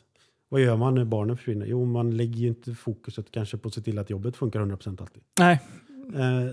vad 0.48 0.60
gör 0.60 0.76
man 0.76 0.94
när 0.94 1.04
barnen 1.04 1.36
försvinner? 1.36 1.66
Jo, 1.66 1.84
man 1.84 2.16
lägger 2.16 2.38
ju 2.40 2.48
inte 2.48 2.74
fokuset 2.74 3.30
kanske 3.30 3.56
på 3.56 3.68
att 3.68 3.74
se 3.74 3.80
till 3.80 3.98
att 3.98 4.10
jobbet 4.10 4.36
funkar 4.36 4.60
100% 4.60 5.00
alltid. 5.00 5.22
Nej. 5.38 5.60
Eh, 6.14 6.52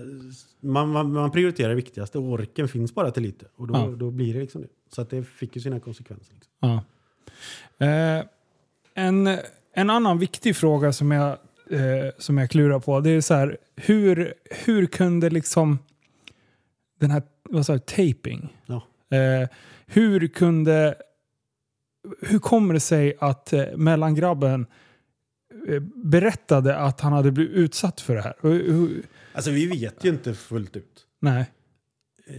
man, 0.60 0.88
man, 0.88 1.12
man 1.12 1.30
prioriterar 1.30 1.68
det 1.68 1.74
viktigaste 1.74 2.18
och 2.18 2.24
orken 2.24 2.68
finns 2.68 2.94
bara 2.94 3.10
till 3.10 3.22
lite. 3.22 3.46
Och 3.56 3.66
då, 3.66 3.74
Ja. 3.74 3.86
då 3.96 4.10
blir 4.10 4.34
det 4.34 4.40
liksom 4.40 4.62
det. 4.62 4.68
Så 4.94 5.02
att 5.02 5.10
det 5.10 5.22
fick 5.24 5.56
ju 5.56 5.62
sina 5.62 5.80
konsekvenser. 5.80 6.34
Liksom. 6.34 6.52
Ja. 6.60 6.84
Eh, 7.78 8.24
en, 8.94 9.38
en 9.72 9.90
annan 9.90 10.18
viktig 10.18 10.56
fråga 10.56 10.92
som 10.92 11.10
jag, 11.10 11.30
eh, 11.70 12.10
som 12.18 12.38
jag 12.38 12.50
klurar 12.50 12.80
på, 12.80 13.00
det 13.00 13.10
är 13.10 13.20
så 13.20 13.34
här, 13.34 13.56
hur, 13.76 14.34
hur 14.64 14.86
kunde 14.86 15.30
liksom 15.30 15.78
den 17.00 17.10
här, 17.10 17.22
vad 17.42 17.66
sa 17.66 17.72
jag, 17.72 17.86
taping? 17.86 18.56
Ja. 18.66 18.82
Eh, 19.16 19.48
hur 19.86 20.26
kunde, 20.28 20.94
hur 22.22 22.38
kommer 22.38 22.74
det 22.74 22.80
sig 22.80 23.16
att 23.20 23.52
eh, 23.52 23.64
mellangrabben 23.76 24.66
eh, 25.68 25.80
berättade 25.94 26.76
att 26.76 27.00
han 27.00 27.12
hade 27.12 27.30
blivit 27.30 27.56
utsatt 27.56 28.00
för 28.00 28.14
det 28.14 28.22
här? 28.22 28.34
Hur, 28.40 28.72
hur, 28.72 29.02
Alltså 29.32 29.50
vi 29.50 29.66
vet 29.66 30.04
ju 30.04 30.08
inte 30.08 30.34
fullt 30.34 30.76
ut. 30.76 31.06
nej. 31.20 31.50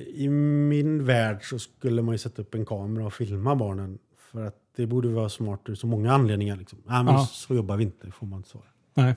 I 0.07 0.27
min 0.27 1.05
värld 1.05 1.49
så 1.49 1.59
skulle 1.59 2.01
man 2.01 2.13
ju 2.13 2.17
sätta 2.17 2.41
upp 2.41 2.55
en 2.55 2.65
kamera 2.65 3.05
och 3.05 3.13
filma 3.13 3.55
barnen. 3.55 3.99
För 4.31 4.45
att 4.45 4.68
det 4.81 4.87
borde 4.87 5.07
vara 5.09 5.29
smart 5.29 5.59
ur 5.65 5.75
så 5.75 5.87
många 5.87 6.13
anledningar. 6.13 6.55
Liksom. 6.55 6.79
Nej, 6.85 7.03
men 7.03 7.13
Ja. 7.13 7.25
så 7.25 7.55
jobbar 7.55 7.77
vi 7.77 7.83
inte, 7.83 8.11
får 8.11 8.27
man 8.27 8.37
inte 8.39 8.49
svara. 8.49 8.63
nej. 8.93 9.15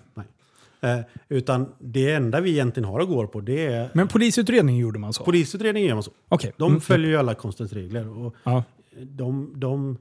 Eh, 0.80 1.00
utan 1.28 1.72
det 1.78 2.12
enda 2.12 2.40
vi 2.40 2.50
egentligen 2.50 2.88
har 2.88 3.00
att 3.00 3.08
gå 3.08 3.26
på 3.26 3.40
det 3.40 3.66
är... 3.66 3.90
Men 3.94 4.08
polisutredningen 4.08 4.80
gjorde 4.82 4.98
man 4.98 5.12
så? 5.12 5.24
Polisutredningen 5.24 5.88
gör 5.88 5.94
man 5.96 6.02
så. 6.02 6.10
Okej. 6.28 6.52
De 6.58 6.68
Mm. 6.70 6.80
följer 6.80 7.10
ju 7.10 7.16
alla 7.16 7.34
konstens 7.34 7.72
regler. 7.72 8.08
Och 8.18 8.34
Ja. 8.44 8.64
de, 9.02 9.52
de, 9.56 9.98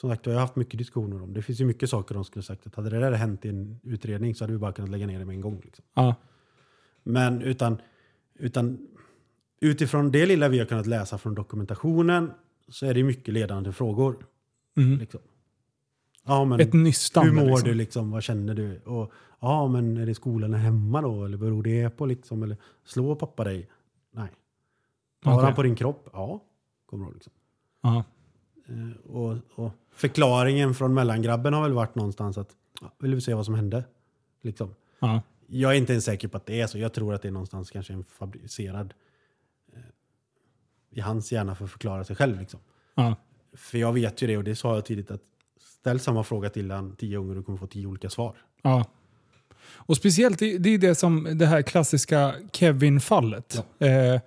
som 0.00 0.10
sagt, 0.10 0.26
jag 0.26 0.32
har 0.32 0.40
haft 0.40 0.56
mycket 0.56 0.78
diskussioner 0.78 1.22
om 1.22 1.34
det. 1.34 1.42
finns 1.42 1.60
ju 1.60 1.64
mycket 1.64 1.90
saker 1.90 2.14
de 2.14 2.24
skulle 2.24 2.42
sagt. 2.42 2.66
Att 2.66 2.74
hade 2.74 2.90
det 2.90 2.98
där 3.00 3.12
hänt 3.12 3.44
i 3.44 3.48
en 3.48 3.80
utredning 3.82 4.34
så 4.34 4.44
hade 4.44 4.52
vi 4.52 4.58
bara 4.58 4.72
kunnat 4.72 4.90
lägga 4.90 5.06
ner 5.06 5.18
det 5.18 5.24
med 5.24 5.34
en 5.34 5.40
gång. 5.40 5.60
Liksom. 5.64 5.84
Ja. 5.94 6.14
Men 7.02 7.42
utan, 7.42 7.80
utan 8.38 8.78
utifrån 9.60 10.10
det 10.10 10.26
lilla 10.26 10.48
vi 10.48 10.58
har 10.58 10.66
kunnat 10.66 10.86
läsa 10.86 11.18
från 11.18 11.34
dokumentationen 11.34 12.30
så 12.68 12.86
är 12.86 12.94
det 12.94 13.02
mycket 13.02 13.34
ledande 13.34 13.72
frågor. 13.72 14.26
Mm. 14.76 14.98
Liksom. 14.98 15.20
Ja, 16.26 16.44
men 16.44 16.60
Ett 16.60 16.72
nystande. 16.72 17.30
hur 17.30 17.36
mår 17.36 17.46
liksom. 17.46 17.68
du? 17.68 17.74
Liksom, 17.74 18.10
vad 18.10 18.22
känner 18.22 18.54
du? 18.54 18.80
Och, 18.80 19.12
ja, 19.40 19.68
men 19.68 19.96
är 19.96 20.06
det 20.06 20.14
skolan 20.14 20.54
hemma 20.54 21.02
då? 21.02 21.24
Eller 21.24 21.36
beror 21.36 21.62
det 21.62 21.90
på 21.90 22.06
liksom? 22.06 22.42
Eller 22.42 22.56
slår 22.84 23.14
pappa 23.14 23.44
dig? 23.44 23.68
Nej. 24.12 24.28
Tar 25.24 25.32
Okej. 25.32 25.44
han 25.44 25.54
på 25.54 25.62
din 25.62 25.74
kropp? 25.74 26.08
Ja. 26.12 26.40
Kommer 26.86 27.06
du 27.06 27.12
liksom. 27.12 27.32
Ja. 27.82 28.04
Eh, 28.68 29.10
och, 29.10 29.36
och 29.54 29.70
förklaringen 29.90 30.74
från 30.74 30.94
mellangrabben 30.94 31.54
har 31.54 31.62
väl 31.62 31.72
varit 31.72 31.94
någonstans 31.94 32.38
att 32.38 32.56
ja, 32.80 32.92
vill 32.98 33.14
vi 33.14 33.20
se 33.20 33.34
vad 33.34 33.44
som 33.44 33.54
hände. 33.54 33.84
Liksom. 34.42 34.74
Ja. 34.98 35.22
Jag 35.46 35.72
är 35.72 35.76
inte 35.76 35.92
ens 35.92 36.04
säker 36.04 36.28
på 36.28 36.36
att 36.36 36.46
det 36.46 36.60
är 36.60 36.66
så. 36.66 36.78
Jag 36.78 36.92
tror 36.92 37.14
att 37.14 37.22
det 37.22 37.28
är 37.28 37.32
någonstans 37.32 37.70
kanske 37.70 37.92
en 37.92 38.04
fabricerad 38.04 38.94
i 40.94 41.00
hans 41.00 41.32
hjärna 41.32 41.54
för 41.54 41.64
att 41.64 41.70
förklara 41.70 42.04
sig 42.04 42.16
själv. 42.16 42.40
Liksom. 42.40 42.60
Ja. 42.94 43.16
För 43.56 43.78
jag 43.78 43.92
vet 43.92 44.22
ju 44.22 44.26
det 44.26 44.36
och 44.36 44.44
det 44.44 44.56
sa 44.56 44.74
jag 44.74 44.84
tidigt 44.84 45.10
att 45.10 45.20
ställ 45.80 46.00
samma 46.00 46.24
fråga 46.24 46.50
till 46.50 46.70
han 46.70 46.96
tio 46.96 47.18
gånger 47.18 47.30
och 47.30 47.36
du 47.36 47.42
kommer 47.42 47.58
få 47.58 47.66
tio 47.66 47.86
olika 47.86 48.10
svar. 48.10 48.36
Ja. 48.62 48.84
Och 49.66 49.96
speciellt, 49.96 50.38
det 50.38 50.68
är 50.68 50.78
det 50.78 50.94
som 50.94 51.38
det 51.38 51.46
här 51.46 51.62
klassiska 51.62 52.34
Kevin-fallet. 52.52 53.64
Eh, 53.78 54.20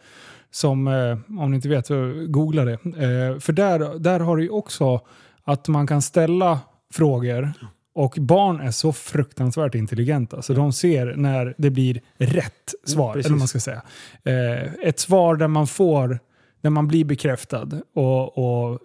som, 0.52 0.88
eh, 0.88 1.40
om 1.40 1.52
ni 1.52 1.56
inte 1.56 1.70
vet, 1.70 1.88
så 1.88 2.26
googla 2.28 2.66
det. 2.66 2.74
Eh, 2.74 3.40
för 3.40 3.54
där, 3.54 4.00
där 4.00 4.20
har 4.20 4.38
du 4.38 4.44
ju 4.44 4.50
också 4.50 5.02
att 5.44 5.68
man 5.68 5.88
kan 5.88 6.02
ställa 6.02 6.60
frågor 6.94 7.54
och 7.94 8.18
barn 8.20 8.60
är 8.60 8.72
så 8.72 8.94
fruktansvärt 8.94 9.76
intelligenta 9.76 10.42
så 10.42 10.54
de 10.54 10.74
ser 10.74 11.16
när 11.16 11.56
det 11.58 11.70
blir 11.70 12.02
rätt 12.18 12.74
svar. 12.84 13.18
eller 13.18 13.30
man 13.30 13.48
ska 13.48 13.60
säga. 13.60 13.82
Eh, 14.24 14.74
ett 14.74 15.00
svar 15.00 15.36
där 15.36 15.48
man 15.48 15.68
får, 15.68 16.20
där 16.62 16.70
man 16.70 16.88
blir 16.88 17.06
bekräftad. 17.06 17.70
Och, 17.94 18.38
och 18.72 18.80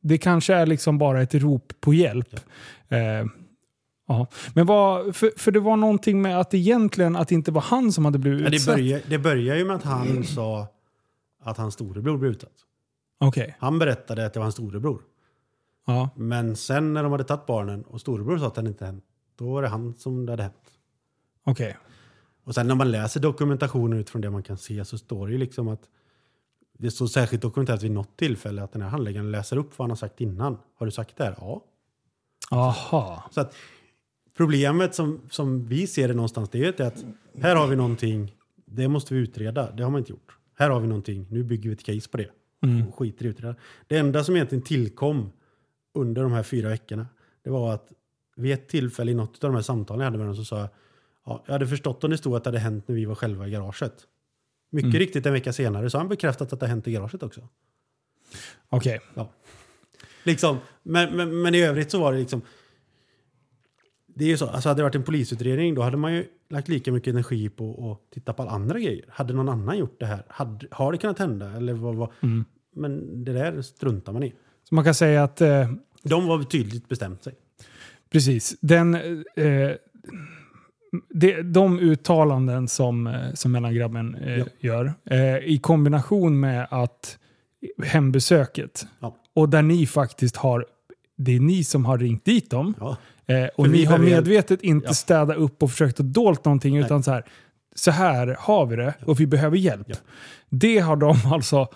det- 0.00 0.18
kanske 0.18 0.54
är 0.54 0.66
liksom 0.66 0.98
bara 0.98 1.22
ett 1.22 1.34
rop 1.34 1.72
på 1.80 1.94
hjälp. 1.94 2.40
Eh, 2.88 2.98
ja. 4.08 4.26
Men 4.54 4.66
vad, 4.66 5.16
för, 5.16 5.30
för 5.36 5.50
det 5.52 5.60
var 5.60 5.76
någonting 5.76 6.22
med 6.22 6.40
att 6.40 6.54
egentligen 6.54 7.16
att 7.16 7.28
det 7.28 7.34
inte 7.34 7.52
var 7.52 7.60
han 7.62 7.92
som 7.92 8.04
hade 8.04 8.18
blivit 8.18 8.40
Ja, 8.44 8.50
det, 8.50 8.56
utsatt. 8.56 8.74
börjar, 8.76 9.00
det 9.08 9.18
börjar 9.18 9.56
ju 9.56 9.64
med 9.64 9.76
att 9.76 9.82
han 9.82 10.24
sa 10.24 10.66
att 11.42 11.56
hans 11.56 11.74
storebror 11.74 12.16
blev 12.18 12.32
utsatt. 12.32 12.52
Okej. 13.20 13.56
Han 13.58 13.78
berättade 13.78 14.26
att 14.26 14.32
det 14.32 14.38
var 14.38 14.44
hans 14.44 14.54
storebror. 14.54 15.02
Ja. 15.86 16.10
Men 16.16 16.56
sen 16.56 16.94
när 16.94 17.02
de 17.02 17.12
hade 17.12 17.24
tagit 17.24 17.46
barnen 17.46 17.82
och 17.82 18.00
storebror 18.00 18.38
sa 18.38 18.46
att 18.46 18.54
det 18.54 18.60
inte 18.60 18.86
hänt, 18.86 19.04
då 19.38 19.52
var 19.52 19.62
det 19.62 19.68
han 19.68 19.94
som 19.94 20.26
det 20.26 20.32
hade 20.32 20.42
hänt. 20.42 20.54
Okej. 21.44 21.76
Och 22.44 22.54
sen 22.54 22.68
när 22.68 22.74
man 22.74 22.90
läser 22.90 23.20
dokumentationen 23.20 23.98
utifrån 23.98 24.22
det 24.22 24.30
man 24.30 24.42
kan 24.42 24.56
se 24.58 24.84
så 24.84 24.98
står 24.98 25.26
det 25.26 25.32
ju 25.32 25.38
liksom 25.38 25.68
att 25.68 25.80
det 26.80 26.90
står 26.90 27.06
särskilt 27.06 27.42
dokumenterat 27.42 27.82
vid 27.82 27.90
något 27.90 28.16
tillfälle 28.16 28.62
att 28.62 28.72
den 28.72 28.82
här 28.82 28.88
handläggaren 28.88 29.30
läser 29.30 29.56
upp 29.56 29.78
vad 29.78 29.84
han 29.84 29.90
har 29.90 29.96
sagt 29.96 30.20
innan. 30.20 30.58
Har 30.76 30.86
du 30.86 30.92
sagt 30.92 31.16
det 31.16 31.24
här? 31.24 31.34
Ja. 31.38 31.64
Aha. 32.50 33.30
Så 33.30 33.40
att 33.40 33.54
problemet 34.36 34.94
som, 34.94 35.20
som 35.30 35.66
vi 35.66 35.86
ser 35.86 36.08
det 36.08 36.14
någonstans 36.14 36.48
det 36.48 36.80
är 36.80 36.86
att 36.86 37.04
här 37.40 37.56
har 37.56 37.66
vi 37.66 37.76
någonting, 37.76 38.34
det 38.64 38.88
måste 38.88 39.14
vi 39.14 39.20
utreda. 39.20 39.70
Det 39.70 39.82
har 39.82 39.90
man 39.90 39.98
inte 39.98 40.12
gjort. 40.12 40.36
Här 40.58 40.70
har 40.70 40.80
vi 40.80 40.86
någonting, 40.86 41.26
nu 41.30 41.42
bygger 41.42 41.70
vi 41.70 41.74
ett 41.74 41.84
case 41.84 42.08
på 42.08 42.16
det. 42.16 42.30
Och 42.88 42.94
skiter 42.94 43.24
i 43.24 43.28
att 43.28 43.34
utreda. 43.34 43.54
Det 43.86 43.96
enda 43.96 44.24
som 44.24 44.36
egentligen 44.36 44.64
tillkom 44.64 45.30
under 45.94 46.22
de 46.22 46.32
här 46.32 46.42
fyra 46.42 46.68
veckorna, 46.68 47.06
det 47.44 47.50
var 47.50 47.74
att 47.74 47.92
vid 48.36 48.52
ett 48.52 48.68
tillfälle 48.68 49.10
i 49.10 49.14
något 49.14 49.44
av 49.44 49.50
de 49.50 49.54
här 49.54 49.62
samtalen 49.62 50.00
jag 50.00 50.06
hade 50.06 50.18
med 50.18 50.26
dem 50.26 50.36
så 50.36 50.44
sa 50.44 50.58
jag, 50.58 50.68
ja, 51.26 51.42
jag 51.46 51.52
hade 51.52 51.66
förstått 51.66 52.04
om 52.04 52.10
det 52.10 52.18
stod 52.18 52.36
att 52.36 52.44
det 52.44 52.48
hade 52.48 52.58
hänt 52.58 52.88
när 52.88 52.94
vi 52.94 53.04
var 53.04 53.14
själva 53.14 53.48
i 53.48 53.50
garaget. 53.50 54.06
Mycket 54.70 54.94
riktigt 54.94 55.26
en 55.26 55.32
vecka 55.32 55.52
senare 55.52 55.90
så 55.90 55.98
har 55.98 56.00
han 56.00 56.08
bekräftat 56.08 56.52
att 56.52 56.60
det 56.60 56.66
har 56.66 56.70
hänt 56.70 56.88
i 56.88 56.92
garaget 56.92 57.22
också. 57.22 57.48
Okej. 58.68 59.00
Ja. 59.14 59.32
Liksom, 60.24 60.58
men, 60.82 61.16
men, 61.16 61.42
men 61.42 61.54
i 61.54 61.62
övrigt 61.62 61.90
så 61.90 62.00
var 62.00 62.12
det 62.12 62.18
liksom... 62.18 62.42
Det 64.06 64.24
är 64.24 64.28
ju 64.28 64.36
så, 64.36 64.46
alltså 64.46 64.68
hade 64.68 64.78
det 64.78 64.82
varit 64.82 64.94
en 64.94 65.02
polisutredning 65.02 65.74
då 65.74 65.82
hade 65.82 65.96
man 65.96 66.14
ju 66.14 66.26
lagt 66.48 66.68
lika 66.68 66.92
mycket 66.92 67.12
energi 67.12 67.48
på 67.48 67.92
att 67.92 68.14
titta 68.14 68.32
på 68.32 68.42
alla 68.42 68.50
andra 68.50 68.78
grejer. 68.78 69.04
Hade 69.08 69.34
någon 69.34 69.48
annan 69.48 69.78
gjort 69.78 70.00
det 70.00 70.06
här? 70.06 70.24
Hade, 70.28 70.66
har 70.70 70.92
det 70.92 70.98
kunnat 70.98 71.18
hända? 71.18 71.50
Eller 71.50 71.72
vad, 71.72 71.94
vad? 71.94 72.10
Men 72.74 73.24
det 73.24 73.32
där 73.32 73.62
struntar 73.62 74.12
man 74.12 74.22
i. 74.22 74.34
Så 74.68 74.74
man 74.74 74.84
kan 74.84 74.94
säga 74.94 75.24
att 75.24 75.40
eh, 75.40 75.70
De 76.02 76.26
var 76.26 76.42
tydligt 76.42 76.88
bestämt 76.88 77.24
sig. 77.24 77.34
Precis. 78.10 78.56
Den, 78.60 78.94
eh, 79.36 79.70
de, 81.14 81.42
de 81.42 81.78
uttalanden 81.78 82.68
som, 82.68 83.06
eh, 83.06 83.32
som 83.34 83.52
mellangrabben 83.52 84.14
eh, 84.14 84.38
Ja. 84.38 84.44
gör 84.60 84.92
eh, 85.10 85.36
i 85.36 85.58
kombination 85.62 86.40
med 86.40 86.66
att 86.70 87.18
hembesöket 87.84 88.86
Ja. 89.00 89.16
och 89.34 89.48
där 89.48 89.62
ni 89.62 89.86
faktiskt 89.86 90.36
har 90.36 90.66
det 91.16 91.36
är 91.36 91.40
ni 91.40 91.64
som 91.64 91.84
har 91.84 91.98
ringt 91.98 92.24
dit 92.24 92.50
dem 92.50 92.74
Ja. 92.80 92.96
eh, 93.26 93.44
och 93.56 93.70
ni 93.70 93.84
har 93.84 93.98
medvetet 93.98 94.62
inte 94.62 94.86
Ja. 94.86 94.94
städat 94.94 95.36
upp 95.36 95.62
och 95.62 95.70
försökt 95.70 96.00
att 96.00 96.12
dolt 96.14 96.44
någonting 96.44 96.76
utan 96.76 97.02
så 97.02 97.10
här 97.10 97.24
så 97.74 97.90
här 97.90 98.36
har 98.38 98.66
vi 98.66 98.76
det 98.76 98.94
och 99.06 99.20
vi 99.20 99.26
behöver 99.26 99.56
hjälp. 99.56 99.86
Det 100.48 100.78
har 100.78 100.96
de 100.96 101.16
alltså 101.32 101.68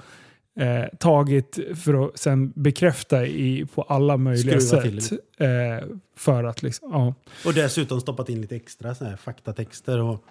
eh, 0.57 0.85
tagit 0.99 1.59
för 1.75 2.05
att 2.07 2.19
sen 2.19 2.53
bekräfta 2.57 3.27
i, 3.27 3.67
på 3.75 3.83
alla 3.83 4.17
möjliga 4.17 4.61
Skruva 4.61 4.83
till 4.83 5.03
sätt. 5.03 5.19
Eh, 5.37 5.89
för 6.17 6.45
att 6.45 6.63
liksom, 6.63 6.91
ja. 6.93 7.15
Och 7.47 7.55
dessutom 7.55 8.01
stoppat 8.01 8.29
in 8.29 8.41
lite 8.41 8.57
extra 8.57 8.95
så 8.95 9.05
här 9.05 9.17
faktatexter 9.17 10.01
och 10.03 10.25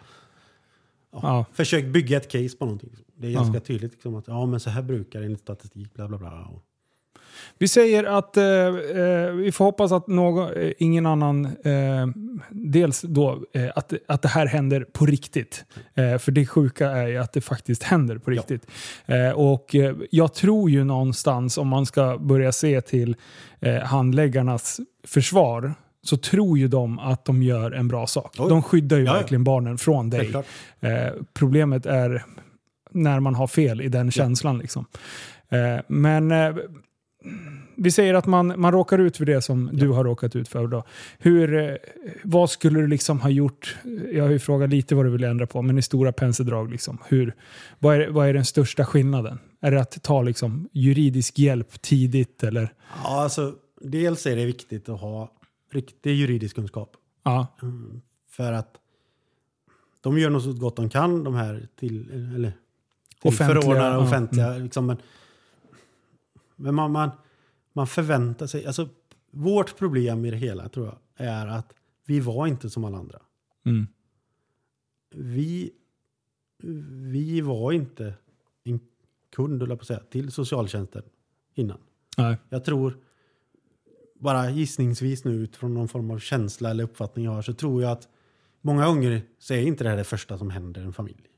ja, 1.12 1.20
Ja. 1.22 1.46
försökt 1.54 1.88
bygga 1.88 2.18
ett 2.18 2.32
case 2.32 2.58
på 2.58 2.66
någonting. 2.66 2.92
Det 3.18 3.28
är 3.28 3.32
ganska 3.32 3.56
Ja. 3.56 3.60
tydligt 3.60 3.92
liksom 3.92 4.16
att 4.16 4.28
ja, 4.28 4.46
men 4.46 4.60
så 4.60 4.70
här 4.70 4.82
brukar 4.82 5.20
det 5.20 5.26
enligt 5.26 5.42
statistik, 5.42 5.94
bla 5.94 6.08
bla 6.08 6.18
bla. 6.18 6.32
Och, 6.46 6.64
Vi 7.60 7.68
säger 7.68 8.04
att 8.04 8.38
eh, 8.38 8.44
eh, 8.46 9.32
vi 9.32 9.52
får 9.54 9.66
hoppas 9.66 9.92
att 9.92 10.08
någon, 10.08 10.54
eh, 10.54 10.72
ingen 10.78 11.06
annan, 11.06 11.46
eh, 11.46 12.08
dels 12.50 13.02
då 13.02 13.44
eh, 13.54 13.70
att, 13.76 13.94
att 14.08 14.22
det 14.22 14.28
här 14.28 14.46
händer 14.46 14.86
på 14.94 15.06
riktigt. 15.06 15.66
För 15.96 16.32
det 16.32 16.46
sjuka 16.46 16.90
är 16.92 17.08
ju 17.08 17.18
att 17.18 17.34
det 17.34 17.42
faktiskt 17.42 17.84
händer 17.84 18.18
på 18.18 18.34
Ja. 18.34 18.38
riktigt. 18.42 18.68
Eh, 19.06 19.30
och 19.30 19.76
jag 20.12 20.34
tror 20.34 20.70
ju 20.70 20.84
någonstans, 20.84 21.58
om 21.58 21.68
man 21.68 21.86
ska 21.86 22.18
börja 22.18 22.52
se 22.52 22.82
till 22.82 23.16
handläggarnas 23.84 24.80
försvar, 25.08 25.74
så 26.04 26.18
tror 26.18 26.58
ju 26.58 26.68
de 26.68 27.00
att 27.00 27.26
de 27.26 27.44
gör 27.44 27.72
en 27.72 27.88
bra 27.88 28.08
sak. 28.08 28.36
Oj. 28.40 28.50
De 28.50 28.64
skyddar 28.64 28.98
ju 28.98 29.04
Ja, 29.04 29.12
ja. 29.14 29.18
verkligen 29.20 29.44
barnen 29.44 29.78
från 29.78 30.10
dig. 30.10 30.34
Problemet 31.34 31.86
är 31.86 32.24
när 32.92 33.20
man 33.20 33.36
har 33.36 33.48
fel 33.48 33.82
i 33.82 33.88
den 33.90 34.12
känslan. 34.12 34.58
Liksom. 34.58 34.86
Men 35.88 36.32
vi 37.76 37.92
säger 37.92 38.14
att 38.14 38.26
man, 38.26 38.54
man 38.58 38.72
råkar 38.72 39.00
ut 39.00 39.18
för 39.18 39.26
det 39.26 39.42
som 39.42 39.70
du 39.74 39.90
har 39.90 40.04
råkat 40.04 40.36
ut 40.36 40.48
för. 40.48 40.68
Då. 40.68 40.84
Hur, 41.18 41.56
eh, 41.56 41.76
vad 42.24 42.50
skulle 42.50 42.80
du 42.80 42.88
liksom 42.88 43.22
ha 43.22 43.30
gjort? 43.30 43.78
Jag 44.12 44.24
har 44.24 44.32
ju 44.32 44.40
frågat 44.40 44.70
lite 44.70 44.96
vad 44.96 45.06
du 45.06 45.10
vill 45.10 45.24
ändra 45.24 45.48
på, 45.48 45.62
men 45.62 45.78
i 45.78 45.82
stora 45.82 46.12
penseldrag. 46.12 46.72
Liksom, 46.72 46.98
hur, 47.08 47.36
vad, 47.80 47.96
är, 47.96 48.08
vad 48.08 48.28
är 48.28 48.34
den 48.34 48.46
största 48.46 48.86
skillnaden? 48.86 49.40
Är 49.62 49.72
det 49.72 49.82
att 49.82 50.04
ta 50.04 50.22
liksom, 50.22 50.70
juridisk 50.72 51.40
hjälp 51.40 51.82
tidigt? 51.82 52.44
Eller? 52.44 52.74
Ja, 53.04 53.22
alltså, 53.22 53.54
dels 53.82 54.26
är 54.26 54.36
det 54.36 54.46
viktigt 54.46 54.90
att 54.90 55.00
ha 55.02 55.32
riktig 55.72 56.16
juridisk 56.16 56.56
kunskap. 56.56 56.96
Ja, 57.24 57.48
Mm, 57.62 58.02
För 58.30 58.54
att 58.54 58.78
de 60.02 60.18
gör 60.18 60.30
nog 60.30 60.42
så 60.42 60.54
gott 60.54 60.76
de 60.76 60.90
kan, 60.90 61.24
de 61.24 61.36
här 61.36 61.68
till, 61.80 62.12
eller, 62.36 62.54
Offentliga, 63.22 63.62
tillförordnade 63.62 63.96
ja, 63.96 63.98
offentliga. 63.98 64.58
Liksom, 64.58 64.86
men 64.86 64.98
men 66.56 66.76
man, 66.76 66.92
man, 66.92 67.12
man 67.74 67.88
förväntar 67.88 68.48
sig... 68.48 68.66
Alltså, 68.66 68.90
vårt 69.32 69.78
problem 69.78 70.26
i 70.26 70.32
det 70.32 70.38
hela 70.38 70.70
tror 70.70 70.86
jag 70.86 70.98
är 71.28 71.48
att 71.48 71.74
vi 72.06 72.20
var 72.20 72.48
inte 72.48 72.70
som 72.70 72.84
alla 72.84 72.98
andra. 72.98 73.22
mm. 73.66 73.88
Vi, 75.16 75.72
vi 77.14 77.42
var 77.42 77.72
inte 77.72 78.14
en 78.64 78.80
kund, 79.36 79.62
jag 79.62 79.70
på 79.70 79.74
att 79.74 79.88
säga, 79.88 80.00
till 80.00 80.32
socialtjänsten 80.32 81.04
innan. 81.54 81.78
Nej. 82.18 82.38
Jag 82.50 82.64
tror, 82.64 82.98
bara 84.16 84.50
gissningsvis 84.50 85.24
nu 85.24 85.32
utifrån 85.32 85.74
någon 85.74 85.88
form 85.88 86.12
av 86.12 86.20
känsla 86.20 86.70
eller 86.70 86.84
uppfattning 86.84 87.26
jag 87.26 87.32
har, 87.32 87.42
så 87.42 87.54
tror 87.54 87.84
jag 87.84 87.92
att 87.92 88.08
många 88.62 88.86
gånger 88.86 89.22
så 89.40 89.54
är 89.54 89.62
inte 89.62 89.84
det 89.84 89.90
här 89.90 89.98
det 89.98 90.04
första 90.04 90.38
som 90.38 90.50
händer 90.50 90.82
en 90.82 90.94
familj. 90.94 91.30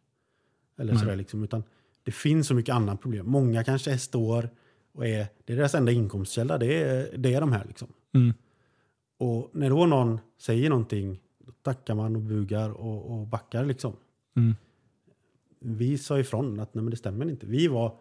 Eller 0.77 0.95
sådär 0.95 1.15
liksom, 1.15 1.43
utan 1.43 1.63
det 2.03 2.11
finns 2.11 2.47
så 2.47 2.53
mycket 2.53 2.75
andra 2.75 2.97
problem. 2.97 3.29
Många 3.29 3.63
kanske 3.63 3.97
står 3.97 4.49
och 4.95 5.07
är, 5.07 5.27
det 5.45 5.53
är 5.53 5.57
deras 5.57 5.76
enda 5.76 5.91
inkomstkälla, 5.91 6.57
det 6.57 6.84
är, 6.84 7.17
det 7.17 7.34
är 7.34 7.41
de 7.41 7.51
här 7.51 7.65
liksom. 7.67 7.88
Mm. 8.13 8.34
Och 9.17 9.49
när 9.53 9.69
då 9.69 9.85
någon 9.85 10.19
säger 10.38 10.69
någonting, 10.69 11.22
då 11.39 11.51
tackar 11.51 11.95
man 11.95 12.15
och 12.15 12.22
bugar 12.22 12.69
och, 12.69 13.11
och 13.11 13.27
backar 13.27 13.65
liksom. 13.65 13.93
Mm. 14.35 14.55
Vi 15.59 15.97
sa 15.97 16.19
ifrån 16.19 16.59
att 16.59 16.73
nej, 16.73 16.84
men 16.84 16.91
det 16.91 16.97
stämmer 16.97 17.30
inte. 17.30 17.45
Vi 17.45 17.67
var 17.67 17.97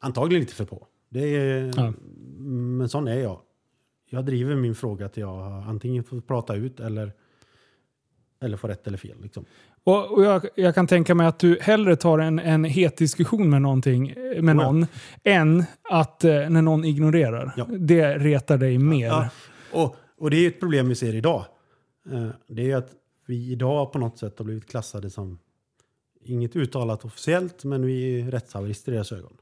antagligen 0.00 0.40
lite 0.40 0.54
för 0.54 0.64
på. 0.64 0.86
Det 1.08 1.20
är, 1.20 1.72
Ja. 1.76 1.92
Men 2.38 2.88
sån 2.88 3.08
är 3.08 3.18
jag. 3.18 3.40
Jag 4.10 4.26
driver 4.26 4.56
min 4.56 4.74
fråga 4.74 5.08
till 5.08 5.20
jag 5.20 5.62
antingen 5.66 6.04
får 6.04 6.20
prata 6.20 6.54
ut 6.54 6.80
eller, 6.80 7.12
eller 8.42 8.56
får 8.56 8.68
rätt 8.68 8.86
eller 8.86 8.98
fel. 8.98 9.16
Liksom. 9.22 9.44
Och, 9.84 10.12
och 10.12 10.24
jag, 10.24 10.46
jag 10.54 10.74
kan 10.74 10.86
tänka 10.86 11.14
mig 11.14 11.26
att 11.26 11.38
du 11.38 11.58
hellre 11.60 11.96
tar 11.96 12.18
en, 12.18 12.38
en 12.38 12.64
het 12.64 12.96
diskussion 12.96 13.50
med, 13.50 13.62
någonting, 13.62 14.08
eh, 14.08 14.42
med 14.42 14.56
ja. 14.56 14.62
någon 14.62 14.86
än 15.24 15.64
att 15.90 16.24
eh, 16.24 16.30
när 16.30 16.62
någon 16.62 16.84
ignorerar. 16.84 17.52
Ja. 17.56 17.66
Det 17.78 18.18
retar 18.18 18.58
dig 18.58 18.78
mer. 18.78 19.06
Ja, 19.06 19.28
och, 19.72 19.96
och 20.18 20.30
det 20.30 20.36
är 20.36 20.40
ju 20.40 20.48
ett 20.48 20.60
problem 20.60 20.88
vi 20.88 20.94
ser 20.94 21.14
idag. 21.14 21.44
Eh, 22.12 22.28
Det 22.46 22.62
är 22.62 22.66
ju 22.66 22.74
att 22.74 22.90
vi 23.26 23.52
idag 23.52 23.92
på 23.92 23.98
något 23.98 24.18
sätt 24.18 24.38
har 24.38 24.44
blivit 24.44 24.68
klassade 24.70 25.10
som, 25.10 25.38
inget 26.24 26.56
uttalat 26.56 27.04
officiellt, 27.04 27.64
men 27.64 27.86
vi 27.86 28.20
är 28.20 28.30
rättshaverister 28.30 28.92
i 28.92 28.94
deras 28.94 29.12
ögon. 29.12 29.36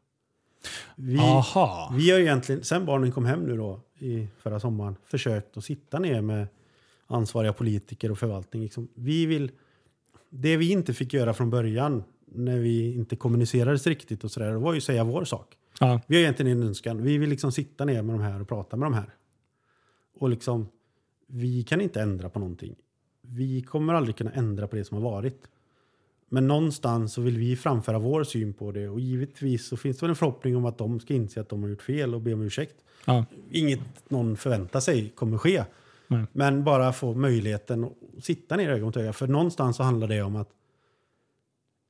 Vi, 0.97 1.19
Aha. 1.19 1.93
vi 1.97 2.11
har 2.11 2.19
egentligen, 2.19 2.65
sen 2.65 2.87
barnen 2.87 3.13
kom 3.13 3.25
hem 3.25 3.41
nu 3.41 3.57
då 3.57 3.81
i 3.99 4.27
förra 4.39 4.61
sommaren, 4.61 4.97
försökt 5.05 5.57
att 5.57 5.65
sitta 5.65 5.99
ner 5.99 6.21
med 6.21 6.47
ansvariga 7.07 7.53
politiker 7.53 8.11
och 8.11 8.19
förvaltning. 8.19 8.63
Liksom. 8.63 8.89
Vi 8.95 9.27
vill, 9.27 9.51
det 10.31 10.57
vi 10.57 10.71
inte 10.73 10.95
fick 10.95 11.15
göra 11.15 11.35
från 11.35 11.51
början 11.51 12.05
när 12.27 12.59
vi 12.59 12.95
inte 12.95 13.17
kommunicerades 13.17 13.87
riktigt 13.87 14.25
och 14.25 14.31
sådär, 14.31 14.51
det 14.51 14.59
var 14.59 14.73
ju 14.73 14.79
att 14.79 14.85
säga 14.85 15.05
vår 15.05 15.25
sak. 15.25 15.57
Ja. 15.81 16.01
Vi 16.07 16.17
har 16.17 16.23
egentligen 16.23 16.53
en 16.53 16.69
önskan. 16.69 17.03
Vi 17.03 17.19
vill 17.19 17.31
liksom 17.31 17.53
sitta 17.53 17.85
ner 17.85 18.03
med 18.03 18.15
de 18.15 18.21
här 18.21 18.41
och 18.41 18.49
prata 18.49 18.77
med 18.77 18.87
de 18.87 18.95
här. 18.95 19.15
Och 20.19 20.31
liksom, 20.31 20.69
vi 21.27 21.63
kan 21.63 21.81
inte 21.81 22.01
ändra 22.01 22.29
på 22.29 22.39
någonting. 22.39 22.77
Vi 23.23 23.63
kommer 23.63 23.95
aldrig 23.95 24.17
kunna 24.17 24.33
ändra 24.33 24.69
på 24.69 24.77
det 24.77 24.85
som 24.85 25.03
har 25.03 25.11
varit. 25.11 25.49
Men 26.29 26.47
någonstans 26.47 27.13
så 27.13 27.21
vill 27.21 27.39
vi 27.39 27.57
framföra 27.57 27.99
vår 27.99 28.25
syn 28.25 28.53
på 28.53 28.73
det 28.73 28.89
och 28.89 29.01
givetvis 29.01 29.67
så 29.67 29.77
finns 29.77 29.97
det 29.97 30.03
väl 30.03 30.11
en 30.11 30.17
förhoppning 30.17 30.57
om 30.57 30.65
att 30.65 30.79
de 30.79 31.01
ska 31.01 31.15
inse 31.15 31.41
att 31.41 31.49
de 31.49 31.63
har 31.63 31.71
gjort 31.71 31.83
fel 31.83 32.15
och 32.15 32.21
be 32.21 32.35
om 32.35 32.43
ursäkt. 32.43 32.77
Ja. 33.05 33.25
Inget 33.51 34.11
någon 34.11 34.37
förväntar 34.37 34.81
sig 34.81 35.09
kommer 35.09 35.39
ske. 35.39 35.65
Nej. 36.09 36.25
Men 36.33 36.65
bara 36.65 36.93
få 36.93 37.15
möjligheten 37.15 37.85
att 37.85 38.25
sitta 38.25 38.57
ner 38.57 38.71
öga 38.71 38.85
mot 38.85 38.97
öga. 38.97 39.13
För 39.13 39.27
någonstans 39.27 39.77
så 39.77 39.83
handlar 39.83 40.09
det 40.09 40.23
om 40.23 40.37
att 40.37 40.49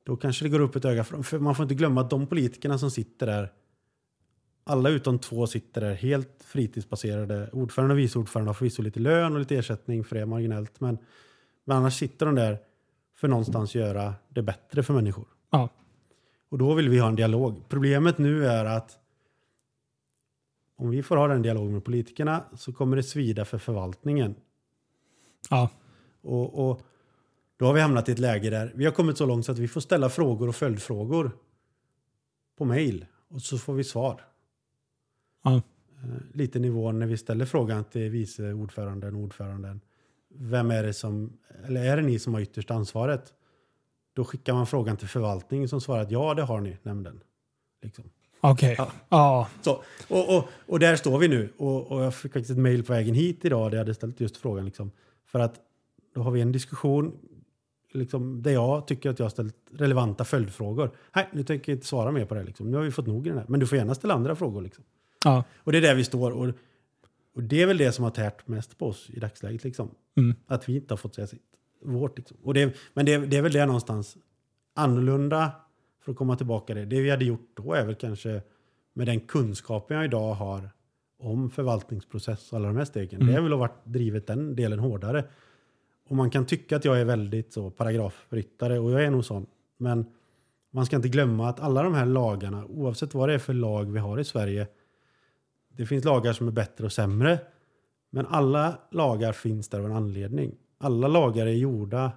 då 0.05 0.17
kanske 0.17 0.45
det 0.45 0.49
går 0.49 0.61
upp 0.61 0.77
ett 0.77 0.85
öga. 0.85 1.05
För 1.05 1.23
för 1.23 1.39
man 1.39 1.55
får 1.55 1.63
inte 1.63 1.75
glömma 1.75 2.01
att 2.01 2.11
de 2.11 2.27
politikerna 2.27 2.79
som 2.79 2.91
sitter 2.91 3.27
där, 3.27 3.53
alla 4.65 4.89
utom 4.89 5.19
två 5.19 5.47
sitter 5.47 5.81
där 5.81 5.95
helt 5.95 6.45
fritidsbaserade. 6.45 7.51
Ordförande 7.53 7.95
och 7.95 7.99
vice 7.99 8.19
ordförande 8.19 8.49
har 8.49 8.55
förvisso 8.55 8.83
lite 8.83 9.01
lön 9.01 9.33
och 9.33 9.39
lite 9.39 9.57
ersättning 9.57 10.05
för 10.05 10.17
det 10.17 10.27
marginellt. 10.27 10.81
Men, 10.81 10.99
men 11.65 11.77
annars 11.77 11.99
sitter 11.99 12.27
de 12.27 12.35
där 12.35 12.59
för 13.17 13.29
någonstans 13.29 13.75
göra 13.75 14.15
det 14.29 14.43
bättre 14.43 14.83
för 14.83 14.95
människor. 14.95 15.27
Ja. 15.51 15.69
Och 16.49 16.59
då 16.59 16.75
vill 16.75 16.89
vi 16.89 16.99
ha 16.99 17.09
en 17.09 17.17
dialog. 17.17 17.65
Problemet 17.69 18.19
nu 18.19 18.47
är 18.47 18.65
att 18.65 18.99
om 20.77 20.91
vi 20.91 21.03
får 21.03 21.17
ha 21.17 21.29
den 21.29 21.43
dialogen 21.43 21.73
med 21.73 21.85
politikerna 21.85 22.45
så 22.57 22.73
kommer 22.73 22.97
det 22.97 23.03
svida 23.03 23.45
för 23.45 23.59
förvaltningen. 23.59 24.35
Ja. 25.51 25.71
Och, 26.21 26.71
och 26.71 26.83
då 27.57 27.67
har 27.67 27.73
vi 27.73 27.81
hamnat 27.81 28.09
i 28.09 28.13
ett 28.13 28.19
läge 28.19 28.51
där 28.51 28.73
vi 28.75 28.85
har 28.85 28.93
kommit 28.93 29.19
så 29.19 29.27
långt 29.27 29.47
så 29.47 29.53
att 29.53 29.59
vi 29.59 29.69
får 29.69 29.81
ställa 29.81 30.09
frågor 30.09 30.49
och 30.49 30.57
följdfrågor 30.57 31.31
på 32.59 32.65
mail 32.65 33.07
och 33.29 33.43
så 33.43 33.59
får 33.59 33.75
vi 33.75 33.85
svar. 33.85 34.21
Ja. 35.45 35.55
Eh, 35.55 35.63
Lite 36.33 36.59
nivån 36.59 36.99
när 36.99 37.07
vi 37.07 37.17
ställer 37.17 37.45
frågan 37.45 37.85
till 37.85 38.11
vice 38.11 38.53
ordföranden 38.53 39.15
och 39.15 39.23
ordföranden. 39.23 39.81
Vem 40.29 40.71
är 40.71 40.83
det 40.83 40.93
som, 40.93 41.39
eller 41.65 41.85
är 41.85 41.97
det 41.97 42.03
ni 42.03 42.19
som 42.19 42.35
har 42.35 42.41
ytterst 42.41 42.71
ansvaret? 42.71 43.35
Då 44.13 44.25
skickar 44.25 44.55
man 44.55 44.67
frågan 44.67 44.97
till 44.97 45.09
förvaltningen 45.09 45.69
som 45.69 45.81
svarar 45.81 46.03
att 46.03 46.11
ja, 46.11 46.35
det 46.35 46.43
har 46.43 46.61
ni, 46.61 46.79
nämnden. 46.83 47.21
Liksom. 47.83 48.11
Okej. 48.41 48.75
Ja. 48.79 48.93
Ja. 49.09 49.49
Så, 49.63 49.83
och, 50.09 50.37
och, 50.37 50.49
och 50.67 50.79
där 50.79 50.97
står 50.97 51.19
vi 51.19 51.29
nu. 51.29 51.53
Och, 51.57 51.93
och 51.93 52.03
jag 52.03 52.15
fick 52.15 52.33
faktiskt 52.33 52.51
ett 52.51 52.59
mejl 52.59 52.85
på 52.85 52.93
vägen 52.93 53.15
hit 53.15 53.45
idag 53.45 53.71
där 53.71 53.77
jag 53.77 53.85
hade 53.85 53.95
ställt 53.95 54.21
just 54.21 54.37
frågan. 54.37 54.65
Liksom, 54.65 54.91
för 55.27 55.41
att 55.41 55.55
då 56.15 56.23
har 56.23 56.31
vi 56.31 56.41
en 56.41 56.53
diskussion 56.53 57.13
liksom, 57.93 58.43
där 58.43 58.51
jag 58.51 58.87
tycker 58.87 59.11
att 59.11 59.19
jag 59.19 59.25
har 59.25 59.31
ställt 59.31 59.57
relevanta 59.73 60.25
följdfrågor. 60.25 60.91
Nej, 61.15 61.29
nu 61.33 61.45
tänker 61.45 61.73
jag 61.73 61.77
inte 61.77 61.87
svara 61.87 62.11
mer 62.11 62.25
på 62.25 62.35
det. 62.35 62.43
Liksom. 62.43 62.71
Nu 62.71 62.77
har 62.77 62.85
vi 62.85 62.91
fått 62.91 63.07
nog 63.07 63.27
i 63.27 63.29
den 63.29 63.39
här. 63.39 63.47
Men 63.49 63.61
du 63.61 63.67
får 63.67 63.79
gärna 63.79 63.95
ställa 63.95 64.15
andra 64.15 64.37
frågor. 64.37 64.63
Liksom. 64.63 64.85
Ja. 65.25 65.45
Och 65.57 65.73
det 65.73 65.79
är 65.79 65.83
där 65.83 65.95
vi 65.95 66.05
står. 66.05 66.31
Och, 66.31 66.49
och 67.35 67.43
det 67.43 67.63
är 67.63 67.67
väl 67.67 67.79
det 67.79 67.93
som 67.93 68.05
har 68.05 68.11
tärt 68.11 68.49
mest 68.49 68.79
på 68.79 68.87
oss 68.87 69.11
i 69.11 69.21
dagsläget. 69.21 69.65
Liksom. 69.65 69.91
Mm. 70.17 70.35
Att 70.47 70.69
vi 70.69 70.77
inte 70.77 70.93
har 70.95 70.97
fått 70.97 71.15
säga 71.15 71.27
sitt. 71.27 71.43
Vårt, 71.85 72.19
liksom. 72.19 72.37
och 72.43 72.55
det, 72.55 72.77
men 72.95 73.07
det, 73.07 73.19
det 73.19 73.37
är 73.37 73.43
väl 73.43 73.53
det 73.53 73.67
någonstans 73.67 74.17
annorlunda 74.75 75.53
för 76.07 76.13
att 76.13 76.19
komma 76.19 76.37
tillbaka 76.37 76.75
det. 76.75 76.85
Det 76.85 77.01
vi 77.01 77.11
hade 77.11 77.25
gjort 77.25 77.51
då 77.55 77.73
är 77.73 77.85
väl 77.85 77.95
kanske 77.95 78.43
med 78.93 79.07
den 79.07 79.21
kunskapen 79.21 79.97
jag 79.97 80.05
idag 80.05 80.35
har 80.35 80.71
om 81.19 81.51
förvaltningsprocess 81.51 82.53
och 82.53 82.59
alla 82.59 82.69
de 82.69 82.77
här 82.77 82.85
stegen. 82.85 83.21
Mm. 83.21 83.33
Det 83.33 83.39
är 83.39 83.43
väl 83.43 83.53
att 83.53 83.59
varit 83.59 83.85
drivet 83.85 84.27
den 84.27 84.57
delen 84.57 84.79
hårdare. 84.79 85.25
Och 86.09 86.17
man 86.17 86.31
kan 86.31 86.47
tycka 86.47 86.77
att 86.77 86.85
jag 86.85 87.01
är 87.01 87.05
väldigt 87.05 87.53
så 87.53 87.71
paragrafryttare 87.71 88.79
och 88.79 88.91
jag 88.91 89.05
är 89.05 89.11
nog 89.11 89.25
sån. 89.25 89.47
Men 89.77 90.07
man 90.71 90.87
ska 90.87 90.97
inte 90.97 91.09
glömma 91.09 91.49
att 91.49 91.61
alla 91.61 91.83
de 91.83 91.95
här 91.95 92.07
lagarna, 92.07 92.67
oavsett 92.67 93.15
vad 93.15 93.29
det 93.29 93.35
är 93.35 93.39
för 93.39 93.55
lag 93.55 93.93
vi 93.93 93.99
har 93.99 94.19
i 94.21 94.25
Sverige, 94.25 94.67
det 95.69 95.87
finns 95.87 96.05
lagar 96.05 96.33
som 96.33 96.49
är 96.49 96.53
bättre 96.53 96.85
och 96.85 96.93
sämre. 96.93 97.39
Men 98.11 98.27
alla 98.27 98.79
lagar 98.91 99.33
finns 99.33 99.69
där 99.69 99.79
av 99.79 99.85
en 99.85 99.93
anledning. 99.93 100.55
Alla 100.79 101.09
lagar 101.09 101.47
är 101.47 101.53
gjorda 101.53 102.13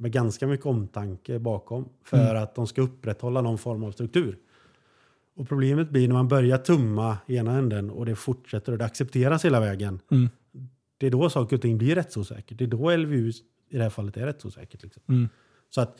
med 0.00 0.12
ganska 0.12 0.46
mycket 0.46 0.66
omtanke 0.66 1.38
bakom 1.38 1.88
för 2.04 2.34
att 2.34 2.54
de 2.54 2.66
ska 2.66 2.82
upprätthålla 2.82 3.40
någon 3.40 3.58
form 3.58 3.84
av 3.84 3.92
struktur. 3.92 4.38
Och 5.34 5.48
problemet 5.48 5.90
blir 5.90 6.08
när 6.08 6.14
man 6.14 6.28
börjar 6.28 6.58
tumma 6.58 7.18
i 7.26 7.36
ena 7.36 7.58
änden 7.58 7.90
och 7.90 8.06
det 8.06 8.16
fortsätter 8.16 8.72
och 8.72 8.78
det 8.78 8.84
accepteras 8.84 9.44
hela 9.44 9.60
vägen. 9.60 10.00
Mm. 10.10 10.28
Det 10.98 11.06
är 11.06 11.10
då 11.10 11.30
saker 11.30 11.56
och 11.56 11.62
ting 11.62 11.78
blir 11.78 11.94
rättsosäkert. 11.94 12.58
Det 12.58 12.64
är 12.64 12.68
då 12.68 12.96
LVU 12.96 13.32
i 13.70 13.76
det 13.76 13.82
här 13.82 13.90
fallet 13.90 14.16
är 14.16 14.26
rättsosäkert. 14.26 14.82
Liksom. 14.82 15.02
Mm. 15.08 15.28
Så 15.70 15.80
att 15.80 15.98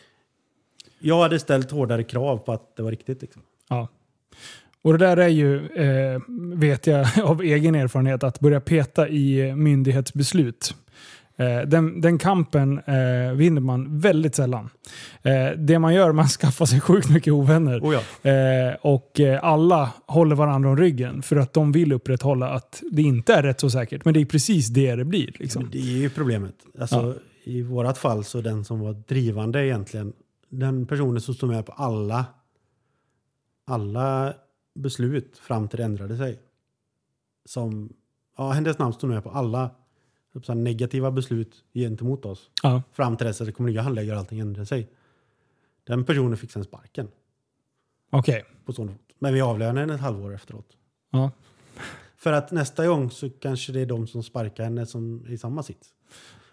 jag 0.98 1.22
hade 1.22 1.38
ställt 1.38 1.70
hårdare 1.70 2.02
krav 2.02 2.38
på 2.38 2.52
att 2.52 2.76
det 2.76 2.82
var 2.82 2.90
riktigt. 2.90 3.22
Liksom. 3.22 3.42
Ja. 3.68 3.88
Och 4.82 4.92
det 4.92 4.98
där 4.98 5.16
är 5.16 5.28
ju, 5.28 5.66
eh, 5.66 6.20
vet 6.54 6.86
jag 6.86 7.06
av 7.24 7.42
egen 7.42 7.74
erfarenhet, 7.74 8.22
att 8.22 8.40
börja 8.40 8.60
peta 8.60 9.08
i 9.08 9.54
myndighetsbeslut. 9.54 10.74
Eh, 11.40 11.60
den, 11.66 12.00
den 12.00 12.18
kampen 12.18 12.78
eh, 12.78 13.32
vinner 13.34 13.60
man 13.60 13.98
väldigt 13.98 14.34
sällan. 14.34 14.70
Eh, 15.22 15.58
det 15.58 15.78
man 15.78 15.94
gör, 15.94 16.12
man 16.12 16.28
skaffar 16.28 16.66
sig 16.66 16.80
sjukt 16.80 17.10
mycket 17.10 17.32
ovänner. 17.32 17.80
Oh 17.80 17.94
ja. 17.94 18.30
Eh, 18.30 18.74
och 18.80 19.20
eh, 19.20 19.44
alla 19.44 19.92
håller 20.06 20.36
varandra 20.36 20.70
om 20.70 20.76
ryggen 20.76 21.22
för 21.22 21.36
att 21.36 21.52
de 21.52 21.72
vill 21.72 21.92
upprätthålla 21.92 22.48
att 22.48 22.82
det 22.92 23.02
inte 23.02 23.34
är 23.34 23.42
rätt 23.42 23.60
så 23.60 23.70
säkert. 23.70 24.04
Men 24.04 24.14
det 24.14 24.20
är 24.20 24.24
precis 24.24 24.68
det 24.68 24.94
det 24.94 25.04
blir. 25.04 25.36
Liksom. 25.38 25.70
Det 25.70 25.78
är 25.78 25.82
ju 25.82 26.10
problemet. 26.10 26.54
Alltså, 26.80 27.14
I 27.44 27.62
vårat 27.62 27.98
fall 27.98 28.24
så 28.24 28.40
den 28.40 28.64
som 28.64 28.80
var 28.80 28.92
drivande 28.92 29.66
egentligen, 29.66 30.12
den 30.48 30.86
personen 30.86 31.20
som 31.20 31.34
stod 31.34 31.48
med 31.48 31.66
på 31.66 31.72
alla, 31.72 32.24
alla 33.66 34.34
beslut 34.74 35.38
fram 35.38 35.68
till 35.68 35.78
det 35.78 35.84
ändrade 35.84 36.16
sig. 36.16 36.38
Som, 37.44 37.92
ja, 38.36 38.50
hennes 38.50 38.78
namn 38.78 38.92
stod 38.92 39.10
med 39.10 39.24
på 39.24 39.30
alla 39.30 39.70
så 40.42 40.54
negativa 40.54 41.10
beslut 41.10 41.64
gentemot 41.74 42.24
oss. 42.24 42.50
Ja. 42.62 42.82
Fram 42.92 43.16
till 43.16 43.26
dess 43.26 43.40
att 43.40 43.46
det 43.46 43.52
kom 43.52 43.66
nya 43.66 43.82
handläggare 43.82 44.14
och 44.16 44.20
allting 44.20 44.40
ändrade 44.40 44.66
sig. 44.66 44.88
Den 45.84 46.04
personen 46.04 46.36
fick 46.36 46.52
sen 46.52 46.64
sparken 46.64 47.08
Okej. 48.10 48.44
på 48.64 48.72
fot. 48.72 48.90
Men 49.18 49.34
vi 49.34 49.40
avlönade 49.40 49.80
henne 49.80 49.94
ett 49.94 50.00
halvår 50.00 50.34
efteråt. 50.34 50.76
Ja. 51.10 51.30
För 52.16 52.32
att 52.32 52.50
nästa 52.50 52.86
gång 52.86 53.10
så 53.10 53.30
kanske 53.30 53.72
det 53.72 53.80
är 53.80 53.86
de 53.86 54.06
som 54.06 54.22
sparkar 54.22 54.64
henne 54.64 54.86
som 54.86 55.24
är 55.26 55.30
i 55.32 55.38
samma 55.38 55.62
sits. 55.62 55.94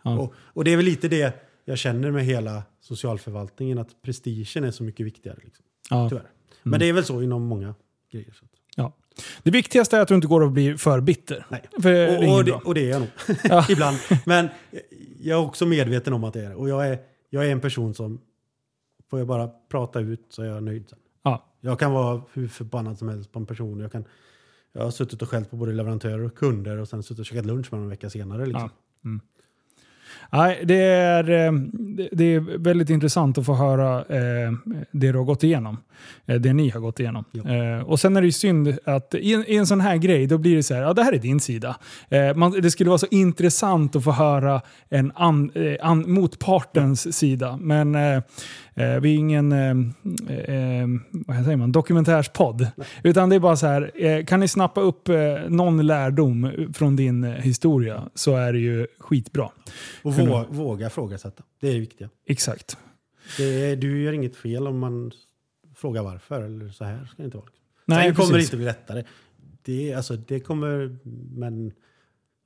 Ja. 0.04 0.20
Och, 0.20 0.34
och 0.38 0.64
det 0.64 0.72
är 0.74 0.78
väl 0.78 0.86
lite 0.86 1.08
det 1.08 1.34
jag 1.66 1.78
känner 1.78 2.12
med 2.12 2.26
hela 2.26 2.64
socialförvaltningen, 2.80 3.78
att 3.78 4.02
prestigen 4.02 4.64
är 4.64 4.72
så 4.72 4.84
mycket 4.84 5.06
viktigare. 5.06 5.38
Liksom, 5.44 5.66
Ja. 5.90 6.10
tyvärr. 6.10 6.32
Men 6.64 6.80
det 6.80 6.86
är 6.86 6.94
väl 6.94 7.06
så 7.06 7.22
inom 7.22 7.44
många 7.46 7.76
grejer. 8.12 8.32
Så. 8.40 8.46
Ja. 8.76 8.94
Det 9.44 9.52
viktigaste 9.52 9.98
är 9.98 10.02
att 10.02 10.08
du 10.08 10.16
inte 10.16 10.28
går 10.28 10.42
och 10.42 10.52
blir 10.52 10.78
för 10.78 11.02
bitter. 11.02 11.46
Nej. 11.50 11.64
För 11.82 11.92
det 11.92 12.18
Och, 12.18 12.24
inget 12.24 12.38
och, 12.38 12.46
det, 12.46 12.52
och 12.54 12.74
det 12.74 12.86
är 12.86 12.90
jag 12.90 13.00
nog, 13.00 13.10
Ja. 13.44 13.66
ibland. 13.70 13.98
Men 14.26 14.50
jag 15.20 15.40
är 15.40 15.46
också 15.46 15.66
medveten 15.66 16.14
om 16.14 16.24
att 16.24 16.34
det 16.34 16.42
är 16.46 16.50
det. 16.50 16.56
Och 16.56 16.70
jag 16.70 16.88
är, 16.88 17.00
jag 17.30 17.46
är 17.48 17.52
en 17.52 17.62
person 17.62 17.94
som, 17.94 18.22
får 19.10 19.20
jag 19.20 19.28
bara 19.28 19.50
prata 19.70 20.00
ut 20.00 20.26
så 20.30 20.42
är 20.42 20.46
jag 20.48 20.64
nöjd 20.64 20.90
sen. 20.90 21.00
Ja. 21.24 21.46
Jag 21.62 21.80
kan 21.80 21.92
vara 21.92 22.22
hur 22.34 22.48
förbannad 22.48 22.98
som 22.98 23.10
helst 23.10 23.32
på 23.32 23.40
en 23.40 23.46
person. 23.46 23.80
Jag, 23.80 23.92
kan, 23.92 24.06
jag 24.74 24.84
har 24.84 24.92
suttit 24.92 25.22
och 25.22 25.30
skällt 25.30 25.50
på 25.50 25.56
både 25.56 25.74
leverantörer 25.74 26.24
och 26.24 26.36
kunder 26.36 26.78
och 26.78 26.88
sen 26.88 27.04
suttit 27.04 27.20
och 27.20 27.26
käkat 27.26 27.46
lunch 27.46 27.68
med 27.72 27.78
dem 27.80 27.84
en 27.84 27.90
vecka 27.90 28.10
senare. 28.10 28.46
Liksom. 28.46 28.70
Nej, 30.32 30.62
det, 30.64 30.84
är, 30.84 31.30
eh, 31.30 31.52
det- 32.12 32.26
är 32.36 32.58
väldigt 32.58 32.90
intressant 32.90 33.38
att 33.38 33.46
få 33.46 33.54
höra 33.54 33.98
eh, 34.00 34.52
det 34.92 35.12
du 35.12 35.18
har 35.18 35.26
gått 35.26 35.44
igenom. 35.44 35.78
Eh, 36.26 36.36
det 36.36 36.54
ni 36.54 36.70
har 36.70 36.80
gått 36.80 37.00
igenom. 37.00 37.26
Ja. 37.32 37.84
Och 37.84 38.00
sen 38.00 38.18
är 38.18 38.22
det 38.22 38.28
ju 38.28 38.32
synd 38.32 38.78
att 38.86 39.16
i 39.16 39.34
en, 39.34 39.44
i 39.48 39.56
en 39.56 39.68
sån 39.68 39.82
här 39.82 39.98
grej, 39.98 40.28
då 40.28 40.38
blir 40.38 40.56
det 40.56 40.64
så 40.64 40.74
här, 40.74 40.82
ja 40.82 40.94
det 40.94 41.04
här 41.04 41.14
är 41.14 41.20
din 41.20 41.40
sida. 41.40 41.76
Man, 42.36 42.52
det 42.52 42.72
skulle 42.72 42.90
vara 42.90 42.98
så 42.98 43.08
intressant 43.12 43.96
att 43.96 44.04
få 44.04 44.12
höra 44.12 44.62
en 44.90 45.12
an, 45.16 45.52
an, 45.82 46.12
motpartens 46.12 47.18
sida. 47.18 47.58
Men 47.62 47.96
eh, 47.96 48.22
vi 48.76 49.14
är 49.14 49.18
ingen 49.18 49.52
eh, 49.52 49.74
vad 51.28 51.44
säger 51.46 51.56
man, 51.58 51.72
dokumentärspodd. 51.72 52.68
Utan 53.04 53.30
det 53.30 53.36
är 53.36 53.40
bara 53.40 53.56
så 53.56 53.68
här, 53.68 54.24
kan 54.26 54.40
ni 54.40 54.48
snappa 54.48 54.82
upp 54.82 55.10
någon 55.48 55.86
lärdom 55.88 56.52
från 56.74 56.96
din 56.96 57.24
historia 57.24 58.04
så 58.16 58.36
är 58.36 58.54
det 58.54 58.60
ju 58.60 58.88
skitbra. 59.00 59.50
Och 60.08 60.16
Kunna- 60.16 60.30
våga, 60.32 60.48
våga 60.50 60.90
frågasätta. 60.90 61.44
Det 61.60 61.68
är 61.70 61.74
det 61.74 61.80
viktiga. 61.80 62.10
Exakt. 62.26 62.78
Det 63.38 63.76
du 63.76 64.02
gör 64.04 64.14
inget 64.14 64.36
fel 64.36 64.68
om 64.68 64.80
man 64.80 65.12
frågar 65.76 66.04
varför. 66.04 66.42
Eller 66.42 66.70
så 66.70 66.84
här 66.84 67.06
ska 67.06 67.16
det 67.18 67.26
inte 67.26 67.38
vara. 67.38 67.48
Nej, 67.86 68.08
Sen 68.08 68.16
kommer 68.16 68.28
det 68.30 68.34
precis. 68.34 68.50
inte 68.50 68.58
bli 68.58 68.66
lättare. 68.66 69.04
Det, 69.62 69.94
alltså, 69.94 70.16
det 70.16 70.40
kommer, 70.40 70.98
men 71.38 71.72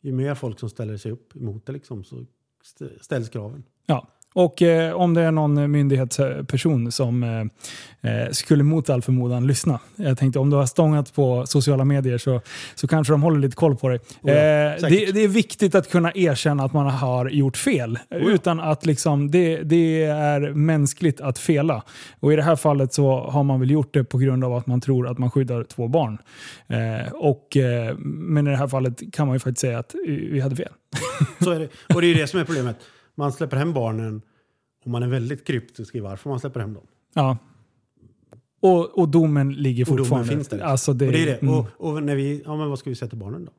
ju 0.02 0.12
mer 0.12 0.36
folk 0.36 0.60
som 0.60 0.70
ställer 0.70 0.98
sig 0.98 1.12
upp 1.12 1.36
emot 1.36 1.66
det 1.66 1.72
liksom, 1.74 2.04
så 2.04 2.26
st- 2.64 3.00
ställs 3.04 3.30
kraven. 3.30 3.64
Ja. 3.86 4.08
Och 4.34 4.62
eh, 4.62 4.94
om 4.94 5.14
det 5.14 5.22
är 5.22 5.32
någon 5.32 5.72
myndighetsperson 5.72 6.92
som 6.92 7.24
eh, 7.24 8.12
eh, 8.12 8.30
skulle 8.32 8.64
mot 8.64 8.90
all 8.90 9.02
förmodan 9.02 9.48
lyssna. 9.48 9.80
Jag 9.96 10.18
tänkte 10.18 10.40
om 10.40 10.50
du 10.50 10.56
har 10.56 10.66
stångat 10.66 11.14
på 11.14 11.46
sociala 11.46 11.86
medier 11.86 12.18
så, 12.18 12.42
så 12.76 12.88
kanske 12.88 13.14
de 13.14 13.24
håller 13.24 13.40
lite 13.40 13.56
koll 13.56 13.76
på 13.76 13.90
dig. 13.90 14.00
Oh 14.22 14.32
ja, 14.32 14.34
eh, 14.34 14.90
det, 14.90 15.12
det 15.12 15.24
är 15.24 15.28
viktigt 15.28 15.76
att 15.76 15.92
kunna 15.92 16.12
erkänna 16.16 16.64
att 16.64 16.74
man 16.74 16.86
har 16.86 17.30
gjort 17.30 17.58
fel. 17.58 18.00
ja. 18.10 18.18
Utan 18.18 18.60
att 18.60 18.86
liksom, 18.86 19.32
det, 19.32 19.64
det 19.64 20.04
är 20.04 20.54
mänskligt 20.54 21.22
att 21.22 21.40
fela. 21.40 21.84
Och 22.20 22.34
i 22.34 22.36
det 22.36 22.44
här 22.44 22.56
fallet 22.56 22.94
så 22.94 23.20
har 23.20 23.44
man 23.44 23.60
väl 23.60 23.72
gjort 23.72 23.94
det 23.94 24.04
på 24.04 24.18
grund 24.18 24.44
av 24.44 24.54
att 24.54 24.68
man 24.68 24.82
tror 24.82 25.08
att 25.08 25.18
man 25.18 25.32
skyddar 25.32 25.64
två 25.64 25.88
barn. 25.88 26.18
Eh, 26.68 27.14
och, 27.14 27.58
men 28.04 28.48
i 28.48 28.50
det 28.50 28.58
här 28.58 28.68
fallet 28.68 29.14
kan 29.14 29.28
man 29.28 29.36
ju 29.36 29.40
faktiskt 29.40 29.60
säga 29.60 29.80
att 29.80 29.96
vi 30.06 30.40
hade 30.40 30.56
fel. 30.56 30.72
Så 31.44 31.52
är 31.52 31.60
det. 31.60 31.68
Och 31.96 32.02
det 32.02 32.08
är 32.08 32.10
ju 32.10 32.22
det 32.22 32.28
som 32.28 32.40
är 32.40 32.44
problemet. 32.44 32.78
Man 33.22 33.32
släpper 33.32 33.58
hem 33.58 33.74
barnen 33.74 34.22
och 34.84 34.90
man 34.92 35.04
är 35.04 35.08
väldigt 35.08 35.48
kryptisk 35.48 35.96
i 35.96 36.00
varför 36.00 36.30
man 36.30 36.40
släpper 36.40 36.60
hem 36.60 36.74
dem. 36.74 36.84
Ja. 37.14 37.38
Och, 38.60 39.00
och 39.00 39.10
domen 39.10 39.54
ligger 39.54 39.84
Och 39.84 39.88
domen 39.90 40.06
fortfarande. 40.06 40.30
finns 40.34 40.48
där. 40.48 40.60
Alltså 40.60 40.94
det, 40.94 41.06
och 41.06 41.12
det 41.12 41.22
är 41.22 41.26
det. 41.26 41.42
mm. 41.42 41.54
Och, 41.56 41.66
och 41.78 42.04
när 42.04 42.16
vi, 42.16 42.42
ja 42.46 42.56
men 42.58 42.70
vad 42.70 42.80
ska 42.80 42.90
vi 42.90 42.96
säga 42.96 43.10
till 43.10 43.18
barnen 43.18 43.46
då? 43.46 43.52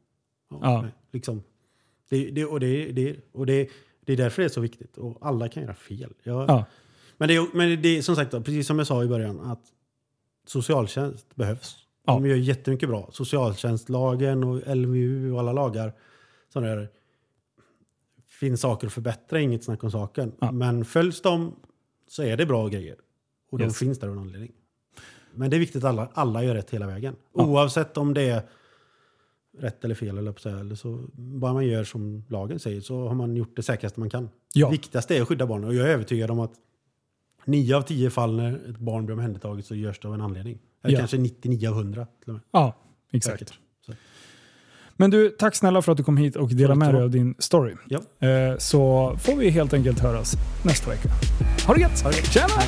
Ja. 0.61 0.83
nej, 0.83 0.91
Liksom. 1.13 1.43
Det, 2.11 2.31
det, 2.31 2.45
och 2.45 2.61
det, 2.61 2.93
det, 2.93 3.17
och 3.33 3.47
det, 3.47 3.69
det 4.05 4.13
är 4.13 4.17
därför 4.17 4.43
det 4.43 4.47
är 4.47 4.51
så 4.51 4.61
viktigt. 4.61 4.99
Och 4.99 5.19
alla 5.21 5.49
kan 5.49 5.63
göra 5.63 5.75
fel. 5.75 6.13
Jag, 6.23 6.51
Ja. 6.51 6.65
Men, 7.17 7.29
det, 7.29 7.37
är- 7.37 7.57
men 7.57 7.83
det 7.83 7.99
är 7.99 8.03
som 8.03 8.17
sagt, 8.17 8.31
precis 8.31 8.67
som 8.67 8.79
jag 8.79 8.87
sa 8.87 9.05
i 9.05 9.09
början, 9.09 9.41
att 9.41 9.63
socialtjänst 10.47 11.35
behövs. 11.37 11.77
Ja. 12.07 12.13
De 12.13 12.27
gör 12.27 12.37
jättemycket 12.37 12.89
bra. 12.89 13.09
Socialtjänstlagen 13.13 14.45
och 14.45 14.77
LVU 14.77 15.33
och 15.33 15.39
alla 15.41 15.53
lagar 15.53 15.93
som 16.53 16.63
rör 16.65 16.89
finns 18.47 18.61
saker 18.61 18.87
att 18.87 18.93
förbättra, 18.93 19.41
inget 19.41 19.65
snack 19.65 19.85
om 19.85 19.91
saken. 19.91 20.33
Ja. 20.41 20.53
Men 20.53 20.85
följs 20.85 21.23
de 21.23 21.57
så 22.09 22.23
är 22.23 22.37
det 22.37 22.47
bra 22.47 22.69
grejer. 22.69 22.97
Och 23.51 23.59
de 23.59 23.65
Yes. 23.65 23.79
finns 23.79 23.99
där 23.99 24.07
av 24.09 24.13
en 24.13 24.19
anledning. 24.19 24.53
Men 25.35 25.51
det 25.51 25.57
är 25.57 25.59
viktigt 25.59 25.85
att 25.85 25.91
alla, 25.91 26.09
alla 26.15 26.45
gör 26.45 26.55
rätt 26.55 26.71
hela 26.71 26.87
vägen. 26.87 27.17
Ja. 27.35 27.45
Oavsett 27.47 27.97
om 27.97 28.15
det 28.15 28.23
är 28.23 28.43
rätt 29.59 29.85
eller 29.85 29.95
fel, 29.95 30.19
eller, 30.19 30.47
eller 30.61 30.75
så 30.75 31.01
bara 31.15 31.53
man 31.53 31.67
gör 31.67 31.85
som 31.85 32.25
lagen 32.29 32.59
säger 32.59 32.81
så 32.81 33.09
har 33.09 33.15
man 33.15 33.37
gjort 33.37 33.57
det 33.57 33.63
säkraste 33.63 34.01
man 34.01 34.11
kan. 34.11 34.29
Ja. 34.55 34.71
Viktigast 34.71 35.11
är 35.11 35.23
att 35.23 35.29
skydda 35.29 35.47
barnen 35.47 35.69
och 35.69 35.75
jag 35.75 35.89
är 35.89 35.93
övertygad 35.93 36.31
om 36.31 36.41
att 36.41 36.53
nio 37.45 37.77
av 37.77 37.83
tio 37.83 38.11
fall 38.11 38.37
när 38.37 38.71
ett 38.71 38.79
barn 38.79 39.07
blir 39.07 39.15
omhändertaget 39.15 39.67
så 39.67 39.75
görs 39.75 40.01
det 40.01 40.09
av 40.09 40.15
en 40.15 40.21
anledning. 40.21 40.59
Eller 40.83 40.95
Ja. 40.95 40.99
kanske 40.99 41.19
99 41.19 41.69
av 41.69 41.75
100 41.79 42.07
till 42.21 42.29
och 42.31 42.35
med. 42.35 42.43
ja, 42.51 42.77
exakt. 43.13 43.39
Säkert. 43.39 43.59
Men 45.03 45.11
du, 45.11 45.31
tack 45.31 45.55
snälla 45.55 45.83
för 45.83 45.93
att 45.93 45.99
du 45.99 46.05
kom 46.05 46.17
hit 46.17 46.37
och 46.37 46.49
delade 46.49 46.79
med 46.79 46.95
dig 46.95 47.03
av 47.03 47.11
din 47.11 47.35
story. 47.39 47.75
Ja. 47.89 48.29
Eh, 48.29 48.59
så 48.59 49.13
får 49.23 49.37
vi 49.37 49.51
helt 49.51 49.75
enkelt 49.75 50.01
höras 50.01 50.35
nästa 50.65 50.91
vecka. 50.91 51.09
Ha 51.67 51.75
det 51.75 51.81
gött! 51.81 52.03
Ha 52.03 52.11
det 52.11 52.17
gött. 52.17 52.33
Tjena! 52.33 52.63